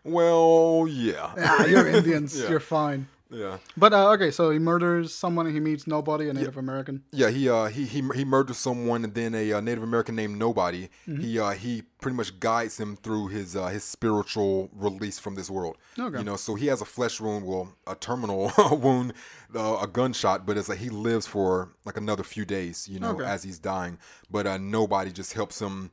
Well, 0.03 0.87
yeah. 0.89 1.33
yeah 1.37 1.65
you're 1.65 1.87
Indians. 1.87 2.39
yeah. 2.39 2.49
You're 2.49 2.59
fine. 2.59 3.07
Yeah. 3.29 3.57
But 3.75 3.93
uh, 3.93 4.11
okay, 4.11 4.31
so 4.31 4.51
he 4.51 4.59
murders 4.59 5.13
someone 5.13 5.45
and 5.45 5.55
he 5.55 5.59
meets 5.59 5.87
nobody, 5.87 6.29
a 6.29 6.33
Native 6.33 6.55
yeah. 6.55 6.59
American. 6.59 7.03
Yeah, 7.11 7.29
he 7.29 7.49
uh 7.49 7.65
he 7.65 7.85
he 7.85 8.01
he 8.15 8.25
murders 8.25 8.57
someone 8.57 9.03
and 9.03 9.13
then 9.13 9.35
a 9.35 9.53
uh, 9.53 9.61
Native 9.61 9.83
American 9.83 10.15
named 10.15 10.37
Nobody. 10.37 10.89
Mm-hmm. 11.07 11.21
He 11.21 11.39
uh 11.39 11.51
he 11.51 11.83
pretty 11.99 12.15
much 12.15 12.39
guides 12.39 12.79
him 12.79 12.95
through 12.95 13.27
his 13.27 13.55
uh, 13.55 13.67
his 13.67 13.83
spiritual 13.83 14.69
release 14.73 15.19
from 15.19 15.35
this 15.35 15.49
world. 15.49 15.77
Okay. 15.99 16.19
You 16.19 16.23
know, 16.23 16.35
so 16.35 16.55
he 16.55 16.67
has 16.67 16.81
a 16.81 16.85
flesh 16.85 17.19
wound, 17.19 17.45
well, 17.45 17.73
a 17.85 17.95
terminal 17.95 18.51
wound, 18.71 19.13
uh, 19.55 19.79
a 19.81 19.87
gunshot, 19.87 20.45
but 20.45 20.57
it's 20.57 20.69
like 20.69 20.79
he 20.79 20.89
lives 20.89 21.27
for 21.27 21.69
like 21.85 21.97
another 21.97 22.23
few 22.23 22.45
days. 22.45 22.87
You 22.87 22.99
know, 22.99 23.11
okay. 23.11 23.25
as 23.25 23.43
he's 23.43 23.59
dying. 23.59 23.97
But 24.29 24.47
uh, 24.47 24.57
Nobody 24.57 25.11
just 25.11 25.33
helps 25.33 25.61
him 25.61 25.91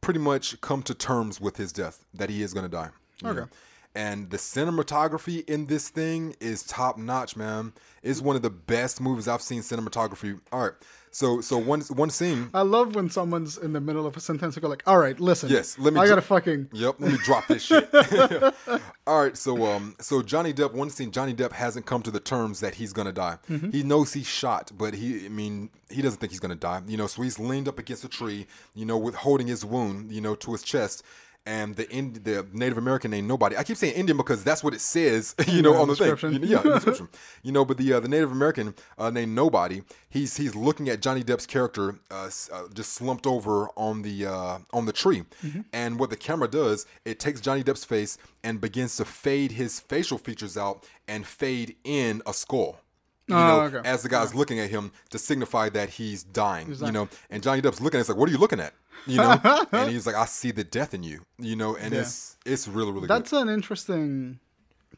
pretty 0.00 0.20
much 0.20 0.60
come 0.60 0.82
to 0.82 0.94
terms 0.94 1.40
with 1.40 1.56
his 1.56 1.72
death 1.72 2.04
that 2.14 2.28
he 2.28 2.42
is 2.42 2.52
going 2.52 2.64
to 2.64 2.70
die. 2.70 2.90
Okay. 3.24 3.40
Know? 3.40 3.48
And 3.94 4.30
the 4.30 4.38
cinematography 4.38 5.48
in 5.48 5.66
this 5.66 5.88
thing 5.88 6.34
is 6.40 6.64
top 6.64 6.98
notch, 6.98 7.36
man. 7.36 7.72
It's 8.02 8.20
one 8.20 8.34
of 8.34 8.42
the 8.42 8.50
best 8.50 9.00
movies 9.00 9.28
I've 9.28 9.42
seen 9.42 9.60
cinematography. 9.60 10.40
All 10.50 10.62
right. 10.62 10.72
So 11.14 11.40
so 11.40 11.58
one 11.58 11.80
one 11.82 12.10
scene. 12.10 12.50
I 12.52 12.62
love 12.62 12.96
when 12.96 13.08
someone's 13.08 13.56
in 13.56 13.72
the 13.72 13.80
middle 13.80 14.04
of 14.04 14.16
a 14.16 14.20
sentence 14.20 14.56
and 14.56 14.62
go 14.62 14.68
like, 14.68 14.82
"All 14.84 14.98
right, 14.98 15.18
listen. 15.20 15.48
Yes, 15.48 15.78
let 15.78 15.94
me. 15.94 16.00
I 16.00 16.08
gotta 16.08 16.20
fucking. 16.20 16.70
Yep, 16.72 16.96
let 16.98 17.12
me 17.12 17.18
drop 17.18 17.46
this 17.46 17.62
shit. 17.62 17.88
All 19.06 19.22
right, 19.22 19.36
so 19.36 19.64
um, 19.64 19.94
so 20.00 20.22
Johnny 20.22 20.52
Depp. 20.52 20.72
One 20.72 20.90
scene, 20.90 21.12
Johnny 21.12 21.32
Depp 21.32 21.52
hasn't 21.52 21.86
come 21.86 22.02
to 22.02 22.10
the 22.10 22.18
terms 22.18 22.58
that 22.60 22.74
he's 22.74 22.92
gonna 22.92 23.12
die. 23.12 23.38
Mm-hmm. 23.48 23.70
He 23.70 23.84
knows 23.84 24.12
he's 24.12 24.26
shot, 24.26 24.72
but 24.76 24.94
he, 24.94 25.26
I 25.26 25.28
mean, 25.28 25.70
he 25.88 26.02
doesn't 26.02 26.18
think 26.18 26.32
he's 26.32 26.40
gonna 26.40 26.56
die. 26.56 26.82
You 26.84 26.96
know, 26.96 27.06
so 27.06 27.22
he's 27.22 27.38
leaned 27.38 27.68
up 27.68 27.78
against 27.78 28.02
a 28.02 28.08
tree. 28.08 28.48
You 28.74 28.84
know, 28.84 28.98
with 28.98 29.14
holding 29.14 29.46
his 29.46 29.64
wound, 29.64 30.10
you 30.10 30.20
know, 30.20 30.34
to 30.34 30.50
his 30.50 30.64
chest, 30.64 31.04
and 31.46 31.76
the 31.76 31.90
Ind- 31.90 32.24
the 32.24 32.46
Native 32.52 32.78
American 32.78 33.10
name 33.10 33.26
nobody. 33.26 33.56
I 33.56 33.64
keep 33.64 33.76
saying 33.76 33.94
Indian 33.94 34.16
because 34.16 34.42
that's 34.42 34.64
what 34.64 34.74
it 34.74 34.80
says, 34.80 35.34
you 35.48 35.62
know, 35.62 35.74
yeah, 35.74 35.80
on 35.80 35.88
the 35.88 35.96
thing. 35.96 36.32
You 36.32 36.38
know, 36.38 36.46
yeah, 36.46 36.62
description. 36.62 37.08
You 37.42 37.52
know, 37.52 37.64
but 37.64 37.76
the 37.76 37.92
uh, 37.92 38.00
the 38.00 38.08
Native 38.08 38.32
American 38.32 38.74
uh, 38.98 39.10
named 39.10 39.34
Nobody, 39.34 39.82
he's 40.08 40.36
he's 40.36 40.54
looking 40.54 40.88
at 40.88 41.00
Johnny 41.00 41.22
Depp's 41.22 41.46
character 41.46 41.96
uh, 42.10 42.30
uh 42.52 42.62
just 42.72 42.92
slumped 42.92 43.26
over 43.26 43.68
on 43.76 44.02
the 44.02 44.26
uh, 44.26 44.58
on 44.72 44.86
the 44.86 44.92
tree, 44.92 45.24
mm-hmm. 45.44 45.60
and 45.72 45.98
what 45.98 46.10
the 46.10 46.16
camera 46.16 46.48
does, 46.48 46.86
it 47.04 47.18
takes 47.18 47.40
Johnny 47.40 47.62
Depp's 47.62 47.84
face 47.84 48.18
and 48.42 48.60
begins 48.60 48.96
to 48.96 49.04
fade 49.04 49.52
his 49.52 49.80
facial 49.80 50.18
features 50.18 50.56
out 50.56 50.86
and 51.08 51.26
fade 51.26 51.76
in 51.84 52.22
a 52.26 52.32
skull. 52.32 52.80
You 53.26 53.34
Oh, 53.36 53.46
know, 53.68 53.78
okay. 53.78 53.88
as 53.88 54.02
the 54.02 54.08
guy's 54.08 54.34
looking 54.34 54.60
at 54.60 54.68
him 54.70 54.92
to 55.10 55.18
signify 55.18 55.70
that 55.70 55.88
he's 55.90 56.22
dying. 56.24 56.74
You 56.84 56.92
know, 56.92 57.08
and 57.30 57.42
Johnny 57.42 57.62
Depp's 57.62 57.80
looking 57.80 57.98
at. 57.98 58.02
It's 58.02 58.08
like, 58.10 58.18
what 58.18 58.28
are 58.28 58.32
you 58.32 58.38
looking 58.38 58.60
at? 58.60 58.74
You 59.06 59.16
know, 59.18 59.40
and 59.72 59.90
he's 59.90 60.06
like, 60.06 60.14
I 60.16 60.26
see 60.26 60.50
the 60.50 60.64
death 60.64 60.92
in 60.94 61.02
you. 61.02 61.22
You 61.38 61.56
know, 61.56 61.74
and 61.76 61.94
Yeah. 61.94 62.00
it's 62.02 62.36
it's 62.44 62.68
really 62.68 62.92
really 62.92 63.06
That's 63.06 63.32
an 63.32 63.48
interesting 63.48 64.40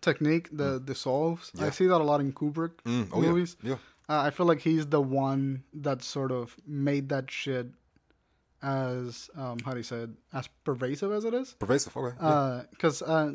technique, 0.00 0.48
the 0.52 0.80
dissolves. 0.80 1.52
I 1.60 1.70
see 1.70 1.86
that 1.86 2.00
a 2.00 2.04
lot 2.04 2.20
in 2.20 2.32
Kubrick 2.32 2.72
good. 2.84 2.84
Mm, 2.84 3.08
oh 3.12 3.22
yeah, 3.22 3.28
movies. 3.28 3.56
yeah. 3.62 3.74
Uh, 4.08 4.20
I 4.22 4.30
feel 4.30 4.46
like 4.46 4.60
he's 4.60 4.86
the 4.86 5.00
one 5.00 5.64
that 5.74 6.02
sort 6.02 6.30
of 6.32 6.56
made 6.66 7.08
that 7.08 7.30
shit 7.30 7.68
as 8.62 9.30
um, 9.36 9.58
how 9.64 9.72
do 9.72 9.78
you 9.78 9.82
say 9.82 9.98
it 9.98 10.10
as 10.32 10.48
pervasive 10.64 11.12
as 11.12 11.24
it 11.24 11.34
is. 11.34 11.54
Pervasive. 11.58 11.96
Okay. 11.96 12.16
yeah. 12.20 12.62
Because 12.70 13.02
uh, 13.02 13.32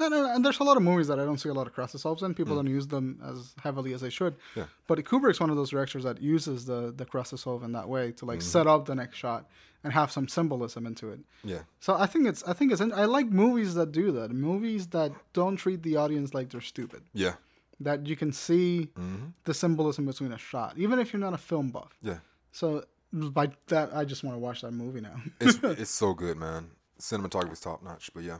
no, 0.00 0.08
no, 0.08 0.22
no, 0.22 0.34
and 0.34 0.44
there's 0.44 0.60
a 0.60 0.64
lot 0.64 0.76
of 0.76 0.82
movies 0.82 1.08
that 1.08 1.18
I 1.18 1.24
don't 1.24 1.38
see 1.38 1.48
a 1.48 1.54
lot 1.54 1.66
of 1.66 1.72
cross 1.72 1.92
dissolves 1.92 2.22
in. 2.22 2.32
Mm. 2.32 2.36
People 2.36 2.56
don't 2.56 2.66
use 2.66 2.86
them 2.86 3.20
as 3.24 3.54
heavily 3.62 3.92
as 3.94 4.00
they 4.00 4.10
should. 4.10 4.36
Yeah. 4.56 4.64
But 4.86 4.98
Kubrick's 5.04 5.40
one 5.40 5.50
of 5.50 5.56
those 5.56 5.70
directors 5.70 6.04
that 6.04 6.20
uses 6.22 6.64
the 6.66 6.92
the 6.96 7.04
cross 7.04 7.30
dissolve 7.30 7.62
in 7.62 7.72
that 7.72 7.88
way 7.88 8.12
to 8.12 8.24
like 8.24 8.42
set 8.42 8.66
up 8.66 8.86
the 8.86 8.94
next 8.94 9.16
shot 9.16 9.48
and 9.84 9.92
have 9.92 10.10
some 10.10 10.26
symbolism 10.28 10.86
into 10.86 11.08
it. 11.10 11.20
yeah. 11.44 11.60
So 11.80 11.94
I 11.94 12.06
think 12.06 12.26
it's 12.26 12.42
I 12.44 12.52
think 12.52 12.72
it's 12.72 12.80
I 12.80 13.04
like 13.04 13.26
movies 13.26 13.74
that 13.74 13.92
do 13.92 14.10
that. 14.12 14.30
Movies 14.32 14.88
that 14.88 15.12
don't 15.32 15.56
treat 15.56 15.82
the 15.82 15.96
audience 15.96 16.34
like 16.34 16.50
they're 16.50 16.60
stupid. 16.60 17.02
Yeah. 17.12 17.34
That 17.80 18.06
you 18.06 18.16
can 18.16 18.32
see 18.32 18.88
Mm-hmm. 18.98 19.26
the 19.44 19.54
symbolism 19.54 20.06
between 20.06 20.32
a 20.32 20.38
shot, 20.38 20.76
even 20.76 20.98
if 20.98 21.12
you're 21.12 21.20
not 21.20 21.32
a 21.34 21.38
film 21.38 21.70
buff. 21.70 21.96
Yeah. 22.02 22.18
So 22.50 22.84
by 23.12 23.50
that, 23.68 23.94
I 23.94 24.04
just 24.04 24.24
want 24.24 24.34
to 24.34 24.40
watch 24.40 24.62
that 24.62 24.72
movie 24.72 25.00
now. 25.00 25.16
It's 25.40 25.58
it's 25.82 25.90
so 25.90 26.12
good, 26.12 26.36
man. 26.36 26.70
Cinematography's 27.00 27.60
top 27.60 27.82
notch. 27.84 28.10
But 28.14 28.24
yeah. 28.24 28.38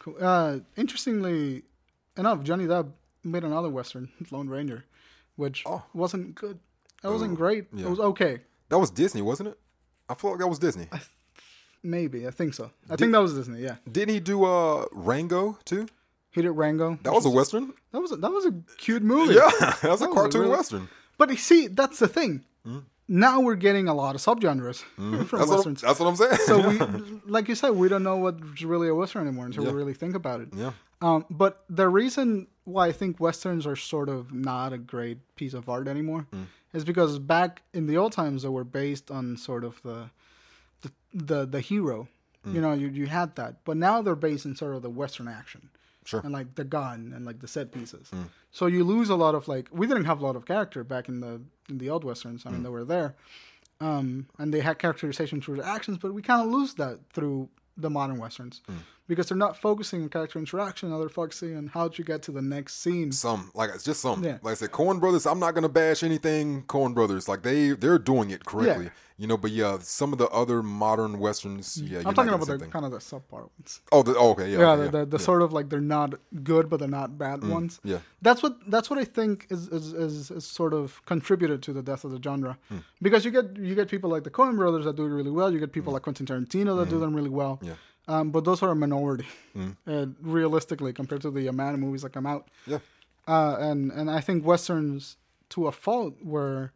Cool. 0.00 0.16
Uh, 0.20 0.58
interestingly 0.76 1.62
enough, 2.16 2.42
Johnny 2.42 2.64
Depp 2.66 2.90
made 3.24 3.44
another 3.44 3.68
western, 3.68 4.08
Lone 4.30 4.48
Ranger, 4.48 4.84
which 5.36 5.64
Oh. 5.66 5.82
wasn't 5.94 6.34
good. 6.34 6.58
It 7.04 7.08
wasn't 7.08 7.36
great. 7.36 7.66
yeah. 7.72 7.86
It 7.86 7.90
was 7.90 8.00
okay. 8.00 8.40
That 8.70 8.78
was 8.78 8.90
Disney, 8.90 9.22
wasn't 9.22 9.50
it? 9.50 9.58
I 10.08 10.14
feel 10.14 10.30
like 10.30 10.40
that 10.40 10.48
was 10.48 10.58
Disney. 10.58 10.88
Maybe 11.82 12.26
I 12.26 12.30
think 12.30 12.54
so. 12.54 12.70
I 12.90 12.96
think 12.96 13.12
that 13.12 13.20
was 13.22 13.34
Disney. 13.34 13.60
Yeah, 13.60 13.76
Didn't 13.90 14.14
he 14.14 14.20
do 14.20 14.44
uh 14.44 14.84
Rango 14.92 15.58
too? 15.64 15.86
he 16.30 16.42
did 16.42 16.50
Rango. 16.50 16.98
That 17.04 17.12
was 17.12 17.24
a 17.24 17.30
western. 17.30 17.72
that 17.92 18.00
was 18.00 18.12
a, 18.12 18.16
that 18.16 18.30
was 18.32 18.46
a 18.46 18.52
cute 18.78 19.02
movie. 19.02 19.34
Yeah, 19.34 19.50
that 19.60 19.78
was 19.82 19.82
a 19.82 19.86
That 19.86 19.90
was 19.90 20.02
a 20.02 20.08
cartoon 20.08 20.40
really- 20.42 20.52
western. 20.52 20.88
But 21.16 21.30
you 21.30 21.36
see, 21.36 21.66
that's 21.68 21.98
the 21.98 22.08
thing. 22.08 22.44
Now 23.08 23.40
we're 23.40 23.54
getting 23.56 23.88
a 23.88 23.94
lot 23.94 24.14
of 24.14 24.20
subgenres 24.20 24.82
from 24.96 25.12
Mm-hmm. 25.12 25.20
That's 25.20 25.32
what, 25.32 25.42
I'm, 25.42 25.48
westerns. 25.56 25.80
that's 25.80 25.98
what 26.00 26.06
I'm 26.08 26.16
saying. 26.16 26.36
so 26.46 26.68
we, 26.68 27.20
like 27.26 27.48
you 27.48 27.54
said, 27.54 27.70
we 27.70 27.88
don't 27.88 28.02
know 28.02 28.16
what's 28.16 28.62
really 28.62 28.88
a 28.88 28.94
western 28.94 29.22
anymore 29.26 29.46
until 29.46 29.64
Yeah. 29.64 29.70
we 29.70 29.76
really 29.76 29.94
think 29.94 30.14
about 30.14 30.40
it. 30.40 30.48
yeah, 30.54 30.72
Um, 31.00 31.24
but 31.30 31.64
the 31.70 31.88
reason 31.88 32.48
why 32.64 32.88
I 32.88 32.92
think 32.92 33.18
westerns 33.18 33.66
are 33.66 33.76
sort 33.76 34.08
of 34.10 34.32
not 34.32 34.72
a 34.74 34.78
great 34.78 35.18
piece 35.36 35.54
of 35.54 35.68
art 35.68 35.88
anymore 35.88 36.26
Mm. 36.32 36.46
is 36.74 36.84
because 36.84 37.18
back 37.18 37.62
in 37.72 37.86
the 37.86 37.96
old 37.96 38.12
times 38.12 38.42
they 38.42 38.50
were 38.50 38.64
based 38.64 39.10
on 39.10 39.36
sort 39.38 39.64
of 39.64 39.80
the 39.82 40.10
the 40.82 40.90
the, 41.14 41.46
the 41.46 41.60
hero. 41.60 42.08
Mm. 42.46 42.54
You 42.54 42.60
know, 42.60 42.72
you 42.74 42.88
you 42.88 43.06
had 43.06 43.36
that, 43.36 43.64
but 43.64 43.76
now 43.76 44.02
they're 44.02 44.14
based 44.14 44.44
in 44.44 44.54
sort 44.54 44.74
of 44.76 44.82
the 44.82 44.90
western 44.90 45.28
action. 45.28 45.70
Sure. 46.08 46.20
And 46.24 46.32
like 46.32 46.54
the 46.54 46.64
gun 46.64 47.12
and 47.14 47.26
like 47.26 47.40
the 47.40 47.48
set 47.56 47.70
pieces. 47.70 48.08
Mm. 48.14 48.28
So 48.50 48.64
you 48.66 48.82
lose 48.94 49.10
a 49.10 49.14
lot 49.24 49.34
of 49.34 49.46
like 49.54 49.66
we 49.70 49.86
didn't 49.86 50.06
have 50.06 50.20
a 50.22 50.24
lot 50.28 50.36
of 50.36 50.46
character 50.52 50.82
back 50.82 51.08
in 51.10 51.20
the 51.20 51.34
in 51.68 51.76
the 51.82 51.90
old 51.90 52.02
westerns. 52.04 52.40
I 52.46 52.50
mean 52.50 52.60
Mm. 52.60 52.64
they 52.64 52.70
were 52.78 52.84
there. 52.96 53.10
Um, 53.80 54.26
and 54.38 54.52
they 54.54 54.60
had 54.60 54.78
characterization 54.78 55.40
through 55.42 55.56
their 55.56 55.66
actions, 55.76 55.98
but 56.02 56.12
we 56.14 56.22
kind 56.22 56.40
of 56.44 56.48
lose 56.56 56.74
that 56.74 56.98
through 57.14 57.48
the 57.76 57.90
modern 57.90 58.18
westerns 58.18 58.62
Mm. 58.70 58.78
Because 59.08 59.28
they're 59.28 59.36
not 59.36 59.56
focusing 59.56 60.02
on 60.02 60.08
character 60.10 60.38
interaction. 60.38 60.90
Now 60.90 60.98
they're 60.98 61.08
focusing 61.08 61.56
on 61.56 61.66
how 61.68 61.88
to 61.88 62.02
get 62.02 62.22
to 62.24 62.32
the 62.32 62.42
next 62.42 62.80
scene. 62.82 63.10
some 63.12 63.50
like 63.54 63.70
it's 63.74 63.84
just 63.84 64.00
some. 64.00 64.22
Yeah. 64.22 64.38
Like 64.42 64.52
I 64.52 64.54
said, 64.54 64.70
Coen 64.72 65.00
Brothers. 65.00 65.26
I'm 65.26 65.40
not 65.40 65.54
gonna 65.54 65.68
bash 65.68 66.02
anything 66.02 66.62
Coen 66.64 66.94
Brothers. 66.94 67.28
Like 67.28 67.42
they 67.42 67.70
they're 67.70 67.98
doing 67.98 68.30
it 68.30 68.44
correctly. 68.44 68.84
Yeah. 68.84 68.90
You 69.20 69.26
know, 69.26 69.36
but 69.36 69.50
yeah, 69.50 69.78
some 69.80 70.12
of 70.12 70.18
the 70.20 70.28
other 70.28 70.62
modern 70.62 71.18
westerns. 71.18 71.76
Yeah, 71.82 71.98
you're 71.98 72.06
I'm 72.08 72.14
talking 72.14 72.32
about 72.32 72.46
the 72.46 72.56
thing. 72.56 72.70
kind 72.70 72.84
of 72.84 72.92
the 72.92 72.98
subpar 72.98 73.48
ones. 73.58 73.80
Oh, 73.90 74.04
the, 74.04 74.14
oh, 74.16 74.30
okay, 74.30 74.48
yeah, 74.48 74.58
Yeah, 74.60 74.70
okay, 74.74 74.90
the, 74.92 74.98
the, 74.98 75.06
the 75.06 75.18
sort 75.18 75.42
of 75.42 75.52
like 75.52 75.70
they're 75.70 75.80
not 75.80 76.14
good 76.44 76.70
but 76.70 76.78
they're 76.78 76.88
not 76.88 77.18
bad 77.18 77.42
ones. 77.42 77.80
yeah. 77.82 77.98
That's 78.22 78.44
what 78.44 78.58
that's 78.70 78.88
what 78.90 78.98
I 79.00 79.04
think 79.04 79.48
is 79.50 79.66
is, 79.68 79.92
is 79.92 80.30
is 80.30 80.46
sort 80.46 80.72
of 80.72 81.04
contributed 81.04 81.64
to 81.64 81.72
the 81.72 81.82
death 81.82 82.04
of 82.04 82.12
the 82.12 82.22
genre, 82.22 82.58
Hmm. 82.68 82.76
because 83.02 83.24
you 83.24 83.32
get 83.32 83.56
you 83.56 83.74
get 83.74 83.88
people 83.88 84.08
like 84.08 84.22
the 84.22 84.30
Coen 84.30 84.54
Brothers 84.56 84.84
that 84.84 84.94
do 84.94 85.04
it 85.06 85.08
really 85.08 85.32
well. 85.32 85.52
You 85.52 85.58
get 85.58 85.72
people 85.72 85.92
like 85.92 86.02
Quentin 86.02 86.24
Tarantino 86.24 86.76
that 86.78 86.88
do 86.88 87.00
them 87.00 87.12
really 87.12 87.30
well. 87.30 87.56
Hmm. 87.56 87.66
Yeah. 87.66 87.74
Um, 88.08 88.30
but 88.30 88.44
those 88.44 88.62
are 88.62 88.70
a 88.70 88.74
minority, 88.74 89.26
uh, 89.86 90.06
realistically, 90.22 90.92
compared 90.94 91.20
to 91.22 91.30
the 91.30 91.46
amount 91.46 91.74
of 91.74 91.80
movies 91.80 92.02
that 92.02 92.12
come 92.12 92.26
out. 92.26 92.48
Yeah, 92.66 92.78
uh, 93.26 93.56
and 93.60 93.92
and 93.92 94.10
I 94.10 94.20
think 94.20 94.44
westerns, 94.46 95.16
to 95.50 95.66
a 95.66 95.72
fault, 95.72 96.14
were 96.22 96.72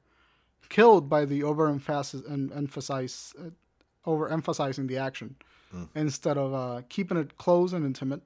killed 0.68 1.08
by 1.08 1.24
the 1.24 1.42
overemphasis 1.42 2.22
and 2.26 2.52
emphasize 2.52 3.34
uh, 3.38 3.50
overemphasizing 4.06 4.88
the 4.88 4.98
action 4.98 5.36
instead 5.94 6.36
of 6.36 6.52
uh, 6.52 6.82
keeping 6.90 7.16
it 7.16 7.38
close 7.38 7.72
and 7.72 7.82
intimate, 7.86 8.20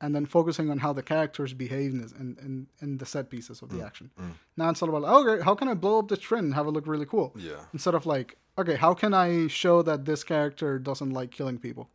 and 0.00 0.14
then 0.14 0.24
focusing 0.26 0.70
on 0.70 0.78
how 0.78 0.92
the 0.92 1.02
characters 1.02 1.52
behave 1.52 1.90
in, 1.92 2.00
in, 2.20 2.36
in, 2.40 2.66
in 2.80 2.98
the 2.98 3.06
set 3.06 3.30
pieces 3.30 3.62
of 3.62 3.68
the 3.70 3.84
action. 3.84 4.10
Now 4.56 4.70
it's 4.70 4.80
all 4.80 4.94
about 4.94 5.26
okay, 5.26 5.42
how 5.44 5.56
can 5.56 5.66
I 5.66 5.74
blow 5.74 5.98
up 5.98 6.06
this 6.08 6.20
trend 6.20 6.44
and 6.44 6.54
have 6.54 6.66
it 6.68 6.70
look 6.70 6.86
really 6.86 7.06
cool? 7.06 7.32
yeah, 7.36 7.56
Instead 7.72 7.96
of 7.96 8.06
like, 8.06 8.36
okay, 8.58 8.76
how 8.76 8.94
can 8.94 9.12
I 9.12 9.48
show 9.48 9.82
that 9.82 10.04
this 10.04 10.22
character 10.22 10.78
doesn't 10.78 11.10
like 11.10 11.32
killing 11.32 11.58
people? 11.58 11.88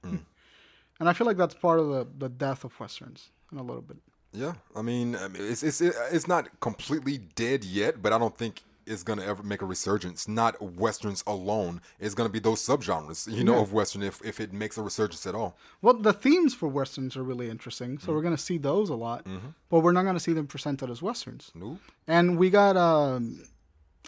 And 0.99 1.09
I 1.09 1.13
feel 1.13 1.27
like 1.27 1.37
that's 1.37 1.55
part 1.55 1.79
of 1.79 1.87
the, 1.89 2.07
the 2.17 2.29
death 2.29 2.63
of 2.63 2.79
westerns 2.79 3.29
in 3.51 3.57
a 3.57 3.63
little 3.63 3.81
bit. 3.81 3.97
yeah. 4.31 4.53
I 4.75 4.81
mean, 4.81 5.15
it's 5.35 5.63
it's 5.63 5.81
it's 5.81 6.27
not 6.27 6.47
completely 6.59 7.17
dead 7.35 7.63
yet, 7.63 8.01
but 8.01 8.13
I 8.13 8.17
don't 8.17 8.37
think 8.37 8.61
it's 8.85 9.03
gonna 9.03 9.23
ever 9.23 9.41
make 9.43 9.61
a 9.61 9.65
resurgence. 9.65 10.27
Not 10.27 10.61
westerns 10.61 11.23
alone. 11.25 11.79
It's 11.99 12.13
gonna 12.15 12.29
be 12.29 12.39
those 12.39 12.61
subgenres, 12.61 13.31
you 13.31 13.43
know, 13.43 13.55
Yeah. 13.55 13.61
of 13.61 13.71
western 13.73 14.03
if 14.03 14.21
if 14.25 14.39
it 14.39 14.51
makes 14.53 14.77
a 14.77 14.81
resurgence 14.81 15.25
at 15.25 15.35
all. 15.35 15.55
Well, 15.81 15.93
the 15.93 16.13
themes 16.13 16.53
for 16.53 16.67
westerns 16.67 17.15
are 17.17 17.23
really 17.23 17.49
interesting, 17.49 17.97
so 17.99 18.11
we're 18.13 18.21
going 18.21 18.35
to 18.35 18.41
see 18.41 18.57
those 18.57 18.89
a 18.89 18.95
lot, 18.95 19.25
but 19.69 19.79
we're 19.81 19.93
not 19.93 20.03
going 20.03 20.15
to 20.15 20.19
see 20.27 20.33
them 20.33 20.47
presented 20.47 20.89
as 20.89 21.01
westerns. 21.01 21.51
Nope. 21.55 21.79
And 22.07 22.37
we 22.37 22.49
got, 22.49 22.75
um, 22.75 23.47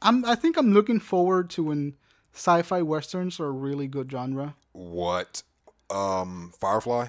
I'm, 0.02 0.26
I 0.26 0.36
think 0.36 0.58
I'm 0.58 0.74
looking 0.74 1.00
forward 1.00 1.50
to 1.52 1.64
when 1.64 1.94
sci-fi 2.34 2.82
westerns 2.82 3.40
are 3.40 3.48
a 3.48 3.52
really 3.52 3.88
good 3.88 4.12
genre. 4.12 4.56
What? 4.74 5.44
Um, 5.90 6.52
Firefly. 6.60 7.08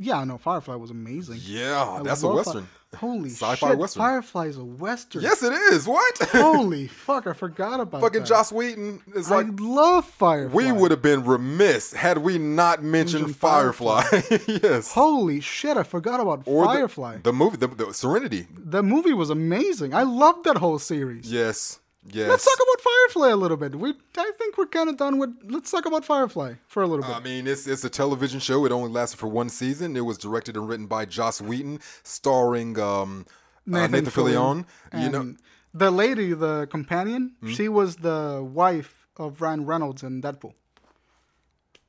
Yeah, 0.00 0.18
I 0.18 0.24
know 0.24 0.38
Firefly 0.38 0.76
was 0.76 0.90
amazing. 0.92 1.40
Yeah, 1.42 1.82
I 1.98 2.02
that's 2.04 2.22
a 2.22 2.28
western. 2.28 2.64
Fi- 2.64 2.98
Holy 2.98 3.28
Sci-fi 3.28 3.70
shit, 3.70 3.78
western. 3.78 4.00
Firefly 4.00 4.46
is 4.46 4.56
a 4.56 4.64
western. 4.64 5.22
Yes, 5.22 5.42
it 5.42 5.52
is. 5.52 5.86
What? 5.88 6.18
Holy 6.32 6.86
fuck, 6.86 7.26
I 7.26 7.32
forgot 7.34 7.80
about 7.80 8.00
Fucking 8.00 8.20
that. 8.20 8.26
Joss 8.28 8.50
Whedon 8.52 9.02
is 9.14 9.30
I 9.30 9.42
like. 9.42 9.46
love 9.60 10.06
Firefly. 10.06 10.54
We 10.54 10.72
would 10.72 10.90
have 10.92 11.02
been 11.02 11.24
remiss 11.24 11.92
had 11.92 12.18
we 12.18 12.38
not 12.38 12.82
mentioned 12.82 13.22
Mentioned 13.24 13.36
Firefly. 13.36 14.04
yes. 14.62 14.92
Holy 14.92 15.40
shit, 15.40 15.76
I 15.76 15.82
forgot 15.82 16.20
about 16.20 16.42
Or 16.46 16.62
the- 16.62 16.68
Firefly. 16.72 17.18
The, 17.24 17.32
movie, 17.32 17.56
the, 17.58 17.66
the 17.68 17.92
Serenity. 17.92 18.46
the 18.56 18.82
movie 18.82 19.12
was 19.12 19.28
amazing. 19.30 19.92
I 19.92 20.04
loved 20.04 20.44
that 20.44 20.56
whole 20.58 20.78
series. 20.78 21.30
Yes. 21.30 21.80
Yes. 22.10 22.28
Let's 22.28 22.44
talk 22.44 22.54
about 22.56 22.80
Firefly 22.80 23.28
a 23.30 23.36
little 23.36 23.56
bit. 23.56 23.74
We, 23.74 23.92
I 24.16 24.32
think 24.38 24.56
we're 24.56 24.66
kind 24.66 24.88
of 24.88 24.96
done 24.96 25.18
with. 25.18 25.30
Let's 25.44 25.70
talk 25.70 25.84
about 25.84 26.04
Firefly 26.04 26.54
for 26.66 26.82
a 26.82 26.86
little 26.86 27.04
bit. 27.04 27.14
I 27.14 27.20
mean, 27.20 27.46
it's 27.46 27.66
it's 27.66 27.84
a 27.84 27.90
television 27.90 28.40
show. 28.40 28.64
It 28.64 28.72
only 28.72 28.90
lasted 28.90 29.18
for 29.18 29.26
one 29.26 29.48
season. 29.48 29.96
It 29.96 30.02
was 30.02 30.16
directed 30.16 30.56
and 30.56 30.68
written 30.68 30.86
by 30.86 31.04
Joss 31.04 31.40
Whedon, 31.40 31.80
starring 32.02 32.78
um, 32.78 33.26
Nathan, 33.66 33.94
uh, 33.94 33.98
Nathan 33.98 34.12
Fillion. 34.12 34.64
You 34.96 35.10
know? 35.10 35.34
The 35.74 35.90
lady, 35.90 36.32
the 36.32 36.66
companion, 36.70 37.34
she 37.46 37.68
was 37.68 37.96
the 37.96 38.46
wife 38.48 39.06
of 39.16 39.40
Ryan 39.42 39.66
Reynolds 39.66 40.02
in 40.02 40.22
Deadpool. 40.22 40.54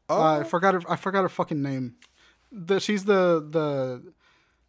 oh, 0.10 0.22
I 0.22 0.43
forgot 0.43 0.74
her. 0.74 0.82
I 0.89 0.95
forgot 0.95 1.22
her 1.22 1.30
fucking 1.30 1.62
name. 1.62 1.95
The 2.51 2.80
she's 2.80 3.05
the 3.05 3.45
the 3.47 4.12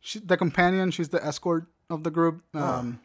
she, 0.00 0.20
the 0.20 0.36
companion. 0.36 0.90
She's 0.90 1.08
the 1.08 1.24
escort 1.24 1.66
of 1.88 2.04
the 2.04 2.10
group. 2.10 2.42
Um, 2.54 3.00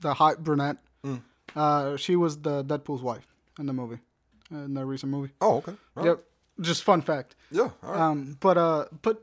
the 0.00 0.14
hot 0.14 0.42
brunette. 0.42 0.76
Hmm. 1.02 1.16
Uh, 1.54 1.96
she 1.96 2.16
was 2.16 2.38
the 2.42 2.64
Deadpool's 2.64 3.02
wife 3.02 3.26
in 3.58 3.66
the 3.66 3.72
movie, 3.72 3.98
in 4.50 4.74
the 4.74 4.84
recent 4.84 5.10
movie. 5.12 5.32
oh, 5.40 5.56
okay. 5.58 5.74
Right. 5.94 6.06
Yep. 6.06 6.24
Just 6.60 6.84
fun 6.84 7.00
fact. 7.00 7.34
Yeah. 7.50 7.70
All 7.82 7.90
right. 7.92 8.00
Um, 8.00 8.36
but 8.40 8.56
uh, 8.58 8.84
but 9.02 9.22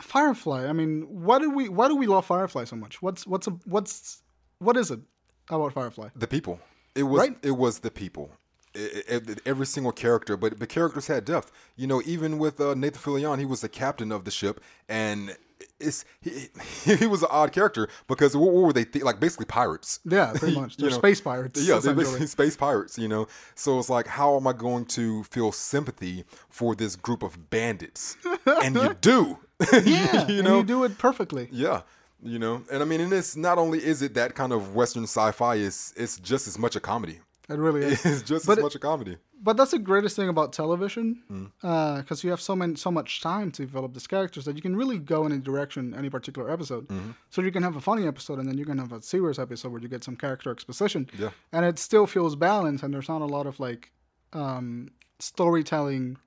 Firefly. 0.00 0.66
I 0.66 0.72
mean, 0.72 1.02
why 1.08 1.38
do 1.38 1.48
we 1.50 1.68
why 1.68 1.88
do 1.88 1.96
we 1.96 2.06
love 2.06 2.26
Firefly 2.26 2.64
so 2.64 2.76
much? 2.76 3.00
What's 3.02 3.26
what's 3.26 3.46
a, 3.46 3.50
what's 3.66 4.22
what 4.58 4.76
is 4.76 4.90
it 4.90 5.00
about 5.48 5.72
Firefly? 5.72 6.08
the 6.16 6.26
people. 6.26 6.58
It 6.94 7.04
was. 7.04 7.20
Right. 7.20 7.36
It 7.42 7.52
was 7.52 7.80
the 7.80 7.90
people. 7.90 8.32
It- 8.74 9.28
it- 9.28 9.40
every 9.46 9.66
single 9.66 9.92
character, 9.92 10.36
but 10.36 10.58
the 10.58 10.66
characters 10.66 11.06
had 11.06 11.24
depth. 11.24 11.52
You 11.76 11.86
know, 11.86 12.02
even 12.04 12.38
with 12.38 12.60
uh, 12.60 12.74
Nathan 12.74 13.00
Fillion, 13.00 13.38
he 13.38 13.44
was 13.44 13.60
the 13.60 13.68
captain 13.68 14.10
of 14.10 14.24
the 14.24 14.30
ship, 14.30 14.60
and 14.88 15.36
it's 15.82 16.04
he, 16.20 16.48
he 16.96 17.06
was 17.06 17.22
an 17.22 17.28
odd 17.30 17.52
character 17.52 17.88
because 18.08 18.36
what, 18.36 18.52
what 18.52 18.62
were 18.62 18.72
they 18.72 18.84
th- 18.84 19.04
like? 19.04 19.20
Basically 19.20 19.46
pirates. 19.46 20.00
Yeah, 20.04 20.32
pretty 20.34 20.54
much. 20.60 20.76
They're 20.76 20.90
know, 20.90 20.96
space 20.96 21.20
pirates. 21.20 21.62
Yeah, 21.66 21.78
they're 21.78 21.94
basically 21.94 22.26
space 22.26 22.56
pirates, 22.56 22.98
you 22.98 23.08
know. 23.08 23.28
So 23.54 23.78
it's 23.78 23.90
like, 23.90 24.06
how 24.06 24.36
am 24.36 24.46
I 24.46 24.52
going 24.52 24.84
to 24.86 25.24
feel 25.24 25.52
sympathy 25.52 26.24
for 26.48 26.74
this 26.74 26.96
group 26.96 27.22
of 27.22 27.50
bandits? 27.50 28.16
and 28.46 28.76
you 28.76 28.94
do. 29.00 29.38
Yeah, 29.72 30.26
you 30.28 30.42
know. 30.42 30.58
you 30.58 30.64
do 30.64 30.84
it 30.84 30.98
perfectly. 30.98 31.48
Yeah. 31.52 31.82
You 32.24 32.38
know, 32.38 32.62
and 32.70 32.82
I 32.82 32.86
mean, 32.86 33.00
and 33.00 33.12
it's 33.12 33.34
not 33.34 33.58
only 33.58 33.84
is 33.84 34.00
it 34.00 34.14
that 34.14 34.36
kind 34.36 34.52
of 34.52 34.76
Western 34.76 35.02
sci-fi, 35.04 35.56
it's 35.56 35.92
it's 35.96 36.20
just 36.20 36.46
as 36.46 36.56
much 36.56 36.76
a 36.76 36.80
comedy. 36.80 37.18
It 37.52 37.58
really 37.58 37.82
is. 37.92 38.04
It's 38.04 38.22
just 38.22 38.46
But 38.46 38.52
as 38.52 38.58
it- 38.58 38.62
much 38.62 38.74
a 38.74 38.78
comedy. 38.78 39.16
But 39.44 39.56
that's 39.56 39.72
the 39.72 39.78
greatest 39.80 40.14
thing 40.14 40.28
about 40.28 40.52
television, 40.52 41.22
Mm. 41.30 41.98
because 41.98 42.22
you 42.22 42.30
have 42.30 42.40
so 42.40 42.54
many, 42.54 42.76
so 42.76 42.90
much 42.92 43.20
time 43.20 43.50
to 43.52 43.62
develop 43.66 43.92
these 43.92 44.06
characters 44.06 44.44
that 44.44 44.54
you 44.54 44.62
can 44.62 44.76
really 44.76 44.98
go 44.98 45.26
in 45.26 45.32
a 45.32 45.38
direction 45.38 45.94
any 45.94 46.08
particular 46.10 46.48
episode. 46.48 46.86
Mm-hmm. 46.86 47.10
So 47.30 47.42
you 47.42 47.50
can 47.50 47.62
have 47.64 47.74
a 47.74 47.80
funny 47.80 48.06
episode, 48.06 48.38
and 48.38 48.46
then 48.48 48.56
you 48.56 48.64
can 48.64 48.78
have 48.78 48.92
a 48.92 49.02
serious 49.02 49.38
episode 49.40 49.72
where 49.72 49.80
you 49.82 49.88
get 49.88 50.04
some 50.04 50.14
character 50.16 50.50
exposition, 50.52 51.08
Yeah. 51.18 51.30
and 51.52 51.64
it 51.64 51.78
still 51.80 52.06
feels 52.06 52.36
balanced, 52.36 52.84
and 52.84 52.94
there's 52.94 53.08
not 53.08 53.20
a 53.20 53.26
lot 53.36 53.46
of 53.46 53.58
like 53.58 53.90
um, 54.32 54.90
storytelling 55.18 56.18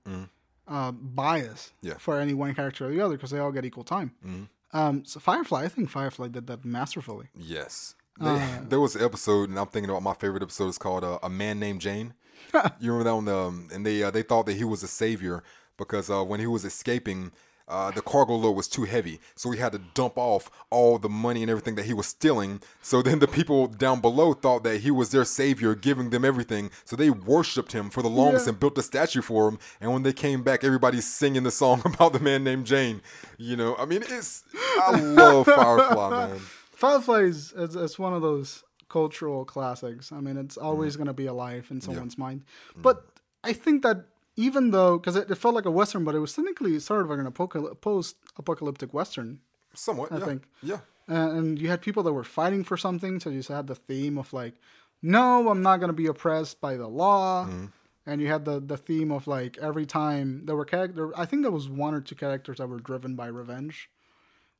uh, 0.67 0.91
bias 0.91 1.71
Mm. 1.83 1.87
Yeah. 1.89 1.97
For 1.99 2.19
any 2.19 2.33
one 2.33 2.53
character 2.55 2.87
or 2.87 2.89
the 2.89 2.99
other, 3.01 3.15
because 3.15 3.31
they 3.31 3.39
all 3.39 3.51
get 3.53 3.63
equal 3.65 3.83
time. 3.85 4.49
Um, 4.73 5.05
so 5.05 5.19
Firefly, 5.21 5.63
I 5.63 5.69
think 5.69 5.89
Firefly 5.89 6.27
did 6.27 6.47
that 6.47 6.65
masterfully. 6.65 7.27
Yes. 7.33 7.95
Uh. 8.19 8.59
there 8.69 8.79
was 8.79 8.95
an 8.95 9.03
episode, 9.03 9.49
and 9.49 9.59
I'm 9.59 9.67
thinking 9.67 9.89
about 9.89 10.03
my 10.03 10.13
favorite 10.13 10.43
episode. 10.43 10.67
It's 10.69 10.77
called 10.77 11.03
uh, 11.03 11.19
"A 11.23 11.29
Man 11.29 11.59
Named 11.59 11.81
Jane." 11.81 12.13
you 12.79 12.91
remember 12.93 13.03
that 13.03 13.15
one? 13.15 13.27
Um, 13.27 13.67
and 13.73 13.85
they 13.85 14.03
uh, 14.03 14.11
they 14.11 14.21
thought 14.23 14.45
that 14.45 14.57
he 14.57 14.63
was 14.63 14.83
a 14.83 14.87
savior 14.87 15.43
because 15.77 16.09
uh, 16.09 16.23
when 16.23 16.39
he 16.39 16.47
was 16.47 16.63
escaping, 16.63 17.31
uh, 17.67 17.91
the 17.91 18.01
cargo 18.01 18.35
load 18.35 18.51
was 18.51 18.67
too 18.67 18.83
heavy, 18.83 19.19
so 19.35 19.51
he 19.51 19.59
had 19.59 19.71
to 19.73 19.79
dump 19.95 20.13
off 20.17 20.49
all 20.69 20.97
the 20.97 21.09
money 21.09 21.41
and 21.41 21.49
everything 21.49 21.75
that 21.75 21.85
he 21.85 21.93
was 21.93 22.05
stealing. 22.07 22.61
So 22.81 23.01
then 23.01 23.19
the 23.19 23.27
people 23.27 23.67
down 23.67 23.99
below 23.99 24.33
thought 24.33 24.63
that 24.63 24.81
he 24.81 24.91
was 24.91 25.09
their 25.09 25.25
savior, 25.25 25.75
giving 25.75 26.11
them 26.11 26.23
everything. 26.23 26.69
So 26.85 26.95
they 26.95 27.09
worshipped 27.09 27.71
him 27.73 27.89
for 27.89 28.01
the 28.01 28.09
longest 28.09 28.45
Yeah. 28.45 28.51
and 28.51 28.59
built 28.59 28.77
a 28.77 28.83
statue 28.83 29.21
for 29.23 29.49
him. 29.49 29.59
And 29.81 29.91
when 29.91 30.03
they 30.03 30.13
came 30.13 30.43
back, 30.43 30.63
everybody's 30.63 31.07
singing 31.11 31.43
the 31.43 31.51
song 31.51 31.81
about 31.85 32.13
the 32.13 32.19
man 32.19 32.43
named 32.43 32.65
Jane. 32.67 33.01
You 33.37 33.57
know, 33.57 33.75
I 33.77 33.85
mean, 33.85 34.03
it's 34.07 34.43
I 34.81 34.99
love 34.99 35.47
Firefly, 35.47 36.27
man. 36.27 36.41
Firefly 36.75 37.21
is 37.21 37.53
it's, 37.55 37.75
it's 37.75 37.97
one 37.99 38.13
of 38.13 38.21
those 38.21 38.63
cultural 38.89 39.45
classics. 39.45 40.11
I 40.11 40.19
mean, 40.19 40.37
it's 40.37 40.57
Mm. 40.57 40.63
always 40.63 40.95
going 40.95 41.07
to 41.07 41.13
be 41.13 41.25
alive 41.25 41.67
in 41.71 41.81
someone's 41.81 42.17
mind. 42.17 42.43
But 42.75 43.05
I 43.43 43.53
think 43.53 43.81
that 43.83 44.05
even 44.37 44.71
though, 44.71 44.97
because 44.99 45.15
it, 45.15 45.31
it 45.31 45.35
felt 45.35 45.55
like 45.55 45.65
a 45.65 45.71
western, 45.71 46.03
but 46.03 46.13
it 46.15 46.19
was 46.19 46.33
technically 46.33 46.77
sort 46.79 47.01
of 47.01 47.09
like 47.09 47.19
an 47.19 47.31
apocal- 47.31 47.79
post-apocalyptic 47.81 48.93
western, 48.93 49.39
Somewhat, 49.73 50.11
I 50.11 50.19
yeah. 50.19 50.25
think. 50.25 50.43
Yeah. 50.63 50.79
and, 51.07 51.31
and 51.37 51.59
you 51.59 51.67
had 51.69 51.81
people 51.81 52.03
that 52.03 52.13
were 52.13 52.23
fighting 52.23 52.63
for 52.63 52.77
something. 52.77 53.19
So 53.19 53.29
you 53.29 53.41
had 53.47 53.67
the 53.67 53.75
theme 53.75 54.17
of 54.17 54.31
like, 54.33 54.55
no, 55.01 55.49
I'm 55.49 55.61
not 55.61 55.77
going 55.77 55.89
to 55.89 55.93
be 55.93 56.07
oppressed 56.07 56.61
by 56.61 56.77
the 56.77 56.87
law. 56.87 57.45
Mm-hmm. 57.45 57.65
And 58.07 58.21
you 58.21 58.27
had 58.27 58.45
the, 58.45 58.59
the 58.59 58.77
theme 58.77 59.11
of 59.11 59.25
like 59.27 59.57
every 59.57 59.85
time 59.85 60.45
there 60.45 60.55
were 60.55 60.63
character. 60.65 61.11
I 61.17 61.25
think 61.25 61.41
there 61.41 61.51
was 61.51 61.67
one 61.67 61.93
or 61.93 62.01
two 62.01 62.15
characters 62.15 62.57
that 62.59 62.67
were 62.69 62.79
driven 62.79 63.15
by 63.15 63.27
revenge 63.27 63.89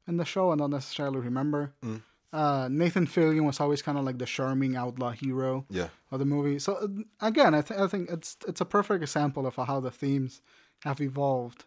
in 0.07 0.17
the 0.17 0.25
show. 0.25 0.51
I 0.51 0.55
don't 0.55 0.71
necessarily 0.71 1.19
remember. 1.19 1.73
Mm. 1.83 2.01
Uh, 2.33 2.67
Nathan 2.69 3.07
Fillion 3.07 3.45
was 3.45 3.59
always 3.61 3.81
kind 3.81 3.97
of 3.97 4.03
like 4.03 4.17
the 4.17 4.25
charming 4.25 4.75
outlaw 4.75 5.11
hero 5.11 5.65
Yeah. 5.69 5.87
of 6.11 6.19
the 6.19 6.25
movie. 6.25 6.59
So 6.59 6.89
again, 7.21 7.55
I, 7.55 7.61
th- 7.61 7.79
I 7.79 7.87
think 7.87 8.09
it's 8.09 8.35
it's 8.47 8.59
a 8.61 8.65
perfect 8.65 9.01
example 9.03 9.47
of 9.47 9.55
how 9.55 9.79
the 9.79 9.91
themes 9.91 10.41
have 10.83 10.99
evolved 10.99 11.63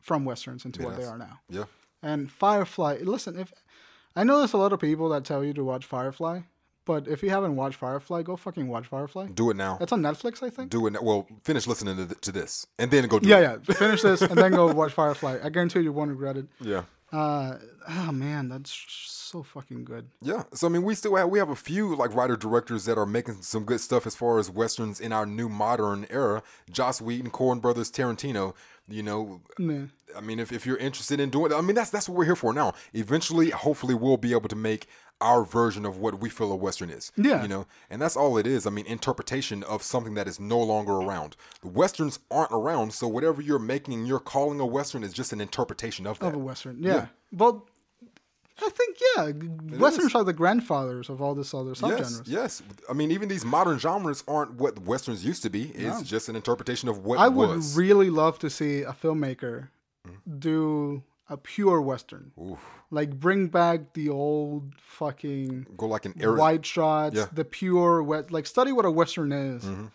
from 0.00 0.24
westerns 0.24 0.64
into 0.64 0.82
what 0.84 0.96
they 0.96 1.04
are 1.04 1.18
now. 1.18 1.40
Yeah. 1.48 1.64
And 2.02 2.30
Firefly, 2.30 2.98
listen, 3.02 3.38
if 3.38 3.52
I 4.14 4.22
know 4.22 4.38
there's 4.38 4.52
a 4.52 4.58
lot 4.58 4.72
of 4.72 4.78
people 4.78 5.08
that 5.08 5.24
tell 5.24 5.42
you 5.42 5.52
to 5.54 5.64
watch 5.64 5.84
Firefly, 5.84 6.42
but 6.84 7.08
if 7.08 7.22
you 7.22 7.30
haven't 7.30 7.56
watched 7.56 7.76
Firefly, 7.76 8.22
go 8.22 8.36
fucking 8.36 8.68
watch 8.68 8.86
Firefly. 8.86 9.28
Do 9.34 9.50
it 9.50 9.56
now. 9.56 9.78
It's 9.80 9.90
on 9.90 10.02
Netflix, 10.02 10.42
I 10.42 10.50
think. 10.50 10.70
Do 10.70 10.86
it 10.86 10.92
now. 10.92 11.02
Well, 11.02 11.26
finish 11.42 11.66
listening 11.66 11.96
to, 11.96 12.06
th- 12.06 12.20
to 12.20 12.30
this 12.30 12.66
and 12.78 12.88
then 12.90 13.08
go 13.08 13.18
do 13.18 13.28
Yeah, 13.28 13.54
it. 13.54 13.60
yeah. 13.68 13.74
Finish 13.74 14.02
this 14.02 14.20
and 14.22 14.38
then 14.38 14.52
go 14.52 14.72
watch 14.72 14.92
Firefly. 14.92 15.38
I 15.42 15.48
guarantee 15.48 15.80
you 15.80 15.92
won't 15.92 16.10
regret 16.10 16.36
it. 16.36 16.46
Yeah. 16.60 16.82
Uh, 17.14 17.58
oh 17.88 18.10
man, 18.10 18.48
that's 18.48 18.84
so 18.88 19.44
fucking 19.44 19.84
good. 19.84 20.08
Yeah. 20.20 20.42
So 20.52 20.66
I 20.66 20.70
mean, 20.70 20.82
we 20.82 20.96
still 20.96 21.14
have 21.14 21.28
we 21.28 21.38
have 21.38 21.48
a 21.48 21.54
few 21.54 21.94
like 21.94 22.12
writer 22.12 22.36
directors 22.36 22.86
that 22.86 22.98
are 22.98 23.06
making 23.06 23.42
some 23.42 23.64
good 23.64 23.80
stuff 23.80 24.04
as 24.04 24.16
far 24.16 24.40
as 24.40 24.50
westerns 24.50 24.98
in 25.00 25.12
our 25.12 25.24
new 25.24 25.48
modern 25.48 26.08
era. 26.10 26.42
Joss 26.68 27.00
Whedon, 27.00 27.30
Coen 27.30 27.60
Brothers, 27.60 27.92
Tarantino. 27.92 28.54
You 28.88 29.04
know. 29.04 29.42
I 30.16 30.20
mean, 30.20 30.38
if, 30.40 30.52
if 30.52 30.66
you're 30.66 30.76
interested 30.76 31.20
in 31.20 31.30
doing, 31.30 31.52
I 31.52 31.60
mean, 31.60 31.76
that's 31.76 31.90
that's 31.90 32.08
what 32.08 32.18
we're 32.18 32.24
here 32.24 32.36
for 32.36 32.52
now. 32.52 32.74
Eventually, 32.92 33.50
hopefully, 33.50 33.94
we'll 33.94 34.16
be 34.16 34.32
able 34.32 34.48
to 34.48 34.56
make 34.56 34.88
our 35.20 35.44
version 35.44 35.86
of 35.86 35.98
what 35.98 36.20
we 36.20 36.28
feel 36.28 36.52
a 36.52 36.56
western 36.56 36.90
is. 36.90 37.12
Yeah. 37.16 37.42
You 37.42 37.48
know, 37.48 37.66
and 37.88 38.00
that's 38.00 38.16
all 38.16 38.36
it 38.36 38.46
is. 38.46 38.66
I 38.66 38.70
mean, 38.70 38.86
interpretation 38.86 39.62
of 39.62 39.82
something 39.82 40.14
that 40.14 40.28
is 40.28 40.38
no 40.38 40.60
longer 40.60 40.92
around. 40.92 41.36
The 41.62 41.68
westerns 41.68 42.18
aren't 42.30 42.52
around, 42.52 42.92
so 42.92 43.08
whatever 43.08 43.40
you're 43.40 43.58
making 43.58 44.06
you're 44.06 44.20
calling 44.20 44.60
a 44.60 44.66
western 44.66 45.02
is 45.02 45.12
just 45.12 45.32
an 45.32 45.40
interpretation 45.40 46.06
of 46.06 46.18
that. 46.18 46.28
Of 46.28 46.34
a 46.34 46.38
western, 46.38 46.82
yeah. 46.82 47.06
Well, 47.32 47.66
I 48.62 48.68
think 48.70 48.98
yeah, 49.16 49.78
westerns 49.78 50.14
are 50.14 50.22
the 50.22 50.32
grandfathers 50.32 51.08
of 51.08 51.20
all 51.20 51.34
this 51.34 51.52
other 51.52 51.72
subgenres. 51.72 52.22
Yes, 52.26 52.60
yes. 52.60 52.62
I 52.88 52.92
mean, 52.92 53.10
even 53.10 53.28
these 53.28 53.44
modern 53.44 53.78
genres 53.78 54.22
aren't 54.28 54.54
what 54.54 54.78
westerns 54.78 55.24
used 55.24 55.42
to 55.42 55.50
be. 55.50 55.72
It's 55.74 56.02
just 56.02 56.28
an 56.28 56.36
interpretation 56.36 56.88
of 56.88 57.04
what 57.04 57.18
I 57.18 57.28
would 57.28 57.48
was. 57.48 57.76
really 57.76 58.10
love 58.10 58.38
to 58.40 58.50
see 58.50 58.82
a 58.82 58.92
filmmaker 58.92 59.70
mm. 60.06 60.38
do 60.38 61.02
a 61.28 61.36
pure 61.36 61.80
western, 61.80 62.32
Oof. 62.40 62.60
like 62.90 63.18
bring 63.18 63.48
back 63.48 63.94
the 63.94 64.08
old 64.10 64.74
fucking 64.78 65.66
Go 65.76 65.86
like 65.86 66.04
an 66.04 66.14
era. 66.20 66.38
wide 66.38 66.66
shots, 66.66 67.16
Yeah. 67.16 67.26
the 67.32 67.44
pure 67.44 68.02
wet, 68.02 68.30
like 68.30 68.46
study 68.46 68.72
what 68.72 68.84
a 68.84 68.90
western 68.90 69.32
is 69.32 69.64
Mm-hmm. 69.64 69.86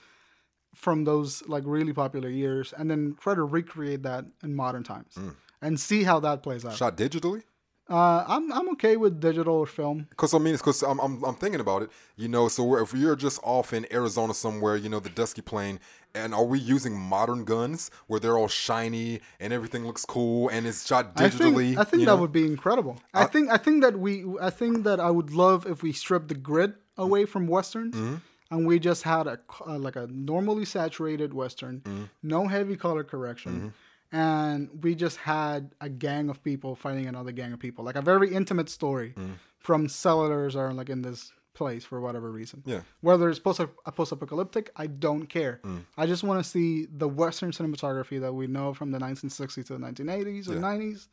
from 0.75 1.03
those 1.03 1.47
like 1.47 1.63
really 1.65 1.93
popular 1.93 2.29
years, 2.29 2.73
and 2.77 2.89
then 2.89 3.15
try 3.19 3.35
to 3.35 3.43
recreate 3.43 4.03
that 4.03 4.25
in 4.43 4.55
modern 4.55 4.83
times 4.83 5.13
Mm. 5.15 5.35
and 5.61 5.79
see 5.79 6.03
how 6.03 6.19
that 6.21 6.41
plays 6.43 6.65
out. 6.65 6.75
Shot 6.75 6.97
digitally. 6.97 7.43
Uh, 7.89 8.23
I'm 8.27 8.51
I'm 8.53 8.69
okay 8.71 8.97
with 8.97 9.19
digital 9.19 9.55
or 9.55 9.65
film. 9.65 10.05
Because 10.11 10.33
I 10.33 10.37
mean, 10.37 10.53
it's 10.53 10.61
because 10.61 10.83
I'm, 10.83 10.99
I'm 10.99 11.23
I'm 11.25 11.35
thinking 11.35 11.59
about 11.59 11.81
it. 11.81 11.89
You 12.17 12.27
know, 12.27 12.47
so 12.47 12.75
if 12.77 12.93
you're 12.93 13.15
just 13.15 13.39
off 13.43 13.73
in 13.73 13.87
Arizona 13.91 14.33
somewhere, 14.33 14.75
you 14.75 14.89
know, 14.89 14.99
the 14.99 15.09
dusky 15.09 15.41
plain, 15.41 15.79
and 16.13 16.33
are 16.35 16.45
we 16.45 16.59
using 16.59 16.95
modern 16.95 17.45
guns 17.45 17.89
where 18.07 18.19
they're 18.19 18.37
all 18.37 18.47
shiny 18.47 19.21
and 19.39 19.51
everything 19.53 19.85
looks 19.87 20.05
cool 20.05 20.49
and 20.49 20.67
it's 20.67 20.85
shot 20.85 21.13
I 21.15 21.29
digitally? 21.29 21.67
think 21.69 21.79
I 21.79 21.83
think 21.83 22.01
that 22.05 22.15
know? 22.15 22.17
would 22.17 22.31
be 22.31 22.45
incredible. 22.45 22.99
I, 23.13 23.25
think 23.25 23.49
I 23.49 23.57
think 23.57 23.81
that 23.81 23.97
we 23.99 24.23
I 24.39 24.51
think 24.51 24.83
that 24.83 24.99
I 24.99 25.09
would 25.09 25.31
love 25.31 25.65
if 25.65 25.81
we 25.81 25.91
stripped 25.91 26.27
the 26.27 26.35
grid 26.35 26.73
away 26.97 27.25
from 27.25 27.47
westerns 27.47 27.95
Mm-hmm. 27.95 28.15
and 28.51 28.67
we 28.67 28.77
just 28.79 29.01
had 29.03 29.25
a 29.25 29.39
uh, 29.65 29.77
like 29.79 29.95
a 29.95 30.05
normally 30.07 30.65
saturated 30.65 31.33
western, 31.33 31.81
Mm-hmm. 31.81 32.03
no 32.21 32.47
heavy 32.47 32.75
color 32.75 33.03
correction. 33.03 33.73
And 34.11 34.69
we 34.83 34.95
just 34.95 35.17
had 35.17 35.75
a 35.79 35.89
gang 35.89 36.29
of 36.29 36.43
people 36.43 36.75
fighting 36.75 37.05
another 37.05 37.31
gang 37.31 37.53
of 37.53 37.59
people, 37.59 37.85
like 37.85 37.95
a 37.95 38.01
very 38.01 38.33
intimate 38.33 38.69
story 38.69 39.13
Mm. 39.15 39.33
from 39.59 39.87
settlers 39.87 40.55
are 40.55 40.73
like 40.73 40.89
in 40.89 41.01
this 41.03 41.31
place 41.53 41.83
for 41.83 41.99
whatever 41.99 42.31
reason. 42.31 42.63
Yeah. 42.65 42.81
Whether 43.01 43.29
it's 43.29 43.37
post 43.39 43.61
post-apocalyptic, 43.85 44.71
I 44.75 44.87
don't 44.87 45.27
care. 45.27 45.59
Mm. 45.63 45.81
I 45.97 46.05
just 46.07 46.23
want 46.23 46.43
to 46.43 46.49
see 46.49 46.87
the 46.91 47.07
Western 47.07 47.51
cinematography 47.51 48.19
that 48.21 48.33
we 48.33 48.47
know 48.47 48.73
from 48.73 48.91
the 48.91 48.97
1960s 48.99 49.65
to 49.67 49.73
the 49.77 49.79
1980s 49.79 50.47
or 50.49 50.55
90s 50.55 51.07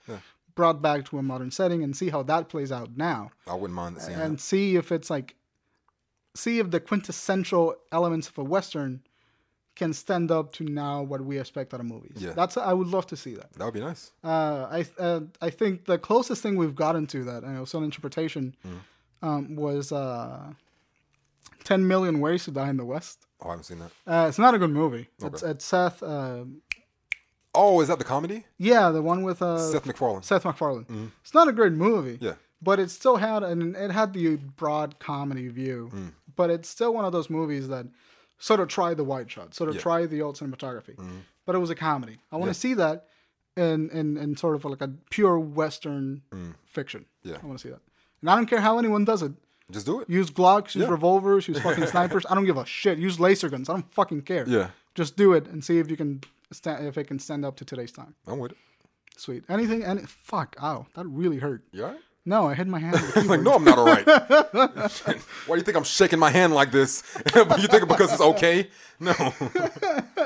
brought 0.55 0.81
back 0.81 1.05
to 1.05 1.19
a 1.19 1.23
modern 1.23 1.51
setting 1.51 1.83
and 1.83 1.95
see 1.95 2.09
how 2.09 2.23
that 2.23 2.49
plays 2.49 2.73
out 2.73 2.97
now, 2.97 3.31
I 3.47 3.55
wouldn't 3.55 3.75
mind 3.75 4.01
seeing 4.01 4.19
and 4.19 4.41
see 4.41 4.77
if 4.77 4.91
it's 4.91 5.11
like, 5.11 5.35
see 6.35 6.59
if 6.61 6.71
the 6.71 6.81
quintessential 6.81 7.75
elements 7.93 8.29
of 8.29 8.39
a 8.39 8.45
Western 8.45 9.03
can 9.77 9.93
stand 9.93 10.31
up 10.31 10.53
to 10.53 10.65
now 10.65 11.03
what 11.03 11.21
we 11.21 11.39
expect 11.39 11.73
out 11.75 11.81
of 11.81 11.87
movies. 11.87 12.17
Yeah. 12.17 12.33
That's 12.35 12.57
I 12.57 12.73
would 12.73 12.89
love 12.89 13.07
to 13.09 13.17
see 13.17 13.35
that. 13.35 13.53
that. 13.53 13.65
Would 13.65 13.75
be 13.75 13.81
nice. 13.81 14.11
Uh, 14.25 14.67
I 14.79 14.87
uh, 14.99 15.21
I 15.41 15.51
think 15.51 15.85
the 15.85 15.99
closest 15.99 16.43
thing 16.43 16.57
we've 16.57 16.75
gotten 16.75 17.07
to 17.09 17.25
that, 17.25 17.43
and 17.45 17.57
it 17.57 17.61
was 17.61 17.75
an 17.75 17.85
interpretation, 17.85 18.55
Mm. 18.67 18.79
um, 19.29 19.57
was 19.57 19.93
uh, 19.93 20.53
Ten 21.65 21.87
Million 21.87 22.21
Ways 22.21 22.45
to 22.45 22.51
Die 22.51 22.69
in 22.69 22.77
the 22.77 22.85
West. 22.85 23.27
Oh, 23.41 23.49
I 23.49 23.51
haven't 23.51 23.65
seen 23.65 23.79
that. 23.81 23.91
Uh, 24.07 24.27
it's 24.29 24.39
not 24.39 24.55
a 24.55 24.59
good 24.59 24.71
movie. 24.71 25.09
It's, 25.23 25.43
it's 25.43 25.65
Seth. 25.65 26.03
Uh, 26.03 26.45
Oh, 27.59 27.81
is 27.81 27.89
that 27.89 27.99
the 27.99 28.05
comedy? 28.05 28.45
yeah, 28.59 28.91
the 28.91 29.01
one 29.01 29.23
with 29.23 29.41
uh, 29.41 29.59
Seth 29.59 29.87
MacFarlane. 29.87 30.23
Seth 30.23 30.45
MacFarlane. 30.45 31.11
It's 31.23 31.33
not 31.33 31.49
a 31.49 31.53
great 31.53 31.73
movie. 31.73 32.19
Yeah. 32.21 32.35
But 32.61 32.79
it 32.79 32.91
still 32.91 33.17
had 33.17 33.43
and 33.43 33.75
it 33.77 33.91
had 33.91 34.13
the 34.13 34.37
broad 34.37 34.99
comedy 34.99 35.49
view. 35.49 35.91
Mm. 35.95 36.13
But 36.35 36.51
it's 36.51 36.69
still 36.69 36.93
one 36.93 37.07
of 37.07 37.13
those 37.13 37.31
movies 37.31 37.69
that 37.69 37.87
sort 38.39 38.61
of 38.61 38.69
try 38.69 38.95
the 38.95 39.05
wide 39.05 39.31
shot, 39.31 39.55
sort 39.55 39.69
of 39.71 39.77
Yeah. 39.77 39.81
Tried 39.83 40.11
the 40.11 40.23
old 40.23 40.37
cinematography. 40.37 40.97
But 41.45 41.55
it 41.55 41.59
was 41.59 41.71
a 41.71 41.75
comedy. 41.75 42.19
I 42.33 42.37
want 42.37 42.51
to 42.51 42.55
see 42.59 42.75
that 42.75 43.07
in, 43.57 43.89
in 43.91 44.17
in 44.17 44.37
sort 44.37 44.55
of 44.57 44.65
like 44.65 44.81
a 44.81 44.89
pure 45.11 45.39
Western 45.39 46.23
fiction. 46.65 47.07
Mm. 47.25 47.31
Yeah. 47.31 47.39
I 47.43 47.47
want 47.47 47.59
to 47.59 47.63
see 47.67 47.71
that. 47.73 47.81
And 48.21 48.31
I 48.31 48.35
don't 48.37 48.47
care 48.47 48.61
how 48.61 48.79
anyone 48.79 49.05
does 49.05 49.23
it. 49.23 49.33
Just 49.71 49.87
do 49.87 50.01
it. 50.01 50.09
Use 50.11 50.31
Glocks, 50.31 50.75
use 50.75 50.85
Yeah. 50.85 50.91
revolvers, 50.91 51.49
use 51.49 51.59
fucking 51.61 51.87
snipers. 51.95 52.25
I 52.31 52.35
don't 52.35 52.45
give 52.45 52.57
a 52.57 52.67
shit. 52.67 52.99
Use 52.99 53.19
laser 53.19 53.49
guns. 53.49 53.69
I 53.69 53.75
don't 53.75 53.93
fucking 53.95 54.23
care. 54.23 54.45
Yeah. 54.49 54.71
Just 54.95 55.17
do 55.17 55.33
it 55.33 55.47
and 55.49 55.65
see 55.65 55.79
if 55.79 55.91
you 55.91 55.97
can 55.97 56.23
stand 56.53 56.87
if 56.87 56.97
it 56.99 57.05
can 57.09 57.19
stand 57.19 57.45
up 57.45 57.57
to 57.57 57.65
today's 57.65 57.93
time. 57.93 58.15
I'm 58.27 58.39
with 58.39 58.53
it. 58.53 58.59
Sweet. 59.17 59.45
Anything? 59.49 59.83
Any? 59.83 60.03
Fuck. 60.03 60.57
Ow. 60.63 60.87
That 60.95 61.07
really 61.07 61.39
hurt. 61.39 61.63
You 61.73 61.85
all 61.85 61.91
right? 61.93 62.01
No, 62.29 62.49
I 62.49 62.55
hit 62.55 62.67
my 62.67 62.81
hand. 62.81 62.97
Like, 63.27 63.41
no, 63.41 63.55
I'm 63.55 63.65
not 63.65 63.79
all 63.79 63.87
right. 63.87 64.05
Why 65.47 65.55
do 65.55 65.57
you 65.57 65.63
think 65.63 65.77
I'm 65.77 65.85
shaking 65.85 66.19
my 66.19 66.31
hand 66.31 66.53
like 66.53 66.73
this? 66.73 67.03
you 67.37 67.45
think 67.69 67.89
because 67.89 68.13
it's 68.13 68.21
okay? 68.21 68.69
No. 68.99 69.15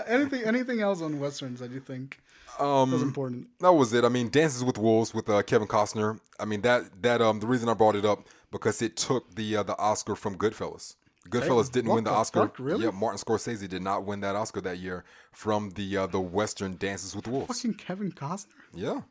anything? 0.07 0.43
Anything 0.45 0.81
else 0.81 1.03
on 1.03 1.21
westerns 1.21 1.61
that 1.61 1.71
you 1.71 1.81
think 1.81 2.19
Um, 2.59 2.91
That's 2.91 3.03
important. 3.03 3.49
That 3.61 3.73
was 3.73 3.93
it. 3.93 4.05
I 4.05 4.09
mean, 4.09 4.31
Dances 4.31 4.65
with 4.65 4.79
Wolves 4.79 5.13
with 5.15 5.29
uh, 5.29 5.43
Kevin 5.43 5.69
Costner. 5.69 6.19
I 6.39 6.47
mean 6.47 6.63
that 6.63 7.03
that 7.03 7.21
um 7.21 7.41
the 7.41 7.47
reason 7.47 7.69
I 7.69 7.75
brought 7.75 7.97
it 7.97 8.05
up 8.05 8.27
because 8.51 8.81
it 8.83 8.97
took 8.97 9.35
the 9.35 9.57
uh, 9.59 9.63
the 9.63 9.77
Oscar 9.79 10.15
from 10.17 10.37
Goodfellas. 10.37 10.97
Goodfellas 11.29 11.71
didn't 11.71 11.93
win 11.93 12.05
the, 12.05 12.11
the 12.11 12.17
Oscar. 12.17 12.41
Fuck, 12.43 12.59
really? 12.59 12.85
Yeah, 12.85 12.91
Martin 12.93 13.19
Scorsese 13.19 13.69
did 13.69 13.83
not 13.83 14.05
win 14.05 14.21
that 14.21 14.35
Oscar 14.37 14.61
that 14.63 14.79
year 14.79 15.05
from 15.33 15.71
the 15.71 15.97
uh, 15.99 16.07
the 16.07 16.21
Western 16.21 16.77
Dances 16.77 17.15
with 17.15 17.29
Wolves. 17.29 17.47
Fucking 17.61 17.75
Kevin 17.75 18.11
Costner. 18.11 18.47
Yeah, 18.75 19.03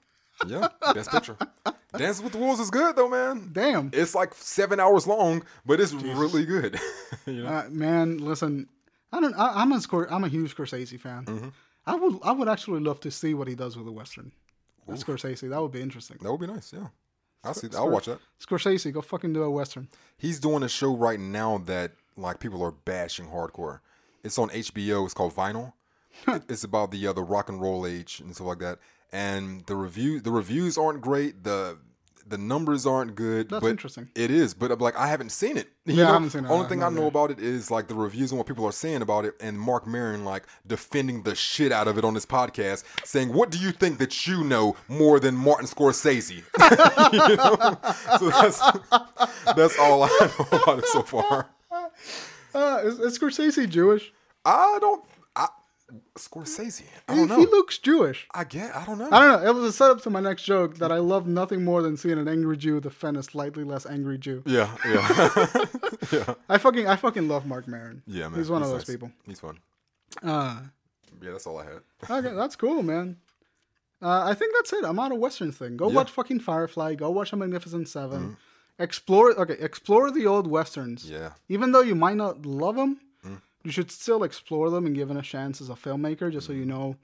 yeah, 0.48 0.68
best 0.94 1.12
picture. 1.12 1.38
Dance 1.98 2.22
with 2.22 2.34
the 2.34 2.40
Wolves 2.40 2.60
is 2.60 2.70
good 2.70 2.96
though, 2.96 3.10
man. 3.10 3.50
Damn, 3.52 3.90
it's 3.94 4.14
like 4.14 4.34
seven 4.34 4.80
hours 4.80 5.08
long, 5.08 5.44
but 5.66 5.80
it's 5.80 5.92
Jesus. 5.92 6.18
really 6.18 6.46
good. 6.46 6.80
you 7.26 7.44
know? 7.44 7.50
uh, 7.50 7.66
man, 7.70 8.18
listen, 8.20 8.68
I 9.12 9.20
don't. 9.20 9.34
I, 9.36 9.62
am 9.62 9.72
a 9.72 9.78
Scor- 9.78 10.12
I'm 10.12 10.24
a 10.24 10.30
huge 10.30 10.56
Scorsese 10.56 11.00
fan. 11.00 11.26
Mm-hmm. 11.26 11.50
I 11.86 11.96
would 11.96 12.20
I 12.24 12.32
would 12.32 12.48
actually 12.48 12.82
love 12.82 13.00
to 13.02 13.12
see 13.12 13.34
what 13.34 13.48
he 13.48 13.56
does 13.56 13.76
with 13.76 13.86
the 13.86 13.92
Western. 13.92 14.32
Scorsese, 14.98 15.50
that 15.50 15.62
would 15.62 15.72
be 15.72 15.82
interesting. 15.82 16.18
That 16.22 16.32
would 16.32 16.42
be 16.42 16.48
nice. 16.48 16.74
Yeah. 16.74 16.88
I'll 17.44 17.54
see. 17.54 17.70
I'll 17.76 17.90
watch 17.90 18.06
that. 18.06 18.20
Scorsese, 18.44 18.92
go 18.92 19.02
fucking 19.02 19.34
do 19.34 19.44
a 19.44 19.50
western. 19.50 19.88
He's 20.18 20.40
doing 20.40 20.64
a 20.64 20.70
show 20.70 20.96
right 20.96 21.20
now 21.20 21.60
that 21.66 21.94
like 22.18 22.40
people 22.40 22.62
are 22.64 22.72
bashing 22.72 23.28
hardcore. 23.28 23.80
It's 24.24 24.38
on 24.38 24.50
HBO. 24.50 25.06
It's 25.06 25.14
called 25.14 25.36
Vinyl. 25.36 25.74
it's 26.28 26.64
about 26.64 26.92
the 26.92 27.08
uh, 27.08 27.14
the 27.14 27.24
rock 27.24 27.50
and 27.50 27.62
roll 27.62 27.86
age 27.86 28.20
and 28.20 28.36
stuff 28.36 28.48
like 28.48 28.60
that. 28.60 28.80
And 29.12 29.66
the 29.66 29.76
review 29.76 30.20
the 30.20 30.32
reviews 30.32 30.78
aren't 30.78 31.02
great. 31.02 31.44
The 31.44 31.78
the 32.30 32.38
numbers 32.38 32.86
aren't 32.86 33.16
good. 33.16 33.50
That's 33.50 33.66
interesting. 33.66 34.10
It 34.16 34.30
is, 34.30 34.54
but 34.54 34.80
like 34.80 34.96
I 34.96 35.08
haven't 35.08 35.32
seen 35.32 35.58
it. 35.58 35.70
You 35.86 35.96
yeah, 35.96 36.04
know? 36.04 36.10
I 36.10 36.14
haven't 36.14 36.30
seen 36.30 36.46
it. 36.46 36.50
Only 36.50 36.68
thing 36.68 36.84
I 36.84 36.90
know 36.90 37.08
about 37.08 37.32
it 37.32 37.40
is 37.40 37.72
like 37.72 37.88
the 37.88 37.96
reviews 37.96 38.32
and 38.32 38.38
what 38.38 38.48
people 38.48 38.66
are 38.66 38.72
saying 38.72 39.02
about 39.02 39.26
it, 39.26 39.34
and 39.42 39.60
Marc 39.60 39.88
Maron 39.88 40.24
like 40.24 40.44
defending 40.68 41.24
the 41.24 41.36
shit 41.36 41.72
out 41.72 41.88
of 41.88 41.98
it 41.98 42.06
on 42.06 42.14
this 42.14 42.26
podcast, 42.26 42.84
saying, 43.04 43.34
"What 43.34 43.50
do 43.50 43.58
you 43.58 43.72
think 43.72 43.98
that 43.98 44.28
you 44.28 44.44
know 44.44 44.76
more 44.88 45.20
than 45.20 45.36
Martin 45.36 45.66
Scorsese?" 45.66 46.32
you 47.30 47.36
know? 47.36 47.78
So 48.20 48.30
that's 48.30 48.60
that's 49.56 49.80
all 49.80 50.04
I 50.04 50.08
know 50.08 50.58
about 50.60 50.80
it 50.80 50.86
so 50.86 51.02
far. 51.02 51.50
Uh, 52.52 52.82
is, 52.84 53.00
is 53.00 53.20
Scorsese 53.20 53.70
Jewish? 53.70 54.12
I 54.44 54.80
don't 54.82 55.06
Scorsese. 56.20 56.84
I 57.08 57.16
don't 57.16 57.24
he, 57.24 57.26
know. 57.28 57.40
He 57.40 57.46
looks 57.46 57.78
Jewish. 57.78 58.28
I 58.34 58.44
get. 58.44 58.76
I 58.76 58.86
don't 58.86 58.98
know. 58.98 59.10
I 59.12 59.20
don't 59.20 59.42
know. 59.42 59.50
It 59.50 59.56
was 59.56 59.64
a 59.64 59.72
setup 59.72 60.02
to 60.04 60.10
my 60.10 60.20
next 60.20 60.44
joke 60.44 60.78
that 60.78 60.92
I 60.92 60.98
love 60.98 61.28
nothing 61.28 61.64
more 61.64 61.82
than 61.82 61.98
seeing 61.98 62.18
an 62.18 62.28
angry 62.28 62.58
Jew 62.58 62.80
defend 62.80 63.18
a 63.18 63.24
slightly 63.24 63.64
less 63.64 63.86
angry 63.86 64.18
Jew. 64.18 64.44
Yeah, 64.46 64.76
yeah, 64.86 65.56
yeah. 66.12 66.34
I 66.48 66.58
fucking, 66.58 66.88
I 66.88 66.96
fucking 66.96 67.28
love 67.28 67.46
Marc 67.46 67.68
Maron. 67.68 68.04
Yeah, 68.06 68.30
man. 68.30 68.40
He's 68.40 68.50
one 68.50 68.62
He's 68.62 68.70
of 68.70 68.78
those 68.78 68.88
nice. 68.88 68.96
people. 68.96 69.12
He's 69.26 69.40
fun. 69.40 69.60
Uh, 70.24 70.62
yeah, 71.22 71.32
that's 71.32 71.48
all 71.48 71.58
I 71.58 71.66
had. 71.66 71.82
okay, 72.10 72.36
that's 72.36 72.56
cool, 72.56 72.84
man. 72.84 73.18
Uh, 74.02 74.24
I 74.26 74.34
think 74.34 74.54
that's 74.56 74.72
it. 74.74 74.86
I'm 74.86 75.00
out 75.00 75.12
of 75.12 75.18
Western 75.18 75.52
thing. 75.52 75.78
Go 75.78 75.90
yeah. 75.90 75.96
watch 75.96 76.12
fucking 76.12 76.40
Firefly. 76.40 76.96
Go 76.96 77.10
watch 77.10 77.34
A 77.34 77.36
Magnificent 77.36 77.88
7 77.88 78.20
mm-hmm. 78.20 78.34
Explore. 78.82 79.32
Okay, 79.34 79.58
explore 79.60 80.10
the 80.10 80.26
old 80.26 80.48
westerns. 80.48 81.10
Yeah. 81.10 81.34
Even 81.50 81.74
though 81.74 81.82
you 81.82 81.96
might 81.96 82.16
not 82.16 82.46
love 82.46 82.78
them, 82.78 83.02
you 83.64 83.72
should 83.72 83.92
still 83.92 84.24
explore 84.24 84.70
them 84.70 84.86
and 84.86 84.96
give 84.96 85.12
it 85.12 85.18
a 85.18 85.22
chance 85.22 85.62
as 85.62 85.70
a 85.70 85.74
filmmaker, 85.74 86.32
just 86.32 86.48
so 86.48 86.54
you 86.54 86.66
know 86.66 86.96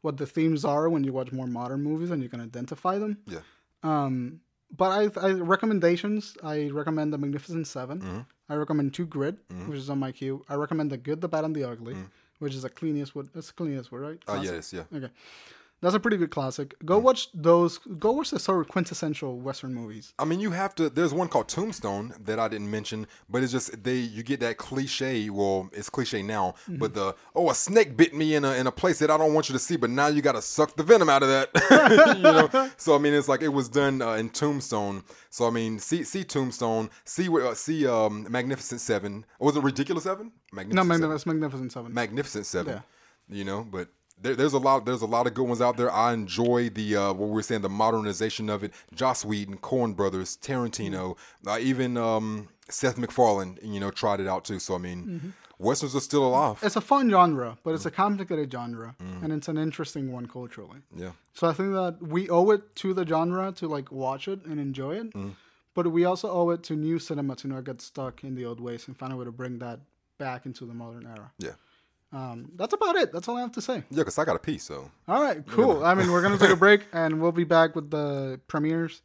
what 0.00 0.16
the 0.16 0.26
themes 0.26 0.64
are 0.64 0.88
when 0.88 1.04
you 1.04 1.12
watch 1.12 1.32
more 1.32 1.46
modern 1.46 1.82
movies 1.82 2.10
and 2.10 2.22
you 2.22 2.28
can 2.28 2.40
identify 2.40 2.98
them. 2.98 3.18
Yeah. 3.26 3.40
Um, 3.82 4.40
but 4.74 4.90
I, 5.16 5.26
I 5.26 5.30
recommendations. 5.32 6.36
I 6.42 6.68
recommend 6.68 7.12
The 7.12 7.18
Magnificent 7.18 7.66
7 7.66 8.00
mm-hmm. 8.00 8.20
I 8.50 8.54
recommend 8.54 8.94
True 8.94 9.06
Grit, 9.06 9.48
mm-hmm. 9.48 9.68
which 9.70 9.78
is 9.78 9.90
on 9.90 9.98
my 9.98 10.12
queue. 10.12 10.44
I 10.48 10.54
recommend 10.54 10.90
The 10.90 10.98
Good, 10.98 11.20
the 11.20 11.28
Bad, 11.28 11.44
and 11.44 11.54
the 11.54 11.64
Ugly, 11.64 11.94
mm-hmm. 11.94 12.04
which 12.38 12.54
is 12.54 12.64
a 12.64 12.68
Clint 12.68 12.96
Eastwood. 12.96 13.28
That's 13.34 13.50
Clint 13.50 13.78
Eastwood, 13.78 14.00
right? 14.02 14.18
Oh 14.28 14.38
uh, 14.38 14.42
yes, 14.42 14.72
yeah. 14.72 14.84
Okay. 14.94 15.10
That's 15.80 15.94
a 15.94 16.00
pretty 16.00 16.16
good 16.16 16.30
classic. 16.30 16.74
Go 16.84 16.98
watch 16.98 17.28
those. 17.32 17.78
Go 17.78 18.10
watch 18.10 18.30
the 18.30 18.40
sort 18.40 18.60
of 18.60 18.68
quintessential 18.68 19.38
Western 19.38 19.72
movies. 19.74 20.12
I 20.18 20.24
mean, 20.24 20.40
you 20.40 20.50
have 20.50 20.74
to. 20.74 20.90
There's 20.90 21.14
one 21.14 21.28
called 21.28 21.48
Tombstone 21.48 22.14
that 22.24 22.40
I 22.40 22.48
didn't 22.48 22.68
mention, 22.68 23.06
but 23.28 23.44
it's 23.44 23.52
just 23.52 23.84
they. 23.84 23.94
You 23.94 24.24
get 24.24 24.40
that 24.40 24.56
cliche. 24.56 25.30
Well, 25.30 25.70
it's 25.72 25.88
cliche 25.88 26.20
now, 26.22 26.54
mm-hmm. 26.62 26.78
but 26.78 26.94
the 26.94 27.14
oh, 27.36 27.50
a 27.50 27.54
snake 27.54 27.96
bit 27.96 28.12
me 28.12 28.34
in 28.34 28.44
a 28.44 28.54
in 28.54 28.66
a 28.66 28.72
place 28.72 28.98
that 28.98 29.10
I 29.10 29.16
don't 29.16 29.34
want 29.34 29.48
you 29.48 29.52
to 29.52 29.58
see, 29.60 29.76
but 29.76 29.90
now 29.90 30.08
you 30.08 30.20
got 30.20 30.32
to 30.32 30.42
suck 30.42 30.74
the 30.74 30.82
venom 30.82 31.08
out 31.08 31.22
of 31.22 31.28
that. 31.28 32.16
you 32.16 32.22
know. 32.22 32.70
So 32.76 32.94
I 32.94 32.98
mean, 32.98 33.12
it's 33.12 33.28
like 33.28 33.42
it 33.42 33.48
was 33.48 33.68
done 33.68 34.02
uh, 34.02 34.12
in 34.12 34.30
Tombstone. 34.30 35.02
So 35.30 35.46
I 35.46 35.50
mean, 35.50 35.78
see 35.78 36.04
see 36.04 36.24
Tombstone, 36.24 36.90
see 37.04 37.28
uh, 37.28 37.54
see 37.54 37.86
um, 37.86 38.26
Magnificent 38.30 38.80
Seven. 38.80 39.24
Or 39.38 39.46
was 39.46 39.56
it 39.56 39.62
Ridiculous 39.62 40.04
Seven? 40.04 40.32
Magnificent 40.52 40.74
no, 40.74 40.84
Magnificent 40.84 41.20
Seven. 41.20 41.40
Magnificent 41.40 41.72
Seven. 41.72 41.94
Magnificent 41.94 42.46
Seven. 42.46 42.74
Yeah. 42.74 43.36
You 43.36 43.44
know, 43.44 43.66
but 43.68 43.88
there, 44.20 44.34
there's 44.34 44.52
a 44.52 44.58
lot 44.58 44.84
there's 44.84 45.02
a 45.02 45.06
lot 45.06 45.26
of 45.26 45.34
good 45.34 45.46
ones 45.46 45.60
out 45.60 45.76
there. 45.76 45.90
I 45.90 46.12
enjoy 46.12 46.70
the 46.70 46.96
uh, 46.96 47.12
what 47.12 47.28
we're 47.28 47.42
saying 47.42 47.62
the 47.62 47.68
modernization 47.68 48.50
of 48.50 48.64
it. 48.64 48.72
Joss 48.94 49.24
Whedon, 49.24 49.58
Coen 49.58 49.94
Brothers, 49.94 50.38
Tarantino, 50.40 51.16
uh, 51.46 51.58
even 51.60 51.96
um, 51.96 52.48
Seth 52.68 52.98
MacFarlane, 52.98 53.58
you 53.62 53.80
know, 53.80 53.90
tried 53.90 54.20
it 54.20 54.26
out 54.26 54.44
too. 54.44 54.58
So 54.58 54.74
I 54.74 54.78
mean, 54.78 55.04
mm-hmm. 55.04 55.28
westerns 55.58 55.94
are 55.94 56.00
still 56.00 56.26
alive. 56.26 56.58
It's 56.62 56.76
a 56.76 56.80
fun 56.80 57.10
genre, 57.10 57.58
but 57.62 57.74
it's 57.74 57.86
a 57.86 57.90
complicated 57.90 58.50
genre, 58.50 58.94
mm-hmm. 59.00 59.24
and 59.24 59.32
it's 59.32 59.48
an 59.48 59.58
interesting 59.58 60.12
one 60.12 60.26
culturally. 60.26 60.80
Yeah. 60.94 61.12
So 61.34 61.46
I 61.46 61.52
think 61.52 61.72
that 61.72 61.98
we 62.00 62.28
owe 62.28 62.50
it 62.50 62.74
to 62.76 62.94
the 62.94 63.06
genre 63.06 63.52
to 63.52 63.68
like 63.68 63.92
watch 63.92 64.28
it 64.28 64.44
and 64.44 64.58
enjoy 64.58 64.96
it, 64.96 65.14
mm-hmm. 65.14 65.30
but 65.74 65.90
we 65.92 66.04
also 66.04 66.30
owe 66.30 66.50
it 66.50 66.62
to 66.64 66.74
new 66.74 66.98
cinema 66.98 67.36
to 67.36 67.48
not 67.48 67.64
get 67.64 67.80
stuck 67.80 68.24
in 68.24 68.34
the 68.34 68.44
old 68.44 68.60
ways 68.60 68.88
and 68.88 68.96
find 68.96 69.12
a 69.12 69.16
way 69.16 69.24
to 69.24 69.32
bring 69.32 69.58
that 69.60 69.80
back 70.18 70.46
into 70.46 70.66
the 70.66 70.74
modern 70.74 71.06
era. 71.06 71.30
Yeah. 71.38 71.52
Um, 72.10 72.52
that's 72.56 72.72
about 72.72 72.96
it. 72.96 73.12
That's 73.12 73.28
all 73.28 73.36
I 73.36 73.42
have 73.42 73.52
to 73.52 73.60
say. 73.60 73.84
Yeah, 73.90 73.98
because 73.98 74.18
I 74.18 74.24
got 74.24 74.36
a 74.36 74.38
piece. 74.38 74.64
So. 74.64 74.90
All 75.06 75.22
right, 75.22 75.46
cool. 75.46 75.84
I 75.84 75.94
mean, 75.94 76.10
we're 76.10 76.22
gonna 76.22 76.38
take 76.38 76.50
a 76.50 76.56
break, 76.56 76.86
and 76.92 77.20
we'll 77.20 77.32
be 77.32 77.44
back 77.44 77.76
with 77.76 77.90
the 77.90 78.40
premieres 78.48 79.02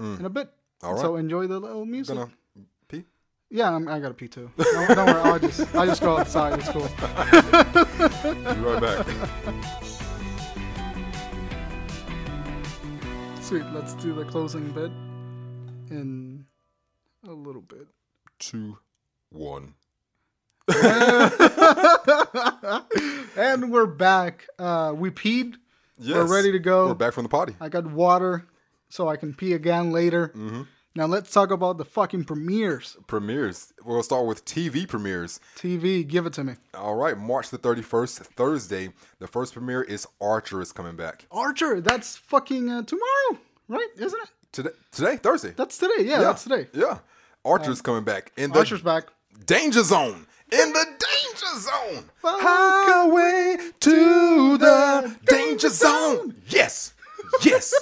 mm. 0.00 0.18
in 0.18 0.24
a 0.24 0.30
bit. 0.30 0.50
All 0.82 0.94
right. 0.94 1.00
So 1.00 1.16
enjoy 1.16 1.46
the 1.46 1.60
little 1.60 1.84
music. 1.84 2.16
Gonna 2.16 2.30
pee? 2.88 3.04
Yeah, 3.50 3.72
I'm, 3.72 3.86
i 3.86 4.00
got 4.00 4.08
to 4.08 4.14
pee 4.14 4.28
too. 4.28 4.50
Don't, 4.56 4.88
don't 4.88 5.06
worry. 5.06 5.20
I'll 5.20 5.38
just 5.38 5.74
I'll 5.74 5.86
just 5.86 6.00
go 6.02 6.18
outside. 6.18 6.58
It's 6.58 6.68
cool. 6.70 6.88
be 6.88 8.60
right 8.60 8.80
back. 8.80 9.06
Sweet. 13.42 13.64
Let's 13.74 13.94
do 13.94 14.14
the 14.14 14.24
closing 14.24 14.70
bit 14.72 14.90
in 15.90 16.46
a 17.28 17.32
little 17.32 17.62
bit. 17.62 17.86
Two, 18.38 18.78
one. 19.28 19.74
and 23.36 23.70
we're 23.70 23.86
back. 23.86 24.46
Uh, 24.58 24.92
we 24.94 25.10
peed. 25.10 25.54
Yes. 25.98 26.16
We're 26.16 26.34
ready 26.34 26.52
to 26.52 26.58
go. 26.58 26.88
We're 26.88 26.94
back 26.94 27.12
from 27.12 27.24
the 27.24 27.28
potty. 27.28 27.54
I 27.60 27.68
got 27.68 27.86
water 27.86 28.46
so 28.88 29.08
I 29.08 29.16
can 29.16 29.34
pee 29.34 29.52
again 29.52 29.92
later. 29.92 30.28
Mm-hmm. 30.28 30.62
Now 30.96 31.06
let's 31.06 31.30
talk 31.30 31.52
about 31.52 31.78
the 31.78 31.84
fucking 31.84 32.24
premieres. 32.24 32.96
Premieres. 33.06 33.72
We'll 33.84 34.02
start 34.02 34.26
with 34.26 34.44
TV 34.44 34.88
premieres. 34.88 35.38
TV, 35.56 36.06
give 36.06 36.26
it 36.26 36.32
to 36.34 36.44
me. 36.44 36.54
All 36.74 36.96
right, 36.96 37.16
March 37.16 37.50
the 37.50 37.58
31st, 37.58 38.18
Thursday. 38.26 38.88
The 39.20 39.28
first 39.28 39.52
premiere 39.52 39.82
is 39.82 40.06
Archer 40.20 40.60
is 40.60 40.72
coming 40.72 40.96
back. 40.96 41.26
Archer, 41.30 41.80
that's 41.80 42.16
fucking 42.16 42.68
uh, 42.68 42.82
tomorrow, 42.82 43.40
right? 43.68 43.88
Isn't 43.96 44.20
it? 44.20 44.30
Today, 44.52 44.70
today, 44.90 45.16
Thursday. 45.16 45.54
That's 45.56 45.78
today. 45.78 45.92
Yeah, 45.98 46.04
yeah. 46.04 46.18
that's 46.18 46.42
today. 46.42 46.66
Yeah. 46.72 46.98
Archer's 47.44 47.78
um, 47.78 47.84
coming 47.84 48.04
back. 48.04 48.32
In 48.36 48.50
the 48.50 48.58
Archer's 48.58 48.82
back. 48.82 49.04
Danger 49.46 49.84
Zone 49.84 50.26
in 50.52 50.72
the 50.72 50.84
danger 50.84 51.60
zone. 51.60 52.10
Highway 52.22 53.56
to 53.80 54.58
the 54.58 55.16
danger 55.26 55.68
zone. 55.68 56.34
Yes. 56.48 56.94
Yes. 57.42 57.74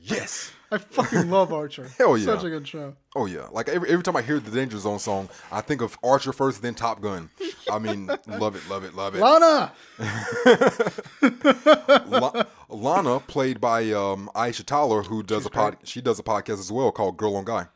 yes. 0.00 0.52
I 0.72 0.78
fucking 0.78 1.30
love 1.30 1.52
Archer. 1.52 1.90
Hell 1.98 2.16
yeah. 2.16 2.26
Such 2.26 2.44
a 2.44 2.50
good 2.50 2.66
show. 2.66 2.94
Oh 3.16 3.26
yeah. 3.26 3.48
Like 3.50 3.68
every 3.68 3.90
every 3.90 4.04
time 4.04 4.14
I 4.14 4.22
hear 4.22 4.38
the 4.38 4.52
Danger 4.52 4.78
Zone 4.78 5.00
song, 5.00 5.28
I 5.50 5.60
think 5.62 5.82
of 5.82 5.98
Archer 6.02 6.32
first, 6.32 6.62
then 6.62 6.74
Top 6.74 7.00
Gun. 7.00 7.28
I 7.70 7.80
mean, 7.80 8.06
love 8.28 8.54
it, 8.54 8.62
love 8.68 8.84
it, 8.84 8.94
love 8.94 9.16
it. 9.16 9.20
Lana. 9.20 9.72
La- 12.06 12.44
Lana, 12.68 13.18
played 13.20 13.60
by 13.60 13.90
um, 13.90 14.30
Aisha 14.36 14.64
Tyler, 14.64 15.02
who 15.02 15.24
does 15.24 15.42
She's 15.42 15.46
a 15.46 15.50
pod, 15.50 15.76
she 15.82 16.00
does 16.00 16.20
a 16.20 16.22
podcast 16.22 16.60
as 16.60 16.70
well 16.70 16.92
called 16.92 17.16
Girl 17.16 17.34
on 17.34 17.44
Guy. 17.44 17.66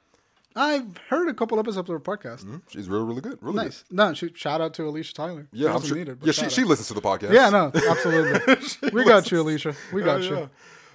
I've 0.56 0.96
heard 1.08 1.28
a 1.28 1.34
couple 1.34 1.58
episodes 1.58 1.90
of 1.90 1.94
her 1.94 2.00
podcast. 2.00 2.44
Mm-hmm. 2.44 2.58
She's 2.68 2.88
really, 2.88 3.04
really 3.04 3.20
good. 3.20 3.38
Really 3.40 3.56
nice. 3.56 3.82
Good. 3.82 3.96
No, 3.96 4.14
she, 4.14 4.32
shout 4.34 4.60
out 4.60 4.74
to 4.74 4.82
Aisha 4.82 5.12
Tyler. 5.12 5.48
Yeah, 5.52 5.74
I'm 5.74 5.82
sure. 5.82 5.96
Needed, 5.96 6.18
yeah, 6.22 6.32
she, 6.32 6.48
she 6.48 6.64
listens 6.64 6.88
to 6.88 6.94
the 6.94 7.00
podcast. 7.00 7.32
Yeah, 7.32 7.50
no, 7.50 7.72
absolutely. 7.74 8.90
we 8.92 9.04
got 9.04 9.30
you, 9.30 9.42
Aisha. 9.44 9.74
We 9.92 10.02
got 10.02 10.22
yeah, 10.22 10.30
you. 10.30 10.36
Yeah. 10.36 10.46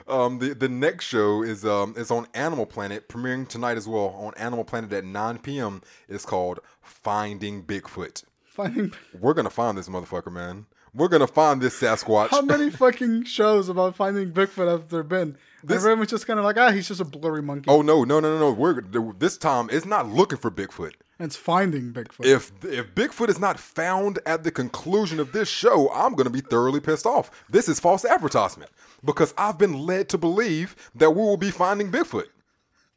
Um, 0.08 0.40
the 0.40 0.56
the 0.56 0.70
next 0.70 1.06
show 1.06 1.44
is 1.44 1.64
um 1.66 1.94
is 1.96 2.10
on 2.10 2.26
Animal 2.34 2.66
Planet, 2.66 3.08
premiering 3.10 3.48
tonight 3.48 3.78
as 3.78 3.88
well 3.88 4.16
on 4.18 4.34
Animal 4.38 4.64
Planet 4.64 4.92
at 4.94 5.06
9 5.06 5.38
p.m. 5.40 5.82
It's 6.08 6.26
called 6.26 6.60
Finding 6.82 7.64
Bigfoot. 7.64 8.24
Finding. 8.44 8.94
We're 9.20 9.36
gonna 9.36 9.52
find 9.52 9.78
this 9.78 9.88
motherfucker, 9.88 10.32
man. 10.32 10.66
We're 10.94 11.10
gonna 11.10 11.28
find 11.28 11.62
this 11.62 11.80
Sasquatch. 11.80 12.30
How 12.30 12.42
many 12.42 12.70
fucking 12.72 13.26
shows 13.26 13.70
about 13.70 13.96
finding 13.96 14.32
Bigfoot 14.32 14.68
have 14.68 14.90
there 14.90 15.04
been? 15.04 15.38
This, 15.64 15.78
Everyone's 15.84 16.10
just 16.10 16.26
kind 16.26 16.40
of 16.40 16.46
like, 16.46 16.58
ah, 16.58 16.72
he's 16.72 16.88
just 16.88 17.02
a 17.02 17.06
blurry 17.06 17.42
monkey. 17.42 17.70
Oh 17.70 17.82
no, 17.82 18.04
no, 18.04 18.20
no, 18.20 18.38
no, 18.38 18.40
no. 18.40 18.52
We're 18.54 18.82
this 19.14 19.38
time 19.38 19.70
it's 19.72 19.86
not 19.86 20.08
looking 20.08 20.38
for 20.38 20.50
Bigfoot. 20.50 20.94
It's 21.20 21.36
finding 21.36 21.92
Bigfoot. 21.92 22.26
If 22.26 22.52
if 22.64 22.96
Bigfoot 22.96 23.28
is 23.30 23.40
not 23.40 23.60
found 23.60 24.20
at 24.26 24.44
the 24.44 24.52
conclusion 24.52 25.20
of 25.20 25.34
this 25.34 25.50
show, 25.50 25.92
I'm 25.94 26.14
going 26.14 26.26
to 26.26 26.32
be 26.32 26.42
thoroughly 26.42 26.80
pissed 26.80 27.06
off. 27.06 27.30
This 27.50 27.68
is 27.68 27.80
false 27.80 28.06
advertisement 28.06 28.72
because 29.04 29.34
I've 29.38 29.58
been 29.58 29.74
led 29.74 30.08
to 30.10 30.18
believe 30.18 30.76
that 30.96 31.12
we 31.12 31.22
will 31.22 31.36
be 31.38 31.52
finding 31.52 31.92
Bigfoot, 31.92 32.28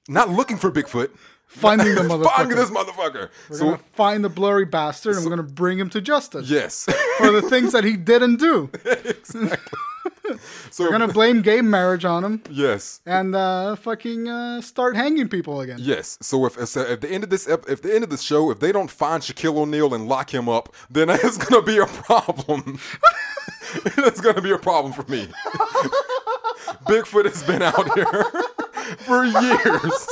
not 0.09 0.31
looking 0.31 0.57
for 0.57 0.71
Bigfoot. 0.71 1.11
Finding 1.49 1.95
the 1.97 2.01
motherfucker. 2.03 2.37
Finding 2.37 2.57
this 2.57 2.71
motherfucker. 2.71 3.29
We're 3.51 3.57
So 3.59 3.65
gonna 3.65 3.79
find 3.95 4.25
the 4.25 4.31
blurry 4.31 4.65
bastard 4.65 5.17
and 5.17 5.25
we're 5.25 5.31
gonna 5.31 5.43
bring 5.43 5.79
him 5.79 5.91
to 5.91 6.01
justice 6.01 6.49
yes, 6.49 6.85
for 7.19 7.31
the 7.31 7.43
things 7.43 7.73
that 7.73 7.85
he 7.85 7.97
didn't 7.97 8.37
do. 8.37 8.71
so 10.71 10.85
We're 10.85 10.91
gonna 10.91 11.09
blame 11.13 11.43
gay 11.43 11.61
marriage 11.61 12.05
on 12.05 12.25
him 12.25 12.43
yes, 12.51 13.01
and 13.07 13.35
uh, 13.35 13.77
fucking 13.77 14.29
uh, 14.29 14.61
start 14.61 14.97
hanging 14.97 15.29
people 15.29 15.61
again. 15.61 15.79
Yes. 15.81 16.19
So 16.23 16.47
if 16.47 16.57
if 16.59 17.01
the 17.01 17.11
end 17.11 17.25
of 17.25 17.31
this 17.31 17.49
ep- 17.49 17.69
if 17.69 17.83
the 17.83 17.95
end 17.95 18.05
of 18.05 18.11
the 18.11 18.17
show 18.17 18.51
if 18.51 18.61
they 18.61 18.73
don't 18.73 18.91
find 18.91 19.23
Shaquille 19.23 19.57
O'Neal 19.57 19.95
and 19.95 20.09
lock 20.09 20.33
him 20.33 20.49
up, 20.49 20.75
then 20.91 21.11
it's 21.11 21.39
gonna 21.39 21.63
be 21.63 21.79
a 21.79 21.87
problem. 21.87 22.79
it's 23.75 24.21
gonna 24.21 24.43
be 24.43 24.51
a 24.51 24.59
problem 24.59 24.93
for 24.93 25.11
me. 25.11 25.29
Bigfoot 26.87 27.25
has 27.25 27.43
been 27.43 27.63
out 27.63 27.95
here 27.95 28.25
for 28.99 29.25
years. 29.25 30.09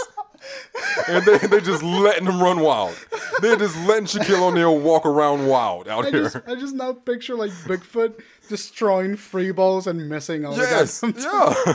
And 1.08 1.24
they 1.24 1.38
they 1.38 1.60
just 1.60 1.82
letting 1.82 2.26
him 2.26 2.42
run 2.42 2.60
wild. 2.60 2.96
They're 3.40 3.56
just 3.56 3.76
letting 3.86 4.06
Shaquille 4.06 4.40
O'Neal 4.50 4.78
walk 4.78 5.04
around 5.06 5.46
wild 5.46 5.86
out 5.88 6.06
I 6.06 6.10
here. 6.10 6.22
just, 6.22 6.36
I 6.48 6.54
just 6.54 6.74
now 6.74 6.92
picture 6.92 7.34
like 7.34 7.50
Bigfoot 7.50 8.20
destroying 8.50 9.16
free 9.16 9.50
balls 9.52 9.86
and 9.86 10.06
missing 10.08 10.44
all 10.44 10.54
Yes. 10.56 11.00
the 11.00 11.12
guys. 11.12 11.24
Yeah. 11.24 11.74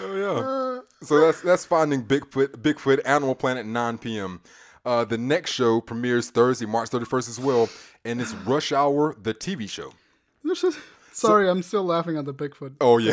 oh 0.00 0.82
yeah. 1.00 1.06
So 1.06 1.20
that's 1.20 1.40
that's 1.42 1.64
finding 1.64 2.02
Bigfoot 2.04 2.48
Bigfoot 2.56 3.00
Animal 3.04 3.36
Planet 3.36 3.66
9 3.66 3.98
p.m. 3.98 4.40
Uh, 4.84 5.04
the 5.04 5.18
next 5.18 5.52
show 5.52 5.80
premieres 5.80 6.30
Thursday, 6.30 6.66
March 6.66 6.90
31st 6.90 7.28
as 7.28 7.38
well, 7.38 7.68
and 8.04 8.20
it's 8.20 8.32
Rush 8.32 8.72
Hour, 8.72 9.14
the 9.22 9.34
TV 9.34 9.68
show. 9.68 9.92
Is- 10.44 10.76
Sorry, 11.12 11.50
I'm 11.50 11.62
still 11.64 11.82
laughing 11.82 12.16
at 12.16 12.26
the 12.26 12.32
Bigfoot. 12.32 12.74
Oh 12.80 12.98
yeah, 12.98 13.12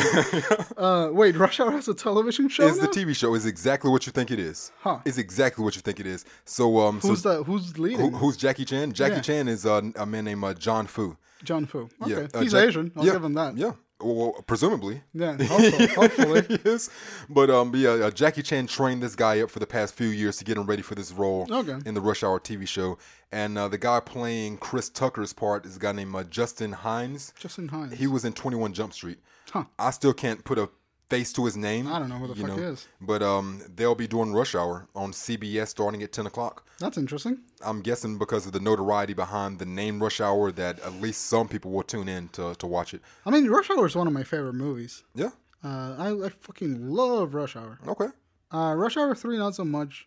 Uh, 0.76 1.08
wait, 1.12 1.34
Rush 1.34 1.58
Hour 1.58 1.72
has 1.72 1.88
a 1.88 1.94
television 1.94 2.48
show 2.48 2.68
it's 2.68 2.78
now? 2.78 2.86
the 2.86 2.88
TV 2.88 3.16
show. 3.16 3.34
Is 3.34 3.46
exactly 3.46 3.90
what 3.90 4.06
you 4.06 4.12
think 4.12 4.30
it 4.30 4.38
is. 4.38 4.70
Huh. 4.78 5.00
It's 5.04 5.18
exactly 5.18 5.64
what 5.64 5.74
you 5.74 5.82
think 5.82 5.98
it 5.98 6.06
is. 6.06 6.24
So 6.44 6.78
um, 6.78 7.00
who's 7.00 7.22
so 7.22 7.38
the 7.38 7.42
who's 7.42 7.76
leading? 7.80 8.12
who, 8.12 8.16
who's 8.16 8.36
Jackie 8.36 8.64
Chan? 8.64 8.92
Jackie 8.92 9.16
Yeah. 9.16 9.20
Chan 9.22 9.48
is 9.48 9.66
uh, 9.66 9.82
a 9.96 10.06
man 10.06 10.24
named 10.24 10.44
uh, 10.44 10.54
Jon 10.54 10.86
Foo. 10.86 11.16
Jon 11.44 11.66
Foo. 11.66 11.88
Okay, 12.02 12.10
Yeah, 12.12 12.26
uh, 12.34 12.40
he's 12.40 12.52
Jack- 12.52 12.68
Asian. 12.68 12.92
I'll 12.96 13.04
yeah, 13.06 13.12
give 13.12 13.24
him 13.24 13.34
that. 13.34 13.56
Yeah, 13.56 13.72
well, 14.00 14.42
presumably. 14.46 15.02
Yeah, 15.14 15.36
hopefully. 15.42 15.86
hopefully. 15.88 16.60
yes, 16.64 16.90
but 17.28 17.50
um, 17.50 17.72
yeah, 17.74 17.90
uh, 17.90 18.10
Jackie 18.10 18.42
Chan 18.42 18.66
trained 18.68 19.02
this 19.02 19.14
guy 19.14 19.40
up 19.40 19.50
for 19.50 19.58
the 19.58 19.66
past 19.66 19.94
few 19.94 20.08
years 20.08 20.36
to 20.38 20.44
get 20.44 20.56
him 20.56 20.66
ready 20.66 20.82
for 20.82 20.94
this 20.94 21.12
role 21.12 21.46
Okay. 21.50 21.76
in 21.86 21.94
the 21.94 22.00
Rush 22.00 22.22
Hour 22.22 22.40
TV 22.40 22.66
show. 22.66 22.98
And 23.32 23.58
uh, 23.58 23.68
the 23.68 23.78
guy 23.78 24.00
playing 24.00 24.58
Chris 24.58 24.88
Tucker's 24.88 25.32
part 25.32 25.66
is 25.66 25.76
a 25.76 25.78
guy 25.78 25.92
named 25.92 26.14
uh, 26.14 26.24
Justin 26.24 26.72
Hines. 26.72 27.32
Justin 27.38 27.68
Hines. 27.68 27.94
He 27.94 28.06
was 28.06 28.24
in 28.24 28.32
Twenty 28.32 28.56
One 28.56 28.72
Jump 28.72 28.92
Street. 28.92 29.18
Huh. 29.50 29.64
I 29.78 29.90
still 29.90 30.12
can't 30.12 30.44
put 30.44 30.58
a 30.58 30.68
face 31.08 31.32
to 31.34 31.44
his 31.44 31.56
name. 31.56 31.86
I 31.86 31.98
don't 31.98 32.08
know 32.08 32.16
who 32.18 32.28
the 32.28 32.34
you 32.34 32.46
fuck 32.46 32.58
he 32.58 32.64
is. 32.64 32.88
But 33.00 33.22
um, 33.22 33.62
they'll 33.74 33.94
be 33.94 34.06
doing 34.06 34.32
Rush 34.32 34.54
Hour 34.54 34.86
on 34.94 35.12
CBS 35.12 35.68
starting 35.68 36.02
at 36.02 36.12
ten 36.12 36.26
o'clock. 36.26 36.64
That's 36.78 36.98
interesting. 36.98 37.38
I'm 37.64 37.80
guessing 37.80 38.18
because 38.18 38.46
of 38.46 38.52
the 38.52 38.60
notoriety 38.60 39.14
behind 39.14 39.58
the 39.58 39.66
name 39.66 40.02
Rush 40.02 40.20
Hour 40.20 40.52
that 40.52 40.80
at 40.80 40.94
least 41.00 41.26
some 41.26 41.48
people 41.48 41.70
will 41.70 41.82
tune 41.82 42.08
in 42.08 42.28
to, 42.30 42.54
to 42.56 42.66
watch 42.66 42.92
it. 42.94 43.00
I 43.24 43.30
mean, 43.30 43.48
Rush 43.48 43.70
Hour 43.70 43.86
is 43.86 43.96
one 43.96 44.06
of 44.06 44.12
my 44.12 44.24
favorite 44.24 44.54
movies. 44.54 45.02
Yeah. 45.14 45.30
Uh, 45.64 45.94
I, 45.98 46.26
I 46.26 46.28
fucking 46.28 46.88
love 46.90 47.34
Rush 47.34 47.56
Hour. 47.56 47.78
Okay. 47.88 48.08
Uh, 48.52 48.74
Rush 48.76 48.96
Hour 48.96 49.14
3, 49.14 49.38
not 49.38 49.54
so 49.54 49.64
much. 49.64 50.06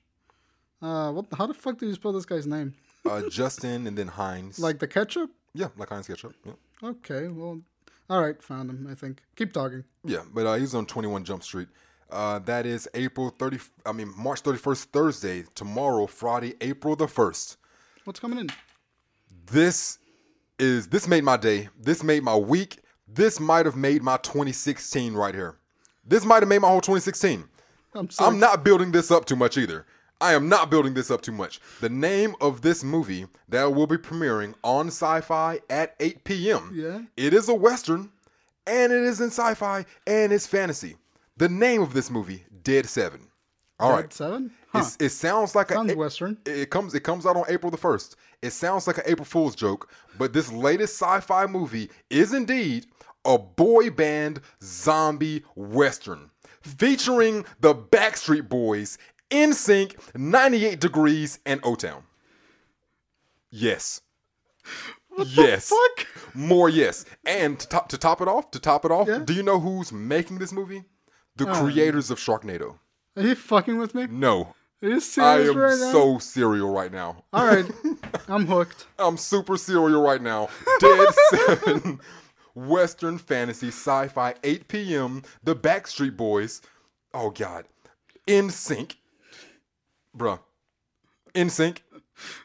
Uh, 0.81 1.11
what? 1.11 1.25
How 1.37 1.45
the 1.47 1.53
fuck 1.53 1.77
do 1.77 1.87
you 1.87 1.93
spell 1.93 2.13
this 2.13 2.25
guy's 2.25 2.47
name? 2.47 2.73
Uh, 3.09 3.23
Justin 3.29 3.87
and 3.87 3.97
then 3.97 4.07
Hines. 4.07 4.59
Like 4.59 4.79
the 4.79 4.87
ketchup? 4.87 5.31
yeah, 5.53 5.67
like 5.77 5.89
Heinz 5.89 6.07
ketchup. 6.07 6.33
Yeah. 6.45 6.53
Okay, 6.83 7.27
well, 7.27 7.59
all 8.09 8.21
right, 8.21 8.41
found 8.41 8.69
him. 8.69 8.87
I 8.89 8.95
think. 8.95 9.21
Keep 9.35 9.53
talking. 9.53 9.83
Yeah, 10.03 10.23
but 10.33 10.45
uh, 10.45 10.55
he's 10.55 10.73
on 10.75 10.85
21 10.85 11.23
Jump 11.25 11.43
Street. 11.43 11.67
Uh, 12.09 12.39
that 12.39 12.65
is 12.65 12.87
April 12.93 13.29
30. 13.29 13.59
I 13.85 13.91
mean 13.91 14.13
March 14.17 14.41
31st, 14.41 14.85
Thursday. 14.85 15.43
Tomorrow, 15.53 16.07
Friday, 16.07 16.55
April 16.61 16.95
the 16.95 17.05
1st. 17.05 17.57
What's 18.05 18.19
coming 18.19 18.39
in? 18.39 18.49
This 19.45 19.99
is 20.57 20.87
this 20.87 21.07
made 21.07 21.23
my 21.23 21.37
day. 21.37 21.69
This 21.79 22.03
made 22.03 22.23
my 22.23 22.35
week. 22.35 22.79
This 23.07 23.39
might 23.39 23.65
have 23.65 23.75
made 23.75 24.01
my 24.01 24.17
2016 24.17 25.13
right 25.13 25.33
here. 25.33 25.57
This 26.05 26.25
might 26.25 26.41
have 26.41 26.49
made 26.49 26.59
my 26.59 26.67
whole 26.67 26.81
2016. 26.81 27.43
I'm 27.95 28.09
I'm 28.19 28.39
not 28.39 28.63
building 28.63 28.91
this 28.91 29.11
up 29.11 29.25
too 29.25 29.35
much 29.35 29.57
either. 29.57 29.85
I 30.21 30.33
am 30.33 30.49
not 30.49 30.69
building 30.69 30.93
this 30.93 31.09
up 31.09 31.21
too 31.21 31.31
much. 31.31 31.61
The 31.79 31.89
name 31.89 32.35
of 32.41 32.61
this 32.61 32.83
movie 32.83 33.27
that 33.47 33.73
will 33.73 33.87
be 33.87 33.97
premiering 33.97 34.53
on 34.63 34.87
Sci-Fi 34.87 35.59
at 35.69 35.95
8 35.99 36.23
p.m. 36.23 36.71
Yeah. 36.73 37.01
It 37.15 37.33
is 37.33 37.47
a 37.47 37.53
western, 37.53 38.11
and 38.67 38.91
it 38.91 39.03
is 39.03 39.21
in 39.21 39.27
sci-fi, 39.27 39.85
and 40.05 40.33
it's 40.33 40.45
fantasy. 40.45 40.97
The 41.37 41.49
name 41.49 41.81
of 41.81 41.93
this 41.93 42.11
movie, 42.11 42.43
Dead 42.63 42.85
Seven. 42.85 43.27
All 43.79 43.91
right. 43.91 44.01
Dead 44.01 44.13
Seven? 44.13 44.51
Huh. 44.71 44.85
It 44.99 45.09
sounds 45.09 45.55
like 45.55 45.69
Sounds 45.69 45.91
a, 45.91 45.95
Western. 45.95 46.37
It 46.45 46.69
comes 46.69 46.93
it 46.93 46.99
comes 46.99 47.25
out 47.25 47.35
on 47.35 47.45
April 47.47 47.71
the 47.71 47.77
first. 47.77 48.17
It 48.41 48.51
sounds 48.51 48.85
like 48.85 48.97
an 48.97 49.05
April 49.07 49.25
Fool's 49.25 49.55
joke, 49.55 49.89
but 50.17 50.33
this 50.33 50.51
latest 50.51 51.01
sci-fi 51.01 51.47
movie 51.47 51.89
is 52.09 52.33
indeed 52.33 52.85
a 53.25 53.37
boy 53.37 53.89
band 53.89 54.41
zombie 54.61 55.43
western 55.55 56.29
featuring 56.61 57.45
the 57.61 57.73
Backstreet 57.73 58.47
Boys, 58.47 58.97
NSYNC, 59.29 60.15
98 60.15 60.79
Degrees, 60.79 61.39
and 61.45 61.59
O 61.63 61.75
Town. 61.75 62.03
Yes. 63.51 64.01
yes. 65.25 65.69
Fuck. 65.69 66.07
More 66.33 66.69
yes. 66.69 67.05
And 67.25 67.59
to 67.59 67.67
top, 67.67 67.89
to 67.89 67.97
top 67.97 68.21
it 68.21 68.27
off, 68.27 68.51
to 68.51 68.59
top 68.59 68.85
it 68.85 68.91
off, 68.91 69.07
Yeah. 69.07 69.19
Do 69.19 69.33
you 69.33 69.43
know 69.43 69.59
who's 69.59 69.91
making 69.91 70.39
this 70.39 70.51
movie? 70.51 70.83
The 71.35 71.47
uh, 71.47 71.61
creators 71.61 72.11
of 72.11 72.19
Sharknado. 72.19 72.77
Are 73.15 73.23
you 73.23 73.35
fucking 73.35 73.77
with 73.77 73.95
me? 73.95 74.07
No. 74.09 74.53
Are 74.81 74.87
you 74.87 75.01
I 75.17 75.39
am 75.41 75.57
right 75.57 75.77
now? 75.77 75.91
so 75.91 76.19
serial 76.19 76.71
right 76.71 76.91
now. 76.91 77.23
All 77.33 77.45
right, 77.45 77.65
I'm 78.29 78.45
hooked. 78.47 78.87
I'm 78.97 79.17
super 79.17 79.57
serial 79.57 80.01
right 80.01 80.21
now. 80.21 80.47
Dead 80.79 81.07
Seven, 81.31 81.99
Western 82.55 83.17
fantasy, 83.17 83.67
sci-fi, 83.67 84.35
8 84.41 84.67
p.m. 84.69 85.23
The 85.43 85.53
Backstreet 85.53 86.15
Boys. 86.15 86.61
Oh 87.13 87.29
God, 87.29 87.65
NSYNC, 88.25 88.95
bruh. 90.17 90.39
NSYNC, 91.35 91.77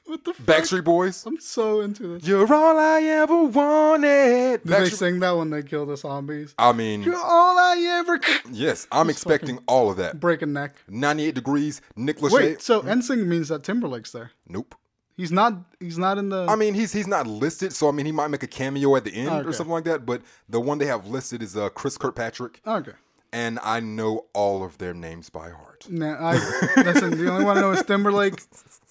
What 0.05 0.24
the 0.24 0.35
fuck? 0.35 0.47
Backstreet 0.47 0.85
Boys. 0.85 1.24
I'm 1.27 1.41
so 1.41 1.81
into 1.81 2.07
this. 2.19 2.28
You're 2.28 2.53
all 2.53 2.78
I 2.78 3.01
ever 3.03 3.45
wanted. 3.45 4.62
Did 4.62 4.65
they 4.65 4.91
sing 4.91 5.20
that 5.20 5.32
when 5.32 5.51
they 5.51 5.62
kill 5.62 5.86
the 5.86 5.97
zombies? 5.97 6.55
I 6.59 6.73
mean, 6.73 7.03
You're 7.03 7.16
all 7.16 7.59
I 7.59 7.77
ever 7.99 8.20
yes, 8.51 8.86
I'm 8.93 9.09
expecting 9.11 9.59
all 9.66 9.91
of 9.91 9.97
that. 9.97 10.20
break 10.20 10.43
a 10.43 10.47
neck. 10.47 10.77
98 10.89 11.35
degrees, 11.35 11.81
Nick 11.97 12.19
Lachey. 12.19 12.32
Wait, 12.32 12.62
so 12.62 12.82
NSYNC 12.82 13.27
means 13.27 13.49
that 13.49 13.65
Timberlake's 13.65 14.12
there. 14.12 14.32
Nope. 14.47 14.74
He's 15.16 15.31
not. 15.32 15.55
He's 15.78 15.97
not 15.97 16.19
in 16.19 16.28
the. 16.31 16.45
I 16.49 16.57
mean, 16.57 16.74
he's 16.74 16.93
he's 16.93 17.07
not 17.07 17.27
listed, 17.28 17.73
so 17.73 17.89
I 17.89 17.93
mean, 17.93 18.05
he 18.05 18.11
might 18.11 18.28
make 18.28 18.43
a 18.43 18.49
cameo 18.49 18.97
at 18.97 19.05
the 19.05 19.12
end 19.15 19.28
or 19.28 19.35
Okay. 19.49 19.53
something 19.53 19.73
like 19.73 19.85
that. 19.85 20.05
But 20.05 20.23
the 20.49 20.59
one 20.61 20.78
they 20.78 20.86
have 20.86 21.07
listed 21.07 21.41
is 21.41 21.57
uh, 21.57 21.69
Chris 21.69 21.97
Kirkpatrick, 21.97 22.61
okay. 22.66 22.93
And 23.35 23.59
I 23.65 23.81
know 23.81 24.27
all 24.32 24.62
of 24.62 24.78
their 24.78 24.94
names 24.94 25.28
by 25.28 25.51
heart. 25.51 25.86
Nah, 25.90 26.15
I 26.15 26.35
listen. 26.77 27.19
The 27.19 27.28
only 27.31 27.44
one 27.44 27.59
I 27.59 27.62
know 27.62 27.73
is 27.73 27.82
Timberlake. 27.82 28.40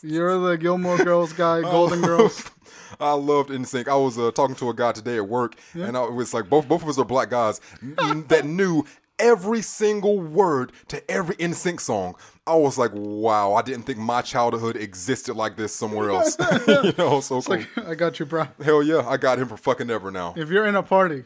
You're 0.01 0.37
the 0.37 0.57
Gilmore 0.57 0.97
Girls 0.97 1.31
guy. 1.31 1.61
Golden 1.61 2.01
Girls. 2.01 2.51
I 2.99 3.13
loved 3.13 3.49
NSYNC. 3.49 3.87
I 3.87 3.95
was 3.95 4.19
uh, 4.19 4.31
talking 4.31 4.55
to 4.57 4.69
a 4.69 4.73
guy 4.73 4.91
today 4.91 5.15
at 5.15 5.27
work, 5.27 5.55
and 5.73 5.97
I, 5.97 6.03
it 6.03 6.13
was 6.13 6.33
like 6.33 6.49
both 6.49 6.67
both 6.67 6.83
of 6.83 6.89
us 6.89 6.99
are 6.99 7.05
black 7.05 7.29
guys 7.29 7.61
that 7.81 8.41
knew 8.43 8.83
every 9.17 9.61
single 9.61 10.19
word 10.19 10.73
to 10.89 11.09
every 11.09 11.35
NSYNC 11.37 11.79
song. 11.79 12.15
I 12.45 12.55
was 12.55 12.77
like, 12.77 12.91
wow, 12.93 13.53
I 13.53 13.61
didn't 13.61 13.83
think 13.83 13.99
my 13.99 14.21
childhood 14.21 14.75
existed 14.75 15.35
like 15.35 15.55
this 15.55 15.73
somewhere 15.73 16.09
else. 16.09 16.35
you 16.67 16.93
know, 16.97 17.21
so 17.21 17.41
cool. 17.41 17.57
Like, 17.57 17.77
I 17.77 17.95
got 17.95 18.19
you, 18.19 18.25
bro. 18.25 18.47
Hell 18.61 18.83
yeah, 18.83 19.07
I 19.07 19.15
got 19.15 19.39
him 19.39 19.47
for 19.47 19.55
fucking 19.55 19.89
ever 19.89 20.11
now. 20.11 20.33
If 20.35 20.49
you're 20.49 20.65
in 20.65 20.75
a 20.75 20.83
party, 20.83 21.23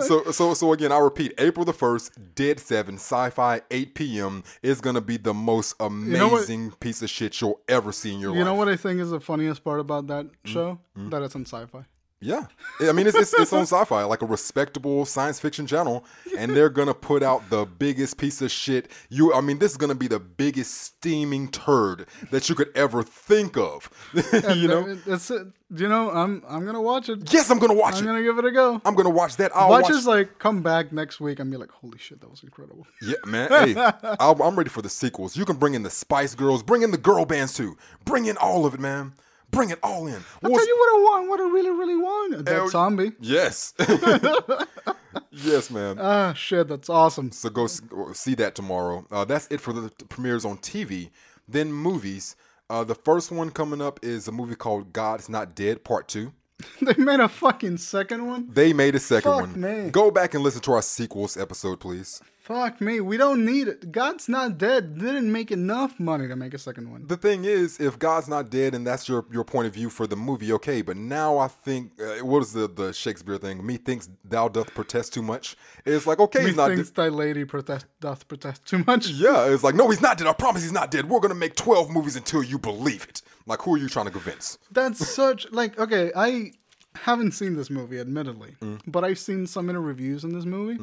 so 0.00 0.30
so 0.30 0.54
so 0.54 0.72
again, 0.72 0.92
I 0.92 0.98
repeat, 0.98 1.32
April 1.38 1.64
the 1.64 1.72
first, 1.72 2.12
Dead 2.34 2.60
Seven, 2.60 2.94
Sci-Fi, 2.96 3.60
8 3.70 3.94
p.m. 3.94 4.44
is 4.62 4.80
gonna 4.80 5.00
be 5.00 5.16
the 5.16 5.34
most 5.34 5.74
know 5.80 5.86
what- 6.28 6.38
amazing 6.38 6.72
piece 6.80 7.02
of 7.02 7.10
shit 7.10 7.40
you'll 7.40 7.60
ever 7.68 7.92
see 7.92 8.12
in 8.14 8.20
your 8.20 8.30
You 8.30 8.36
life. 8.36 8.38
You 8.40 8.44
know 8.44 8.54
what 8.54 8.68
I 8.68 8.76
think 8.76 9.00
is 9.00 9.10
the 9.10 9.20
funniest 9.20 9.64
part 9.64 9.80
about 9.80 10.06
that 10.08 10.26
Mm, 10.26 10.32
show? 10.44 10.78
That 10.96 11.22
it's 11.22 11.34
on 11.36 11.44
sci-fi. 11.46 11.84
Yeah, 12.18 12.46
I 12.80 12.92
mean 12.92 13.06
it's, 13.06 13.16
it's, 13.16 13.34
it's 13.34 13.52
on 13.52 13.62
Sci-Fi, 13.62 14.04
like 14.04 14.22
a 14.22 14.26
respectable 14.26 15.04
science 15.04 15.38
fiction 15.38 15.66
channel, 15.66 16.02
and 16.38 16.56
they're 16.56 16.70
gonna 16.70 16.94
put 16.94 17.22
out 17.22 17.50
the 17.50 17.66
biggest 17.66 18.16
piece 18.16 18.40
of 18.40 18.50
shit. 18.50 18.90
You, 19.10 19.34
I 19.34 19.42
mean, 19.42 19.58
this 19.58 19.72
is 19.72 19.76
gonna 19.76 19.94
be 19.94 20.08
the 20.08 20.18
biggest 20.18 20.72
steaming 20.72 21.48
turd 21.48 22.06
that 22.30 22.48
you 22.48 22.54
could 22.54 22.74
ever 22.74 23.02
think 23.02 23.58
of. 23.58 23.90
you 24.56 24.66
know, 24.66 24.98
it's 25.04 25.28
you 25.28 25.88
know 25.88 26.10
I'm 26.10 26.42
I'm 26.48 26.64
gonna 26.64 26.80
watch 26.80 27.10
it. 27.10 27.30
Yes, 27.30 27.50
I'm 27.50 27.58
gonna 27.58 27.74
watch 27.74 27.96
it. 27.96 27.98
I'm 27.98 28.06
gonna 28.06 28.22
give 28.22 28.38
it 28.38 28.46
a 28.46 28.50
go. 28.50 28.80
I'm 28.86 28.94
gonna 28.94 29.10
watch 29.10 29.36
that. 29.36 29.52
I'll 29.54 29.68
watch, 29.68 29.82
watch 29.82 29.92
us 29.92 30.06
like 30.06 30.38
come 30.38 30.62
back 30.62 30.92
next 30.92 31.20
week 31.20 31.38
and 31.38 31.50
be 31.50 31.58
like, 31.58 31.70
holy 31.70 31.98
shit, 31.98 32.22
that 32.22 32.30
was 32.30 32.42
incredible. 32.42 32.86
Yeah, 33.02 33.16
man. 33.26 33.50
Hey, 33.56 33.74
I'll, 34.20 34.40
I'm 34.42 34.56
ready 34.56 34.70
for 34.70 34.82
the 34.82 34.88
sequels. 34.88 35.36
You 35.36 35.44
can 35.44 35.56
bring 35.56 35.74
in 35.74 35.82
the 35.82 35.90
Spice 35.90 36.34
Girls, 36.34 36.62
bring 36.62 36.82
in 36.82 36.90
the 36.92 36.98
girl 36.98 37.24
bands 37.24 37.54
too, 37.54 37.76
bring 38.04 38.26
in 38.26 38.36
all 38.36 38.64
of 38.66 38.74
it, 38.74 38.80
man. 38.80 39.14
Bring 39.56 39.70
it 39.70 39.78
all 39.82 40.06
in. 40.06 40.22
I'll 40.42 40.50
tell 40.50 40.66
you 40.66 40.76
what 40.78 40.88
I 40.98 41.02
want. 41.02 41.28
What 41.30 41.40
I 41.40 41.44
really, 41.44 41.70
really 41.70 41.96
want. 41.96 42.34
A 42.34 42.42
dead 42.42 42.54
Hell- 42.56 42.68
zombie. 42.68 43.12
Yes. 43.20 43.72
yes, 45.30 45.70
man. 45.70 45.96
Ah, 45.98 46.32
shit, 46.34 46.68
that's 46.68 46.88
awesome. 46.90 47.32
So 47.32 47.48
go 47.48 47.66
see 47.66 48.34
that 48.34 48.54
tomorrow. 48.54 49.06
Uh, 49.10 49.24
that's 49.24 49.46
it 49.50 49.60
for 49.60 49.72
the 49.72 49.90
premieres 50.08 50.44
on 50.44 50.58
TV. 50.58 51.10
Then 51.48 51.72
movies. 51.72 52.36
Uh, 52.68 52.84
the 52.84 52.94
first 52.96 53.30
one 53.30 53.50
coming 53.50 53.80
up 53.80 54.00
is 54.02 54.26
a 54.28 54.32
movie 54.32 54.56
called 54.56 54.92
God's 54.92 55.28
Not 55.28 55.54
Dead 55.54 55.84
Part 55.84 56.08
Two. 56.08 56.32
they 56.82 56.94
made 57.02 57.20
a 57.20 57.28
fucking 57.28 57.76
second 57.78 58.26
one. 58.26 58.48
They 58.52 58.72
made 58.72 58.94
a 58.94 58.98
second 58.98 59.30
Fuck 59.30 59.40
one. 59.42 59.60
me. 59.60 59.90
Go 59.90 60.10
back 60.10 60.34
and 60.34 60.42
listen 60.42 60.62
to 60.62 60.72
our 60.72 60.82
sequels 60.82 61.36
episode, 61.36 61.80
please. 61.80 62.20
Fuck 62.46 62.80
me. 62.80 63.00
We 63.00 63.16
don't 63.16 63.44
need 63.44 63.66
it. 63.66 63.90
God's 63.90 64.28
not 64.28 64.56
dead. 64.56 64.98
Didn't 64.98 65.32
make 65.32 65.50
enough 65.50 65.98
money 65.98 66.28
to 66.28 66.36
make 66.36 66.54
a 66.54 66.58
second 66.58 66.92
one. 66.92 67.04
The 67.08 67.16
thing 67.16 67.44
is, 67.44 67.80
if 67.80 67.98
God's 67.98 68.28
not 68.28 68.50
dead 68.50 68.72
and 68.72 68.86
that's 68.86 69.08
your, 69.08 69.24
your 69.32 69.42
point 69.42 69.66
of 69.66 69.74
view 69.74 69.90
for 69.90 70.06
the 70.06 70.14
movie, 70.14 70.52
okay. 70.52 70.80
But 70.80 70.96
now 70.96 71.38
I 71.38 71.48
think, 71.48 72.00
uh, 72.00 72.24
what 72.24 72.42
is 72.44 72.52
the, 72.52 72.68
the 72.68 72.92
Shakespeare 72.92 73.36
thing? 73.38 73.66
Me 73.66 73.78
thinks 73.78 74.08
thou 74.24 74.46
doth 74.46 74.72
protest 74.74 75.12
too 75.12 75.22
much. 75.22 75.56
It's 75.84 76.06
like, 76.06 76.20
okay, 76.20 76.44
he's 76.46 76.54
not 76.54 76.68
Methinks 76.70 76.90
dead. 76.90 77.02
thy 77.02 77.08
lady 77.08 77.44
protest, 77.44 77.86
doth 78.00 78.28
protest 78.28 78.64
too 78.64 78.84
much. 78.86 79.08
Yeah, 79.26 79.46
it's 79.52 79.64
like, 79.64 79.74
no, 79.74 79.90
he's 79.90 80.00
not 80.00 80.16
dead. 80.16 80.28
I 80.28 80.32
promise 80.32 80.62
he's 80.62 80.70
not 80.70 80.92
dead. 80.92 81.08
We're 81.10 81.18
going 81.20 81.30
to 81.34 81.38
make 81.38 81.56
12 81.56 81.90
movies 81.90 82.14
until 82.14 82.44
you 82.44 82.58
believe 82.60 83.04
it. 83.08 83.22
Like, 83.46 83.62
who 83.62 83.74
are 83.74 83.78
you 83.78 83.88
trying 83.88 84.06
to 84.06 84.12
convince? 84.12 84.58
That's 84.70 85.04
such 85.20 85.50
like 85.50 85.78
okay. 85.80 86.12
I 86.14 86.52
haven't 86.94 87.32
seen 87.32 87.56
this 87.56 87.70
movie, 87.70 87.98
admittedly, 87.98 88.54
Mm. 88.60 88.80
but 88.86 89.04
I've 89.04 89.18
seen 89.18 89.46
some 89.48 89.68
reviews 89.68 90.22
in 90.24 90.32
this 90.32 90.44
movie, 90.44 90.78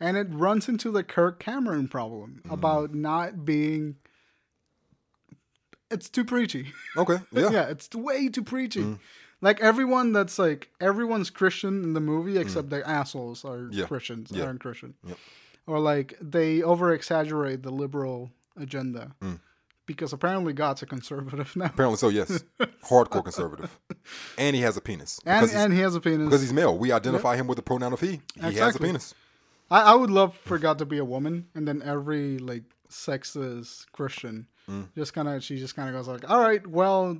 and 0.00 0.16
it 0.16 0.26
runs 0.30 0.68
into 0.68 0.90
the 0.90 1.02
Kirk 1.02 1.38
Cameron 1.40 1.88
problem 1.88 2.40
Mm. 2.46 2.52
about 2.52 2.94
not 2.94 3.44
being. 3.44 3.96
It's 5.90 6.08
too 6.08 6.24
preachy. 6.24 6.72
Okay, 6.96 7.18
yeah. 7.32 7.50
yeah, 7.50 7.62
it's 7.68 7.94
way 7.94 8.28
too 8.28 8.42
preachy. 8.42 8.80
Mm. 8.82 8.98
Like 9.42 9.60
everyone 9.60 10.12
that's 10.12 10.38
like 10.38 10.70
everyone's 10.80 11.30
Christian 11.30 11.82
in 11.84 11.92
the 11.92 12.00
movie 12.00 12.38
except 12.38 12.70
the 12.70 12.86
assholes 12.88 13.44
are 13.44 13.58
Mm. 13.68 13.72
Yeah. 13.72 13.86
Christians 13.86 14.30
Yeah. 14.32 14.44
aren't 14.46 14.60
Christian. 14.60 14.94
Yep. 15.06 15.18
Or 15.66 15.78
like 15.78 16.16
they 16.20 16.62
over 16.62 16.92
exaggerate 16.92 17.62
the 17.62 17.70
liberal 17.70 18.32
agenda. 18.56 19.12
Mm. 19.22 19.40
Because 19.84 20.12
apparently 20.12 20.52
God's 20.52 20.82
a 20.82 20.86
conservative 20.86 21.54
now. 21.54 21.66
Apparently 21.66 21.98
so, 21.98 22.08
yes. 22.08 22.42
Hardcore 22.88 23.22
conservative. 23.22 23.78
And 24.36 24.56
he 24.56 24.62
has 24.62 24.76
a 24.76 24.80
penis. 24.80 25.20
And 25.26 25.48
and 25.52 25.72
he 25.72 25.80
has 25.80 25.94
a 25.94 26.00
penis. 26.00 26.24
because 26.26 26.40
he's 26.40 26.52
male. 26.52 26.76
We 26.76 26.90
identify 26.90 27.36
him 27.36 27.46
with 27.46 27.56
the 27.56 27.62
pronoun 27.62 27.92
of 27.92 28.00
he. 28.00 28.20
He 28.40 28.54
has 28.54 28.74
a 28.74 28.78
penis. 28.80 29.14
I, 29.70 29.82
I 29.92 29.94
would 29.94 30.10
love 30.10 30.36
for 30.36 30.58
God 30.58 30.78
to 30.78 30.86
be 30.86 30.98
a 30.98 31.04
woman, 31.04 31.46
and 31.54 31.66
then 31.66 31.82
every 31.82 32.38
like 32.38 32.64
sexist 32.90 33.86
Christian 33.92 34.46
Mm. 34.68 34.88
just 34.96 35.14
kind 35.14 35.28
of 35.28 35.44
she 35.44 35.58
just 35.58 35.76
kind 35.76 35.88
of 35.88 35.94
goes 35.94 36.08
like, 36.08 36.28
"All 36.28 36.40
right, 36.40 36.66
well, 36.66 37.16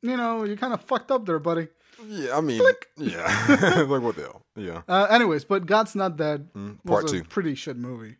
you 0.00 0.16
know, 0.16 0.44
you 0.44 0.56
kind 0.56 0.72
of 0.72 0.80
fucked 0.80 1.10
up 1.10 1.26
there, 1.26 1.40
buddy." 1.40 1.66
Yeah, 2.06 2.36
I 2.36 2.40
mean, 2.40 2.62
yeah. 2.96 3.46
like, 3.88 4.00
what 4.00 4.14
the 4.14 4.22
hell? 4.22 4.42
Yeah. 4.54 4.82
Uh, 4.86 5.08
anyways, 5.10 5.44
but 5.44 5.66
God's 5.66 5.96
not 5.96 6.16
dead. 6.16 6.52
Mm, 6.54 6.78
part 6.84 7.02
was 7.04 7.12
two. 7.12 7.24
Pretty 7.24 7.56
shit 7.56 7.76
movie. 7.76 8.14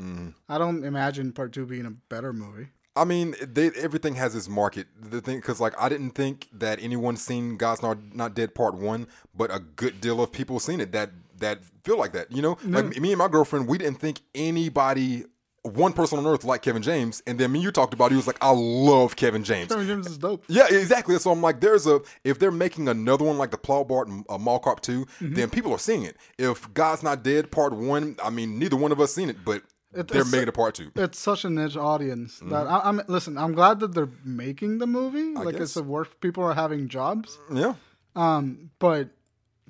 I 0.48 0.58
don't 0.58 0.84
imagine 0.84 1.30
part 1.32 1.52
two 1.52 1.66
being 1.66 1.86
a 1.86 1.90
better 1.92 2.32
movie. 2.32 2.68
I 2.96 3.04
mean, 3.04 3.34
they, 3.40 3.70
everything 3.72 4.14
has 4.16 4.34
its 4.36 4.48
market. 4.48 4.86
The 5.00 5.20
thing, 5.20 5.38
because 5.38 5.60
like 5.60 5.80
I 5.80 5.88
didn't 5.88 6.10
think 6.12 6.48
that 6.52 6.80
anyone 6.82 7.16
seen 7.16 7.56
God's 7.56 7.80
Not 7.82 8.12
Not 8.12 8.34
Dead 8.34 8.56
Part 8.56 8.74
One, 8.74 9.06
but 9.36 9.54
a 9.54 9.60
good 9.60 10.00
deal 10.00 10.20
of 10.20 10.32
people 10.32 10.58
seen 10.58 10.80
it 10.80 10.90
that 10.92 11.10
that 11.38 11.60
feel 11.84 11.98
like 11.98 12.12
that. 12.12 12.30
You 12.32 12.42
know, 12.42 12.58
like 12.64 12.98
me 13.00 13.10
and 13.12 13.18
my 13.18 13.28
girlfriend, 13.28 13.66
we 13.68 13.78
didn't 13.78 13.98
think 14.00 14.20
anybody, 14.34 15.24
one 15.62 15.92
person 15.92 16.18
on 16.18 16.26
earth, 16.26 16.44
liked 16.44 16.64
Kevin 16.64 16.82
James, 16.82 17.22
and 17.26 17.38
then 17.38 17.50
me 17.52 17.58
you 17.60 17.70
talked 17.72 17.94
about. 17.94 18.06
it, 18.06 18.10
He 18.10 18.16
was 18.16 18.26
like, 18.26 18.38
I 18.42 18.50
love 18.50 19.16
Kevin 19.16 19.44
James. 19.44 19.68
Kevin 19.70 19.86
James 19.86 20.06
is 20.06 20.18
dope. 20.18 20.44
Yeah, 20.48 20.66
exactly. 20.68 21.18
So 21.18 21.30
I'm 21.30 21.40
like, 21.42 21.60
there's 21.60 21.86
a 21.86 22.00
if 22.22 22.38
they're 22.38 22.50
making 22.50 22.88
another 22.88 23.24
one 23.24 23.38
like 23.38 23.50
the 23.50 23.58
Paul 23.58 23.84
Blart 23.86 24.06
and 24.08 24.24
uh, 24.28 24.38
Mall 24.38 24.58
Cop 24.58 24.80
2 24.80 25.04
Mm-hmm. 25.04 25.34
then 25.34 25.50
people 25.50 25.72
are 25.72 25.78
seeing 25.78 26.02
it. 26.04 26.16
If 26.38 26.72
God's 26.74 27.02
Not 27.02 27.22
Dead 27.22 27.50
Part 27.50 27.72
One, 27.74 28.16
I 28.22 28.30
mean, 28.30 28.58
neither 28.58 28.76
one 28.76 28.92
of 28.92 29.00
us 29.00 29.14
seen 29.14 29.30
it, 29.30 29.38
but 29.44 29.62
It- 29.94 30.08
they're 30.08 30.24
making 30.24 30.48
a 30.48 30.52
part 30.52 30.74
two. 30.74 30.90
It's 30.96 31.18
such 31.18 31.44
a 31.44 31.50
niche 31.50 31.76
audience 31.76 32.36
Mm-hmm. 32.40 32.50
that 32.50 32.66
I, 32.66 32.80
I'm. 32.84 33.00
Listen, 33.08 33.38
I'm 33.38 33.52
glad 33.54 33.80
that 33.80 33.94
they're 33.94 34.10
making 34.24 34.78
the 34.78 34.86
movie. 34.86 35.34
like 35.34 35.54
it's 35.54 35.74
guess. 35.74 35.76
a 35.76 35.82
work. 35.82 36.20
People 36.20 36.42
are 36.44 36.54
having 36.54 36.88
jobs. 36.88 37.38
Yeah. 37.52 37.74
Um, 38.16 38.70
but 38.78 39.10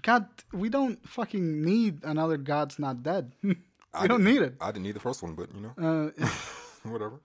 God, 0.05 0.27
we 0.53 0.69
don't 0.69 0.99
fucking 1.09 1.63
need 1.65 2.05
another 2.05 2.37
God's 2.37 2.79
not 2.79 3.03
dead. 3.03 3.33
we 3.43 3.57
don't 4.07 4.23
need 4.23 4.43
it. 4.43 4.55
I 4.61 4.67
didn't 4.71 4.85
need 4.85 4.95
the 4.95 5.01
first 5.01 5.23
one, 5.23 5.35
but 5.35 5.49
you 5.55 5.61
know, 5.63 5.73
Uh, 5.79 6.27
whatever. 6.89 7.21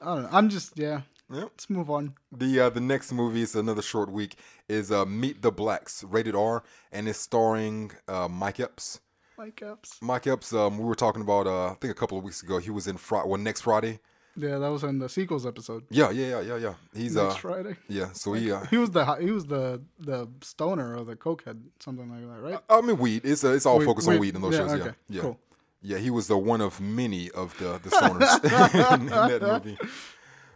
I 0.00 0.14
don't 0.14 0.22
know. 0.24 0.28
I'm 0.32 0.48
just 0.48 0.76
yeah. 0.76 1.02
Yeah. 1.32 1.44
Let's 1.44 1.70
move 1.70 1.88
on. 1.90 2.14
The 2.36 2.60
uh, 2.60 2.70
the 2.70 2.80
next 2.80 3.12
movie 3.12 3.42
is 3.42 3.54
another 3.54 3.82
short 3.82 4.10
week 4.10 4.36
is 4.68 4.90
uh, 4.90 5.06
Meet 5.06 5.42
the 5.42 5.50
Blacks, 5.52 6.04
rated 6.04 6.34
R, 6.34 6.62
and 6.92 7.08
it's 7.08 7.18
starring 7.20 7.92
uh, 8.08 8.28
Mike 8.28 8.60
Epps. 8.60 9.00
Mike 9.38 9.62
Epps. 9.62 9.98
Mike 10.02 10.26
Epps, 10.26 10.52
um, 10.52 10.78
we 10.78 10.84
were 10.84 10.94
talking 10.94 11.22
about 11.22 11.46
uh, 11.46 11.68
I 11.70 11.74
think 11.80 11.92
a 11.92 11.94
couple 11.94 12.18
of 12.18 12.24
weeks 12.24 12.42
ago. 12.42 12.58
He 12.58 12.70
was 12.70 12.86
in 12.88 12.96
Friday, 12.98 13.28
well, 13.28 13.40
next 13.40 13.62
Friday. 13.62 14.00
Yeah, 14.36 14.58
that 14.58 14.68
was 14.70 14.82
in 14.82 14.98
the 14.98 15.08
sequels 15.08 15.46
episode. 15.46 15.84
Yeah, 15.90 16.10
yeah, 16.10 16.26
yeah, 16.26 16.40
yeah, 16.40 16.56
yeah. 16.56 16.74
He's 16.94 17.14
Next 17.14 17.34
uh, 17.34 17.38
Friday. 17.38 17.76
yeah. 17.88 18.12
So 18.12 18.32
he, 18.32 18.50
uh, 18.50 18.64
He 18.66 18.76
was 18.76 18.90
the 18.90 19.04
he 19.16 19.30
was 19.30 19.46
the 19.46 19.80
the 19.98 20.28
stoner 20.42 20.96
or 20.96 21.04
the 21.04 21.16
cokehead, 21.16 21.60
something 21.80 22.08
like 22.10 22.20
that, 22.28 22.40
right? 22.50 22.60
I 22.68 22.80
mean, 22.80 22.98
weed. 22.98 23.22
It's 23.24 23.44
uh, 23.44 23.52
it's 23.52 23.66
all 23.66 23.78
Weed- 23.78 23.84
focused 23.86 24.08
on 24.08 24.14
weed. 24.14 24.20
weed 24.20 24.34
in 24.36 24.42
those 24.42 24.54
Yeah, 24.54 24.58
shows. 24.66 24.72
okay, 24.80 24.84
Yeah, 25.08 25.16
yeah, 25.16 25.20
cool. 25.22 25.38
yeah. 25.82 25.98
He 25.98 26.10
was 26.10 26.26
the 26.26 26.36
one 26.38 26.60
of 26.60 26.80
many 26.80 27.30
of 27.30 27.56
the 27.58 27.78
the 27.82 27.90
stoners 27.90 28.94
in, 28.94 29.06
that 29.06 29.42
movie. 29.42 29.78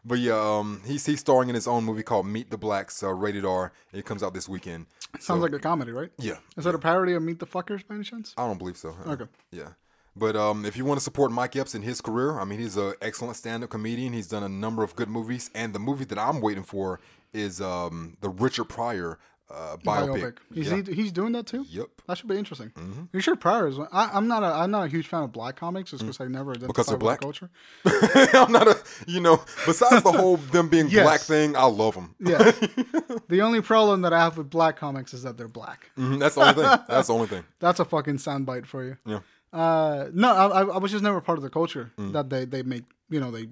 But 0.05 0.19
yeah, 0.21 0.39
um, 0.59 0.81
he's 0.87 1.05
he's 1.07 1.21
starring 1.21 1.49
in 1.49 1.55
his 1.55 1.67
own 1.69 1.85
movie 1.85 2.03
called 2.03 2.27
Meet 2.27 2.51
the 2.51 2.59
Blacks, 2.59 3.03
uh, 3.03 3.13
rated 3.13 3.45
R. 3.45 3.73
It 3.93 4.05
comes 4.07 4.23
out 4.23 4.33
this 4.35 4.49
weekend. 4.49 4.87
Sounds 5.21 5.25
So- 5.27 5.35
like 5.37 5.53
a 5.53 5.59
comedy, 5.59 5.93
right? 5.93 6.11
yeah. 6.19 6.39
Is 6.57 6.65
that 6.65 6.75
a 6.75 6.79
parody 6.79 7.13
of 7.15 7.23
Meet 7.23 7.39
the 7.41 7.47
Fuckers 7.47 7.87
by 7.87 7.95
any 7.97 8.05
chance? 8.05 8.35
I 8.37 8.47
don't 8.47 8.59
believe 8.59 8.77
so. 8.77 8.97
Okay. 9.07 9.27
Yeah. 9.51 9.71
But 10.17 10.35
um, 10.37 10.65
if 10.65 10.77
you 10.77 10.85
want 10.85 10.99
to 10.99 11.05
support 11.05 11.31
Mike 11.31 11.55
Epps 11.57 11.75
in 11.75 11.83
his 11.83 12.01
career, 12.01 12.41
I 12.41 12.45
mean, 12.45 12.59
he's 12.59 12.77
an 12.77 12.95
excellent 13.01 13.37
stand-up 13.37 13.71
comedian. 13.71 14.13
He's 14.13 14.27
done 14.29 14.43
a 14.43 14.49
number 14.49 14.83
of 14.83 14.97
good 14.97 15.09
movies, 15.09 15.51
and 15.55 15.73
the 15.75 15.79
movie 15.79 16.05
that 16.07 16.19
I'm 16.19 16.41
waiting 16.41 16.65
for 16.65 17.01
is 17.33 17.61
um, 17.61 18.17
the 18.21 18.29
Richard 18.29 18.65
Pryor 18.65 19.19
uh, 19.51 19.77
biopic. 19.83 20.39
He's 20.53 20.69
Yeah. 20.71 20.83
he, 20.83 20.93
he's 20.93 21.13
doing 21.13 21.33
that 21.33 21.47
too. 21.47 21.65
Yep. 21.71 21.87
That 22.07 22.19
should 22.19 22.29
be 22.29 22.37
interesting. 22.37 22.71
Richard 23.13 23.37
Pryor 23.41 23.69
is. 23.69 23.79
I, 23.79 24.11
I'm 24.13 24.29
not 24.29 24.43
a 24.43 24.47
I'm 24.47 24.71
not 24.71 24.85
a 24.85 24.89
huge 24.89 25.07
fan 25.07 25.23
of 25.23 25.33
black 25.33 25.57
comics 25.57 25.91
just 25.91 26.03
because 26.03 26.21
I 26.21 26.27
never 26.27 26.51
identify 26.51 26.67
Because 26.67 26.87
they're 26.89 26.99
black? 26.99 27.21
culture. 27.23 27.49
I'm 27.87 28.53
not 28.53 28.69
a, 28.69 28.77
you 29.07 29.21
know, 29.21 29.43
besides 29.65 30.03
the 30.03 30.13
whole 30.13 30.37
them 30.37 30.69
being 30.69 30.89
Yes. 30.91 31.05
black 31.05 31.21
thing, 31.21 31.57
I 31.57 31.65
love 31.65 31.95
them. 31.95 32.15
Yeah. 32.21 32.39
the 33.29 33.41
only 33.41 33.63
problem 33.63 34.03
that 34.03 34.13
I 34.13 34.19
have 34.19 34.37
with 34.37 34.51
black 34.51 34.77
comics 34.77 35.15
is 35.15 35.23
that 35.23 35.39
they're 35.39 35.49
black. 35.49 35.91
that's 35.97 36.35
the 36.35 36.41
only 36.43 36.55
thing. 36.55 36.79
That's 36.89 37.07
the 37.09 37.15
only 37.15 37.27
thing. 37.29 37.45
That's 37.59 37.81
a 37.81 37.85
fucking 37.87 38.17
soundbite 38.19 38.67
for 38.67 38.85
you. 38.85 38.97
Yeah. 39.07 39.21
Uh, 39.53 40.09
no, 40.13 40.31
I, 40.35 40.63
I- 40.65 40.79
was 40.79 40.91
just 40.93 41.03
never 41.05 41.21
part 41.21 41.39
of 41.39 41.43
the 41.43 41.51
culture 41.51 41.93
Mm. 41.99 42.13
that 42.13 42.29
they, 42.31 42.45
they 42.45 42.63
make, 42.63 42.85
you 43.11 43.21
know, 43.21 43.31
they 43.31 43.49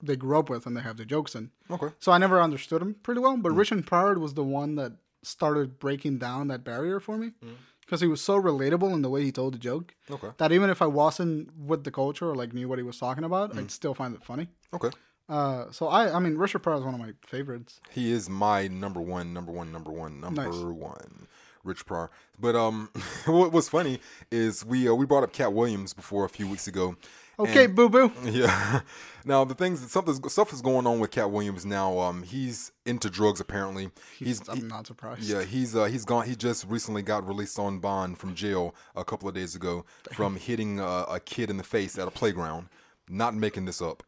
they 0.00 0.14
grew 0.14 0.38
up 0.38 0.48
with 0.48 0.64
and 0.64 0.76
they 0.76 0.80
have 0.80 0.96
their 0.96 1.04
jokes 1.06 1.34
in. 1.34 1.50
Okay. 1.70 1.88
So 1.98 2.12
I 2.12 2.18
never 2.18 2.40
understood 2.40 2.80
them 2.80 2.94
pretty 3.02 3.20
well. 3.20 3.36
Mm. 3.36 3.42
But 3.42 3.50
Richard 3.52 3.84
Pryor 3.84 4.16
was 4.18 4.34
the 4.34 4.44
one 4.44 4.76
that 4.76 4.92
started 5.24 5.80
breaking 5.80 6.18
down 6.18 6.46
that 6.48 6.62
barrier 6.62 7.00
for 7.00 7.18
me 7.18 7.32
Mm. 7.44 7.56
because 7.80 8.00
he 8.00 8.06
was 8.06 8.20
so 8.20 8.40
relatable 8.40 8.92
in 8.94 9.02
the 9.02 9.10
way 9.10 9.24
he 9.24 9.32
told 9.32 9.54
the 9.54 9.58
joke 9.58 9.94
Okay. 10.08 10.28
that 10.38 10.52
even 10.52 10.70
if 10.70 10.80
I 10.80 10.86
wasn't 10.86 11.52
with 11.58 11.82
the 11.82 11.90
culture 11.90 12.30
or 12.30 12.36
like 12.36 12.52
knew 12.54 12.68
what 12.68 12.78
he 12.78 12.84
was 12.84 12.96
talking 12.98 13.24
about, 13.24 13.52
Mm. 13.52 13.58
I'd 13.58 13.70
still 13.72 13.92
find 13.94 14.14
it 14.14 14.22
funny. 14.24 14.48
Okay. 14.72 14.90
Uh, 15.28 15.70
so 15.72 15.88
I, 15.88 16.14
I 16.16 16.20
mean, 16.20 16.36
Richard 16.38 16.60
Pryor 16.60 16.76
is 16.78 16.84
one 16.84 16.94
of 16.94 17.00
my 17.00 17.12
favorites. 17.26 17.80
He 17.90 18.10
is 18.12 18.30
my 18.30 18.66
number 18.68 19.00
one, 19.00 19.34
number 19.34 19.52
one, 19.52 19.70
number 19.72 19.90
one, 19.90 20.20
number 20.20 20.44
Nice. 20.46 20.54
one. 20.54 21.26
Rich 21.68 21.86
Pryor. 21.86 22.10
But 22.40 22.56
um, 22.56 22.90
what 23.26 23.52
was 23.52 23.68
funny 23.68 24.00
is 24.32 24.64
we 24.64 24.88
uh, 24.88 24.94
we 24.94 25.06
brought 25.06 25.22
up 25.22 25.32
Katt 25.32 25.52
Williams 25.52 25.94
before 25.94 26.24
a 26.24 26.28
few 26.28 26.48
weeks 26.48 26.66
ago. 26.66 26.96
Okay, 27.40 27.68
boo 27.68 27.88
boo. 27.88 28.10
Yeah. 28.24 28.80
Now 29.24 29.44
the 29.44 29.54
things 29.54 29.88
something 29.92 30.28
stuff 30.28 30.52
is 30.52 30.60
going 30.60 30.86
on 30.88 30.98
with 30.98 31.12
Katt 31.12 31.30
Williams 31.30 31.64
now. 31.64 31.98
Um, 31.98 32.24
he's 32.24 32.72
into 32.84 33.08
drugs 33.10 33.38
apparently. 33.40 33.90
He's, 34.18 34.40
he- 34.40 34.52
I'm 34.62 34.66
not 34.68 34.86
surprised. 34.88 35.22
yeah, 35.22 35.44
he's 35.44 35.76
uh, 35.76 35.84
he's 35.84 36.04
gone. 36.04 36.26
He 36.26 36.34
just 36.34 36.66
recently 36.66 37.02
got 37.02 37.26
released 37.28 37.58
on 37.58 37.78
bond 37.78 38.18
from 38.18 38.34
jail 38.34 38.74
a 38.96 39.04
couple 39.04 39.28
of 39.28 39.34
days 39.36 39.54
ago 39.54 39.84
from 40.12 40.34
hitting 40.36 40.80
uh, 40.80 41.04
a 41.08 41.20
kid 41.20 41.48
in 41.50 41.58
the 41.58 41.62
face 41.64 41.96
at 41.98 42.08
a 42.08 42.10
playground. 42.10 42.68
Not 43.08 43.34
making 43.34 43.66
this 43.66 43.80
up. 43.80 44.02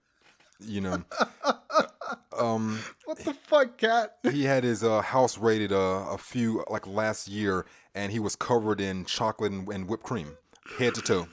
You 0.63 0.81
know, 0.81 1.03
What 2.33 3.19
the 3.25 3.35
fuck, 3.35 3.79
cat? 3.79 4.17
he 4.31 4.45
had 4.45 4.65
his 4.65 4.83
uh, 4.85 5.01
house 5.03 5.37
raided 5.39 5.73
uh, 5.73 6.07
a 6.11 6.19
few 6.19 6.65
like 6.71 6.87
last 6.87 7.29
year, 7.29 7.67
and 7.95 8.13
he 8.13 8.19
was 8.19 8.37
covered 8.37 8.81
in 8.81 9.05
chocolate 9.05 9.53
and, 9.53 9.69
and 9.69 9.89
whipped 9.89 10.05
cream, 10.05 10.37
head 10.79 10.95
to 10.95 11.03
toe, 11.03 11.29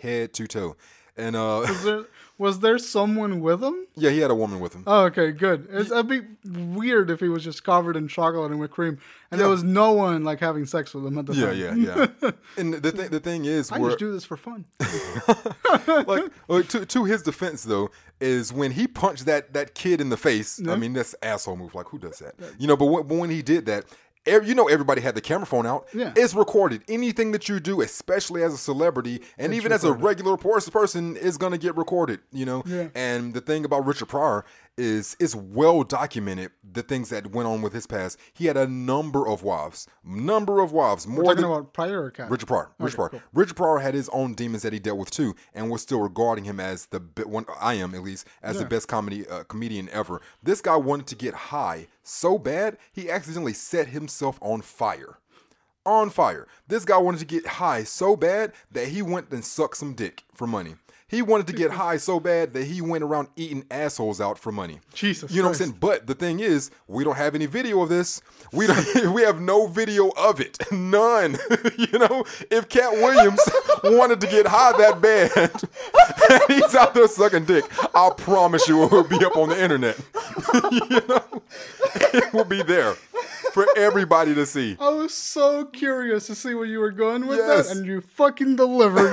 head 0.00 0.32
to 0.34 0.46
toe. 0.46 0.76
And 1.16 1.36
uh, 1.36 1.64
Was 1.68 1.82
there, 1.84 2.04
was 2.40 2.60
there 2.60 2.78
someone 2.78 3.40
with 3.42 3.62
him? 3.62 3.86
yeah, 3.96 4.08
he 4.08 4.18
had 4.20 4.30
a 4.30 4.34
woman 4.34 4.60
with 4.60 4.72
him. 4.72 4.82
Oh, 4.86 5.02
okay, 5.04 5.30
good. 5.30 5.68
It's, 5.70 5.90
it'd 5.90 6.08
be 6.08 6.22
weird 6.50 7.10
if 7.10 7.20
he 7.20 7.28
was 7.28 7.44
just 7.44 7.62
covered 7.64 7.96
in 7.96 8.08
chocolate 8.08 8.50
and 8.50 8.58
whipped 8.58 8.72
cream, 8.72 8.98
and 9.30 9.38
there 9.38 9.48
was 9.48 9.62
no 9.62 9.92
one 9.92 10.24
like 10.24 10.40
having 10.40 10.64
sex 10.64 10.94
with 10.94 11.04
him 11.06 11.18
at 11.18 11.26
the 11.26 11.34
Yeah, 11.34 11.46
time. 11.68 11.82
yeah, 11.82 12.06
yeah. 12.22 12.30
and 12.56 12.72
the 12.74 12.92
thing, 12.92 13.10
the 13.10 13.20
thing 13.20 13.44
is, 13.44 13.70
I 13.70 13.78
just 13.78 13.98
do 13.98 14.10
this 14.10 14.24
for 14.24 14.38
fun. 14.38 14.64
like 16.06 16.24
uh, 16.48 16.62
to 16.62 16.86
to 16.86 17.04
his 17.04 17.22
defense 17.22 17.62
though 17.64 17.90
is 18.20 18.52
when 18.52 18.72
he 18.72 18.86
punched 18.86 19.26
that 19.26 19.52
that 19.52 19.74
kid 19.74 20.00
in 20.00 20.08
the 20.08 20.16
face. 20.16 20.60
I 20.66 20.76
mean, 20.76 20.92
that's 20.94 21.14
asshole 21.22 21.56
move. 21.56 21.74
Like 21.74 21.88
who 21.88 21.98
does 21.98 22.18
that? 22.20 22.34
You 22.58 22.66
know, 22.68 22.76
but 22.76 22.86
when, 22.86 23.06
but 23.06 23.16
when 23.18 23.30
he 23.30 23.42
did 23.42 23.66
that. 23.66 23.84
You 24.26 24.54
know, 24.54 24.68
everybody 24.68 25.00
had 25.00 25.14
the 25.14 25.20
camera 25.20 25.46
phone 25.46 25.66
out. 25.66 25.86
Yeah. 25.94 26.12
It's 26.14 26.34
recorded. 26.34 26.82
Anything 26.88 27.32
that 27.32 27.48
you 27.48 27.58
do, 27.58 27.80
especially 27.80 28.42
as 28.42 28.52
a 28.52 28.58
celebrity 28.58 29.22
and 29.38 29.54
even 29.54 29.72
as 29.72 29.82
a 29.82 29.92
regular 29.92 30.36
person, 30.36 31.16
is 31.16 31.38
going 31.38 31.52
to 31.52 31.58
get 31.58 31.76
recorded. 31.76 32.20
You 32.30 32.44
know, 32.44 32.62
Yeah. 32.66 32.88
and 32.94 33.32
the 33.32 33.40
thing 33.40 33.64
about 33.64 33.86
Richard 33.86 34.08
Pryor 34.08 34.44
is 34.78 35.16
it's 35.20 35.34
well 35.34 35.82
documented 35.82 36.50
the 36.72 36.82
things 36.82 37.10
that 37.10 37.32
went 37.32 37.46
on 37.46 37.60
with 37.60 37.72
his 37.72 37.86
past. 37.86 38.18
He 38.32 38.46
had 38.46 38.56
a 38.56 38.66
number 38.66 39.28
of 39.28 39.42
wives, 39.42 39.86
number 40.02 40.60
of 40.60 40.72
wives, 40.72 41.06
more 41.06 41.24
Talking 41.24 41.42
than 41.42 41.50
about 41.50 41.72
Pryor 41.74 42.04
or? 42.04 42.26
Richard 42.28 42.46
Pryor. 42.46 42.70
Richard 42.78 42.96
Pryor. 42.96 43.08
cool. 43.10 43.22
Richard 43.34 43.56
Pryor 43.56 43.78
had 43.78 43.94
his 43.94 44.08
own 44.10 44.34
demons 44.34 44.62
that 44.62 44.72
he 44.72 44.78
dealt 44.78 44.98
with 44.98 45.10
too, 45.10 45.34
and 45.54 45.70
we're 45.70 45.78
still 45.78 46.00
regarding 46.00 46.44
him 46.44 46.60
as 46.60 46.86
the 46.86 47.00
one. 47.26 47.44
I 47.60 47.74
am 47.74 47.94
at 47.94 48.02
least 48.02 48.26
as 48.42 48.58
the 48.58 48.64
best 48.64 48.88
comedy 48.88 49.26
uh, 49.28 49.44
comedian 49.44 49.88
ever. 49.90 50.20
This 50.42 50.60
guy 50.60 50.76
wanted 50.76 51.06
to 51.08 51.16
get 51.16 51.34
high 51.34 51.88
so 52.02 52.38
bad 52.38 52.78
he 52.92 53.10
accidentally 53.10 53.52
set 53.52 53.88
himself 53.88 54.38
on 54.40 54.62
fire. 54.62 55.18
On 55.86 56.10
fire. 56.10 56.46
This 56.68 56.84
guy 56.84 56.98
wanted 56.98 57.20
to 57.20 57.24
get 57.26 57.46
high 57.46 57.84
so 57.84 58.14
bad 58.16 58.52
that 58.70 58.88
he 58.88 59.00
went 59.02 59.30
and 59.30 59.44
sucked 59.44 59.78
some 59.78 59.94
dick 59.94 60.24
for 60.34 60.46
money. 60.46 60.76
He 61.10 61.22
wanted 61.22 61.48
to 61.48 61.52
get 61.52 61.70
high 61.82 61.96
so 61.96 62.20
bad 62.20 62.52
that 62.54 62.64
he 62.64 62.80
went 62.80 63.02
around 63.02 63.28
eating 63.34 63.64
assholes 63.70 64.20
out 64.20 64.38
for 64.38 64.52
money. 64.52 64.78
Jesus 64.94 65.30
You 65.32 65.42
know 65.42 65.48
what 65.48 65.60
I'm 65.60 65.66
saying? 65.66 65.76
But 65.80 66.06
the 66.06 66.14
thing 66.14 66.38
is, 66.38 66.70
we 66.86 67.02
don't 67.02 67.16
have 67.16 67.34
any 67.34 67.46
video 67.46 67.82
of 67.82 67.88
this. 67.88 68.22
We 68.52 68.66
don't 68.68 69.12
we 69.14 69.22
have 69.22 69.40
no 69.40 69.66
video 69.66 70.10
of 70.16 70.40
it. 70.40 70.58
None. 70.70 71.36
you 71.78 71.98
know, 71.98 72.24
if 72.50 72.68
Katt 72.68 72.92
Williams 72.92 73.40
wanted 73.82 74.20
to 74.20 74.28
get 74.28 74.46
high 74.46 74.72
that 74.78 75.00
bad 75.00 75.30
and 76.30 76.62
he's 76.62 76.74
out 76.76 76.94
there 76.94 77.08
sucking 77.08 77.44
dick, 77.46 77.64
I 77.94 78.10
promise 78.16 78.68
you 78.68 78.84
it 78.84 78.92
will 78.92 79.04
be 79.04 79.24
up 79.24 79.36
on 79.36 79.48
the 79.48 79.60
internet. 79.62 79.98
you 80.54 81.00
know? 81.08 81.42
It 82.12 82.32
will 82.32 82.44
be 82.44 82.62
there 82.62 82.94
for 83.52 83.66
everybody 83.76 84.34
to 84.34 84.46
see. 84.46 84.76
I 84.78 84.90
was 84.90 85.12
so 85.12 85.64
curious 85.64 86.26
to 86.28 86.34
see 86.36 86.54
where 86.54 86.66
you 86.66 86.78
were 86.78 86.92
going 86.92 87.26
with 87.26 87.38
Yes. 87.38 87.68
that, 87.68 87.76
and 87.76 87.86
you 87.86 88.00
fucking 88.00 88.56
delivered. 88.56 89.12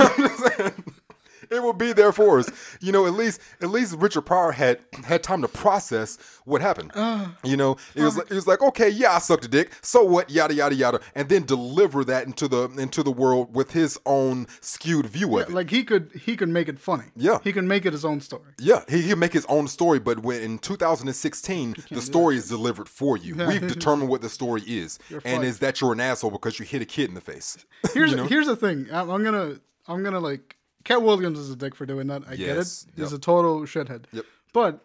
It 1.50 1.62
will 1.62 1.74
be 1.74 1.94
there 1.94 2.12
for 2.12 2.40
us. 2.40 2.50
You 2.82 2.92
know, 2.92 3.06
at 3.06 3.14
least 3.14 3.42
at 3.62 3.70
least 3.70 3.96
Richard 3.98 4.22
Pryor 4.24 4.52
had 4.52 4.80
had 5.06 5.24
time 5.24 5.42
to 5.42 5.48
process 5.48 6.18
what 6.46 6.62
happened. 6.62 6.92
Uh, 6.96 7.28
you 7.44 7.58
know, 7.58 7.78
it 7.96 8.04
was 8.04 8.18
like, 8.18 8.32
it 8.32 8.36
was 8.36 8.48
like, 8.48 8.62
okay, 8.62 8.90
yeah, 8.90 9.14
I 9.14 9.20
sucked 9.20 9.46
a 9.46 9.48
dick. 9.48 9.72
So 9.82 10.04
what? 10.04 10.30
Yada 10.30 10.54
yada 10.54 10.76
yada, 10.76 11.00
and 11.16 11.30
then 11.30 11.44
deliver 11.46 12.04
that 12.06 12.26
into 12.26 12.48
the 12.48 12.70
into 12.78 13.04
the 13.04 13.12
world 13.12 13.56
with 13.56 13.72
his 13.72 14.00
own 14.06 14.48
skewed 14.62 15.06
view 15.08 15.38
of 15.40 15.50
it. 15.50 15.54
like 15.54 15.70
he 15.70 15.84
could, 15.84 16.12
he 16.26 16.36
could 16.36 16.50
make 16.50 16.68
it 16.68 16.80
funny. 16.80 17.06
Yeah. 17.16 17.40
he 17.44 17.54
can 17.54 17.68
make 17.68 17.86
it 17.86 17.94
his 17.94 18.06
own 18.06 18.22
story. 18.22 18.52
Yeah, 18.60 18.84
he 18.88 19.08
can 19.08 19.20
make 19.20 19.34
his 19.34 19.46
own 19.48 19.68
story, 19.68 20.00
but 20.00 20.20
when 20.20 20.42
in 20.42 20.58
2016, 20.60 21.76
the 21.92 22.02
story 22.02 22.36
is 22.38 22.48
delivered 22.50 22.90
for 22.90 23.18
you. 23.18 23.36
We've 23.36 23.68
determined 23.68 24.10
what 24.10 24.22
the 24.22 24.30
story 24.30 24.62
is, 24.66 25.00
and 25.26 25.44
is 25.44 25.60
that 25.60 25.82
you're 25.82 25.94
an 25.94 26.00
asshole 26.00 26.32
because 26.32 26.60
you 26.60 26.66
hit 26.66 26.82
a 26.82 26.86
kid 26.86 27.10
in 27.10 27.16
the 27.16 27.22
face. 27.22 27.58
Here's 27.94 28.14
here's 28.30 28.48
the 28.48 28.56
thing. 28.56 28.88
I'm, 28.92 29.10
I'm 29.10 29.24
gonna 29.24 29.60
I'm 29.88 30.04
gonna 30.04 30.20
like 30.20 30.58
Katt 30.88 31.02
Williams 31.02 31.38
is 31.38 31.52
a 31.52 31.56
dick 31.58 31.76
for 31.76 31.86
doing 31.86 32.08
that. 32.08 32.24
I 32.28 32.38
get 32.38 32.50
it. 32.50 32.56
Yes, 32.56 32.88
He's 32.96 33.12
yep. 33.12 33.20
a 33.20 33.22
total 33.22 33.62
shithead. 33.62 34.06
Yep. 34.14 34.26
But 34.54 34.80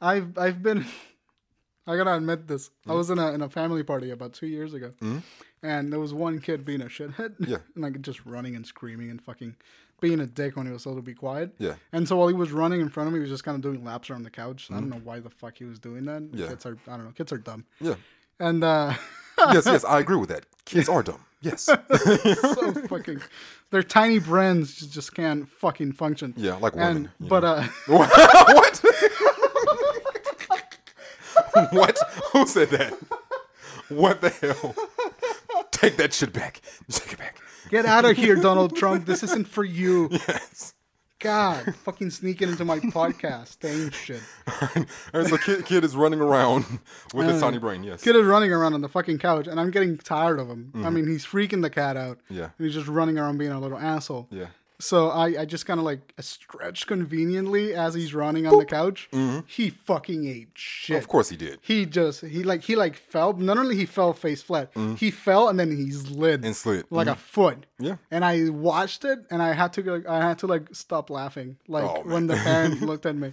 I've 0.00 0.38
I've 0.38 0.62
been 0.62 0.86
I 1.86 1.96
gotta 1.96 2.14
admit 2.14 2.48
this. 2.48 2.70
I 2.86 2.92
mm. 2.92 2.96
was 2.96 3.10
in 3.10 3.18
a 3.18 3.32
in 3.32 3.42
a 3.42 3.50
family 3.50 3.82
party 3.82 4.10
about 4.10 4.32
two 4.32 4.46
years 4.46 4.72
ago, 4.72 4.92
mm. 5.02 5.22
and 5.62 5.92
there 5.92 6.00
was 6.00 6.14
one 6.14 6.40
kid 6.40 6.64
being 6.64 6.80
a 6.80 6.86
shithead. 6.86 7.34
Yeah. 7.38 7.58
and 7.74 7.84
like 7.84 8.00
just 8.00 8.24
running 8.24 8.56
and 8.56 8.66
screaming 8.66 9.10
and 9.10 9.20
fucking 9.20 9.56
being 10.00 10.20
a 10.20 10.26
dick 10.26 10.56
when 10.56 10.64
he 10.64 10.72
was 10.72 10.84
told 10.84 10.96
to 10.96 11.02
be 11.02 11.12
quiet. 11.12 11.54
Yeah. 11.58 11.74
And 11.92 12.08
so 12.08 12.16
while 12.16 12.28
he 12.28 12.34
was 12.34 12.50
running 12.50 12.80
in 12.80 12.88
front 12.88 13.08
of 13.08 13.12
me, 13.12 13.18
he 13.18 13.20
was 13.20 13.30
just 13.30 13.44
kind 13.44 13.54
of 13.54 13.60
doing 13.60 13.84
laps 13.84 14.08
around 14.08 14.22
the 14.22 14.30
couch. 14.30 14.68
I 14.70 14.74
don't 14.74 14.86
mm. 14.86 14.92
know 14.92 15.00
why 15.04 15.20
the 15.20 15.30
fuck 15.30 15.58
he 15.58 15.64
was 15.64 15.78
doing 15.78 16.06
that. 16.06 16.22
Yeah. 16.32 16.48
Kids 16.48 16.64
are 16.64 16.78
I 16.88 16.96
don't 16.96 17.04
know. 17.04 17.12
Kids 17.12 17.30
are 17.30 17.38
dumb. 17.38 17.66
Yeah. 17.78 17.96
And 18.40 18.64
uh 18.64 18.94
Yes, 19.38 19.66
yes, 19.66 19.84
I 19.84 20.00
agree 20.00 20.16
with 20.16 20.28
that. 20.28 20.44
Kids 20.64 20.88
are 20.88 21.02
dumb. 21.02 21.24
Yes. 21.40 21.62
so 21.66 21.76
fucking 22.88 23.20
their 23.70 23.82
tiny 23.82 24.20
brains 24.20 24.76
just, 24.76 24.92
just 24.92 25.14
can't 25.14 25.48
fucking 25.48 25.92
function. 25.92 26.34
Yeah, 26.36 26.56
like 26.56 26.74
and 26.74 26.82
women, 26.82 27.10
you 27.18 27.28
but 27.28 27.44
uh 27.44 27.62
what? 27.86 28.10
what? 31.72 31.98
Who 32.32 32.46
said 32.46 32.70
that? 32.70 32.94
What 33.88 34.20
the 34.20 34.30
hell? 34.30 34.74
Take 35.72 35.96
that 35.96 36.14
shit 36.14 36.32
back. 36.32 36.60
Take 36.90 37.14
it 37.14 37.18
back. 37.18 37.40
get 37.70 37.86
out 37.86 38.04
of 38.04 38.16
here, 38.16 38.36
Donald 38.36 38.76
Trump. 38.76 39.04
This 39.04 39.24
isn't 39.24 39.48
for 39.48 39.64
you. 39.64 40.08
Yes. 40.10 40.74
God, 41.22 41.74
fucking 41.84 42.10
sneaking 42.10 42.48
into 42.48 42.64
my 42.64 42.80
podcast, 42.80 43.60
dang 43.60 43.90
shit. 43.90 44.20
And 45.12 45.28
so 45.28 45.36
kid, 45.36 45.64
kid 45.64 45.84
is 45.84 45.94
running 45.94 46.20
around 46.20 46.64
with 47.14 47.28
his 47.28 47.40
tiny 47.40 47.58
brain. 47.58 47.84
Yes. 47.84 48.02
Kid 48.02 48.16
is 48.16 48.24
running 48.24 48.52
around 48.52 48.74
on 48.74 48.80
the 48.80 48.88
fucking 48.88 49.18
couch, 49.18 49.46
and 49.46 49.60
I'm 49.60 49.70
getting 49.70 49.98
tired 49.98 50.40
of 50.40 50.48
him. 50.48 50.72
I 50.74 50.90
mean, 50.90 51.06
he's 51.06 51.24
freaking 51.24 51.62
the 51.62 51.70
cat 51.70 51.96
out. 51.96 52.18
Mm-hmm. 52.24 52.34
Yeah. 52.38 52.48
And 52.58 52.66
he's 52.66 52.74
just 52.74 52.88
running 52.88 53.18
around 53.18 53.38
being 53.38 53.52
a 53.52 53.60
little 53.60 53.78
asshole. 53.78 54.26
Yeah. 54.30 54.46
So 54.82 55.10
I, 55.10 55.42
I 55.42 55.44
just 55.44 55.64
kind 55.64 55.78
of 55.78 55.86
like 55.86 56.12
stretched 56.18 56.88
conveniently 56.88 57.72
as 57.72 57.94
he's 57.94 58.12
running 58.14 58.48
on 58.48 58.58
the 58.58 58.64
couch. 58.64 59.08
He 59.46 59.70
fucking 59.70 60.26
ate 60.26 60.48
shit. 60.54 60.94
Mm-hmm. 60.96 61.02
Of 61.04 61.08
course 61.08 61.28
he 61.28 61.36
did. 61.36 61.60
He 61.62 61.86
just 61.86 62.22
he 62.22 62.42
like 62.42 62.62
he 62.62 62.74
like 62.74 62.96
fell. 62.96 63.32
Not 63.34 63.58
only 63.58 63.76
he 63.76 63.86
fell 63.86 64.12
face 64.12 64.42
flat, 64.42 64.72
he 64.96 65.12
fell 65.12 65.48
and 65.48 65.58
then 65.60 65.70
he 65.76 65.90
slid 65.92 66.40
Mm-hmm. 66.40 66.46
And 66.46 66.56
slid. 66.56 66.86
like 66.90 67.06
a 67.06 67.14
foot. 67.14 67.66
Yeah. 67.78 67.96
And 68.10 68.24
I 68.24 68.48
watched 68.48 69.04
it 69.04 69.20
and 69.30 69.40
I 69.40 69.52
had 69.52 69.72
to 69.74 69.82
go. 69.82 70.02
I 70.08 70.16
had 70.20 70.38
to 70.40 70.46
like 70.48 70.74
stop 70.74 71.10
laughing. 71.10 71.58
Like 71.68 71.84
Oh, 71.84 72.02
when 72.04 72.26
the 72.26 72.34
parent 72.34 72.82
looked 72.90 73.06
at 73.06 73.14
me, 73.14 73.32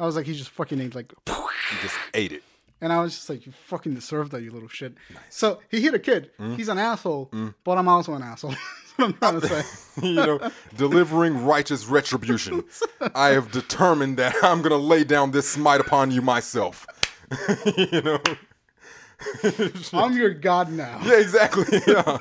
I 0.00 0.04
was 0.04 0.16
like, 0.16 0.26
he 0.26 0.34
just 0.34 0.50
fucking 0.50 0.80
ate 0.80 0.94
like. 0.96 1.12
He 1.26 1.76
just 1.82 1.96
ate 2.14 2.32
it. 2.32 2.42
And 2.80 2.92
I 2.92 3.00
was 3.02 3.14
just 3.14 3.28
like, 3.30 3.44
you 3.46 3.52
fucking 3.52 3.94
deserve 3.94 4.30
that, 4.30 4.42
you 4.42 4.50
little 4.50 4.68
shit. 4.68 4.94
So 5.30 5.60
he 5.68 5.80
hit 5.80 5.94
a 5.94 5.98
kid. 5.98 6.30
Mm. 6.40 6.56
He's 6.56 6.68
an 6.68 6.78
asshole, 6.78 7.30
but 7.64 7.78
I'm 7.78 7.88
also 7.88 8.14
an 8.14 8.22
asshole. 8.22 8.54
What 8.98 9.06
I'm 9.08 9.14
trying 9.14 9.40
to 9.40 9.48
say. 9.62 10.06
you 10.08 10.14
know, 10.14 10.50
delivering 10.76 11.44
righteous 11.44 11.86
retribution. 11.86 12.64
I 13.14 13.28
have 13.30 13.50
determined 13.52 14.16
that 14.18 14.34
I'm 14.42 14.60
gonna 14.62 14.76
lay 14.76 15.04
down 15.04 15.30
this 15.30 15.48
smite 15.48 15.80
upon 15.80 16.10
you 16.10 16.20
myself. 16.20 16.86
you 17.76 18.02
know. 18.02 18.20
I'm 19.92 20.16
your 20.16 20.30
god 20.34 20.70
now. 20.72 21.00
Yeah, 21.04 21.18
exactly. 21.20 21.80
Yeah. 21.86 22.18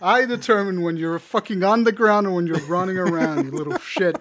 I 0.00 0.24
determine 0.26 0.82
when 0.82 0.96
you're 0.96 1.18
fucking 1.18 1.62
on 1.64 1.84
the 1.84 1.92
ground 1.92 2.26
and 2.26 2.34
when 2.36 2.46
you're 2.46 2.64
running 2.66 2.98
around, 2.98 3.44
you 3.44 3.50
little 3.50 3.78
shit. 3.78 4.16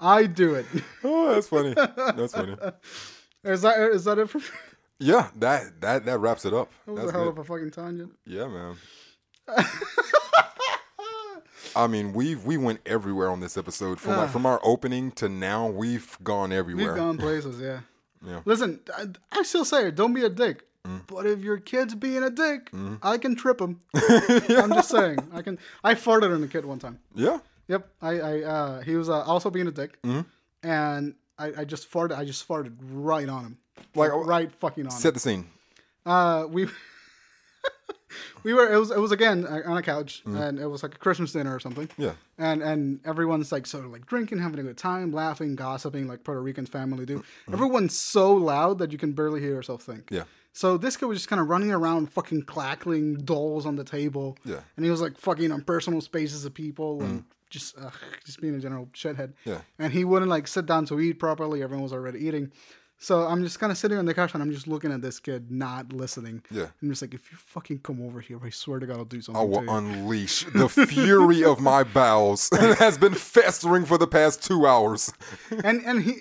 I 0.00 0.26
do 0.26 0.54
it. 0.54 0.66
Oh, 1.04 1.34
that's 1.34 1.48
funny. 1.48 1.74
That's 1.74 2.32
funny. 2.34 2.56
Is 3.44 3.62
that 3.62 3.78
is 3.92 4.04
that 4.04 4.18
it 4.18 4.28
for? 4.30 4.40
Yeah, 4.98 5.28
that 5.36 5.80
that 5.80 6.04
that 6.06 6.18
wraps 6.18 6.44
it 6.44 6.52
up. 6.54 6.70
That 6.86 6.92
was 6.92 7.00
That's 7.02 7.10
a 7.10 7.12
hell 7.16 7.24
good. 7.26 7.30
of 7.30 7.38
a 7.38 7.44
fucking 7.44 7.70
tangent. 7.70 8.12
Yeah, 8.26 8.48
man. 8.48 8.76
I 11.76 11.86
mean, 11.86 12.12
we 12.12 12.34
we 12.34 12.56
went 12.56 12.80
everywhere 12.86 13.30
on 13.30 13.40
this 13.40 13.56
episode 13.56 14.00
from 14.00 14.16
like 14.16 14.30
from 14.30 14.46
our 14.46 14.60
opening 14.62 15.10
to 15.12 15.28
now. 15.28 15.66
We've 15.68 16.16
gone 16.22 16.52
everywhere. 16.52 16.88
We've 16.88 16.96
gone 16.96 17.18
places, 17.26 17.60
yeah. 17.60 17.80
Yeah. 18.26 18.40
Listen, 18.44 18.80
I, 18.96 19.06
I 19.30 19.42
still 19.44 19.64
say 19.64 19.88
it. 19.88 19.94
Don't 19.94 20.12
be 20.12 20.24
a 20.24 20.28
dick. 20.28 20.64
Mm. 20.86 21.06
But 21.06 21.26
if 21.26 21.40
your 21.40 21.58
kid's 21.58 21.94
being 21.94 22.22
a 22.22 22.30
dick, 22.30 22.70
I 23.02 23.18
can 23.18 23.36
trip 23.36 23.60
him. 23.60 23.80
I'm 23.94 24.72
just 24.72 24.88
saying. 24.90 25.18
I 25.32 25.42
can. 25.42 25.58
I 25.84 25.94
farted 25.94 26.34
on 26.34 26.42
a 26.42 26.48
kid 26.48 26.64
one 26.64 26.78
time. 26.78 26.98
Yeah. 27.14 27.38
Yep. 27.68 27.88
I. 28.02 28.20
I. 28.20 28.42
Uh, 28.42 28.80
he 28.82 28.96
was 28.96 29.08
uh, 29.08 29.22
also 29.22 29.50
being 29.50 29.66
a 29.66 29.72
dick, 29.72 30.00
Mm-hmm. 30.02 30.68
and 30.68 31.14
I, 31.38 31.52
I 31.58 31.64
just 31.64 31.90
farted. 31.90 32.16
I 32.16 32.24
just 32.24 32.46
farted 32.48 32.74
right 32.80 33.28
on 33.28 33.44
him. 33.44 33.58
Like, 33.94 34.10
right 34.12 34.50
fucking 34.50 34.86
on 34.86 34.92
him. 34.92 34.98
Set 34.98 35.14
the 35.14 35.20
scene. 35.20 35.46
Uh, 36.06 36.46
we. 36.48 36.66
we 38.42 38.52
were. 38.52 38.72
It 38.72 38.76
was. 38.78 38.90
It 38.90 38.98
was 38.98 39.12
again 39.12 39.46
uh, 39.46 39.62
on 39.66 39.76
a 39.76 39.82
couch, 39.82 40.22
Mm-hmm. 40.26 40.36
and 40.36 40.58
it 40.58 40.66
was 40.66 40.82
like 40.82 40.94
a 40.94 40.98
Christmas 40.98 41.32
dinner 41.32 41.54
or 41.54 41.60
something. 41.60 41.88
Yeah. 41.98 42.12
and 42.38 42.62
and 42.62 43.00
everyone's 43.04 43.50
like 43.52 43.66
sort 43.66 43.84
of 43.84 43.90
like 43.92 44.06
drinking, 44.06 44.38
having 44.38 44.58
a 44.60 44.62
good 44.62 44.76
time, 44.78 45.12
laughing, 45.12 45.56
gossiping, 45.56 46.06
like 46.08 46.24
Puerto 46.24 46.40
Ricans 46.42 46.68
family 46.68 47.04
do. 47.06 47.22
Everyone's 47.52 47.96
so 47.96 48.32
loud 48.34 48.78
that 48.78 48.92
you 48.92 48.98
can 48.98 49.12
barely 49.12 49.40
hear 49.40 49.50
yourself 49.54 49.82
think. 49.82 50.06
Mm-hmm. 50.06 50.14
Yeah. 50.16 50.24
So 50.52 50.76
this 50.76 50.96
guy 50.96 51.06
was 51.06 51.18
just 51.18 51.28
kind 51.28 51.40
of 51.40 51.48
running 51.48 51.70
around, 51.70 52.12
fucking 52.12 52.42
clackling 52.42 53.24
dolls 53.24 53.64
on 53.64 53.76
the 53.76 53.84
table. 53.84 54.36
Yeah. 54.44 54.60
And 54.76 54.84
he 54.84 54.90
was 54.90 55.00
like 55.00 55.16
fucking 55.16 55.52
on 55.52 55.62
personal 55.62 56.00
spaces 56.00 56.44
of 56.44 56.52
people 56.54 57.00
and 57.02 57.22
just 57.48 57.76
ugh, 57.80 57.92
just 58.24 58.40
being 58.40 58.54
a 58.56 58.58
general 58.58 58.86
shithead. 58.92 59.34
Yeah. 59.44 59.60
And 59.78 59.92
he 59.92 60.04
wouldn't 60.04 60.30
like 60.30 60.48
sit 60.48 60.66
down 60.66 60.84
to 60.86 60.98
eat 60.98 61.20
properly. 61.20 61.62
Everyone 61.62 61.84
was 61.84 61.92
already 61.92 62.26
eating. 62.26 62.50
So 63.00 63.22
I'm 63.26 63.44
just 63.44 63.60
kind 63.60 63.70
of 63.70 63.78
sitting 63.78 63.96
on 63.96 64.06
the 64.06 64.14
couch 64.14 64.34
and 64.34 64.42
I'm 64.42 64.50
just 64.50 64.66
looking 64.66 64.90
at 64.90 65.00
this 65.02 65.20
kid 65.20 65.50
not 65.52 65.92
listening. 65.92 66.42
Yeah. 66.50 66.66
I'm 66.82 66.88
just 66.88 67.00
like, 67.00 67.14
if 67.14 67.30
you 67.30 67.38
fucking 67.38 67.78
come 67.80 68.02
over 68.02 68.20
here, 68.20 68.40
I 68.44 68.50
swear 68.50 68.80
to 68.80 68.86
God, 68.86 68.96
I'll 68.98 69.04
do 69.04 69.20
something. 69.22 69.40
I 69.40 69.44
will 69.44 69.60
to 69.60 69.64
you. 69.64 69.70
unleash 69.70 70.44
the 70.52 70.68
fury 70.88 71.44
of 71.44 71.60
my 71.60 71.84
bowels 71.84 72.48
that 72.52 72.78
has 72.78 72.98
been 72.98 73.14
festering 73.14 73.84
for 73.84 73.98
the 73.98 74.08
past 74.08 74.42
two 74.42 74.66
hours. 74.66 75.12
and 75.62 75.80
and 75.86 76.02
he, 76.02 76.14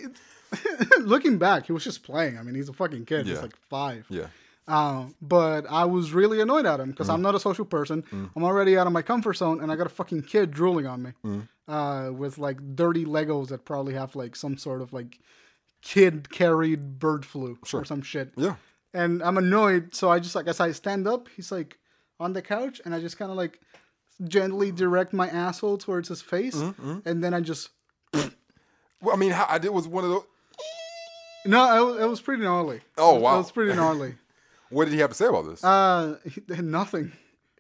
looking 1.00 1.38
back, 1.40 1.66
he 1.66 1.74
was 1.74 1.84
just 1.84 2.04
playing. 2.04 2.38
I 2.38 2.44
mean, 2.44 2.54
he's 2.54 2.70
a 2.70 2.74
fucking 2.74 3.06
kid. 3.06 3.26
Yeah. 3.26 3.34
He's 3.34 3.42
like 3.42 3.56
five. 3.70 4.06
Yeah. 4.10 4.28
Uh, 4.68 5.06
but 5.22 5.66
I 5.70 5.86
was 5.86 6.12
really 6.12 6.42
annoyed 6.42 6.66
at 6.66 6.80
him 6.80 6.92
because 6.92 7.10
I'm 7.10 7.22
not 7.22 7.34
a 7.36 7.40
social 7.40 7.64
person. 7.64 8.04
I'm 8.36 8.44
already 8.44 8.78
out 8.78 8.86
of 8.86 8.92
my 8.92 9.02
comfort 9.02 9.36
zone, 9.36 9.62
and 9.62 9.72
I 9.72 9.78
got 9.78 9.86
a 9.86 9.90
fucking 9.90 10.24
kid 10.24 10.52
drooling 10.52 10.86
on 10.86 11.04
me 11.04 11.12
uh, 11.70 12.10
with 12.14 12.38
like 12.38 12.76
dirty 12.76 13.06
Legos 13.06 13.48
that 13.48 13.64
probably 13.64 13.94
have 13.94 14.14
like 14.14 14.36
some 14.36 14.58
sort 14.58 14.82
of 14.82 14.92
like 14.92 15.20
kid 15.88 16.30
carried 16.30 17.00
bird 17.00 17.26
flu 17.26 17.58
or 17.74 17.86
some 17.86 18.02
shit. 18.02 18.32
Yeah. 18.36 18.56
And 18.94 19.24
I'm 19.24 19.38
annoyed, 19.38 19.96
so 19.96 20.10
I 20.12 20.20
just 20.20 20.36
like 20.36 20.48
as 20.48 20.60
I 20.60 20.72
stand 20.72 21.08
up, 21.08 21.30
he's 21.36 21.52
like 21.52 21.78
on 22.20 22.34
the 22.34 22.42
couch, 22.42 22.82
and 22.84 22.94
I 22.94 23.00
just 23.00 23.18
kind 23.18 23.32
of 23.32 23.38
like 23.38 23.60
gently 24.28 24.72
direct 24.72 25.14
my 25.14 25.30
asshole 25.30 25.78
towards 25.78 26.10
his 26.10 26.22
face, 26.22 26.56
and 27.06 27.24
then 27.24 27.34
I 27.34 27.42
just 27.42 27.70
Well, 28.14 29.14
I 29.14 29.16
mean, 29.16 29.32
how, 29.32 29.46
I 29.48 29.60
did 29.60 29.70
was 29.70 29.88
one 29.88 30.04
of 30.04 30.10
those. 30.10 30.24
no, 31.46 31.78
it 31.78 31.86
was, 31.86 32.04
it 32.04 32.10
was 32.10 32.22
pretty 32.22 32.44
gnarly. 32.44 32.82
Oh, 32.98 33.16
wow. 33.20 33.36
it 33.36 33.38
was 33.40 33.52
pretty 33.52 33.74
gnarly. 33.76 34.16
What 34.70 34.84
did 34.84 34.96
he 34.96 35.00
have 35.00 35.12
to 35.12 35.16
say 35.16 35.28
about 35.28 35.46
this? 35.46 35.64
Uh, 35.64 36.18
he, 36.26 36.62
nothing. 36.62 37.14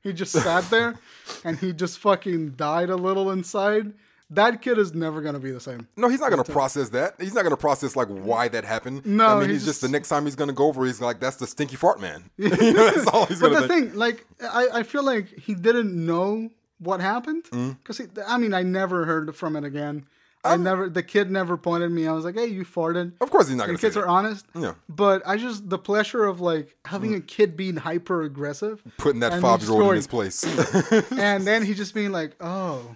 He 0.04 0.12
just 0.12 0.34
sat 0.34 0.70
there 0.70 0.96
and 1.46 1.58
he 1.58 1.72
just 1.72 2.00
fucking 2.00 2.56
died 2.58 2.90
a 2.90 2.98
little 2.98 3.32
inside. 3.32 3.94
That 4.30 4.62
kid 4.62 4.78
is 4.78 4.94
never 4.94 5.22
gonna 5.22 5.40
be 5.40 5.52
the 5.52 5.60
same. 5.62 5.88
no, 5.96 6.10
he's 6.10 6.20
not 6.20 6.30
going 6.32 6.44
to 6.44 6.52
process 6.52 6.90
that. 6.90 7.16
He's 7.20 7.34
not 7.34 7.44
going 7.44 7.52
to 7.56 7.58
process 7.58 7.96
like 7.96 8.10
why 8.10 8.50
that 8.50 8.66
happened. 8.66 9.06
No, 9.06 9.26
I 9.28 9.40
mean, 9.40 9.48
he 9.50 9.54
he's 9.54 9.64
just, 9.64 9.80
just- 9.80 9.82
the 9.82 9.88
next 9.90 10.10
time 10.10 10.26
he's 10.26 10.36
going 10.36 10.50
to 10.50 10.54
go 10.54 10.66
over, 10.68 10.86
he's 10.86 11.00
like, 11.00 11.22
"That's 11.22 11.38
the 11.38 11.48
stinky 11.48 11.78
fart 11.78 12.02
man." 12.02 12.30
you 12.38 12.50
know, 12.50 12.92
that's 12.92 13.08
all 13.08 13.26
he's 13.26 13.40
But 13.40 13.50
going 13.52 13.62
to 13.62 13.68
the 13.68 13.74
think. 13.74 13.90
thing, 13.92 13.98
like, 13.98 14.26
I, 14.42 14.68
I 14.80 14.84
feel 14.84 15.04
like 15.04 15.30
he 15.40 15.54
didn't 15.56 15.94
know 15.96 16.50
what 16.80 17.00
happened 17.00 17.46
Mm. 17.52 17.78
because 17.82 18.02
I 18.28 18.38
mean, 18.38 18.54
I 18.54 18.64
never 18.64 19.06
heard 19.06 19.34
from 19.36 19.56
it 19.56 19.64
again. 19.64 20.06
I 20.44 20.56
never, 20.56 20.88
the 20.90 21.04
kid 21.04 21.30
never 21.32 21.58
pointed 21.58 21.92
me. 21.92 22.08
I 22.08 22.12
was 22.14 22.24
like, 22.24 22.36
"Hey, 22.36 22.46
you 22.48 22.64
farted." 22.64 23.14
Of 23.20 23.32
course, 23.32 23.48
he's 23.48 23.58
not 23.58 23.64
going 23.64 23.72
And 23.72 23.80
to 23.80 23.82
say 23.82 23.88
kids 23.88 23.96
that. 23.96 24.04
are 24.04 24.08
honest. 24.08 24.46
Yeah. 24.56 24.76
But 24.88 25.22
I 25.26 25.36
just 25.38 25.68
the 25.70 25.78
pleasure 25.80 26.24
of 26.26 26.40
like 26.42 26.76
having 26.86 27.16
a 27.16 27.20
kid 27.22 27.58
being 27.58 27.76
hyper 27.78 28.22
aggressive, 28.24 28.82
putting 28.98 29.20
that 29.22 29.42
five 29.42 29.62
year 29.62 29.72
old 29.72 29.90
in 29.92 29.96
his 29.96 30.08
place. 30.08 30.44
and 31.12 31.46
then 31.48 31.64
he 31.64 31.74
just 31.74 31.94
being 31.94 32.12
like, 32.12 32.36
"Oh, 32.42 32.96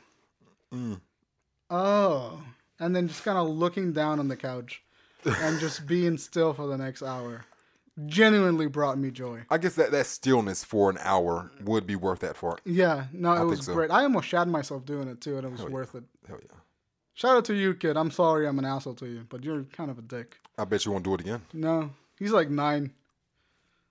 Mm. 0.74 1.02
Oh," 1.72 2.44
and 2.80 2.96
then 2.96 3.08
just 3.08 3.24
kind 3.24 3.38
of 3.38 3.48
looking 3.50 3.94
down 3.94 4.20
on 4.20 4.28
the 4.28 4.38
couch 4.38 4.84
and 5.26 5.60
just 5.60 5.88
being 5.88 6.18
still 6.18 6.54
for 6.54 6.68
the 6.68 6.78
next 6.78 7.02
hour, 7.02 7.46
genuinely 8.06 8.68
brought 8.68 8.98
me 8.98 9.12
joy. 9.12 9.42
I 9.50 9.58
guess 9.58 9.76
that 9.76 9.92
that 9.92 10.06
stillness 10.06 10.64
for 10.64 10.90
an 10.90 10.98
hour 11.02 11.52
would 11.64 11.88
be 11.88 11.96
worth 11.96 12.20
that 12.20 12.38
fart. 12.38 12.62
Yeah, 12.66 13.06
no, 13.14 13.34
it 13.34 13.46
was 13.46 13.66
so. 13.66 13.74
great. 13.74 13.92
I 13.92 14.04
almost 14.04 14.28
shat 14.28 14.48
myself 14.48 14.86
doing 14.86 15.08
it 15.08 15.22
too, 15.22 15.38
and 15.38 15.46
it 15.46 15.52
was 15.52 15.64
worth 15.64 15.96
it. 15.96 16.04
Hell 16.28 16.40
yeah! 16.42 16.58
Shout 17.14 17.38
out 17.38 17.46
to 17.46 17.54
you, 17.54 17.74
kid. 17.74 17.98
I'm 17.98 18.12
sorry 18.12 18.48
I'm 18.48 18.60
an 18.60 18.66
asshole 18.66 18.96
to 18.96 19.08
you, 19.08 19.26
but 19.30 19.44
you're 19.44 19.64
kind 19.64 19.92
of 19.92 19.98
a 19.98 20.02
dick. 20.02 20.38
I 20.58 20.66
bet 20.66 20.86
you 20.86 20.92
won't 20.92 21.04
do 21.04 21.14
it 21.14 21.22
again. 21.22 21.42
No, 21.54 21.92
he's 22.18 22.32
like 22.32 22.50
nine. 22.50 22.94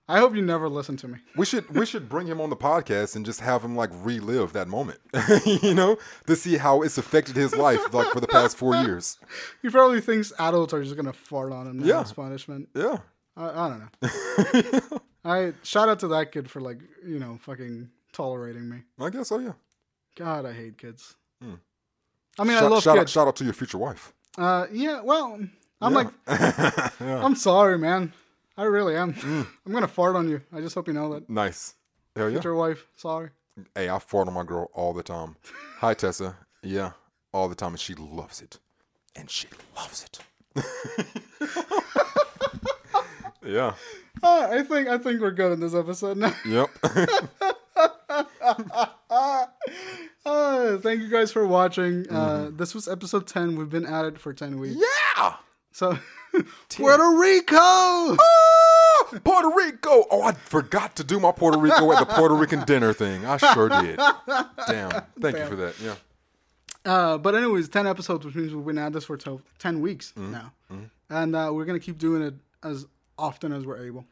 I 0.09 0.19
hope 0.19 0.35
you 0.35 0.41
never 0.41 0.67
listen 0.67 0.97
to 0.97 1.07
me. 1.07 1.19
We 1.37 1.45
should 1.45 1.69
we 1.73 1.85
should 1.85 2.09
bring 2.09 2.27
him 2.27 2.41
on 2.41 2.49
the 2.49 2.55
podcast 2.57 3.15
and 3.15 3.25
just 3.25 3.39
have 3.39 3.63
him 3.63 3.75
like 3.75 3.89
relive 3.93 4.51
that 4.53 4.67
moment, 4.67 4.99
you 5.45 5.73
know, 5.73 5.97
to 6.27 6.35
see 6.35 6.57
how 6.57 6.81
it's 6.81 6.97
affected 6.97 7.35
his 7.37 7.55
life 7.55 7.93
like 7.93 8.07
for 8.11 8.19
the 8.19 8.27
past 8.27 8.57
four 8.57 8.75
years. 8.75 9.17
He 9.61 9.69
probably 9.69 10.01
thinks 10.01 10.33
adults 10.37 10.73
are 10.73 10.83
just 10.83 10.95
gonna 10.97 11.13
fart 11.13 11.53
on 11.53 11.67
him 11.67 11.79
now 11.79 11.85
Yeah. 11.85 12.01
as 12.01 12.11
punishment. 12.13 12.67
Yeah, 12.75 12.97
I, 13.37 13.49
I 13.49 13.69
don't 13.69 13.79
know. 14.91 14.99
I 15.23 15.53
shout 15.63 15.87
out 15.87 15.99
to 15.99 16.07
that 16.09 16.31
kid 16.33 16.49
for 16.49 16.59
like 16.59 16.79
you 17.05 17.19
know 17.19 17.37
fucking 17.41 17.89
tolerating 18.11 18.67
me. 18.67 18.77
I 18.99 19.09
guess 19.11 19.29
so. 19.29 19.39
Yeah. 19.39 19.53
God, 20.17 20.45
I 20.45 20.51
hate 20.51 20.77
kids. 20.77 21.15
I 22.39 22.43
mean, 22.43 22.57
I 22.57 22.61
love 22.61 22.83
shout 22.83 22.97
out, 22.97 23.01
kids. 23.03 23.11
shout 23.11 23.27
out 23.27 23.35
to 23.37 23.43
your 23.45 23.53
future 23.53 23.77
wife. 23.77 24.13
Uh, 24.37 24.65
yeah. 24.73 25.01
Well, 25.01 25.39
I'm 25.81 25.93
Yeah. 25.93 26.09
like, 26.27 26.91
I'm 27.01 27.35
sorry, 27.35 27.77
man. 27.77 28.13
I 28.61 28.65
really 28.65 28.95
am. 28.95 29.13
Mm. 29.15 29.47
I'm 29.65 29.71
gonna 29.73 29.87
fart 29.87 30.15
on 30.15 30.29
you. 30.29 30.39
I 30.53 30.61
just 30.61 30.75
hope 30.75 30.87
you 30.87 30.93
know 30.93 31.11
that. 31.15 31.27
Nice. 31.27 31.73
Hell 32.15 32.29
yeah. 32.29 32.35
Future 32.35 32.53
wife, 32.53 32.85
sorry. 32.95 33.29
Hey, 33.73 33.89
I 33.89 33.97
fart 33.97 34.27
on 34.27 34.35
my 34.35 34.43
girl 34.43 34.69
all 34.73 34.93
the 34.93 35.01
time. 35.01 35.35
Hi, 35.79 35.95
Tessa. 35.95 36.35
Yeah, 36.61 36.91
all 37.33 37.49
the 37.49 37.55
time, 37.55 37.71
and 37.71 37.79
she 37.79 37.95
loves 37.95 38.39
it. 38.39 38.59
And 39.15 39.29
she 39.31 39.47
loves 39.75 40.05
it. 40.05 40.19
yeah. 43.43 43.73
Uh, 44.21 44.47
I 44.51 44.61
think 44.63 44.87
I 44.87 44.97
think 44.99 45.21
we're 45.21 45.31
good 45.31 45.53
in 45.53 45.59
this 45.59 45.73
episode 45.73 46.17
now. 46.17 46.33
Yep. 46.45 46.69
Uh, 50.23 50.77
thank 50.77 51.01
you 51.01 51.09
guys 51.09 51.31
for 51.31 51.47
watching. 51.47 52.05
Uh, 52.09 52.41
Mm-hmm. 52.41 52.57
this 52.57 52.75
was 52.75 52.87
episode 52.87 53.25
ten. 53.27 53.55
We've 53.57 53.69
been 53.69 53.85
at 53.87 54.05
it 54.05 54.19
for 54.19 54.33
ten 54.33 54.59
weeks. 54.59 54.79
yeah. 55.17 55.35
So, 55.71 55.97
Puerto 56.69 57.17
Rico. 57.19 57.55
Ah, 57.57 59.05
Puerto 59.23 59.49
Rico. 59.55 60.05
Oh, 60.11 60.21
I 60.23 60.33
forgot 60.33 60.95
to 60.97 61.03
do 61.03 61.19
my 61.19 61.31
Puerto 61.31 61.57
Rico 61.57 61.91
at 61.91 61.99
the 61.99 62.05
Puerto 62.13 62.35
Rican 62.35 62.63
dinner 62.65 62.93
thing. 62.93 63.25
I 63.25 63.37
sure 63.37 63.69
did. 63.69 63.97
Damn. 64.67 65.03
Thank 65.19 65.37
you 65.37 65.45
for 65.47 65.55
that. 65.57 65.73
Yeah. 65.83 65.95
Uh, 66.83 67.17
but 67.17 67.35
anyways, 67.35 67.69
ten 67.69 67.85
episodes, 67.85 68.25
which 68.25 68.35
means 68.35 68.53
we've 68.53 68.65
been 68.65 68.77
at 68.77 68.93
this 68.93 69.05
for 69.05 69.17
ten 69.59 69.81
weeks 69.81 70.13
Mm-hmm. 70.17 70.31
now, 70.31 70.53
and 71.09 71.35
uh, 71.35 71.51
we're 71.53 71.65
gonna 71.65 71.79
keep 71.79 71.97
doing 71.97 72.21
it 72.23 72.33
as 72.63 72.85
often 73.19 73.51
as 73.51 73.65
we're 73.65 73.85
able. 73.85 74.05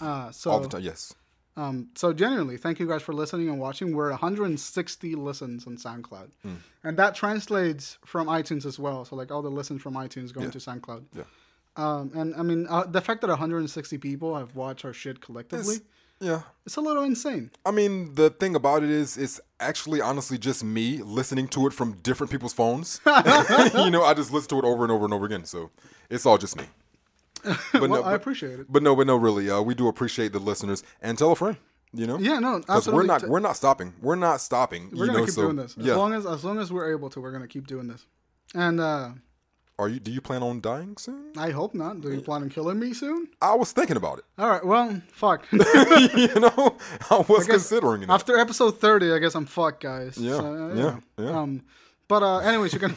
Uh, 0.00 0.30
so, 0.30 0.50
All 0.50 0.60
the 0.60 0.68
time. 0.68 0.82
Yes. 0.82 1.14
Um, 1.56 1.88
so 1.96 2.12
genuinely, 2.14 2.56
thank 2.56 2.78
you 2.80 2.86
guys 2.88 3.02
for 3.02 3.12
listening 3.12 3.48
and 3.50 3.58
watching. 3.60 3.94
We're 3.94 4.08
160 4.10 5.14
listens 5.16 5.66
on 5.66 5.76
SoundCloud, 5.76 6.30
Hmm. 6.42 6.54
and 6.84 6.96
that 6.96 7.14
translates 7.14 7.98
from 8.06 8.26
iTunes 8.28 8.64
as 8.64 8.78
well. 8.78 9.04
So 9.04 9.16
like 9.16 9.30
all 9.30 9.42
the 9.42 9.50
listens 9.50 9.82
from 9.82 9.94
iTunes 9.94 10.32
going 10.32 10.50
to 10.52 10.58
SoundCloud. 10.58 11.02
Yeah. 11.14 11.24
Um, 11.76 12.12
and 12.14 12.34
I 12.34 12.42
mean, 12.42 12.66
uh, 12.68 12.84
the 12.84 13.00
fact 13.00 13.20
that 13.22 13.28
160 13.30 13.98
people 13.98 14.36
have 14.36 14.54
watched 14.54 14.84
our 14.84 14.92
shit 14.92 15.20
collectively, 15.20 15.76
it's, 15.76 15.84
Yeah. 16.20 16.42
It's 16.66 16.76
a 16.76 16.80
little 16.80 17.02
insane. 17.02 17.50
I 17.64 17.70
mean, 17.70 18.14
the 18.14 18.30
thing 18.30 18.54
about 18.54 18.82
it 18.82 18.90
is, 18.90 19.16
it's 19.16 19.40
actually 19.58 20.00
honestly 20.00 20.36
just 20.38 20.62
me 20.62 20.98
listening 20.98 21.48
to 21.48 21.66
it 21.66 21.72
from 21.72 21.94
different 22.02 22.30
people's 22.30 22.52
phones. 22.52 23.00
you 23.06 23.90
know, 23.90 24.04
I 24.04 24.14
just 24.14 24.30
listen 24.32 24.48
to 24.50 24.58
it 24.58 24.64
over 24.64 24.84
and 24.84 24.92
over 24.92 25.04
and 25.06 25.14
over 25.14 25.24
again. 25.26 25.44
So 25.46 25.70
it's 26.10 26.26
all 26.26 26.38
just 26.38 26.56
me. 26.56 26.64
But 27.72 27.88
Well, 27.90 28.04
I 28.04 28.12
but, 28.12 28.14
appreciate 28.14 28.60
it. 28.60 28.66
but 28.70 28.82
no, 28.82 28.94
but 28.94 29.06
no, 29.06 29.16
really, 29.16 29.50
uh, 29.50 29.60
we 29.62 29.74
do 29.74 29.88
appreciate 29.88 30.32
the 30.32 30.38
listeners 30.38 30.84
and 31.00 31.16
tell 31.18 31.32
a 31.32 31.36
friend. 31.36 31.56
You 31.94 32.06
know, 32.06 32.18
Yeah, 32.18 32.38
no, 32.38 32.58
because 32.60 32.88
we're 32.88 33.02
not 33.02 33.26
we're 33.28 33.40
not 33.40 33.56
stopping. 33.56 33.92
We're 34.00 34.14
not 34.16 34.40
stopping. 34.40 34.90
We're 34.92 35.04
you 35.04 35.06
gonna 35.06 35.18
know, 35.18 35.24
keep 35.26 35.34
so, 35.34 35.42
doing 35.42 35.56
this 35.56 35.76
as 35.76 35.84
Yeah. 35.84 35.96
long 35.96 36.14
as 36.14 36.24
as 36.24 36.42
long 36.44 36.58
as 36.58 36.72
we're 36.72 36.90
able 36.92 37.10
to. 37.10 37.20
We're 37.20 37.32
gonna 37.32 37.48
keep 37.48 37.66
doing 37.66 37.86
this. 37.88 38.06
And 38.54 38.80
uh, 38.80 39.10
Are 39.78 39.88
you? 39.88 39.98
Do 40.00 40.10
you 40.10 40.20
plan 40.20 40.42
on 40.42 40.60
dying 40.60 40.96
soon? 40.96 41.32
I 41.36 41.50
hope 41.50 41.74
not. 41.74 42.00
Do 42.00 42.12
you 42.12 42.20
plan 42.20 42.42
on 42.42 42.50
killing 42.50 42.78
me 42.78 42.92
soon? 42.92 43.28
I 43.40 43.54
was 43.54 43.72
thinking 43.72 43.96
about 43.96 44.18
it. 44.18 44.24
All 44.38 44.48
right. 44.48 44.64
Well, 44.64 45.00
fuck. 45.12 45.46
you 45.52 45.58
know, 46.40 46.76
I 47.10 47.24
was 47.28 47.46
considering 47.46 48.02
it. 48.02 48.10
After 48.10 48.38
episode 48.38 48.78
30, 48.78 49.12
I 49.12 49.18
guess 49.18 49.34
I'm 49.34 49.46
fucked, 49.46 49.82
guys. 49.82 50.18
Yeah, 50.18 50.36
So, 50.36 50.46
uh, 50.70 50.74
yeah, 50.74 51.00
yeah. 51.24 51.38
Um, 51.40 51.62
but 52.06 52.22
uh, 52.22 52.38
anyways, 52.38 52.72
you 52.74 52.78
can. 52.78 52.90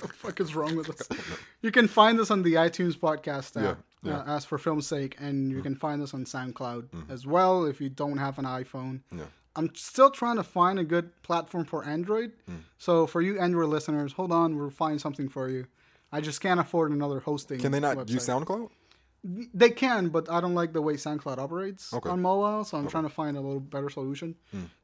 what 0.00 0.10
the 0.10 0.16
fuck 0.16 0.40
is 0.40 0.54
wrong 0.54 0.74
with 0.76 0.88
us? 0.90 1.08
You 1.62 1.70
can 1.70 1.88
find 1.88 2.18
us 2.18 2.30
on 2.30 2.42
the 2.42 2.54
iTunes 2.54 2.96
podcast 2.96 3.54
app. 3.62 3.84
Yeah, 4.02 4.10
yeah. 4.12 4.18
Uh, 4.20 4.36
as 4.36 4.46
for 4.46 4.56
film's 4.56 4.86
sake, 4.86 5.14
and 5.20 5.50
you 5.52 5.60
can 5.60 5.74
find 5.76 6.02
us 6.02 6.14
on 6.14 6.24
SoundCloud 6.24 7.10
as 7.10 7.26
well 7.26 7.66
if 7.66 7.82
you 7.82 7.90
don't 7.90 8.16
have 8.16 8.38
an 8.38 8.46
iPhone. 8.46 9.00
Yeah. 9.14 9.24
I'm 9.56 9.70
still 9.74 10.10
trying 10.10 10.36
to 10.36 10.42
find 10.42 10.78
a 10.78 10.84
good 10.84 11.10
platform 11.22 11.66
for 11.66 11.84
Android. 11.84 12.32
So 12.78 13.06
for 13.06 13.20
you 13.20 13.38
Android 13.38 13.68
listeners, 13.68 14.14
hold 14.14 14.32
on, 14.32 14.56
we'll 14.56 14.70
find 14.70 14.98
something 14.98 15.28
for 15.28 15.50
you. 15.50 15.66
I 16.12 16.20
just 16.20 16.40
can't 16.40 16.60
afford 16.60 16.90
another 16.92 17.20
hosting. 17.20 17.60
Can 17.60 17.72
they 17.72 17.80
not 17.80 17.96
website. 17.96 18.10
use 18.10 18.26
SoundCloud? 18.26 18.68
They 19.22 19.68
can, 19.68 20.08
but 20.08 20.30
I 20.30 20.40
don't 20.40 20.54
like 20.54 20.72
the 20.72 20.80
way 20.80 20.94
SoundCloud 20.94 21.36
operates 21.36 21.92
Okay. 21.92 22.08
on 22.08 22.22
mobile, 22.22 22.64
so 22.64 22.78
I'm 22.78 22.88
trying 22.88 23.02
to 23.02 23.10
find 23.10 23.36
a 23.36 23.40
little 23.42 23.60
better 23.60 23.90
solution 23.90 24.34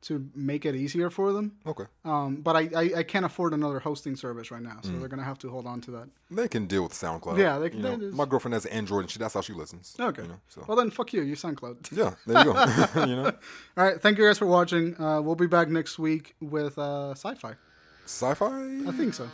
to 0.03 0.28
make 0.35 0.66
it 0.66 0.74
easier 0.77 1.09
for 1.09 1.32
them. 1.32 1.53
Okay, 1.66 1.85
Um, 2.05 2.36
but 2.43 2.55
I, 2.55 2.69
I, 2.77 2.90
I 2.98 3.03
can't 3.03 3.24
afford 3.24 3.55
another 3.55 3.78
hosting 3.81 4.15
service 4.15 4.51
right 4.51 4.61
now, 4.61 4.77
so 4.82 4.90
they're 4.90 5.09
gonna 5.09 5.24
have 5.24 5.39
to 5.39 5.48
hold 5.48 5.66
on 5.66 5.81
to 5.82 5.90
that. 5.93 6.09
they 6.31 6.48
can 6.48 6.66
deal 6.66 6.82
with 6.82 6.93
SoundCloud. 6.93 7.39
Yeah, 7.39 7.59
they 7.59 7.70
can- 7.70 7.81
that 7.81 8.03
is- 8.03 8.15
my 8.15 8.27
girlfriend 8.27 8.53
has 8.53 8.66
Android, 8.66 9.05
and 9.05 9.11
she 9.11 9.19
that's 9.19 9.32
how 9.32 9.40
she 9.40 9.55
listens. 9.55 9.97
Okay. 9.98 10.20
You 10.20 10.28
know, 10.28 10.40
so 10.48 10.65
Well 10.69 10.77
then, 10.77 10.90
fuck 10.90 11.15
you. 11.15 11.23
You 11.23 11.35
SoundCloud. 11.35 11.97
yeah, 11.97 12.12
there 12.27 12.44
you 12.44 12.53
go. 12.53 13.05
you 13.07 13.16
know, 13.16 13.24
All 13.78 13.85
right. 13.85 13.98
Thank 14.03 14.19
you 14.19 14.27
guys 14.27 14.36
for 14.36 14.47
watching. 14.47 15.01
Uh, 15.01 15.23
we'll 15.23 15.35
be 15.35 15.47
back 15.47 15.70
next 15.70 15.98
week 15.98 16.35
with 16.43 16.77
uh, 16.78 17.12
sci-fi. 17.12 17.55
Sci-fi. 18.07 18.89
I 18.89 18.93
think 18.93 19.15
so. 19.15 19.28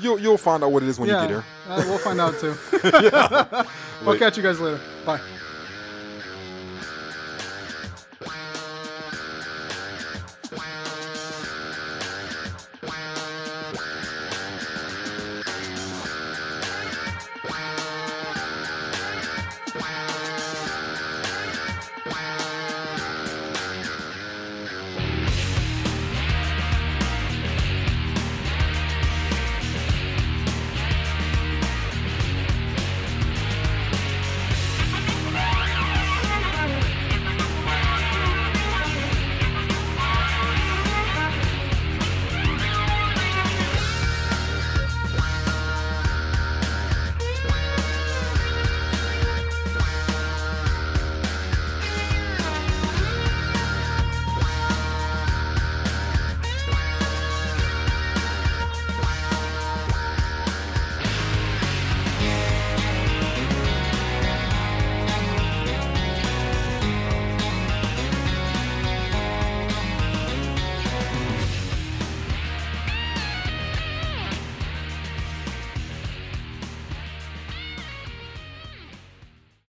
You'll 0.00 0.18
you'll 0.18 0.38
find 0.38 0.64
out 0.64 0.72
what 0.72 0.82
it 0.82 0.88
is 0.88 0.98
when 0.98 1.08
yeah, 1.08 1.22
you 1.22 1.28
get 1.28 1.30
here. 1.30 1.44
uh, 1.68 1.84
we'll 1.86 1.98
find 1.98 2.20
out 2.20 2.38
too. 2.40 2.54
We'll 4.04 4.18
catch 4.18 4.36
you 4.36 4.42
guys 4.42 4.60
later. 4.60 4.80
Bye. 5.06 5.20